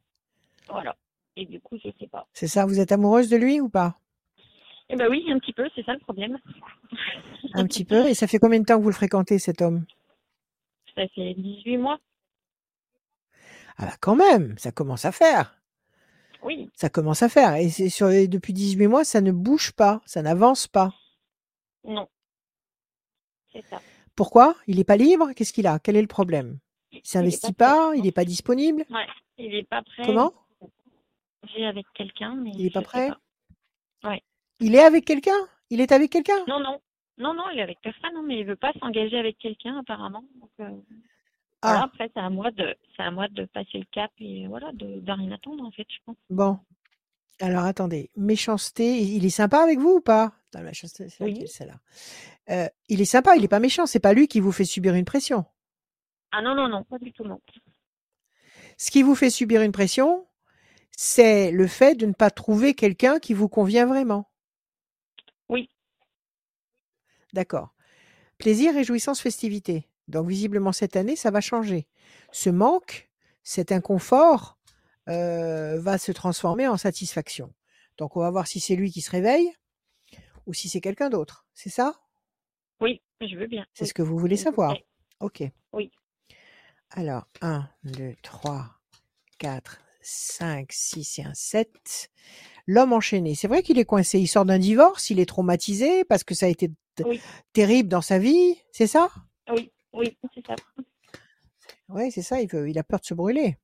voilà. 0.69 0.95
Et 1.35 1.45
du 1.45 1.59
coup, 1.61 1.77
je 1.77 1.89
sais 1.99 2.07
pas. 2.07 2.27
C'est 2.33 2.47
ça 2.47 2.65
Vous 2.65 2.79
êtes 2.79 2.91
amoureuse 2.91 3.29
de 3.29 3.37
lui 3.37 3.61
ou 3.61 3.69
pas? 3.69 3.99
Eh 4.89 4.95
ben 4.95 5.07
oui, 5.09 5.23
un 5.31 5.37
petit 5.37 5.53
peu, 5.53 5.69
c'est 5.75 5.83
ça 5.85 5.93
le 5.93 5.99
problème. 5.99 6.37
Un 7.53 7.65
petit 7.67 7.85
peu. 7.85 8.07
Et 8.07 8.15
ça 8.15 8.25
fait 8.25 8.39
combien 8.39 8.59
de 8.59 8.65
temps 8.65 8.77
que 8.77 8.81
vous 8.83 8.89
le 8.89 8.95
fréquentez 8.95 9.37
cet 9.37 9.61
homme? 9.61 9.85
Ça 10.95 11.07
fait 11.13 11.35
18 11.35 11.77
mois. 11.77 11.99
Ah 13.77 13.85
bah 13.85 13.95
quand 14.01 14.15
même, 14.15 14.57
ça 14.57 14.71
commence 14.71 15.05
à 15.05 15.11
faire. 15.11 15.61
Oui, 16.41 16.69
Ça 16.73 16.89
commence 16.89 17.21
à 17.21 17.29
faire. 17.29 17.55
Et 17.55 17.69
c'est 17.69 17.89
sur 17.89 18.07
les- 18.07 18.27
depuis 18.27 18.53
18 18.53 18.87
mois, 18.87 19.03
ça 19.03 19.21
ne 19.21 19.31
bouge 19.31 19.71
pas, 19.73 20.01
ça 20.05 20.21
n'avance 20.23 20.67
pas. 20.67 20.93
non. 21.83 22.07
C'est 23.53 23.63
ça. 23.69 23.79
Pourquoi? 24.15 24.55
Il 24.67 24.77
n'est 24.77 24.83
pas 24.83 24.97
libre? 24.97 25.31
Qu'est-ce 25.35 25.53
qu'il 25.53 25.67
a? 25.67 25.77
Quel 25.79 25.95
est 25.95 26.01
le 26.01 26.07
problème? 26.07 26.57
Il 26.91 27.01
s'investit 27.03 27.53
pas, 27.53 27.93
Il 27.95 28.03
n'est 28.03 28.11
pas 28.11 28.25
disponible 28.25 28.85
Ouais, 28.89 29.05
il 29.37 29.53
est 29.55 29.67
pas 29.67 29.81
prêt. 29.81 30.03
Comment? 30.05 30.33
J'ai 31.55 31.65
avec 31.65 31.85
quelqu'un, 31.93 32.35
mais 32.35 32.51
Il 32.55 32.65
est 32.65 32.69
pas 32.73 32.81
prêt 32.81 33.09
pas. 34.01 34.15
Il 34.59 34.73
est 34.75 34.83
avec 34.83 35.05
quelqu'un? 35.05 35.37
Il 35.69 35.81
est 35.81 35.91
avec 35.91 36.11
quelqu'un? 36.11 36.43
Non, 36.47 36.59
non. 36.59 36.79
Non, 37.19 37.33
non, 37.33 37.43
il 37.53 37.59
est 37.59 37.63
avec 37.63 37.79
personne, 37.81 38.13
non, 38.13 38.23
mais 38.23 38.39
il 38.39 38.45
veut 38.45 38.55
pas 38.55 38.71
s'engager 38.79 39.17
avec 39.17 39.37
quelqu'un 39.37 39.77
apparemment. 39.79 40.23
Donc, 40.39 40.49
euh, 40.61 40.69
voilà, 41.63 41.79
Ah, 41.81 41.83
après, 41.83 42.09
c'est 42.13 42.19
à 42.19 42.29
moi 42.29 42.51
de, 42.51 42.75
c'est 42.95 43.03
à 43.03 43.11
moi 43.11 43.27
de 43.27 43.45
passer 43.45 43.77
le 43.79 43.85
cap 43.91 44.11
et 44.19 44.47
voilà, 44.47 44.71
de, 44.73 44.99
de 44.99 45.11
rien 45.11 45.31
attendre 45.31 45.63
en 45.63 45.71
fait, 45.71 45.85
je 45.89 45.97
pense. 46.05 46.15
bon. 46.29 46.59
Alors 47.39 47.65
attendez, 47.65 48.09
méchanceté, 48.15 48.99
il 48.99 49.23
est 49.23 49.29
sympa 49.29 49.59
avec 49.61 49.77
vous 49.77 49.97
ou 49.97 50.01
pas? 50.01 50.23
Attends, 50.49 50.59
la 50.59 50.69
méchanceté, 50.69 51.07
c'est 51.09 51.23
Oui. 51.23 51.47
celle-là 51.47 51.75
Euh, 52.49 52.67
Il 52.89 52.99
est 52.99 53.05
sympa, 53.05 53.35
il 53.35 53.43
est 53.43 53.47
pas 53.47 53.59
méchant, 53.59 53.85
c'est 53.85 53.99
pas 53.99 54.13
lui 54.13 54.27
qui 54.27 54.39
vous 54.39 54.51
fait 54.51 54.65
subir 54.65 54.95
une 54.95 55.05
pression. 55.05 55.45
Ah 56.31 56.41
non, 56.41 56.55
non, 56.55 56.67
non, 56.67 56.83
pas 56.83 56.97
du 56.97 57.11
tout, 57.13 57.23
non. 57.23 57.39
Ce 58.77 58.91
qui 58.91 59.01
vous 59.01 59.15
fait 59.15 59.29
subir 59.29 59.61
une 59.61 59.71
pression, 59.71 60.27
c'est 60.91 61.51
le 61.51 61.67
fait 61.67 61.95
de 61.95 62.05
ne 62.05 62.13
pas 62.13 62.31
trouver 62.31 62.73
quelqu'un 62.73 63.19
qui 63.19 63.33
vous 63.33 63.49
convient 63.49 63.85
vraiment. 63.85 64.29
Oui. 65.49 65.69
D'accord. 67.33 67.73
Plaisir, 68.37 68.73
réjouissance, 68.73 69.21
festivité. 69.21 69.87
Donc 70.07 70.27
visiblement 70.27 70.71
cette 70.71 70.95
année, 70.95 71.15
ça 71.15 71.31
va 71.31 71.41
changer. 71.41 71.87
Ce 72.31 72.49
manque, 72.49 73.09
cet 73.43 73.71
inconfort, 73.71 74.57
euh, 75.09 75.79
va 75.79 75.97
se 75.97 76.11
transformer 76.11 76.67
en 76.67 76.77
satisfaction. 76.77 77.53
Donc 77.97 78.17
on 78.17 78.19
va 78.19 78.29
voir 78.29 78.47
si 78.47 78.59
c'est 78.59 78.75
lui 78.75 78.91
qui 78.91 79.01
se 79.01 79.11
réveille 79.11 79.51
ou 80.45 80.53
si 80.53 80.69
c'est 80.69 80.81
quelqu'un 80.81 81.09
d'autre. 81.09 81.45
C'est 81.53 81.69
ça? 81.69 81.99
Oui, 82.79 83.01
je 83.21 83.37
veux 83.37 83.47
bien. 83.47 83.65
C'est 83.73 83.85
oui, 83.85 83.87
ce 83.89 83.93
que 83.93 84.01
vous 84.01 84.17
voulez 84.17 84.37
savoir. 84.37 84.75
Ok. 85.19 85.43
Oui. 85.73 85.91
Alors, 86.91 87.27
1, 87.41 87.67
2, 87.83 88.15
3, 88.23 88.65
4, 89.39 89.79
5, 90.01 90.71
6 90.71 91.19
et 91.19 91.23
un 91.23 91.33
7. 91.33 92.09
L'homme 92.65 92.93
enchaîné. 92.93 93.35
C'est 93.35 93.47
vrai 93.47 93.61
qu'il 93.63 93.77
est 93.79 93.85
coincé. 93.85 94.19
Il 94.19 94.27
sort 94.27 94.45
d'un 94.45 94.59
divorce, 94.59 95.09
il 95.09 95.19
est 95.19 95.25
traumatisé 95.25 96.03
parce 96.05 96.23
que 96.23 96.33
ça 96.33 96.45
a 96.45 96.49
été 96.49 96.71
Oui. 97.05 97.21
terrible 97.53 97.89
dans 97.89 98.01
sa 98.01 98.19
vie. 98.19 98.55
C'est 98.71 98.87
ça? 98.87 99.09
Oui, 99.49 99.71
oui, 99.93 100.17
c'est 100.33 100.45
ça. 100.45 100.55
Oui, 101.89 102.11
c'est 102.11 102.21
ça. 102.21 102.41
Il, 102.41 102.49
veut, 102.49 102.69
il 102.69 102.77
a 102.79 102.83
peur 102.83 102.99
de 102.99 103.05
se 103.05 103.13
brûler. 103.13 103.57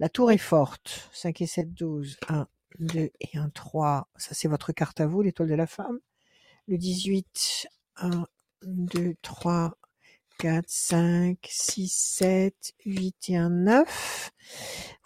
La 0.00 0.08
tour 0.08 0.32
est 0.32 0.38
forte. 0.38 1.08
5 1.12 1.40
et 1.42 1.46
7, 1.46 1.72
12. 1.74 2.18
1, 2.28 2.46
2 2.78 3.10
et 3.20 3.38
1, 3.38 3.50
3. 3.50 4.08
Ça, 4.16 4.34
c'est 4.34 4.48
votre 4.48 4.72
carte 4.72 5.00
à 5.00 5.06
vous, 5.06 5.22
l'étoile 5.22 5.48
de 5.48 5.54
la 5.54 5.66
femme. 5.66 5.98
Le 6.66 6.78
18. 6.78 7.68
1, 7.96 8.26
2, 8.62 9.14
3, 9.22 9.76
4, 10.38 10.64
5, 10.66 11.38
6, 11.48 11.88
7, 11.88 12.74
8 12.84 13.16
et 13.28 13.36
un 13.36 13.50
9. 13.50 14.32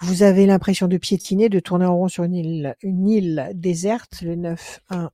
Vous 0.01 0.23
avez 0.23 0.47
l'impression 0.47 0.89
de 0.89 0.97
piétiner, 0.97 1.49
de 1.49 1.61
tourner 1.61 1.87
en 1.87 1.97
rond 1.97 2.09
sur 2.09 2.25
une 2.25 2.35
île, 2.35 2.77
une 2.83 3.09
île 3.09 3.51
déserte. 3.55 4.23
Le 4.23 4.35
9, 4.35 4.81
1, 4.91 5.11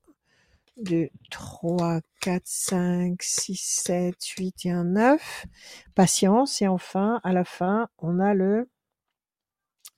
2, 0.78 1.08
3, 1.30 2.00
4, 2.20 2.42
5, 2.44 3.22
6, 3.22 3.56
7, 3.56 4.16
8 4.38 4.66
et 4.66 4.70
un 4.70 4.84
9. 4.84 5.46
Patience. 5.94 6.62
Et 6.62 6.68
enfin, 6.68 7.20
à 7.24 7.32
la 7.32 7.44
fin, 7.44 7.88
on 7.98 8.20
a 8.20 8.34
le, 8.34 8.68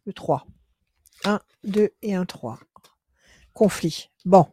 le 0.06 0.12
3. 0.12 0.46
1, 1.24 1.40
2 1.64 1.90
et 2.02 2.14
un 2.14 2.24
3. 2.24 2.58
Conflit. 3.52 4.10
Bon. 4.24 4.46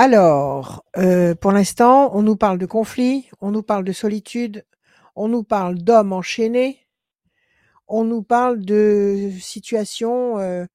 Alors, 0.00 0.84
euh, 0.96 1.34
pour 1.34 1.50
l'instant, 1.50 2.16
on 2.16 2.22
nous 2.22 2.36
parle 2.36 2.58
de 2.58 2.66
conflit, 2.66 3.28
on 3.40 3.50
nous 3.50 3.64
parle 3.64 3.82
de 3.82 3.90
solitude, 3.90 4.64
on 5.16 5.26
nous 5.26 5.42
parle 5.42 5.78
d'hommes 5.78 6.12
enchaînés, 6.12 6.86
on 7.88 8.04
nous 8.04 8.22
parle 8.22 8.64
de 8.64 9.32
situations 9.40 10.38
euh, 10.38 10.66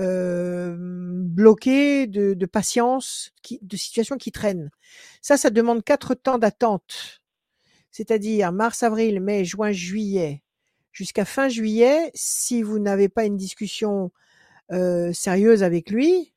euh, 0.00 0.74
bloquées, 0.76 2.08
de, 2.08 2.46
patience, 2.46 3.32
de 3.62 3.76
situations 3.76 4.16
qui 4.16 4.32
traînent. 4.32 4.70
Ça, 5.22 5.36
ça 5.36 5.50
demande 5.50 5.84
quatre 5.84 6.14
temps 6.14 6.38
d'attente, 6.38 7.20
c'est-à-dire 7.92 8.50
mars, 8.50 8.82
avril, 8.82 9.20
mai, 9.20 9.44
juin, 9.44 9.70
juillet, 9.70 10.42
jusqu'à 10.90 11.24
fin 11.24 11.48
juillet. 11.48 12.10
Si 12.14 12.64
vous 12.64 12.80
n'avez 12.80 13.08
pas 13.08 13.26
une 13.26 13.36
discussion 13.36 14.10
sérieuse 15.12 15.62
avec 15.62 15.90
lui, 15.90 16.34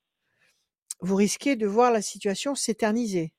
vous 1.01 1.15
risquez 1.15 1.55
de 1.55 1.67
voir 1.67 1.91
la 1.91 2.01
situation 2.01 2.55
s'éterniser. 2.55 3.33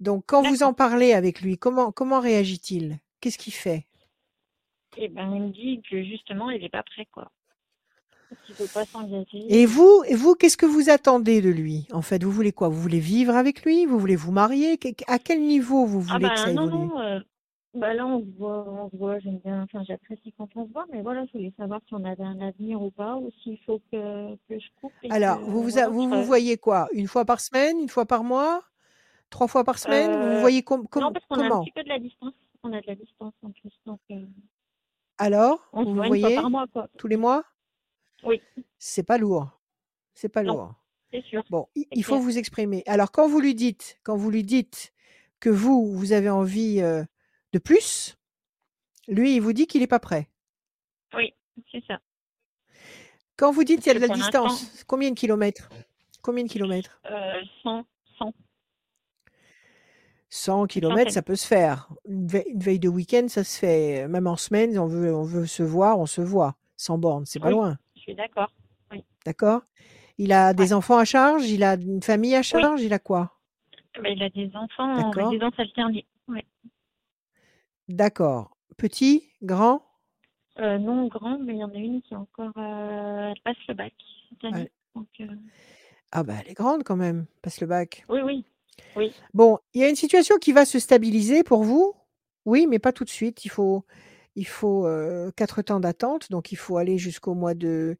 Donc, 0.00 0.24
quand 0.26 0.42
vous 0.42 0.62
en 0.62 0.74
parlez 0.74 1.12
avec 1.12 1.40
lui, 1.40 1.58
comment 1.58 1.90
comment 1.92 2.20
réagit-il? 2.20 2.98
Qu'est-ce 3.20 3.38
qu'il 3.38 3.52
fait? 3.52 3.86
Eh 4.96 5.08
ben, 5.08 5.32
il 5.34 5.42
me 5.42 5.48
dit 5.50 5.82
que 5.88 6.02
justement, 6.04 6.50
il 6.50 6.60
n'est 6.60 6.68
pas 6.68 6.82
prêt, 6.82 7.06
quoi. 7.12 7.30
Qu'il 8.44 8.54
ne 8.54 8.60
veut 8.60 8.68
pas 8.72 8.84
s'engager. 8.84 9.44
Et 9.48 9.66
vous, 9.66 10.02
et 10.06 10.14
vous, 10.14 10.34
qu'est-ce 10.34 10.56
que 10.56 10.66
vous 10.66 10.90
attendez 10.90 11.40
de 11.40 11.48
lui? 11.50 11.86
En 11.92 12.02
fait, 12.02 12.22
vous 12.22 12.30
voulez 12.30 12.52
quoi? 12.52 12.68
Vous 12.68 12.80
voulez 12.80 13.00
vivre 13.00 13.34
avec 13.34 13.64
lui? 13.64 13.86
Vous 13.86 13.98
voulez 13.98 14.16
vous 14.16 14.32
marier? 14.32 14.78
À 15.06 15.18
quel 15.18 15.40
niveau 15.40 15.86
vous 15.86 16.04
Ah 16.08 16.14
voulez 16.14 16.28
que 16.30 16.38
ça 16.38 16.52
non, 16.52 16.66
évolue? 16.66 16.88
non, 16.88 17.00
euh, 17.00 17.20
bah 17.74 17.94
là 17.94 18.06
on 18.06 18.20
se 18.20 18.30
voit, 18.38 18.64
on 18.68 18.90
se 18.90 18.96
voit, 18.96 19.18
j'aime 19.18 19.38
bien, 19.38 19.62
enfin 19.62 19.82
j'apprécie 19.84 20.32
quand 20.36 20.48
on 20.56 20.66
se 20.66 20.72
voit, 20.72 20.86
mais 20.90 21.02
voilà, 21.02 21.24
je 21.26 21.32
voulais 21.32 21.52
savoir 21.56 21.80
si 21.86 21.94
on 21.94 22.04
avait 22.04 22.24
un 22.24 22.40
avenir 22.40 22.80
ou 22.82 22.90
pas, 22.90 23.16
ou 23.16 23.30
s'il 23.42 23.58
faut 23.64 23.80
que, 23.92 24.34
que 24.48 24.58
je 24.58 24.66
coupe 24.80 24.92
et 25.02 25.08
Alors, 25.10 25.38
que, 25.38 25.44
vous 25.44 25.62
vous, 25.62 25.70
voilà, 25.70 25.88
vous 25.88 26.24
voyez 26.24 26.56
quoi? 26.56 26.88
Une 26.92 27.06
fois 27.08 27.24
par 27.24 27.40
semaine 27.40 27.78
Une 27.78 27.88
fois 27.88 28.06
par 28.06 28.24
mois? 28.24 28.62
Trois 29.30 29.46
fois 29.48 29.64
par 29.64 29.78
semaine? 29.78 30.10
Vous 30.12 30.22
vous 30.22 30.36
Euh, 30.36 30.40
voyez 30.40 30.62
com- 30.62 30.80
non, 30.80 30.86
com- 30.90 31.12
parce 31.12 31.24
qu'on 31.26 31.36
a 31.36 31.44
un 31.44 31.48
comment? 31.48 31.64
petit 31.64 31.72
peu 31.72 31.82
de 31.84 31.88
la 31.88 31.98
distance, 31.98 32.32
on 32.62 32.72
a 32.72 32.80
de 32.80 32.86
la 32.86 32.94
distance 32.94 33.34
en 33.42 33.50
plus, 33.50 33.72
donc 33.86 34.00
euh, 34.10 34.24
Alors, 35.18 35.68
on 35.72 35.80
se 35.80 35.84
vous 35.84 35.90
vous 35.90 35.96
voit 35.96 36.06
une 36.06 36.20
fois 36.20 36.30
voyez 36.30 36.36
par 36.36 36.50
mois, 36.50 36.66
quoi. 36.72 36.88
tous 36.96 37.06
les 37.08 37.16
mois? 37.16 37.44
Oui, 38.24 38.40
C'est 38.78 39.02
pas 39.02 39.18
lourd. 39.18 39.50
C'est 40.14 40.28
pas 40.28 40.42
non, 40.42 40.54
lourd. 40.54 40.74
c'est 41.12 41.22
sûr, 41.22 41.44
Bon, 41.50 41.68
il 41.74 42.02
faut 42.04 42.18
vous 42.18 42.38
exprimer. 42.38 42.82
Alors, 42.86 43.12
quand 43.12 43.28
vous 43.28 43.40
lui 43.40 43.54
dites, 43.54 43.98
quand 44.02 44.16
vous 44.16 44.30
lui 44.30 44.42
dites 44.42 44.92
que 45.40 45.50
vous, 45.50 45.92
vous 45.94 46.12
avez 46.12 46.30
envie 46.30 46.80
euh, 46.80 47.04
de 47.52 47.58
plus, 47.58 48.16
lui, 49.08 49.36
il 49.36 49.40
vous 49.40 49.52
dit 49.52 49.66
qu'il 49.66 49.80
n'est 49.80 49.86
pas 49.86 49.98
prêt. 50.00 50.28
Oui, 51.14 51.32
c'est 51.72 51.82
ça. 51.86 51.98
Quand 53.36 53.52
vous 53.52 53.64
dites 53.64 53.80
qu'il 53.82 53.92
y 53.92 53.96
a 53.96 53.98
de 53.98 54.06
la 54.06 54.14
distance, 54.14 54.84
combien 54.86 55.10
de 55.10 55.14
kilomètres? 55.14 55.68
Combien 56.22 56.44
de 56.44 56.48
kilomètres? 56.48 57.00
Euh, 57.10 57.40
100, 57.62 57.84
100, 58.18 58.34
100 60.30 60.62
une 60.62 60.68
kilomètres, 60.68 60.98
centaine. 61.10 61.12
ça 61.12 61.22
peut 61.22 61.36
se 61.36 61.46
faire. 61.46 61.88
Une, 62.06 62.26
ve- 62.26 62.44
une 62.48 62.58
veille 62.60 62.80
de 62.80 62.88
week-end, 62.88 63.26
ça 63.28 63.44
se 63.44 63.58
fait. 63.58 64.06
Même 64.08 64.26
en 64.26 64.36
semaine, 64.36 64.78
on 64.78 64.86
veut, 64.86 65.14
on 65.14 65.22
veut 65.22 65.46
se 65.46 65.62
voir, 65.62 65.98
on 65.98 66.06
se 66.06 66.20
voit. 66.20 66.56
Sans 66.76 66.98
borne, 66.98 67.24
c'est 67.26 67.40
pas 67.40 67.50
loin. 67.50 67.76
je 67.96 68.00
suis 68.02 68.14
d'accord. 68.14 68.52
Oui, 68.92 69.02
D'accord? 69.24 69.62
Il 70.18 70.32
a 70.32 70.48
ouais. 70.48 70.54
des 70.54 70.72
enfants 70.72 70.98
à 70.98 71.04
charge? 71.04 71.48
Il 71.48 71.64
a 71.64 71.74
une 71.74 72.02
famille 72.02 72.34
à 72.34 72.38
Oui, 72.40 72.44
charge? 72.44 72.82
Il 72.82 72.92
a 72.92 72.98
quoi? 72.98 73.32
Mais 74.02 74.12
il 74.14 74.22
a 74.22 74.28
des 74.30 74.50
enfants 74.54 74.92
en 75.06 75.10
résidence 75.10 75.54
alternée. 75.58 76.06
Ouais. 76.28 76.44
D'accord. 77.88 78.56
Petit 78.76 79.30
Grand? 79.42 79.82
Euh, 80.58 80.78
non 80.78 81.06
grand, 81.06 81.38
mais 81.38 81.54
il 81.54 81.58
y 81.58 81.64
en 81.64 81.70
a 81.70 81.76
une 81.76 82.02
qui 82.02 82.14
est 82.14 82.16
encore, 82.16 82.52
euh, 82.56 83.30
elle 83.30 83.40
passe 83.44 83.56
le 83.68 83.74
bac 83.74 83.92
cette 84.28 84.44
année. 84.44 84.62
Ouais. 84.62 84.70
Donc, 84.94 85.08
euh, 85.20 85.26
Ah 86.10 86.22
bah 86.22 86.34
elle 86.40 86.50
est 86.50 86.54
grande 86.54 86.82
quand 86.82 86.96
même, 86.96 87.26
passe 87.42 87.60
le 87.60 87.66
bac. 87.66 88.04
oui, 88.08 88.20
oui, 88.24 88.44
oui. 88.96 89.12
Bon, 89.34 89.58
il 89.74 89.80
y 89.80 89.84
a 89.84 89.88
une 89.88 89.96
situation 89.96 90.36
qui 90.38 90.52
va 90.52 90.64
se 90.64 90.78
stabiliser 90.78 91.44
pour 91.44 91.62
vous? 91.62 91.94
Oui, 92.44 92.66
mais 92.66 92.78
pas 92.78 92.92
tout 92.92 93.04
de 93.04 93.10
suite. 93.10 93.44
Il 93.44 93.50
faut, 93.50 93.84
il 94.34 94.46
faut 94.46 94.86
quatre 95.36 95.62
temps 95.62 95.80
d'attente. 95.80 96.30
Donc 96.30 96.50
il 96.52 96.56
faut 96.56 96.76
aller 96.76 96.98
jusqu'au 96.98 97.34
mois 97.34 97.54
de 97.54 97.96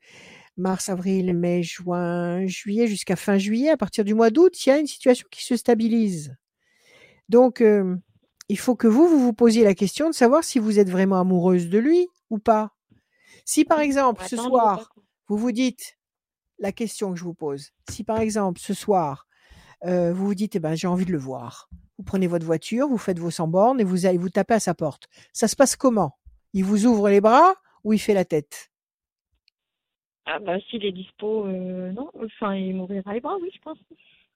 mars, 0.56 0.88
avril, 0.88 1.32
mai, 1.34 1.62
juin, 1.62 2.44
juillet, 2.46 2.86
jusqu'à 2.88 3.16
fin 3.16 3.38
juillet. 3.38 3.70
À 3.70 3.76
partir 3.76 4.04
du 4.04 4.14
mois 4.14 4.30
d'août, 4.30 4.66
il 4.66 4.68
y 4.68 4.72
a 4.72 4.78
une 4.78 4.86
situation 4.86 5.28
qui 5.30 5.44
se 5.44 5.56
stabilise. 5.56 6.34
Donc 7.28 7.62
il 8.48 8.58
faut 8.58 8.76
que 8.76 8.86
vous, 8.86 9.08
vous 9.08 9.20
vous 9.20 9.32
posiez 9.32 9.64
la 9.64 9.74
question 9.74 10.08
de 10.08 10.14
savoir 10.14 10.44
si 10.44 10.58
vous 10.58 10.78
êtes 10.78 10.90
vraiment 10.90 11.20
amoureuse 11.20 11.68
de 11.68 11.78
lui 11.78 12.08
ou 12.30 12.38
pas. 12.38 12.72
Si 13.44 13.64
par 13.64 13.80
Oui, 13.80 13.84
exemple 13.84 14.24
ce 14.24 14.36
soir, 14.36 14.94
vous 15.28 15.36
vous 15.36 15.52
dites 15.52 15.98
la 16.58 16.72
question 16.72 17.12
que 17.12 17.18
je 17.18 17.24
vous 17.24 17.34
pose, 17.34 17.70
si 17.90 18.04
par 18.04 18.20
exemple 18.20 18.60
ce 18.60 18.74
soir, 18.74 19.26
euh, 19.84 20.12
vous 20.12 20.26
vous 20.26 20.34
dites, 20.34 20.56
eh 20.56 20.60
ben, 20.60 20.74
j'ai 20.74 20.88
envie 20.88 21.04
de 21.06 21.12
le 21.12 21.18
voir. 21.18 21.68
Vous 21.98 22.04
prenez 22.04 22.26
votre 22.26 22.46
voiture, 22.46 22.88
vous 22.88 22.98
faites 22.98 23.18
vos 23.18 23.30
100 23.30 23.48
bornes 23.48 23.80
et 23.80 23.84
vous 23.84 24.06
allez 24.06 24.18
vous 24.18 24.30
taper 24.30 24.54
à 24.54 24.60
sa 24.60 24.74
porte. 24.74 25.08
Ça 25.32 25.48
se 25.48 25.56
passe 25.56 25.76
comment? 25.76 26.18
Il 26.52 26.64
vous 26.64 26.86
ouvre 26.86 27.08
les 27.10 27.20
bras 27.20 27.54
ou 27.84 27.92
il 27.92 27.98
fait 27.98 28.14
la 28.14 28.24
tête? 28.24 28.70
Ah 30.26 30.38
bah 30.40 30.60
s'il 30.68 30.84
est 30.84 30.92
dispo, 30.92 31.46
euh, 31.46 31.90
non, 31.92 32.10
enfin 32.14 32.54
il 32.54 32.74
m'ouvrira 32.76 33.14
les 33.14 33.20
bras, 33.20 33.36
oui, 33.40 33.50
je 33.54 33.60
pense. 33.60 33.78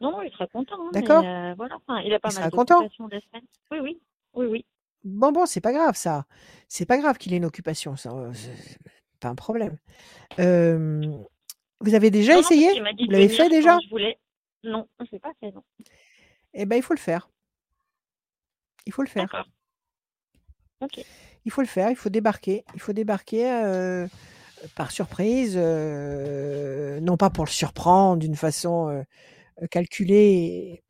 Non, 0.02 0.10
non, 0.10 0.22
il 0.22 0.32
sera 0.32 0.46
content, 0.48 0.74
hein, 0.80 0.90
D'accord 0.92 1.24
euh, 1.24 1.54
voilà, 1.54 1.76
enfin, 1.76 2.00
il 2.00 2.12
a 2.12 2.18
pas 2.20 2.28
Il 2.30 2.34
mal 2.34 2.42
sera 2.42 2.50
content. 2.50 2.78
d'occupations 2.80 3.06
la 3.08 3.20
semaine. 3.20 3.44
Oui, 3.70 3.78
oui, 3.80 4.00
oui, 4.34 4.46
oui. 4.46 4.66
Bon, 5.04 5.32
bon, 5.32 5.46
c'est 5.46 5.60
pas 5.60 5.72
grave 5.72 5.96
ça. 5.96 6.26
C'est 6.68 6.86
pas 6.86 6.98
grave 6.98 7.18
qu'il 7.18 7.32
ait 7.32 7.36
une 7.38 7.44
occupation, 7.44 7.96
ça. 7.96 8.10
euh, 8.10 8.32
C'est 8.34 8.78
pas 9.20 9.28
un 9.28 9.34
problème. 9.34 9.78
Euh, 10.40 11.00
vous 11.80 11.94
avez 11.94 12.10
déjà 12.10 12.34
Non, 12.34 12.40
non, 12.40 12.46
essayé? 12.48 12.72
dit 12.72 13.04
Vous 13.06 13.10
l'avez 13.12 13.28
fait 13.28 13.48
déjà? 13.48 13.78
je 13.84 13.88
voulais. 13.90 14.18
Non, 14.64 14.88
je 15.00 15.06
l'ai 15.12 15.18
pas 15.18 15.32
fait, 15.40 15.50
non. 15.52 15.62
Eh 16.54 16.66
ben, 16.66 16.76
il 16.76 16.82
faut 16.82 16.94
le 16.94 17.00
faire. 17.00 17.28
Il 18.86 18.92
faut 18.92 19.02
le 19.02 19.08
faire. 19.08 19.22
D'accord. 19.24 19.46
Ok. 20.80 21.04
Il 21.44 21.50
faut 21.52 21.60
le 21.62 21.66
faire. 21.66 21.90
Il 21.90 21.96
faut 21.96 22.10
débarquer. 22.10 22.64
Il 22.74 22.80
faut 22.80 22.92
débarquer 22.92 23.50
euh, 23.50 24.06
par 24.76 24.90
surprise, 24.92 25.54
euh, 25.56 27.00
non 27.00 27.16
pas 27.16 27.30
pour 27.30 27.44
le 27.44 27.50
surprendre 27.50 28.18
d'une 28.18 28.36
façon 28.36 28.88
euh, 28.88 29.02
calculée 29.70 30.82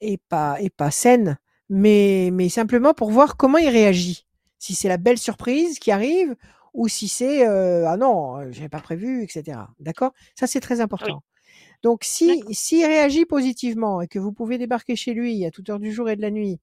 et, 0.00 0.12
et 0.14 0.18
pas 0.28 0.60
et 0.60 0.70
pas 0.70 0.90
saine, 0.90 1.38
mais 1.68 2.30
mais 2.32 2.48
simplement 2.48 2.94
pour 2.94 3.10
voir 3.10 3.36
comment 3.36 3.58
il 3.58 3.68
réagit. 3.68 4.26
Si 4.58 4.74
c'est 4.74 4.88
la 4.88 4.96
belle 4.98 5.18
surprise 5.18 5.78
qui 5.78 5.90
arrive 5.90 6.34
ou 6.74 6.88
si 6.88 7.08
c'est 7.08 7.46
euh, 7.48 7.88
ah 7.88 7.96
non, 7.96 8.38
euh, 8.38 8.48
j'avais 8.52 8.68
pas 8.68 8.80
prévu, 8.80 9.24
etc. 9.24 9.58
D'accord? 9.80 10.12
Ça 10.34 10.46
c'est 10.46 10.60
très 10.60 10.80
Oui, 11.00 11.10
important. 11.10 11.22
Donc 11.82 12.04
si 12.04 12.44
s'il 12.52 12.86
réagit 12.86 13.26
positivement 13.26 14.02
et 14.02 14.08
que 14.08 14.18
vous 14.18 14.32
pouvez 14.32 14.58
débarquer 14.58 14.96
chez 14.96 15.14
lui 15.14 15.44
à 15.46 15.50
toute 15.50 15.70
heure 15.70 15.80
du 15.80 15.92
jour 15.92 16.08
et 16.10 16.16
de 16.16 16.22
la 16.22 16.30
nuit 16.30 16.60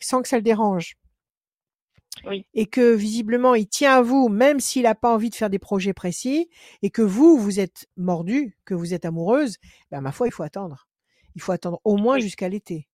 sans 0.00 0.22
que 0.22 0.28
ça 0.28 0.36
le 0.36 0.42
dérange 0.42 0.96
Oui, 2.24 2.46
et 2.54 2.66
que 2.66 2.94
visiblement 2.94 3.54
il 3.54 3.68
tient 3.68 3.94
à 3.96 4.02
vous 4.02 4.28
même 4.28 4.60
s'il 4.60 4.82
n'a 4.82 4.94
pas 4.94 5.12
envie 5.14 5.30
de 5.30 5.34
faire 5.34 5.50
des 5.50 5.58
projets 5.58 5.92
précis 5.92 6.48
et 6.82 6.90
que 6.90 7.02
vous 7.02 7.38
vous 7.38 7.60
êtes 7.60 7.86
mordu, 7.96 8.56
que 8.64 8.74
vous 8.74 8.94
êtes 8.94 9.04
amoureuse, 9.04 9.56
ben 9.90 10.00
ma 10.00 10.12
foi 10.12 10.26
il 10.26 10.32
faut 10.32 10.42
attendre. 10.42 10.88
Il 11.36 11.42
faut 11.42 11.52
attendre 11.52 11.80
au 11.84 11.96
moins 11.96 12.18
oui, 12.18 12.20
jusqu'à 12.20 12.48
l'été 12.48 12.88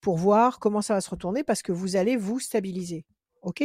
pour 0.00 0.16
voir 0.18 0.58
comment 0.60 0.82
ça 0.82 0.94
va 0.94 1.00
se 1.00 1.10
retourner 1.10 1.44
parce 1.44 1.62
que 1.62 1.72
vous 1.72 1.96
allez 1.96 2.16
vous 2.16 2.40
stabiliser. 2.40 3.06
OK? 3.42 3.64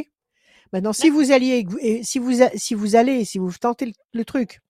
Maintenant 0.73 0.93
si 0.93 1.09
vous 1.09 1.31
alliez 1.31 1.65
et 1.81 2.03
si 2.03 2.19
vous 2.19 2.33
si 2.55 2.73
vous 2.75 2.95
allez 2.95 3.25
si 3.25 3.39
vous 3.39 3.51
tentez 3.53 3.87
le, 3.87 3.93
le 4.13 4.25
truc 4.25 4.61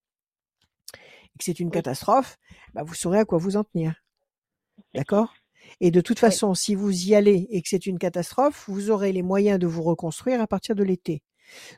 et 1.36 1.38
que 1.40 1.44
c'est 1.46 1.60
une 1.60 1.72
Oui, 1.72 1.72
catastrophe, 1.72 2.38
ben 2.74 2.84
vous 2.84 2.94
saurez 2.96 3.20
à 3.20 3.26
quoi 3.26 3.38
vous 3.38 3.58
en 3.58 3.64
tenir. 3.64 3.96
D'accord? 4.94 5.34
Et 5.80 5.92
de 5.92 6.02
toute 6.02 6.20
façon, 6.20 6.54
si 6.54 6.76
vous 6.76 7.08
y 7.08 7.16
allez 7.16 7.48
et 7.52 7.62
que 7.62 7.70
c'est 7.70 7.86
une 7.86 8.00
catastrophe, 8.00 8.66
vous 8.68 8.92
aurez 8.92 9.12
les 9.12 9.24
moyens 9.24 9.60
de 9.60 9.68
vous 9.68 9.84
reconstruire 9.84 10.42
à 10.42 10.48
partir 10.48 10.76
de 10.76 10.84
l'été. 10.84 11.22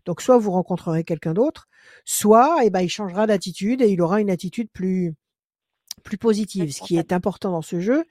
Donc, 0.05 0.21
soit 0.21 0.37
vous 0.37 0.51
rencontrerez 0.51 1.03
quelqu'un 1.03 1.33
d'autre, 1.33 1.67
soit 2.05 2.59
eh 2.63 2.69
ben, 2.69 2.81
il 2.81 2.89
changera 2.89 3.27
d'attitude 3.27 3.81
et 3.81 3.89
il 3.89 4.01
aura 4.01 4.19
une 4.21 4.29
attitude 4.29 4.69
plus, 4.71 5.13
plus 6.03 6.17
positive. 6.17 6.71
Ce 6.73 6.81
qui 6.81 6.97
est 6.97 7.13
important 7.13 7.51
dans 7.51 7.61
ce 7.61 7.79
jeu, 7.79 8.05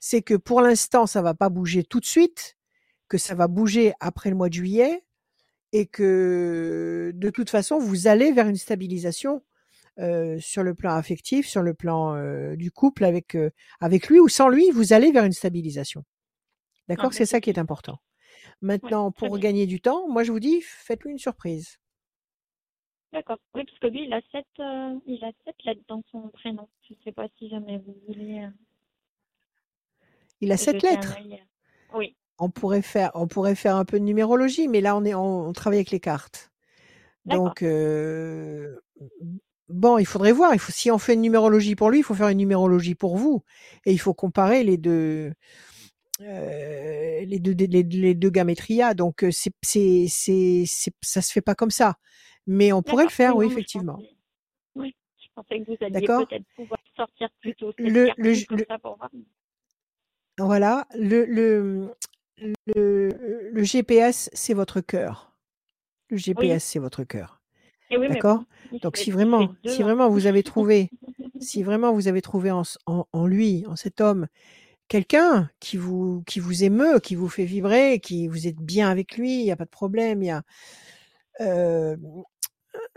c'est 0.00 0.22
que 0.22 0.34
pour 0.34 0.60
l'instant, 0.60 1.06
ça 1.06 1.22
va 1.22 1.34
pas 1.34 1.48
bouger 1.48 1.84
tout 1.84 2.00
de 2.00 2.06
suite, 2.06 2.56
que 3.08 3.18
ça 3.18 3.34
va 3.34 3.48
bouger 3.48 3.92
après 4.00 4.30
le 4.30 4.36
mois 4.36 4.48
de 4.48 4.54
juillet 4.54 5.04
et 5.72 5.86
que 5.86 7.12
de 7.14 7.30
toute 7.30 7.50
façon, 7.50 7.78
vous 7.78 8.06
allez 8.06 8.32
vers 8.32 8.48
une 8.48 8.56
stabilisation 8.56 9.42
euh, 9.98 10.38
sur 10.38 10.62
le 10.62 10.74
plan 10.74 10.94
affectif, 10.94 11.48
sur 11.48 11.62
le 11.62 11.74
plan 11.74 12.14
euh, 12.14 12.54
du 12.56 12.70
couple 12.70 13.04
avec, 13.04 13.34
euh, 13.34 13.50
avec 13.80 14.08
lui 14.08 14.20
ou 14.20 14.28
sans 14.28 14.48
lui, 14.48 14.70
vous 14.70 14.92
allez 14.92 15.10
vers 15.10 15.24
une 15.24 15.32
stabilisation. 15.32 16.00
Non, 16.00 16.94
D'accord? 16.94 17.10
mais 17.10 17.16
C'est 17.16 17.26
ça 17.26 17.40
qui 17.40 17.50
est 17.50 17.58
important. 17.58 17.98
Maintenant, 18.60 19.10
pour 19.10 19.38
gagner 19.38 19.66
du 19.66 19.80
temps, 19.80 20.08
moi 20.08 20.22
je 20.24 20.32
vous 20.32 20.40
dis, 20.40 20.60
faites-lui 20.62 21.12
une 21.12 21.18
surprise. 21.18 21.78
D'accord. 23.12 23.38
Oui, 23.54 23.64
parce 23.64 23.78
que 23.78 23.86
lui, 23.86 24.04
il 24.04 24.12
a 24.12 24.20
sept, 24.32 24.46
il 25.06 25.24
a 25.24 25.32
sept 25.44 25.56
lettres 25.64 25.82
dans 25.88 26.02
son 26.10 26.28
prénom. 26.28 26.68
Je 26.88 26.94
sais 27.04 27.12
pas 27.12 27.26
si 27.38 27.48
jamais 27.48 27.78
vous 27.78 27.96
voulez. 28.06 28.46
Il 30.40 30.52
a 30.52 30.56
sept 30.56 30.82
lettres. 30.82 31.16
Oui, 31.94 32.16
On 32.38 32.50
pourrait 32.50 32.82
faire, 32.82 33.10
on 33.14 33.26
pourrait 33.26 33.54
faire 33.54 33.76
un 33.76 33.84
peu 33.84 33.98
de 33.98 34.04
numérologie, 34.04 34.68
mais 34.68 34.80
là 34.80 34.96
on 34.96 35.04
est, 35.04 35.14
on, 35.14 35.48
on 35.48 35.52
travaille 35.52 35.78
avec 35.78 35.90
les 35.90 36.00
cartes. 36.00 36.52
Donc 37.28 37.62
euh, 37.62 38.80
bon, 39.68 39.98
il 39.98 40.06
faudrait 40.06 40.32
voir. 40.32 40.54
Il 40.54 40.58
faut, 40.60 40.72
si 40.72 40.90
on 40.90 40.98
fait 40.98 41.14
une 41.14 41.22
numérologie 41.22 41.74
pour 41.76 41.90
lui, 41.90 41.98
il 42.00 42.02
faut 42.04 42.14
faire 42.14 42.28
une 42.28 42.38
numérologie 42.38 42.94
pour 42.94 43.16
vous, 43.16 43.42
et 43.86 43.92
il 43.92 43.98
faut 43.98 44.14
comparer 44.14 44.64
les 44.64 44.76
deux, 44.76 45.32
euh, 46.22 47.20
les 47.24 47.38
deux, 47.38 47.54
les, 47.66 47.82
les 47.82 48.14
deux 48.14 48.30
gamétrias. 48.30 48.94
Donc 48.94 49.24
euh, 49.24 49.30
c'est, 49.32 49.52
c'est, 49.62 50.06
c'est, 50.08 50.64
ça 51.02 51.22
se 51.22 51.32
fait 51.32 51.40
pas 51.42 51.54
comme 51.54 51.70
ça, 51.70 51.96
mais 52.46 52.72
on 52.72 52.82
pourrait 52.82 53.04
le 53.04 53.10
faire, 53.10 53.36
oui, 53.36 53.46
je 53.46 53.52
effectivement. 53.52 53.98
Oui, 54.74 54.94
je 55.20 55.26
pensais 55.34 55.60
que 55.60 55.70
vous 55.70 55.84
alliez 55.84 56.08
peut-être 56.08 56.44
pouvoir 56.54 56.80
sortir 56.96 57.28
plutôt 57.40 57.72
cette 57.72 57.94
Le, 57.94 58.10
le, 58.16 58.34
comme 58.46 58.58
le- 58.58 58.66
ça 58.68 58.78
pour 58.78 58.96
voir. 58.96 59.10
voilà, 60.38 60.86
le, 60.94 61.24
le, 61.24 61.90
le, 62.74 63.50
le 63.52 63.62
GPS, 63.64 64.30
c'est 64.32 64.54
votre 64.54 64.80
cœur. 64.80 65.32
Le 66.10 66.16
Oui, 66.36 66.50
GPS, 66.50 66.64
c'est 66.64 66.78
votre 66.78 67.04
cœur. 67.04 67.37
Oui, 67.90 68.08
mais 68.08 68.08
D'accord? 68.14 68.44
Donc 68.82 68.96
si 68.96 69.10
vraiment, 69.10 69.54
deux, 69.64 69.70
si 69.70 69.82
hein. 69.82 69.84
vraiment 69.86 70.08
vous 70.10 70.26
avez 70.26 70.42
trouvé, 70.42 70.90
si 71.40 71.62
vraiment 71.62 71.92
vous 71.92 72.08
avez 72.08 72.22
trouvé 72.22 72.50
en, 72.50 72.62
s- 72.62 72.78
en, 72.86 73.06
en 73.12 73.26
lui, 73.26 73.64
en 73.66 73.76
cet 73.76 74.00
homme, 74.00 74.26
quelqu'un 74.88 75.50
qui 75.60 75.76
vous, 75.76 76.22
qui 76.26 76.40
vous 76.40 76.64
émeut, 76.64 77.00
qui 77.00 77.14
vous 77.14 77.28
fait 77.28 77.44
vibrer, 77.44 78.00
qui 78.00 78.28
vous 78.28 78.46
êtes 78.46 78.56
bien 78.58 78.90
avec 78.90 79.16
lui, 79.16 79.40
il 79.40 79.44
n'y 79.44 79.50
a 79.52 79.56
pas 79.56 79.64
de 79.64 79.70
problème, 79.70 80.22
il 80.22 80.26
y 80.26 80.30
a, 80.30 80.42
euh, 81.40 81.96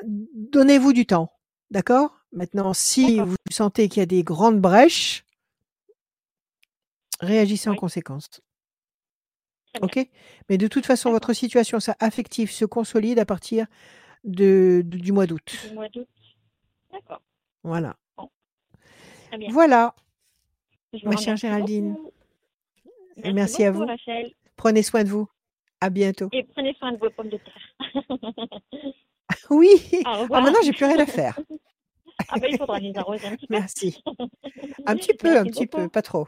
donnez-vous 0.03 0.93
du 0.93 1.05
temps. 1.05 1.31
D'accord? 1.69 2.19
Maintenant, 2.33 2.73
si 2.73 3.17
D'accord. 3.17 3.27
vous 3.27 3.35
sentez 3.51 3.89
qu'il 3.89 3.99
y 4.01 4.03
a 4.03 4.07
des 4.07 4.23
grandes 4.23 4.59
brèches, 4.59 5.25
réagissez 7.19 7.69
en 7.69 7.75
conséquence. 7.75 8.41
OK? 9.81 9.99
Mais 10.49 10.57
de 10.57 10.67
toute 10.67 10.85
façon, 10.85 11.11
votre 11.11 11.33
situation 11.33 11.79
ça, 11.79 11.95
affective 11.99 12.51
se 12.51 12.65
consolide 12.65 13.19
à 13.19 13.25
partir 13.25 13.67
de, 14.23 14.81
de- 14.85 14.97
du 14.97 15.11
mois 15.11 15.25
d'août. 15.27 15.55
Du 15.67 15.73
mois 15.73 15.89
d'août. 15.89 16.07
D'accord. 16.91 17.21
Voilà. 17.63 17.95
Bon, 18.17 18.29
très 19.29 19.37
bien. 19.37 19.49
Voilà, 19.51 19.95
Je 20.93 21.07
ma 21.07 21.15
chère 21.17 21.37
Géraldine. 21.37 21.93
beaucoup. 21.93 22.11
Merci, 23.17 23.33
Merci 23.33 23.63
à 23.65 23.71
vous. 23.71 23.85
Rachel. 23.85 24.31
Prenez 24.55 24.83
soin 24.83 25.03
de 25.03 25.09
vous. 25.09 25.27
À 25.79 25.89
bientôt. 25.89 26.29
Et 26.31 26.43
prenez 26.43 26.73
soin 26.79 26.91
de 26.91 26.97
vos 26.97 27.09
pommes 27.09 27.29
de 27.29 27.37
terre. 27.37 27.71
Oui. 29.49 29.69
Au 30.05 30.25
Ah, 30.33 30.41
maintenant, 30.41 30.59
j'ai 30.63 30.73
plus 30.73 30.85
rien 30.85 30.99
à 30.99 31.05
faire. 31.05 31.39
Ah 32.29 32.37
ben, 32.39 32.47
il 32.51 32.57
faudra 32.59 32.79
les 32.79 32.95
arroser 32.95 33.25
un 33.25 33.35
petit 33.35 33.47
peu. 33.47 33.53
Merci. 33.55 34.03
Un 34.85 34.95
petit 34.95 35.13
peu, 35.15 35.37
un 35.39 35.43
petit 35.43 35.65
peu, 35.65 35.89
pas 35.89 36.03
trop. 36.03 36.27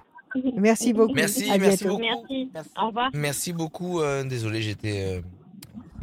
Merci 0.56 0.91
beaucoup. 0.91 1.14
Merci, 1.14 1.49
À 1.52 1.57
merci 1.60 1.84
bientôt. 1.86 1.98
beaucoup. 1.99 2.02
Merci. 2.30 2.49
Merci, 2.52 2.70
Au 2.82 2.88
revoir. 2.88 3.10
merci 3.14 3.53
beaucoup. 3.53 4.02
euh, 4.02 4.24
désolé, 4.24 4.61
j'étais 4.64 5.18
euh, 5.18 5.22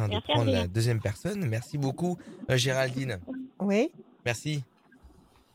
train 0.09 0.19
de 0.19 0.23
prendre 0.23 0.51
la 0.51 0.67
deuxième 0.67 1.01
personne. 1.01 1.45
Merci 1.47 1.79
beaucoup, 1.79 2.19
euh, 2.51 2.57
Géraldine. 2.57 3.19
Oui. 3.61 3.91
Merci. 4.25 4.63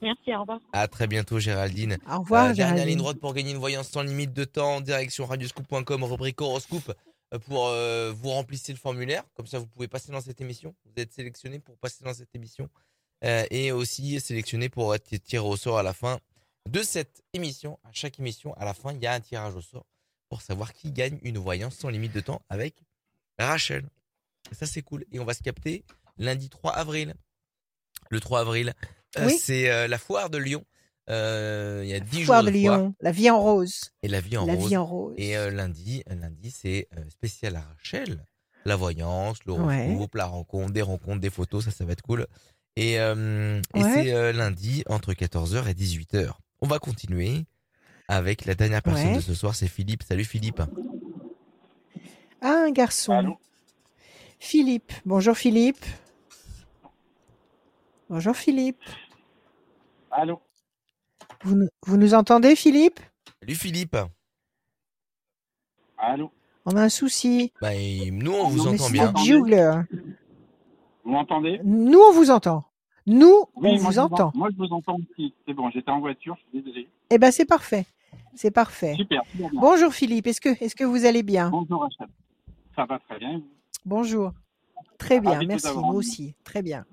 Merci, 0.01 0.35
au 0.35 0.41
revoir. 0.41 0.59
À 0.73 0.87
très 0.87 1.07
bientôt, 1.07 1.39
Géraldine. 1.39 1.97
Au 2.09 2.19
revoir, 2.19 2.47
Euh, 2.49 2.53
dernière 2.53 2.85
ligne 2.85 2.97
droite 2.97 3.17
pour 3.17 3.33
gagner 3.33 3.51
une 3.51 3.57
voyance 3.57 3.89
sans 3.89 4.01
limite 4.03 4.33
de 4.33 4.43
temps. 4.43 4.81
Direction 4.81 5.25
radioscoop.com, 5.25 6.03
rubrique 6.03 6.39
horoscope 6.41 6.93
euh, 7.33 7.39
pour 7.39 7.67
euh, 7.67 8.13
vous 8.15 8.29
remplissez 8.29 8.71
le 8.73 8.77
formulaire. 8.77 9.23
Comme 9.35 9.47
ça, 9.47 9.57
vous 9.59 9.67
pouvez 9.67 9.87
passer 9.87 10.11
dans 10.11 10.21
cette 10.21 10.41
émission. 10.41 10.75
Vous 10.85 11.01
êtes 11.01 11.13
sélectionné 11.13 11.59
pour 11.59 11.77
passer 11.77 12.03
dans 12.03 12.13
cette 12.13 12.33
émission. 12.35 12.69
Euh, 13.23 13.45
et 13.49 13.71
aussi 13.71 14.19
sélectionné 14.19 14.69
pour 14.69 14.93
être 14.93 15.15
tiré 15.23 15.43
au 15.45 15.55
sort 15.55 15.79
à 15.79 15.83
la 15.83 15.93
fin 15.93 16.19
de 16.69 16.83
cette 16.83 17.23
émission. 17.33 17.79
À 17.83 17.89
chaque 17.91 18.19
émission, 18.19 18.53
à 18.55 18.65
la 18.65 18.73
fin, 18.73 18.91
il 18.93 19.01
y 19.01 19.07
a 19.07 19.13
un 19.13 19.19
tirage 19.19 19.55
au 19.55 19.61
sort 19.61 19.85
pour 20.29 20.41
savoir 20.41 20.73
qui 20.73 20.91
gagne 20.91 21.17
une 21.23 21.37
voyance 21.37 21.75
sans 21.75 21.89
limite 21.89 22.13
de 22.13 22.19
temps 22.19 22.41
avec 22.49 22.75
Rachel. 23.39 23.85
Ça, 24.51 24.65
c'est 24.65 24.81
cool. 24.81 25.05
Et 25.11 25.19
on 25.19 25.25
va 25.25 25.33
se 25.33 25.43
capter 25.43 25.83
lundi 26.17 26.49
3 26.49 26.71
avril. 26.73 27.13
Le 28.09 28.19
3 28.19 28.41
avril, 28.41 28.73
euh, 29.17 29.29
c'est 29.39 29.69
euh, 29.71 29.87
la 29.87 29.97
foire 29.97 30.29
de 30.29 30.37
Lyon. 30.37 30.63
Euh, 31.09 31.81
il 31.83 31.89
y 31.89 31.93
a 31.93 31.99
10 31.99 32.23
Foire 32.25 32.41
jours 32.41 32.51
de 32.51 32.57
de 32.57 32.61
foire 32.63 32.77
Lyon, 32.79 32.95
la 32.99 33.11
vie 33.11 33.29
en 33.29 33.39
rose. 33.41 33.91
et 34.01 34.07
la 34.07 34.21
vie 34.21 34.37
en 34.37 34.45
La 34.45 34.55
rose. 34.55 34.67
vie 34.69 34.77
en 34.77 34.85
rose. 34.85 35.13
Et 35.17 35.37
euh, 35.37 35.51
lundi, 35.51 36.03
lundi 36.07 36.49
c'est 36.51 36.87
euh, 36.97 37.01
spécial 37.09 37.55
à 37.55 37.61
Rachel. 37.61 38.25
La 38.65 38.75
voyance, 38.75 39.37
l'horoscope, 39.45 39.69
Ouais. 39.69 40.07
la 40.15 40.25
rencontre, 40.25 40.71
des 40.73 40.81
rencontres, 40.81 41.19
des 41.19 41.29
photos, 41.29 41.65
ça, 41.65 41.71
ça 41.71 41.85
va 41.85 41.91
être 41.93 42.01
cool. 42.01 42.25
Et, 42.75 42.99
euh, 42.99 43.61
et 43.75 43.83
Ouais. 43.83 43.93
c'est 43.93 44.13
euh, 44.13 44.31
lundi 44.33 44.83
entre 44.87 45.13
14h 45.13 45.67
et 45.69 45.73
18h. 45.75 46.31
On 46.61 46.67
va 46.67 46.79
continuer 46.79 47.45
avec 48.07 48.45
la 48.45 48.55
dernière 48.55 48.81
personne 48.81 49.09
Ouais. 49.09 49.15
de 49.17 49.21
ce 49.21 49.35
soir, 49.35 49.53
c'est 49.55 49.67
Philippe. 49.67 50.01
Salut 50.03 50.25
Philippe. 50.25 50.61
Ah, 52.41 52.65
un 52.67 52.71
garçon. 52.71 53.13
Allô? 53.13 53.37
Philippe. 54.39 54.91
Bonjour 55.05 55.35
Philippe. 55.37 55.83
Bonjour 58.09 58.35
Philippe. 58.35 58.81
Allô 60.11 60.39
Vous, 61.43 61.55
nous- 61.55 61.69
vous 61.85 61.97
nous 61.97 62.13
entendez 62.13 62.55
Philippe? 62.55 62.99
Salut 63.41 63.55
Philippe. 63.55 63.97
Allô 65.97 66.31
On 66.65 66.75
a 66.75 66.83
un 66.83 66.89
souci. 66.89 67.51
Bah, 67.61 67.69
nous, 68.11 68.31
on 68.33 68.47
vous 68.49 68.57
Non, 68.65 68.73
entend 68.73 68.83
C'est 68.85 68.93
bien. 68.93 69.87
Vous 71.03 71.11
m'entendez? 71.11 71.59
Nous, 71.63 71.99
on 71.99 72.11
vous 72.13 72.31
entend. 72.31 72.65
Nous, 73.07 73.43
on 73.55 73.61
moi, 73.61 73.77
vous 73.77 73.99
entend. 73.99 74.31
Moi, 74.33 74.49
je 74.51 74.57
vous 74.57 74.73
entends 74.73 74.97
aussi. 74.97 75.33
C'est 75.47 75.53
bon, 75.53 75.69
j'étais 75.69 75.91
en 75.91 75.99
voiture, 75.99 76.35
je 76.37 76.41
suis 76.49 76.63
désolé. 76.63 76.89
Eh 77.11 77.17
ben, 77.19 77.31
c'est 77.31 77.45
parfait. 77.45 77.85
C'est 78.33 78.49
parfait. 78.51 78.95
Super, 78.95 79.21
bien. 79.35 79.49
Bonjour 79.53 79.93
Philippe. 79.93 80.25
Est-ce 80.27 80.41
que, 80.41 80.49
est-ce 80.63 80.75
que 80.75 80.83
vous 80.83 81.05
allez 81.05 81.21
bien? 81.23 81.49
Bonjour 81.49 81.81
Rachel. 81.81 82.07
Ça 82.75 82.85
va 82.85 82.97
très 82.99 83.19
bien. 83.19 83.41
Bonjour. 83.85 84.31
Très 84.97 85.19
bien. 85.19 85.33
Ravi 85.33 85.47
Merci. 85.47 85.67
Nous 85.75 85.93
aussi. 85.93 86.35
Très 86.43 86.61
bien. 86.61 86.85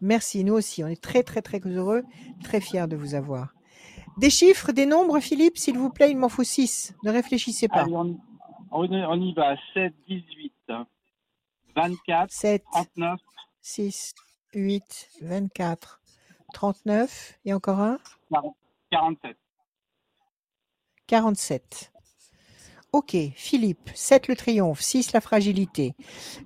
Merci. 0.00 0.44
Nous 0.44 0.54
aussi. 0.54 0.82
On 0.82 0.88
est 0.88 1.00
très, 1.00 1.22
très, 1.22 1.42
très 1.42 1.58
heureux, 1.60 2.02
très 2.42 2.60
fiers 2.60 2.86
de 2.88 2.96
vous 2.96 3.14
avoir. 3.14 3.52
Des 4.16 4.30
chiffres, 4.30 4.72
des 4.72 4.86
nombres, 4.86 5.20
Philippe, 5.20 5.58
s'il 5.58 5.76
vous 5.78 5.90
plaît. 5.90 6.10
Il 6.10 6.16
m'en 6.16 6.28
faut 6.30 6.44
six. 6.44 6.94
Ne 7.04 7.10
réfléchissez 7.10 7.68
pas. 7.68 7.82
Allez, 7.82 7.94
on 7.94 8.06
y, 8.84 9.04
on 9.04 9.20
y- 9.20 9.34
va. 9.34 9.56
7, 9.74 9.94
18, 10.08 10.52
24, 11.74 12.30
7, 12.32 12.64
39, 12.72 13.20
6, 13.60 14.14
8, 14.54 15.10
24, 15.20 16.00
39. 16.54 17.38
Et 17.44 17.52
encore 17.52 17.80
un? 17.80 17.98
40, 18.30 18.56
47. 18.90 19.36
47. 21.06 21.92
Ok, 22.92 23.16
Philippe, 23.34 23.90
7 23.94 24.28
le 24.28 24.36
triomphe, 24.36 24.80
6 24.80 25.12
la 25.12 25.20
fragilité, 25.20 25.94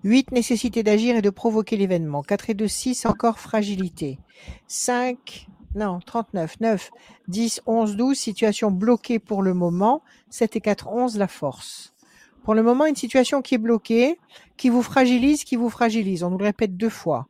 8 0.03 0.33
nécessité 0.33 0.83
d'agir 0.83 1.17
et 1.17 1.23
de 1.23 1.31
provoquer 1.31 1.77
l'événement, 1.77 2.23
4 2.23 2.51
et 2.51 2.55
2, 2.55 2.67
6 2.67 3.07
encore 3.07 3.39
fragilité, 3.39 4.19
5, 4.67 5.47
non, 5.77 6.01
39, 6.05 6.59
9, 6.61 6.91
10, 7.29 7.63
11, 7.67 7.97
12 7.97 8.19
situation 8.19 8.71
bloquée 8.71 9.19
pour 9.21 9.43
le 9.43 9.55
moment, 9.55 10.03
7 10.31 10.57
et 10.57 10.61
4, 10.61 10.89
11 10.89 11.19
la 11.19 11.29
force. 11.29 11.95
Pour 12.43 12.55
le 12.55 12.63
moment, 12.63 12.87
une 12.87 12.97
situation 12.97 13.43
qui 13.43 13.55
est 13.55 13.59
bloquée, 13.59 14.19
qui 14.57 14.71
vous 14.71 14.83
fragilise, 14.83 15.45
qui 15.45 15.57
vous 15.57 15.71
fragilise, 15.71 16.25
on 16.25 16.31
nous 16.31 16.39
le 16.39 16.47
répète 16.47 16.77
deux 16.77 16.89
fois. 16.89 17.29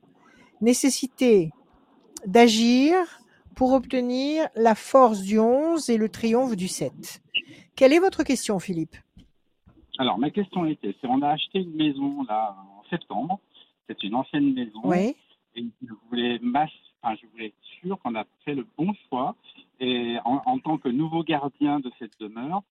Nécessité 0.62 1.51
d'agir 2.27 3.19
pour 3.61 3.74
obtenir 3.74 4.49
la 4.57 4.74
force 4.74 5.20
du 5.20 5.39
11 5.39 5.91
et 5.91 5.99
le 5.99 6.09
triomphe 6.09 6.57
du 6.57 6.66
7. 6.66 7.20
Quelle 7.77 7.93
est 7.93 7.99
votre 7.99 8.23
question, 8.23 8.59
Philippe? 8.59 8.97
Alors, 9.99 10.16
ma 10.19 10.31
question 10.31 10.65
était, 10.65 10.97
c'est 10.99 11.07
on 11.07 11.20
a 11.20 11.28
acheté 11.28 11.59
une 11.59 11.74
maison 11.77 12.23
là 12.27 12.57
en 12.78 12.89
septembre. 12.89 13.39
C'est 13.87 14.03
une 14.03 14.15
ancienne 14.15 14.55
maison. 14.55 14.81
Oui. 14.85 15.15
Et 15.57 15.66
je 15.87 15.93
voulais, 16.09 16.41
enfin, 17.03 17.15
je 17.20 17.27
voulais 17.32 17.49
être 17.49 17.62
sûr 17.82 17.99
qu'on 18.01 18.15
a 18.15 18.24
fait 18.47 18.55
le 18.55 18.66
bon 18.78 18.95
choix. 19.11 19.37
Et 19.78 20.16
en, 20.24 20.41
en 20.47 20.59
tant 20.59 20.78
que 20.78 20.89
nouveau 20.89 21.23
gardien 21.23 21.81
de 21.81 21.93
cette 21.99 22.19
demeure, 22.19 22.62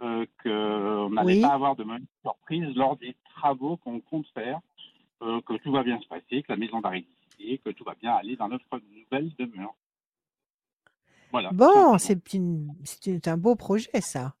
euh, 0.00 0.24
qu'on 0.42 1.10
n'allait 1.10 1.34
Oui. 1.34 1.40
pas 1.42 1.52
avoir 1.52 1.76
de 1.76 1.84
mauvaises 1.84 2.00
surprises 2.22 2.74
lors 2.74 2.96
des 2.96 3.14
travaux 3.36 3.76
qu'on 3.76 4.00
compte 4.00 4.26
faire, 4.32 4.60
euh, 5.20 5.42
que 5.42 5.58
tout 5.58 5.72
va 5.72 5.82
bien 5.82 6.00
se 6.00 6.08
passer, 6.08 6.42
que 6.42 6.52
la 6.52 6.56
maison 6.56 6.80
va 6.80 6.88
résister, 6.88 7.60
que 7.62 7.68
tout 7.68 7.84
va 7.84 7.96
bien 8.00 8.12
aller 8.12 8.34
dans 8.36 8.48
notre 8.48 8.64
nouvelle 8.96 9.30
demeure. 9.38 9.74
Voilà. 11.30 11.50
Bon, 11.52 11.98
c'est 11.98 13.28
un 13.28 13.36
beau 13.36 13.54
projet, 13.54 13.90
ça. 14.00 14.34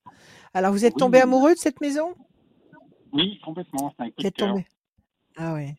Alors, 0.54 0.72
vous 0.72 0.84
êtes 0.84 0.94
Oui, 0.94 1.00
tombé 1.00 1.18
oui. 1.18 1.22
amoureux 1.22 1.54
de 1.54 1.58
cette 1.58 1.80
maison? 1.80 2.14
Oui, 3.12 3.38
complètement. 3.44 3.94
C'est 3.96 4.04
un 4.04 4.06
coup 4.08 4.14
Vous 4.16 4.22
de 4.22 4.28
êtes 4.28 4.34
cœur. 4.36 4.48
tombé 4.48 4.66
Ah 5.36 5.54
ouais, 5.54 5.76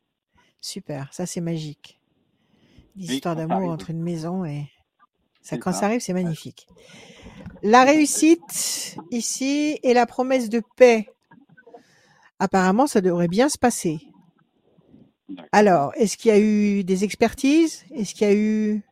super, 0.61 1.13
ça 1.13 1.25
c'est 1.25 1.41
magique. 1.41 1.99
L'histoire 2.95 3.35
d'amour 3.35 3.69
entre 3.69 3.89
une 3.89 4.01
maison 4.01 4.45
et... 4.45 4.69
Ça, 5.41 5.57
quand 5.57 5.71
ça. 5.71 5.79
ça 5.79 5.85
arrive, 5.87 6.01
c'est 6.01 6.13
magnifique. 6.13 6.67
La 7.63 7.83
réussite 7.83 8.97
ici 9.09 9.79
et 9.83 9.93
la 9.93 10.05
promesse 10.05 10.49
de 10.49 10.61
paix. 10.75 11.07
Apparemment, 12.39 12.87
ça 12.87 13.01
devrait 13.01 13.27
bien 13.29 13.49
se 13.49 13.57
passer. 13.57 13.99
Alors, 15.51 15.93
est-ce 15.95 16.17
qu'il 16.17 16.29
y 16.29 16.33
a 16.33 16.39
eu 16.39 16.83
des 16.83 17.03
expertises? 17.03 17.85
Est-ce 17.91 18.13
qu'il 18.13 18.27
y 18.27 18.31
a 18.31 18.35
eu, 18.35 18.83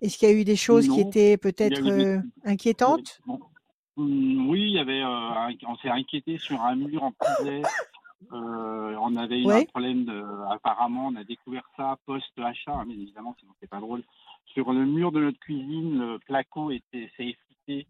est-ce 0.00 0.18
qu'il 0.18 0.28
y 0.28 0.32
a 0.32 0.34
eu 0.34 0.44
des 0.44 0.56
choses 0.56 0.88
qui 0.88 1.00
étaient 1.00 1.36
peut-être 1.36 1.80
eu 1.80 2.04
euh, 2.04 2.18
inquiétantes? 2.44 3.20
Hum, 3.96 4.48
oui, 4.48 4.62
il 4.62 4.74
y 4.74 4.78
avait, 4.78 5.02
euh, 5.02 5.66
on 5.66 5.76
s'est 5.76 5.88
inquiété 5.88 6.38
sur 6.38 6.62
un 6.62 6.76
mur 6.76 7.02
en 7.02 7.12
pizet. 7.12 7.62
Euh, 8.32 8.96
on 9.00 9.14
avait 9.16 9.40
eu 9.40 9.50
un 9.50 9.64
problème 9.64 10.04
de, 10.04 10.24
apparemment, 10.50 11.06
on 11.06 11.16
a 11.16 11.24
découvert 11.24 11.62
ça 11.76 11.96
post-achat, 12.04 12.72
hein, 12.72 12.84
mais 12.86 12.94
évidemment, 12.94 13.34
sinon 13.38 13.52
c'est 13.60 13.70
pas 13.70 13.80
drôle. 13.80 14.02
Sur 14.46 14.72
le 14.72 14.84
mur 14.86 15.12
de 15.12 15.20
notre 15.20 15.38
cuisine, 15.38 15.98
le 15.98 16.18
placo 16.18 16.70
était, 16.70 17.10
s'est 17.16 17.28
effrité. 17.28 17.86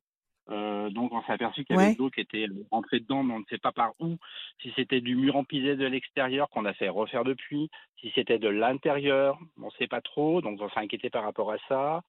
Euh, 0.51 0.89
donc 0.91 1.13
on 1.13 1.23
s'est 1.23 1.33
aperçu 1.33 1.65
qu'il 1.65 1.77
y 1.77 1.79
avait 1.79 1.89
Ouais. 1.89 1.95
de 1.95 1.99
l'eau 1.99 2.11
qui 2.11 2.21
était 2.21 2.47
rentrée 2.71 3.01
dedans, 3.01 3.23
mais 3.23 3.35
on 3.35 3.41
ne 3.41 3.45
sait 3.51 3.59
pas 3.59 3.73
par 3.73 3.93
où. 4.01 4.17
Si 4.63 4.73
c'était 4.77 5.01
du 5.03 5.15
mur 5.15 5.43
pizet 5.47 5.77
de 5.77 5.85
l'extérieur 5.87 6.49
qu'on 6.49 6.65
a 6.65 6.73
fait 6.73 6.89
refaire 6.89 7.25
depuis, 7.25 7.71
si 8.01 8.11
c'était 8.15 8.39
de 8.39 8.49
l'intérieur, 8.49 9.39
on 9.61 9.67
ne 9.67 9.71
sait 9.73 9.87
pas 9.89 10.01
trop, 10.01 10.41
donc 10.41 10.59
on 10.61 10.69
s'est 10.71 10.81
inquiété 10.81 11.11
par 11.11 11.25
rapport 11.25 11.53
à 11.53 11.59
ça. 11.69 12.03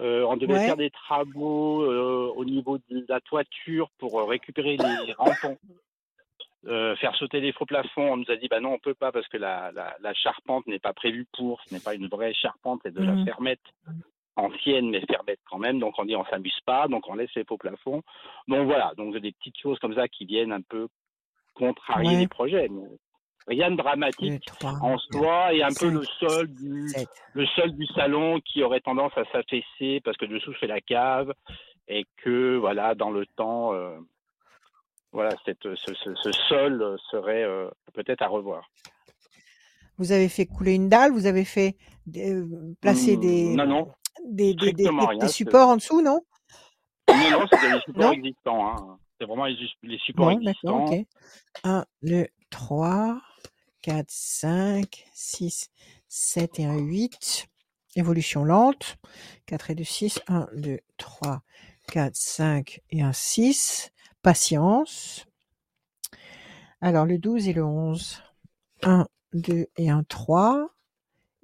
Euh, 0.00 0.24
on 0.28 0.36
devait 0.36 0.54
Ouais. 0.54 0.64
faire 0.66 0.76
des 0.76 0.90
travaux 0.90 1.82
euh, 1.82 2.32
au 2.36 2.44
niveau 2.44 2.78
de 2.90 3.04
la 3.08 3.20
toiture 3.20 3.90
pour 3.98 4.26
récupérer 4.28 4.76
les 4.76 5.12
rampons, 5.18 5.58
euh, 6.66 6.94
faire 6.96 7.14
sauter 7.16 7.40
les 7.40 7.52
faux 7.52 7.66
plafonds. 7.66 8.12
On 8.12 8.16
nous 8.18 8.30
a 8.30 8.36
dit 8.36 8.48
bah 8.48 8.60
non, 8.60 8.74
on 8.74 8.78
peut 8.78 8.94
pas 8.94 9.12
parce 9.12 9.28
que 9.28 9.36
la, 9.36 9.72
la, 9.72 9.96
la 10.00 10.14
charpente 10.14 10.66
n'est 10.66 10.78
pas 10.78 10.92
prévue 10.92 11.26
pour. 11.36 11.60
Ce 11.66 11.74
n'est 11.74 11.80
pas 11.80 11.94
une 11.94 12.06
vraie 12.08 12.32
charpente, 12.34 12.80
c'est 12.84 12.94
de 12.94 13.02
la 13.02 13.22
fermette 13.24 13.60
ancienne, 14.36 14.90
mais 14.90 15.00
fermette 15.06 15.40
quand 15.50 15.58
même. 15.58 15.78
Donc 15.78 15.94
on 15.98 16.04
dit 16.04 16.16
on 16.16 16.24
s'amuse 16.26 16.58
pas, 16.64 16.88
donc 16.88 17.08
on 17.08 17.14
laisse 17.14 17.34
les 17.34 17.44
faux 17.44 17.58
plafonds. 17.58 18.02
Donc 18.48 18.66
voilà, 18.66 18.92
donc 18.96 19.16
des 19.16 19.32
petites 19.32 19.58
choses 19.58 19.78
comme 19.78 19.94
ça 19.94 20.08
qui 20.08 20.24
viennent 20.24 20.52
un 20.52 20.62
peu 20.62 20.88
contrarier 21.54 22.10
Ouais. 22.14 22.20
les 22.20 22.28
projets. 22.28 22.68
mais 22.68 22.82
rien 23.46 23.70
de 23.70 23.76
2, 23.76 23.82
dramatique 23.82 24.44
3, 24.46 24.72
en 24.82 24.98
soi 24.98 25.52
et 25.52 25.62
un 25.62 25.68
peu 25.68 25.74
5, 25.74 25.92
le 25.92 26.04
sol 26.20 26.46
du 26.54 26.88
7. 26.88 27.08
le 27.34 27.46
sol 27.46 27.72
du 27.72 27.86
salon 27.86 28.40
qui 28.40 28.62
aurait 28.62 28.80
tendance 28.80 29.12
à 29.16 29.24
s'affaisser 29.32 30.00
parce 30.04 30.16
que 30.16 30.24
dessous 30.26 30.54
c'est 30.60 30.66
la 30.68 30.80
cave 30.80 31.32
et 31.88 32.06
que 32.18 32.56
voilà 32.56 32.94
dans 32.94 33.10
le 33.10 33.26
temps 33.26 33.74
euh, 33.74 33.98
voilà 35.10 35.30
cette, 35.44 35.62
ce, 35.74 35.92
ce, 35.94 36.14
ce 36.14 36.32
sol 36.48 36.96
serait 37.10 37.42
euh, 37.42 37.68
peut-être 37.92 38.22
à 38.22 38.28
revoir. 38.28 38.64
Vous 39.98 40.10
avez 40.12 40.28
fait 40.28 40.46
couler 40.46 40.74
une 40.74 40.88
dalle, 40.88 41.12
vous 41.12 41.26
avez 41.26 41.44
fait 41.44 41.76
euh, 42.16 42.46
placer 42.80 43.16
Hmm, 43.16 43.20
des, 43.20 43.54
non 43.56 43.66
non 43.66 43.92
des, 44.24 44.54
des, 44.54 44.72
des, 44.72 44.88
rien. 44.88 45.18
des 45.18 45.28
supports 45.28 45.68
en 45.68 45.76
dessous, 45.76 46.00
non? 46.02 46.20
Non 47.08 47.30
non 47.30 47.46
c'est 47.50 47.70
des 47.72 47.80
supports 47.84 48.02
Non 48.04 48.12
existants. 48.12 48.66
Hein. 48.68 48.98
C'est 49.18 49.26
vraiment 49.26 49.44
les, 49.46 49.56
les 49.82 49.98
supports 49.98 50.30
Bon, 50.30 50.40
existants. 50.40 50.84
ok. 50.86 51.06
1, 51.64 51.84
2, 52.02 52.26
3, 52.50 53.20
4, 53.82 54.06
5, 54.08 55.06
6, 55.14 55.70
7 56.08 56.58
et 56.60 56.64
un 56.66 56.78
8. 56.78 57.46
Évolution 57.96 58.44
lente. 58.44 58.96
4 59.46 59.70
et 59.70 59.74
2, 59.74 59.84
6. 59.84 60.20
1, 60.28 60.48
2, 60.56 60.80
3, 60.96 61.42
4, 61.92 62.14
5 62.16 62.80
et 62.90 63.02
un 63.02 63.12
6. 63.12 63.92
Patience. 64.22 65.26
Alors, 66.80 67.06
le 67.06 67.18
12 67.18 67.48
et 67.48 67.52
le 67.52 67.64
11. 67.64 68.22
1, 68.82 69.06
2 69.34 69.66
et 69.76 69.90
un 69.90 70.02
3. 70.04 70.68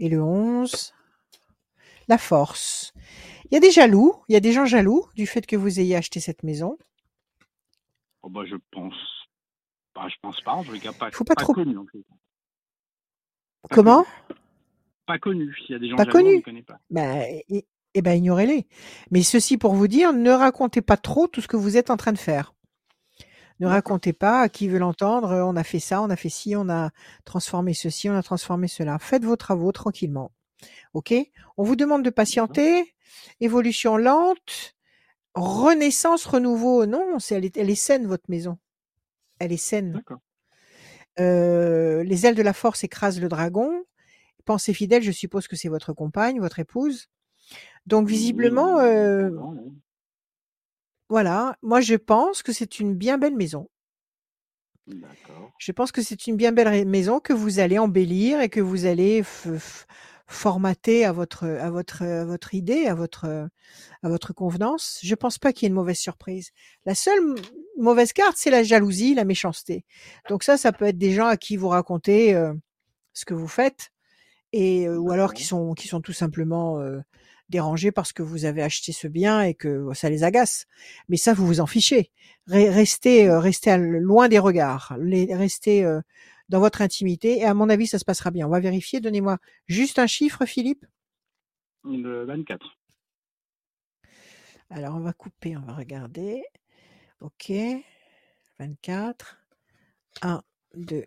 Et 0.00 0.08
le 0.08 0.22
11. 0.22 0.94
La 2.08 2.18
force. 2.18 2.92
Il 3.50 3.54
y 3.54 3.56
a 3.56 3.60
des 3.60 3.70
jaloux. 3.70 4.14
Il 4.28 4.32
y 4.32 4.36
a 4.36 4.40
des 4.40 4.52
gens 4.52 4.64
jaloux 4.64 5.06
du 5.14 5.26
fait 5.26 5.46
que 5.46 5.56
vous 5.56 5.78
ayez 5.80 5.96
acheté 5.96 6.20
cette 6.20 6.42
maison. 6.42 6.76
Oh, 8.22 8.28
bah, 8.28 8.42
je 8.48 8.56
pense 8.72 8.94
bah, 9.94 10.06
je 10.08 10.14
pense 10.22 10.40
pas 10.42 10.52
en 10.52 10.62
tout 10.64 10.78
cas 10.78 10.92
pas, 10.92 11.10
Faut 11.10 11.24
pas 11.24 11.34
pas 11.34 11.42
trop- 11.42 11.54
connu 11.54 11.76
en. 11.76 11.84
Pas 11.84 13.74
Comment? 13.74 14.04
connu. 14.04 14.38
Pas 15.06 15.18
connu. 15.18 15.54
S'il 15.66 15.72
y 15.72 15.74
a 15.74 15.78
des 15.78 15.88
gens 15.88 15.96
Pas 15.96 16.04
jaloux, 16.04 16.18
on 16.18 16.22
connu. 16.22 16.36
ne 16.36 16.42
connaît 16.42 16.62
pas. 16.62 16.78
Ben, 16.90 17.22
et, 17.48 17.66
eh 17.94 18.02
ben, 18.02 18.12
ignorez-les. 18.12 18.66
Mais 19.10 19.22
ceci 19.22 19.58
pour 19.58 19.74
vous 19.74 19.88
dire, 19.88 20.12
ne 20.12 20.30
racontez 20.30 20.82
pas 20.82 20.96
trop 20.96 21.26
tout 21.26 21.40
ce 21.40 21.48
que 21.48 21.56
vous 21.56 21.76
êtes 21.76 21.90
en 21.90 21.96
train 21.96 22.12
de 22.12 22.18
faire. 22.18 22.54
Ne 23.60 23.66
racontez 23.66 24.12
pas 24.12 24.42
à 24.42 24.48
qui 24.48 24.68
veut 24.68 24.78
l'entendre, 24.78 25.32
on 25.32 25.56
a 25.56 25.64
fait 25.64 25.80
ça, 25.80 26.00
on 26.00 26.10
a 26.10 26.16
fait 26.16 26.28
ci, 26.28 26.54
on 26.54 26.68
a 26.68 26.90
transformé 27.24 27.74
ceci, 27.74 28.08
on 28.08 28.14
a 28.14 28.22
transformé 28.22 28.68
cela. 28.68 28.98
Faites 29.00 29.24
vos 29.24 29.34
travaux 29.34 29.72
tranquillement. 29.72 30.30
OK? 30.94 31.14
On 31.56 31.64
vous 31.64 31.76
demande 31.76 32.04
de 32.04 32.10
patienter. 32.10 32.94
Évolution 33.40 33.96
lente. 33.96 34.76
Renaissance, 35.34 36.26
renouveau. 36.26 36.86
Non, 36.86 37.18
c'est, 37.18 37.36
elle, 37.36 37.44
est, 37.44 37.56
elle 37.56 37.70
est 37.70 37.74
saine, 37.74 38.06
votre 38.06 38.24
maison. 38.28 38.58
Elle 39.38 39.52
est 39.52 39.56
saine. 39.56 39.92
D'accord. 39.92 40.18
Euh, 41.20 42.02
les 42.04 42.26
ailes 42.26 42.34
de 42.34 42.42
la 42.42 42.52
force 42.52 42.84
écrasent 42.84 43.20
le 43.20 43.28
dragon. 43.28 43.84
Pensée 44.44 44.72
fidèle, 44.72 45.02
je 45.02 45.12
suppose 45.12 45.46
que 45.46 45.56
c'est 45.56 45.68
votre 45.68 45.92
compagne, 45.92 46.40
votre 46.40 46.58
épouse. 46.58 47.08
Donc 47.86 48.08
visiblement, 48.08 48.78
euh, 48.80 49.30
voilà, 51.08 51.56
moi 51.62 51.80
je 51.80 51.94
pense 51.94 52.42
que 52.42 52.52
c'est 52.52 52.80
une 52.80 52.94
bien 52.94 53.18
belle 53.18 53.34
maison. 53.34 53.68
D'accord. 54.86 55.52
Je 55.58 55.72
pense 55.72 55.92
que 55.92 56.02
c'est 56.02 56.26
une 56.26 56.36
bien 56.36 56.52
belle 56.52 56.86
maison 56.86 57.20
que 57.20 57.32
vous 57.32 57.58
allez 57.58 57.78
embellir 57.78 58.40
et 58.40 58.48
que 58.48 58.60
vous 58.60 58.86
allez 58.86 59.22
f- 59.22 59.56
f- 59.56 59.84
formater 60.30 61.04
à 61.06 61.12
votre 61.12 61.44
à 61.46 61.70
votre 61.70 62.02
à 62.02 62.24
votre 62.24 62.54
idée, 62.54 62.86
à 62.86 62.94
votre 62.94 63.48
à 64.02 64.08
votre 64.08 64.32
convenance. 64.34 65.00
Je 65.02 65.14
pense 65.14 65.38
pas 65.38 65.52
qu'il 65.52 65.64
y 65.64 65.66
ait 65.66 65.70
une 65.70 65.74
mauvaise 65.74 65.98
surprise. 65.98 66.50
La 66.86 66.94
seule 66.94 67.20
mauvaise 67.78 68.12
carte, 68.12 68.36
c'est 68.36 68.50
la 68.50 68.62
jalousie, 68.62 69.14
la 69.14 69.24
méchanceté. 69.24 69.84
Donc 70.28 70.42
ça, 70.44 70.56
ça 70.58 70.72
peut 70.72 70.84
être 70.86 70.98
des 70.98 71.12
gens 71.12 71.26
à 71.26 71.36
qui 71.36 71.56
vous 71.56 71.68
racontez 71.68 72.34
euh, 72.34 72.52
ce 73.14 73.24
que 73.24 73.34
vous 73.34 73.48
faites 73.48 73.90
et 74.52 74.86
euh, 74.88 74.98
ou 74.98 75.10
alors 75.12 75.34
qui 75.34 75.44
sont 75.44 75.74
qui 75.74 75.88
sont 75.88 76.00
tout 76.02 76.12
simplement 76.12 76.80
euh, 76.80 77.00
dérangés 77.48 77.92
parce 77.92 78.12
que 78.12 78.22
vous 78.22 78.44
avez 78.44 78.62
acheté 78.62 78.92
ce 78.92 79.08
bien 79.08 79.42
et 79.42 79.54
que 79.54 79.88
ça 79.94 80.10
les 80.10 80.24
agace. 80.24 80.66
Mais 81.08 81.16
ça, 81.16 81.32
vous 81.34 81.46
vous 81.46 81.60
en 81.60 81.66
fichez. 81.66 82.10
Re- 82.48 82.70
Restez 82.70 83.28
euh, 83.28 83.40
restez 83.40 83.76
loin 83.78 84.28
des 84.28 84.38
regards. 84.38 84.94
Les- 85.00 85.34
Restez 85.34 85.84
euh, 85.84 86.00
dans 86.48 86.60
votre 86.60 86.82
intimité 86.82 87.38
et 87.38 87.44
à 87.44 87.54
mon 87.54 87.68
avis, 87.68 87.86
ça 87.86 87.98
se 87.98 88.04
passera 88.04 88.30
bien. 88.30 88.46
On 88.46 88.50
va 88.50 88.60
vérifier. 88.60 89.00
Donnez-moi 89.00 89.38
juste 89.66 89.98
un 89.98 90.06
chiffre, 90.06 90.46
Philippe. 90.46 90.84
Le 91.84 92.24
24. 92.24 92.66
Alors, 94.70 94.96
on 94.96 95.00
va 95.00 95.12
couper, 95.12 95.56
on 95.56 95.62
va 95.62 95.74
regarder. 95.74 96.42
OK. 97.20 97.52
24. 98.58 99.38
1, 100.22 100.42
2, 100.74 101.06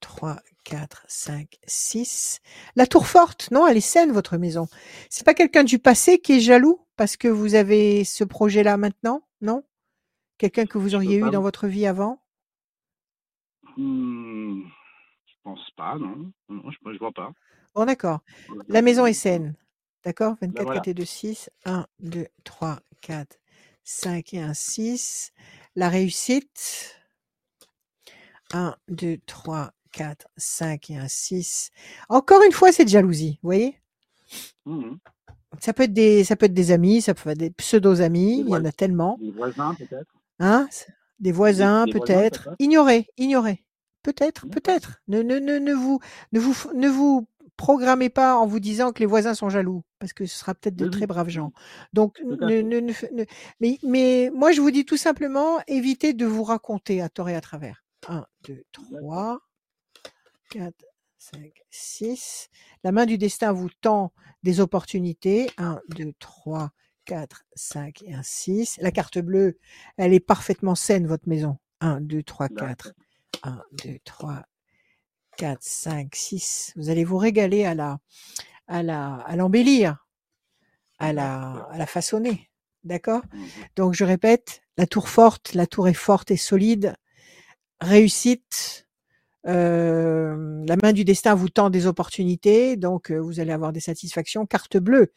3, 0.00 0.40
4, 0.64 1.04
5, 1.08 1.56
6. 1.66 2.40
La 2.76 2.86
tour 2.86 3.06
forte, 3.06 3.50
non, 3.50 3.66
elle 3.66 3.76
est 3.76 3.80
saine, 3.80 4.12
votre 4.12 4.36
maison. 4.36 4.66
C'est 5.08 5.24
pas 5.24 5.34
quelqu'un 5.34 5.64
du 5.64 5.78
passé 5.78 6.20
qui 6.20 6.34
est 6.34 6.40
jaloux 6.40 6.86
parce 6.96 7.16
que 7.16 7.28
vous 7.28 7.54
avez 7.54 8.04
ce 8.04 8.24
projet-là 8.24 8.76
maintenant, 8.76 9.26
non? 9.40 9.64
Quelqu'un 10.38 10.66
que 10.66 10.78
vous 10.78 10.94
auriez 10.94 11.18
eu 11.18 11.30
dans 11.30 11.42
votre 11.42 11.66
vie 11.66 11.86
avant? 11.86 12.23
Hmm, 13.76 14.62
je 15.26 15.34
pense 15.42 15.70
pas, 15.76 15.96
non. 15.98 16.32
Non, 16.48 16.70
je, 16.70 16.92
je 16.92 16.98
vois 16.98 17.12
pas. 17.12 17.32
Bon, 17.74 17.84
d'accord. 17.84 18.20
La 18.68 18.82
maison 18.82 19.06
est 19.06 19.12
saine. 19.12 19.54
D'accord? 20.04 20.36
24, 20.40 20.54
Ben 20.54 20.64
voilà. 20.64 20.80
4 20.80 20.88
et 20.88 20.94
2, 20.94 21.04
6. 21.04 21.50
1, 21.64 21.86
2, 22.00 22.26
3, 22.44 22.80
4, 23.00 23.38
5 23.82 24.34
et 24.34 24.40
1, 24.40 24.54
6. 24.54 25.32
La 25.74 25.88
réussite? 25.88 27.00
1, 28.52 28.76
2, 28.88 29.18
3, 29.26 29.72
4, 29.92 30.28
5 30.36 30.90
et 30.90 30.98
1, 30.98 31.08
6. 31.08 31.70
Encore 32.08 32.42
une 32.44 32.52
fois, 32.52 32.70
c'est 32.70 32.84
de 32.84 32.90
jalousie, 32.90 33.38
vous 33.42 33.48
voyez? 33.48 33.80
Mhm. 34.66 34.98
ça 35.60 35.72
peut, 35.72 35.84
être 35.84 35.92
des, 35.92 36.24
ça 36.24 36.36
peut 36.36 36.46
être 36.46 36.54
des 36.54 36.70
amis, 36.70 37.02
ça 37.02 37.14
peut 37.14 37.30
être 37.30 37.38
des 37.38 37.50
pseudo-amis, 37.50 38.40
il 38.40 38.48
y 38.48 38.56
en 38.56 38.64
a 38.64 38.72
tellement. 38.72 39.18
Des 39.20 39.30
voisins, 39.30 39.74
peut-être 39.74 40.12
Hein? 40.40 40.68
Des 41.20 41.32
voisins, 41.32 41.86
peut-être. 41.90 42.44
peut-être 42.44 42.56
Ignorez, 42.58 43.06
ignorez. 43.16 43.63
Peut-être, 44.04 44.46
D'accord. 44.46 44.62
peut-être. 44.62 45.00
Ne, 45.08 45.22
ne, 45.22 45.38
ne, 45.40 45.58
ne, 45.58 45.72
vous, 45.72 45.98
ne, 46.32 46.38
vous, 46.38 46.54
ne 46.74 46.88
vous 46.88 47.26
programmez 47.56 48.10
pas 48.10 48.36
en 48.36 48.46
vous 48.46 48.60
disant 48.60 48.92
que 48.92 49.00
les 49.00 49.06
voisins 49.06 49.34
sont 49.34 49.48
jaloux, 49.48 49.82
parce 49.98 50.12
que 50.12 50.26
ce 50.26 50.36
sera 50.38 50.54
peut-être 50.54 50.76
de 50.76 50.84
Oui, 50.84 50.90
très 50.90 51.06
braves 51.06 51.30
gens. 51.30 51.52
Donc, 51.92 52.18
Tout 52.20 52.36
à 52.40 52.46
ne, 52.46 52.60
ne, 52.60 52.80
ne 52.80 53.24
mais, 53.60 53.78
mais 53.82 54.30
moi, 54.34 54.52
je 54.52 54.60
vous 54.60 54.70
dis 54.70 54.84
tout 54.84 54.98
simplement, 54.98 55.60
évitez 55.66 56.12
de 56.12 56.26
vous 56.26 56.44
raconter 56.44 57.00
à 57.00 57.08
tort 57.08 57.28
et 57.30 57.34
à 57.34 57.40
travers. 57.40 57.82
1, 58.06 58.26
2, 58.46 58.62
3, 58.72 59.40
4, 60.50 60.74
5, 61.18 61.52
6. 61.70 62.48
La 62.82 62.92
main 62.92 63.06
du 63.06 63.16
destin 63.16 63.52
vous 63.52 63.70
tend 63.80 64.12
des 64.42 64.60
opportunités. 64.60 65.50
1, 65.56 65.80
2, 65.96 66.12
3, 66.18 66.70
4, 67.06 67.44
5 67.54 68.02
et 68.02 68.14
un 68.14 68.22
6. 68.22 68.78
La 68.80 68.90
carte 68.90 69.18
bleue, 69.18 69.58
elle 69.96 70.12
est 70.12 70.20
parfaitement 70.20 70.74
saine, 70.74 71.06
votre 71.06 71.28
maison. 71.28 71.56
1, 71.80 72.02
2, 72.02 72.22
3, 72.22 72.48
4. 72.48 72.92
1, 73.42 73.62
2, 73.84 73.98
3, 74.04 74.44
4, 75.36 75.62
5, 75.62 76.14
6. 76.14 76.72
Vous 76.76 76.90
allez 76.90 77.04
vous 77.04 77.18
régaler 77.18 77.64
à 77.64 77.74
la, 77.74 77.98
à 78.68 78.82
la, 78.82 79.16
à 79.26 79.36
l'embellir, 79.36 80.06
à 80.98 81.12
la, 81.12 81.68
à 81.70 81.78
la 81.78 81.86
façonner. 81.86 82.50
D'accord? 82.84 83.22
Mhm. 83.32 83.66
Donc, 83.76 83.94
je 83.94 84.04
répète, 84.04 84.62
la 84.78 84.86
tour 84.86 85.08
forte, 85.08 85.54
la 85.54 85.66
tour 85.66 85.88
est 85.88 85.94
forte 85.94 86.30
et 86.30 86.36
solide. 86.36 86.94
Réussite. 87.80 88.86
euh, 89.46 90.64
la 90.66 90.76
main 90.82 90.92
du 90.92 91.04
destin 91.04 91.34
vous 91.34 91.48
tend 91.50 91.70
des 91.70 91.86
opportunités, 91.86 92.76
donc 92.76 93.10
euh, 93.12 93.18
vous 93.20 93.40
allez 93.40 93.52
avoir 93.52 93.72
des 93.72 93.80
satisfactions. 93.80 94.46
Carte 94.46 94.78
bleue, 94.78 95.12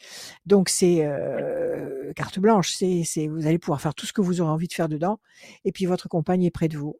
donc 0.45 0.69
c'est 0.69 1.06
euh, 1.06 2.14
carte 2.15 2.39
blanche. 2.39 2.73
C'est, 2.76 3.03
c'est, 3.06 3.27
vous 3.27 3.48
allez 3.48 3.60
pouvoir 3.60 3.81
faire 3.81 3.95
tout 3.95 4.06
ce 4.06 4.14
que 4.14 4.22
vous 4.22 4.41
aurez 4.41 4.52
envie 4.52 4.68
de 4.68 4.73
faire 4.73 4.89
dedans. 4.89 5.19
Et 5.65 5.72
puis 5.72 5.85
votre 5.85 6.10
compagne 6.10 6.44
est 6.45 6.52
près 6.52 6.68
de 6.69 6.77
vous. 6.77 6.98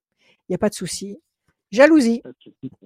Il 0.48 0.52
n'y 0.52 0.56
a 0.56 0.58
pas 0.60 0.70
de 0.70 0.74
souci. 0.76 1.18
Jalousie. 1.72 2.22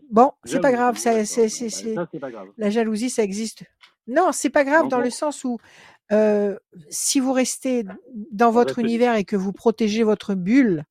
Bon, 0.09 0.31
c'est 0.43 0.59
pas 0.59 0.71
grave. 0.71 0.97
Ça, 0.97 1.11
d'accord. 1.11 1.25
c'est, 1.27 1.43
Bon, 1.43 1.49
c'est, 1.49 1.69
c'est- 1.69 1.93
Ça, 1.95 2.07
c'est 2.11 2.19
pas 2.19 2.31
grave. 2.31 2.47
la 2.57 2.69
jalousie, 2.71 3.09
ça 3.11 3.23
existe. 3.23 3.63
Non, 4.07 4.31
c'est 4.31 4.49
pas 4.49 4.63
grave 4.63 4.83
Non, 4.83 4.87
dans 4.89 4.97
bon. 4.97 5.03
le 5.03 5.09
sens 5.11 5.43
où 5.43 5.59
euh, 6.11 6.57
si 6.89 7.19
vous 7.19 7.31
restez 7.33 7.85
dans 8.31 8.49
votre 8.51 8.79
univers 8.79 9.15
et 9.15 9.23
que 9.23 9.35
vous 9.35 9.53
protégez 9.53 10.03
votre 10.03 10.33
bulle, 10.33 10.83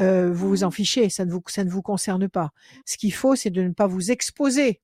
euh, 0.00 0.32
vous 0.32 0.48
vous 0.48 0.64
en 0.64 0.70
fichez, 0.70 1.10
ça 1.10 1.24
ne 1.26 1.30
vous, 1.30 1.42
ça 1.48 1.64
ne 1.64 1.70
vous 1.70 1.82
concerne 1.82 2.28
pas. 2.28 2.50
Ce 2.86 2.96
qu'il 2.96 3.12
faut, 3.12 3.36
c'est 3.36 3.50
de 3.50 3.62
ne 3.62 3.72
pas 3.72 3.86
vous 3.86 4.10
exposer 4.10 4.80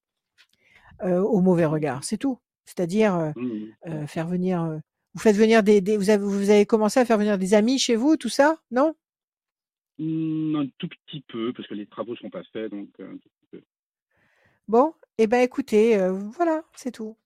euh, 1.02 1.20
au 1.20 1.40
mauvais 1.40 1.64
regard, 1.64 2.04
c'est 2.04 2.18
tout. 2.18 2.38
C'est-à-dire 2.66 3.32
faire 4.06 4.26
venir. 4.26 4.80
vous 5.14 5.20
faites 5.20 5.36
venir 5.36 5.62
des, 5.62 5.80
des- 5.80 5.96
vous, 5.96 6.10
avez, 6.10 6.24
vous 6.24 6.50
avez 6.50 6.66
commencé 6.66 6.98
à 7.00 7.04
faire 7.04 7.18
venir 7.18 7.36
des 7.38 7.54
amis 7.54 7.78
chez 7.78 7.94
vous, 7.96 8.16
tout 8.16 8.28
ça, 8.30 8.58
non? 8.70 8.94
Hmm, 9.98 10.56
un 10.56 10.66
tout 10.78 10.88
petit 10.88 11.20
peu, 11.28 11.52
parce 11.52 11.68
que 11.68 11.74
les 11.74 11.86
travaux 11.86 12.16
sont 12.16 12.30
pas 12.30 12.42
faits, 12.52 12.70
donc 12.70 12.88
euh, 13.00 13.12
un 13.12 13.16
tout 13.16 13.28
petit 13.28 13.46
peu. 13.52 13.62
Bon, 14.66 14.94
eh 15.18 15.26
ben 15.26 15.40
écoutez, 15.40 15.96
euh, 15.96 16.12
voilà, 16.12 16.62
c'est 16.74 16.90
tout. 16.90 17.16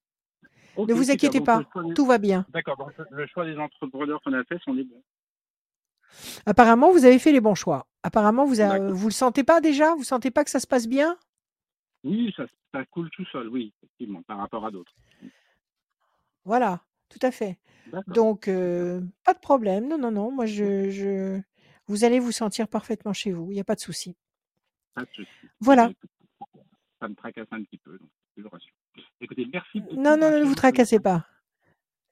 Ne 0.77 0.93
vous 0.93 1.11
inquiétez 1.11 1.40
pas, 1.40 1.65
des- 1.82 1.95
tout 1.95 2.05
va 2.05 2.19
bien. 2.19 2.45
D'accord, 2.51 2.77
donc 2.77 2.93
le 3.11 3.27
choix 3.27 3.47
des 3.47 3.57
entrepreneurs 3.57 4.20
qu'on 4.23 4.32
a 4.35 4.45
fait 4.45 4.59
sont 4.62 4.74
les 4.74 4.85
bons. 4.85 5.03
Apparemment, 6.47 6.93
vous 6.93 7.05
avez 7.05 7.19
fait 7.19 7.32
les 7.32 7.40
bons 7.40 7.55
choix. 7.55 7.86
Apparemment, 8.03 8.45
vous 8.45 8.57
D'accord. 8.57 8.93
vous 8.93 9.09
le 9.09 9.12
sentez 9.12 9.45
pas 9.45 9.61
déjà? 9.61 9.95
Vous 9.95 10.05
sentez 10.05 10.31
pas 10.31 10.45
que 10.45 10.51
ça 10.51 10.61
se 10.61 10.66
passe 10.66 10.86
bien? 10.86 11.16
Oui, 12.05 12.32
ça, 12.36 12.45
ça 12.73 12.85
coule 12.86 13.11
tout 13.11 13.24
seul, 13.27 13.49
oui, 13.49 13.73
effectivement, 13.78 14.23
par 14.23 14.39
rapport 14.39 14.65
à 14.65 14.70
d'autres. 14.70 14.95
Voilà, 16.45 16.81
tout 17.09 17.19
à 17.23 17.31
fait. 17.31 17.59
Donc, 18.07 18.49
euh, 18.49 19.01
pas 19.24 19.35
de 19.35 19.39
problème. 19.39 19.89
Non, 19.89 19.99
non, 19.99 20.11
non. 20.11 20.31
Moi, 20.31 20.47
je, 20.47 20.90
je, 20.90 21.40
vous 21.89 22.05
allez 22.05 22.20
vous 22.20 22.32
sentir 22.32 22.69
parfaitement 22.69 23.12
chez 23.12 23.32
vous. 23.32 23.51
Il 23.51 23.55
n'y 23.55 23.60
a 23.60 23.65
pas 23.65 23.74
de 23.74 23.81
souci. 23.81 24.16
Pas 24.94 25.02
de 25.02 25.09
souci. 25.15 25.28
Voilà. 25.60 25.90
Ça 27.01 27.09
me 27.09 27.15
tracasse 27.15 27.47
un 27.51 27.62
petit 27.62 27.78
peu, 27.78 27.98
donc 27.98 28.09
je 28.36 28.43
vous 28.43 28.48
rassure. 28.48 28.73
Écoutez, 29.20 29.47
merci 29.52 29.81
beaucoup. 29.81 29.97
Non, 29.97 30.16
non, 30.16 30.31
ne 30.31 30.44
vous 30.44 30.55
tracassez 30.55 30.98
pas. 31.01 31.27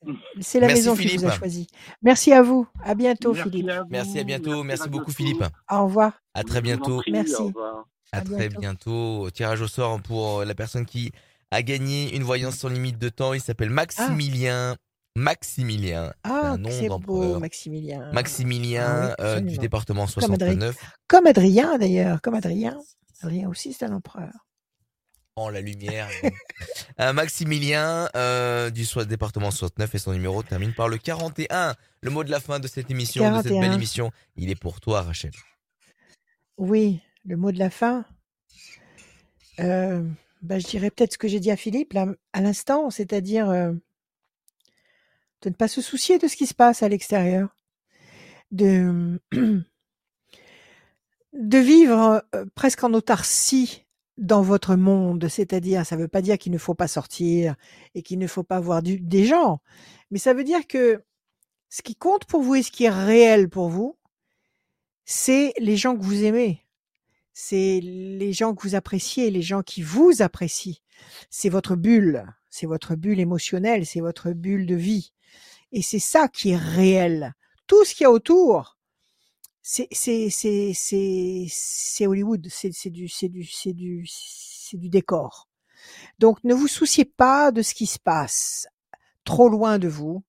C'est 0.41 0.61
la 0.61 0.69
Merci, 0.69 0.83
maison 0.83 0.97
qui 0.97 1.17
vous 1.17 1.25
a 1.25 1.31
choisi. 1.33 1.67
Merci 2.03 2.33
à 2.33 2.43
vous. 2.43 2.69
À 2.85 2.95
bientôt, 2.95 3.33
Merci 3.33 3.51
Philippe. 3.51 3.71
à 3.71 3.83
vous. 3.83 3.89
Merci, 3.91 4.19
à 4.21 4.25
bientôt. 4.25 4.63
Merci 4.63 4.89
beaucoup, 4.89 5.11
Philippe. 5.13 5.43
Au 5.71 5.85
revoir. 5.87 6.21
À 6.35 6.43
très 6.45 6.61
bientôt. 6.61 7.03
Merci. 7.11 7.35
Au 7.35 7.47
revoir. 7.47 7.87
À 8.13 8.19
À 8.19 8.21
très 8.21 8.49
bientôt. 8.49 8.61
bientôt. 8.61 9.31
Tirage 9.31 9.61
au 9.63 9.69
sort 9.69 10.01
pour 10.03 10.45
la 10.45 10.55
personne 10.55 10.87
qui 10.87 11.11
a 11.51 11.63
gagné 11.63 12.15
une 12.15 12.23
voyance 12.23 12.57
sans 12.57 12.69
limite 12.69 12.99
de 12.99 13.09
temps. 13.09 13.33
Il 13.33 13.41
s'appelle 13.41 13.71
Maximilien. 13.71 14.77
Maximilien. 15.17 16.13
Ah, 16.25 16.53
un 16.53 16.59
nom 16.59 16.69
c'est 16.71 16.89
beau. 16.89 17.39
Maximilien. 17.39 18.13
Maximilien 18.13 18.85
Ah 18.85 19.15
oui, 19.19 19.25
euh, 19.25 19.41
du 19.41 19.57
département 19.57 20.07
Comme 20.07 20.35
Adrien. 20.35 20.61
69. 20.61 20.77
Comme 21.09 21.27
Adrien, 21.27 21.79
d'ailleurs. 21.79 22.21
Comme 22.21 22.35
Adrien. 22.35 22.79
Adrien 23.23 23.49
aussi, 23.49 23.73
c'est 23.73 23.87
un 23.87 23.95
empereur. 23.95 24.31
En 25.35 25.49
la 25.49 25.61
lumière. 25.61 26.09
Euh, 26.99 27.13
Maximilien 27.13 28.09
euh, 28.17 28.71
du 28.71 28.87
département 29.07 29.51
69 29.51 29.95
et 29.95 29.99
son 29.99 30.13
numéro 30.15 30.43
termine 30.43 30.73
par 30.73 30.89
le 30.89 30.97
41. 30.97 31.75
Le 32.01 32.11
mot 32.11 32.25
de 32.25 32.31
la 32.31 32.41
fin 32.41 32.59
de 32.59 32.67
cette 32.67 32.91
émission, 32.91 33.23
de 33.31 33.37
cette 33.43 33.53
41. 33.53 33.61
belle 33.61 33.75
émission, 33.75 34.13
il 34.37 34.49
est 34.49 34.59
pour 34.59 34.81
toi, 34.81 35.03
Rachel. 35.03 35.33
Oui, 36.57 37.03
le 37.27 37.37
mot 37.37 37.53
de 37.53 37.59
la 37.59 37.69
fin. 37.69 38.07
Euh, 39.61 40.03
bah, 40.41 40.59
je 40.59 40.67
dirais 40.67 40.91
peut-être 40.91 41.13
ce 41.13 41.19
que 41.19 41.29
j'ai 41.29 41.39
dit 41.39 41.51
à 41.51 41.57
Philippe 41.57 41.93
là, 41.93 42.07
à 42.33 42.41
l'instant, 42.41 42.89
c'est-à-dire 42.89 43.51
de 45.47 45.51
ne 45.51 45.55
pas 45.55 45.69
se 45.69 45.81
soucier 45.81 46.19
de 46.19 46.27
ce 46.27 46.35
qui 46.35 46.47
se 46.49 46.55
passe 46.55 46.83
à 46.83 46.89
l'extérieur, 46.89 47.57
de 48.51 49.21
vivre 51.33 52.25
euh, 52.35 52.45
presque 52.57 52.83
en 52.83 52.93
autarcie 52.93 53.87
dans 54.17 54.43
votre 54.43 54.75
monde, 54.75 55.29
c'est-à-dire, 55.29 55.87
ça 55.87 55.95
ne 55.95 56.01
veut 56.01 56.09
pas 56.09 56.21
dire 56.21 56.37
qu'il 56.37 56.51
ne 56.51 56.59
faut 56.59 56.75
pas 56.75 56.89
sortir 56.89 57.55
et 57.95 58.03
qu'il 58.03 58.19
ne 58.19 58.27
faut 58.27 58.43
pas 58.43 58.59
voir 58.59 58.83
des 58.83 59.25
gens, 59.25 59.61
mais 60.11 60.19
ça 60.19 60.35
veut 60.35 60.43
dire 60.43 60.67
que 60.67 61.01
ce 61.69 61.83
qui 61.83 61.95
compte 61.95 62.25
pour 62.25 62.43
vous 62.43 62.57
et 62.57 62.63
ce 62.65 62.73
qui 62.73 62.85
est 62.85 62.91
réel 62.91 63.49
pour 63.49 63.69
vous, 63.69 63.97
c'est 65.05 65.53
les 65.59 65.77
gens 65.77 65.97
que 65.97 66.03
vous 66.03 66.25
aimez, 66.25 66.67
c'est 67.33 67.79
les 67.81 68.33
gens 68.33 68.53
que 68.53 68.63
vous 68.63 68.75
appréciez, 68.75 69.31
les 69.31 69.43
gens 69.43 69.63
qui 69.63 69.83
vous 69.83 70.23
apprécient. 70.23 70.81
C'est 71.31 71.51
votre 71.51 71.77
bulle, 71.77 72.27
c'est 72.57 72.67
votre 72.67 72.95
bulle 72.95 73.21
émotionnelle, 73.21 73.85
c'est 73.85 74.01
votre 74.01 74.33
bulle 74.33 74.65
de 74.65 74.75
vie. 74.75 75.13
Et 75.73 75.83
c'est 75.83 75.99
ça 75.99 76.27
qui 76.27 76.53
est 76.53 76.57
réel. 76.57 77.35
Tout 77.67 77.85
ce 77.85 77.95
qu'il 77.95 78.05
y 78.05 78.07
a 78.07 78.11
autour, 78.11 78.79
c'est 79.61 79.87
Hollywood, 82.07 82.47
c'est 82.49 82.89
du 82.89 83.09
du 83.09 83.75
du 83.75 84.09
du 84.73 84.89
décor. 84.89 85.51
Donc 86.19 86.43
ne 86.45 86.55
vous 86.55 86.67
souciez 86.67 87.05
pas 87.05 87.53
de 87.53 87.61
ce 87.61 87.75
qui 87.75 87.87
se 87.87 87.99
passe 87.99 88.67
trop 89.25 89.51
loin 89.51 89.79
de 89.79 89.89
vous. 89.89 90.25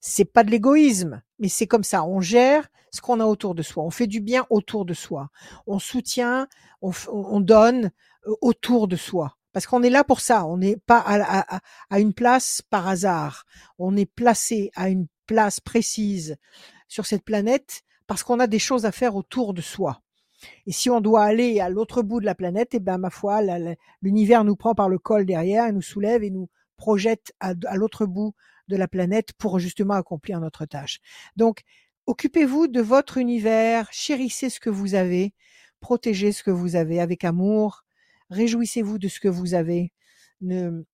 C'est 0.00 0.24
pas 0.24 0.44
de 0.44 0.52
l'égoïsme, 0.52 1.20
mais 1.40 1.48
c'est 1.48 1.66
comme 1.66 1.82
ça. 1.82 2.04
On 2.04 2.20
gère 2.20 2.68
ce 2.92 3.00
qu'on 3.00 3.18
a 3.18 3.24
autour 3.24 3.56
de 3.56 3.62
soi. 3.62 3.82
On 3.82 3.90
fait 3.90 4.06
du 4.06 4.20
bien 4.20 4.46
autour 4.50 4.84
de 4.84 4.94
soi. 4.94 5.30
On 5.66 5.80
soutient, 5.80 6.46
on 6.80 7.40
donne 7.40 7.90
euh, 8.28 8.36
autour 8.40 8.86
de 8.86 8.94
soi. 8.94 9.36
Parce 9.56 9.66
qu'on 9.66 9.82
est 9.82 9.88
là 9.88 10.04
pour 10.04 10.20
ça. 10.20 10.44
On 10.44 10.58
n'est 10.58 10.76
pas 10.76 10.98
à, 10.98 11.98
une 11.98 12.12
place 12.12 12.60
par 12.60 12.88
hasard. 12.88 13.46
On 13.78 13.96
est 13.96 14.04
placé 14.04 14.70
à 14.74 14.90
une 14.90 15.06
place 15.24 15.60
précise 15.60 16.36
sur 16.88 17.06
cette 17.06 17.24
planète 17.24 17.80
parce 18.06 18.22
qu'on 18.22 18.38
a 18.38 18.48
des 18.48 18.58
choses 18.58 18.84
à 18.84 18.92
faire 18.92 19.16
autour 19.16 19.54
de 19.54 19.62
soi. 19.62 20.02
Et 20.66 20.72
si 20.72 20.90
on 20.90 21.00
doit 21.00 21.24
aller 21.24 21.58
à 21.58 21.70
l'autre 21.70 22.02
bout 22.02 22.20
de 22.20 22.26
la 22.26 22.34
planète, 22.34 22.74
eh 22.74 22.80
ben 22.80 22.98
ma 22.98 23.08
foi, 23.08 23.40
l'univers 24.02 24.44
nous 24.44 24.56
prend 24.56 24.74
par 24.74 24.90
le 24.90 24.98
col 24.98 25.24
derrière, 25.24 25.66
et 25.68 25.72
nous 25.72 25.80
soulève 25.80 26.22
et 26.22 26.28
nous 26.28 26.50
projette 26.76 27.32
à, 27.40 27.54
à 27.64 27.76
l'autre 27.76 28.04
bout 28.04 28.34
de 28.68 28.76
la 28.76 28.88
planète 28.88 29.32
pour 29.38 29.58
justement 29.58 29.94
accomplir 29.94 30.38
notre 30.38 30.66
tâche. 30.66 31.00
Donc, 31.36 31.62
occupez-vous 32.04 32.66
de 32.68 32.82
votre 32.82 33.16
univers, 33.16 33.88
chérissez 33.90 34.50
ce 34.50 34.60
que 34.60 34.68
vous 34.68 34.94
avez, 34.94 35.32
protégez 35.80 36.32
ce 36.32 36.42
que 36.42 36.50
vous 36.50 36.76
avez 36.76 37.00
avec 37.00 37.24
amour, 37.24 37.85
réjouissez-vous 38.30 38.98
de 38.98 39.08
ce 39.08 39.20
que 39.20 39.28
vous 39.28 39.54
avez. 39.54 39.92
Ne 40.40 40.84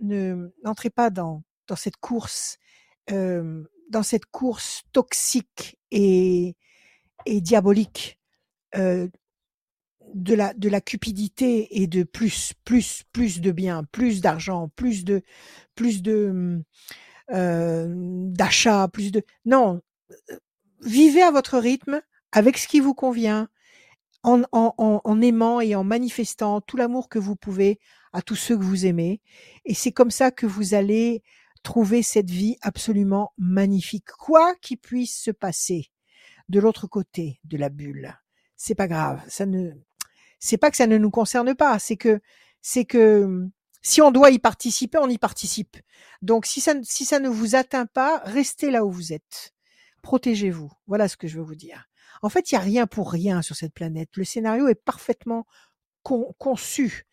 ne 0.00 0.52
n'entrez 0.64 0.90
pas 0.90 1.10
dans 1.10 1.42
cette 1.76 1.96
course 1.96 2.58
toxique 4.92 5.78
et 5.90 6.54
diabolique 7.26 8.18
de 10.14 10.68
la 10.68 10.80
cupidité 10.80 11.82
et 11.82 11.86
de 11.86 12.02
plus 12.02 12.52
plus 12.64 13.02
plus 13.12 13.40
de 13.40 13.50
biens, 13.50 13.84
plus 13.92 14.20
d'argent, 14.20 14.68
plus 14.76 15.04
de 15.04 15.22
plus 15.74 16.02
de 16.02 16.62
euh, 17.30 17.86
d'achat, 17.88 18.88
plus 18.88 19.12
de 19.12 19.22
non, 19.44 19.82
vivez 20.82 21.22
à 21.22 21.30
votre 21.30 21.58
rythme 21.58 22.00
avec 22.32 22.58
ce 22.58 22.68
qui 22.68 22.80
vous 22.80 22.94
convient 22.94 23.48
en, 24.28 24.74
en, 24.78 25.00
en, 25.04 25.20
aimant 25.20 25.60
et 25.60 25.74
en 25.74 25.84
manifestant 25.84 26.60
tout 26.60 26.76
l'amour 26.76 27.08
que 27.08 27.18
vous 27.18 27.36
pouvez 27.36 27.78
à 28.12 28.22
tous 28.22 28.36
ceux 28.36 28.56
que 28.56 28.62
vous 28.62 28.86
aimez. 28.86 29.20
Et 29.64 29.74
c'est 29.74 29.92
comme 29.92 30.10
ça 30.10 30.30
que 30.30 30.46
vous 30.46 30.74
allez 30.74 31.22
trouver 31.62 32.02
cette 32.02 32.30
vie 32.30 32.56
absolument 32.62 33.32
magnifique. 33.38 34.10
Quoi 34.18 34.54
qu'il 34.56 34.78
puisse 34.78 35.16
se 35.16 35.30
passer 35.30 35.90
de 36.48 36.60
l'autre 36.60 36.86
côté 36.86 37.40
de 37.44 37.56
la 37.56 37.68
bulle 37.68 38.18
c'est 38.58 38.74
pas 38.74 38.88
grave. 38.88 39.22
Ça 39.28 39.46
ne 39.46 39.70
c'est 40.40 40.58
pas 40.58 40.70
que 40.70 40.76
ça 40.76 40.86
ne 40.86 40.98
nous 40.98 41.10
concerne 41.10 41.54
pas 41.54 41.78
c'est 41.78 41.96
que 41.96 42.20
c'est 42.60 42.84
que 42.84 43.48
si 43.80 44.02
on 44.02 44.10
doit 44.10 44.30
y 44.30 44.38
participer 44.38 44.98
on 44.98 45.08
y 45.08 45.16
participe. 45.16 45.78
Donc 46.20 46.44
si 46.44 46.60
ça 46.60 46.74
si 46.82 47.06
ça 47.06 47.20
ne 47.20 47.28
vous 47.28 47.54
atteint 47.54 47.86
pas 47.86 48.18
restez 48.24 48.70
là 48.70 48.84
où 48.84 48.90
vous 48.90 49.12
êtes. 49.12 49.54
Protégez-vous. 50.02 50.70
Voilà 50.86 51.08
ce 51.08 51.16
que 51.16 51.28
je 51.28 51.38
veux 51.38 51.44
vous 51.44 51.54
dire 51.54 51.87
en 52.22 52.28
fait 52.28 52.50
il 52.50 52.54
y 52.54 52.58
a 52.58 52.60
rien 52.60 52.86
pour 52.86 53.10
rien 53.10 53.42
sur 53.42 53.56
cette 53.56 53.74
planète 53.74 54.10
le 54.16 54.24
scénario 54.24 54.68
est 54.68 54.74
parfaitement 54.74 55.46
con- 56.02 56.34
conçu 56.38 57.06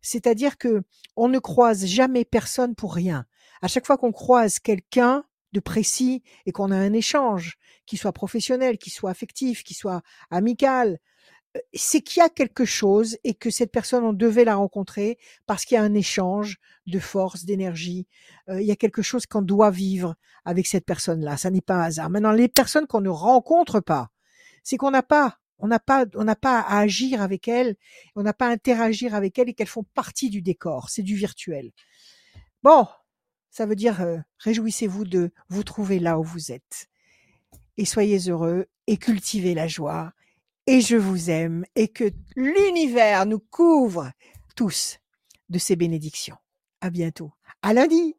c'est-à-dire 0.00 0.58
que 0.58 0.82
on 1.16 1.28
ne 1.28 1.38
croise 1.38 1.86
jamais 1.86 2.24
personne 2.24 2.74
pour 2.74 2.94
rien 2.94 3.26
à 3.62 3.68
chaque 3.68 3.86
fois 3.86 3.96
qu'on 3.98 4.12
croise 4.12 4.58
quelqu'un 4.58 5.24
de 5.52 5.60
précis 5.60 6.22
et 6.46 6.52
qu'on 6.52 6.70
a 6.70 6.76
un 6.76 6.92
échange 6.92 7.56
qui 7.86 7.96
soit 7.96 8.12
professionnel 8.12 8.78
qui 8.78 8.90
soit 8.90 9.10
affectif 9.10 9.64
qui 9.64 9.74
soit 9.74 10.02
amical 10.30 10.98
euh, 11.56 11.60
c'est 11.74 12.00
qu'il 12.00 12.20
y 12.20 12.24
a 12.24 12.28
quelque 12.28 12.64
chose 12.64 13.18
et 13.24 13.34
que 13.34 13.50
cette 13.50 13.72
personne, 13.72 14.04
on 14.04 14.12
devait 14.12 14.44
la 14.44 14.56
rencontrer 14.56 15.18
parce 15.46 15.64
qu'il 15.64 15.74
y 15.76 15.78
a 15.78 15.82
un 15.82 15.94
échange 15.94 16.58
de 16.86 16.98
force, 16.98 17.44
d'énergie. 17.44 18.06
Euh, 18.48 18.60
il 18.60 18.66
y 18.66 18.70
a 18.72 18.76
quelque 18.76 19.02
chose 19.02 19.26
qu'on 19.26 19.42
doit 19.42 19.70
vivre 19.70 20.14
avec 20.44 20.66
cette 20.66 20.84
personne-là. 20.86 21.36
Ça 21.36 21.50
n'est 21.50 21.60
pas 21.60 21.76
un 21.76 21.82
hasard. 21.82 22.10
Maintenant, 22.10 22.32
les 22.32 22.48
personnes 22.48 22.86
qu'on 22.86 23.00
ne 23.00 23.08
rencontre 23.08 23.80
pas, 23.80 24.08
c'est 24.62 24.76
qu'on 24.76 24.90
n'a 24.90 25.02
pas, 25.02 25.38
on 25.58 25.68
n'a 25.68 25.78
pas, 25.78 26.04
à 26.60 26.78
agir 26.78 27.22
avec 27.22 27.48
elles, 27.48 27.76
on 28.16 28.22
n'a 28.22 28.32
pas 28.32 28.48
à 28.48 28.50
interagir 28.50 29.14
avec 29.14 29.38
elles 29.38 29.50
et 29.50 29.54
qu'elles 29.54 29.66
font 29.66 29.84
partie 29.94 30.30
du 30.30 30.42
décor. 30.42 30.90
C'est 30.90 31.02
du 31.02 31.14
virtuel. 31.14 31.72
Bon, 32.62 32.86
Ça 33.50 33.66
veut 33.66 33.76
dire 33.76 34.00
euh, 34.00 34.18
réjouissez-vous 34.38 35.04
de 35.04 35.30
vous 35.48 35.62
trouver 35.62 35.98
là 35.98 36.18
où 36.18 36.22
vous 36.22 36.52
êtes. 36.52 36.88
Et 37.76 37.84
soyez 37.84 38.18
heureux 38.28 38.66
et 38.86 38.96
cultivez 38.96 39.54
la 39.54 39.68
joie. 39.68 40.12
Et 40.66 40.80
je 40.80 40.96
vous 40.96 41.28
aime 41.28 41.64
et 41.74 41.88
que 41.88 42.10
l'univers 42.36 43.26
nous 43.26 43.40
couvre 43.40 44.10
tous 44.54 45.00
de 45.48 45.58
ses 45.58 45.76
bénédictions. 45.76 46.36
À 46.80 46.90
bientôt. 46.90 47.32
À 47.62 47.72
lundi! 47.72 48.16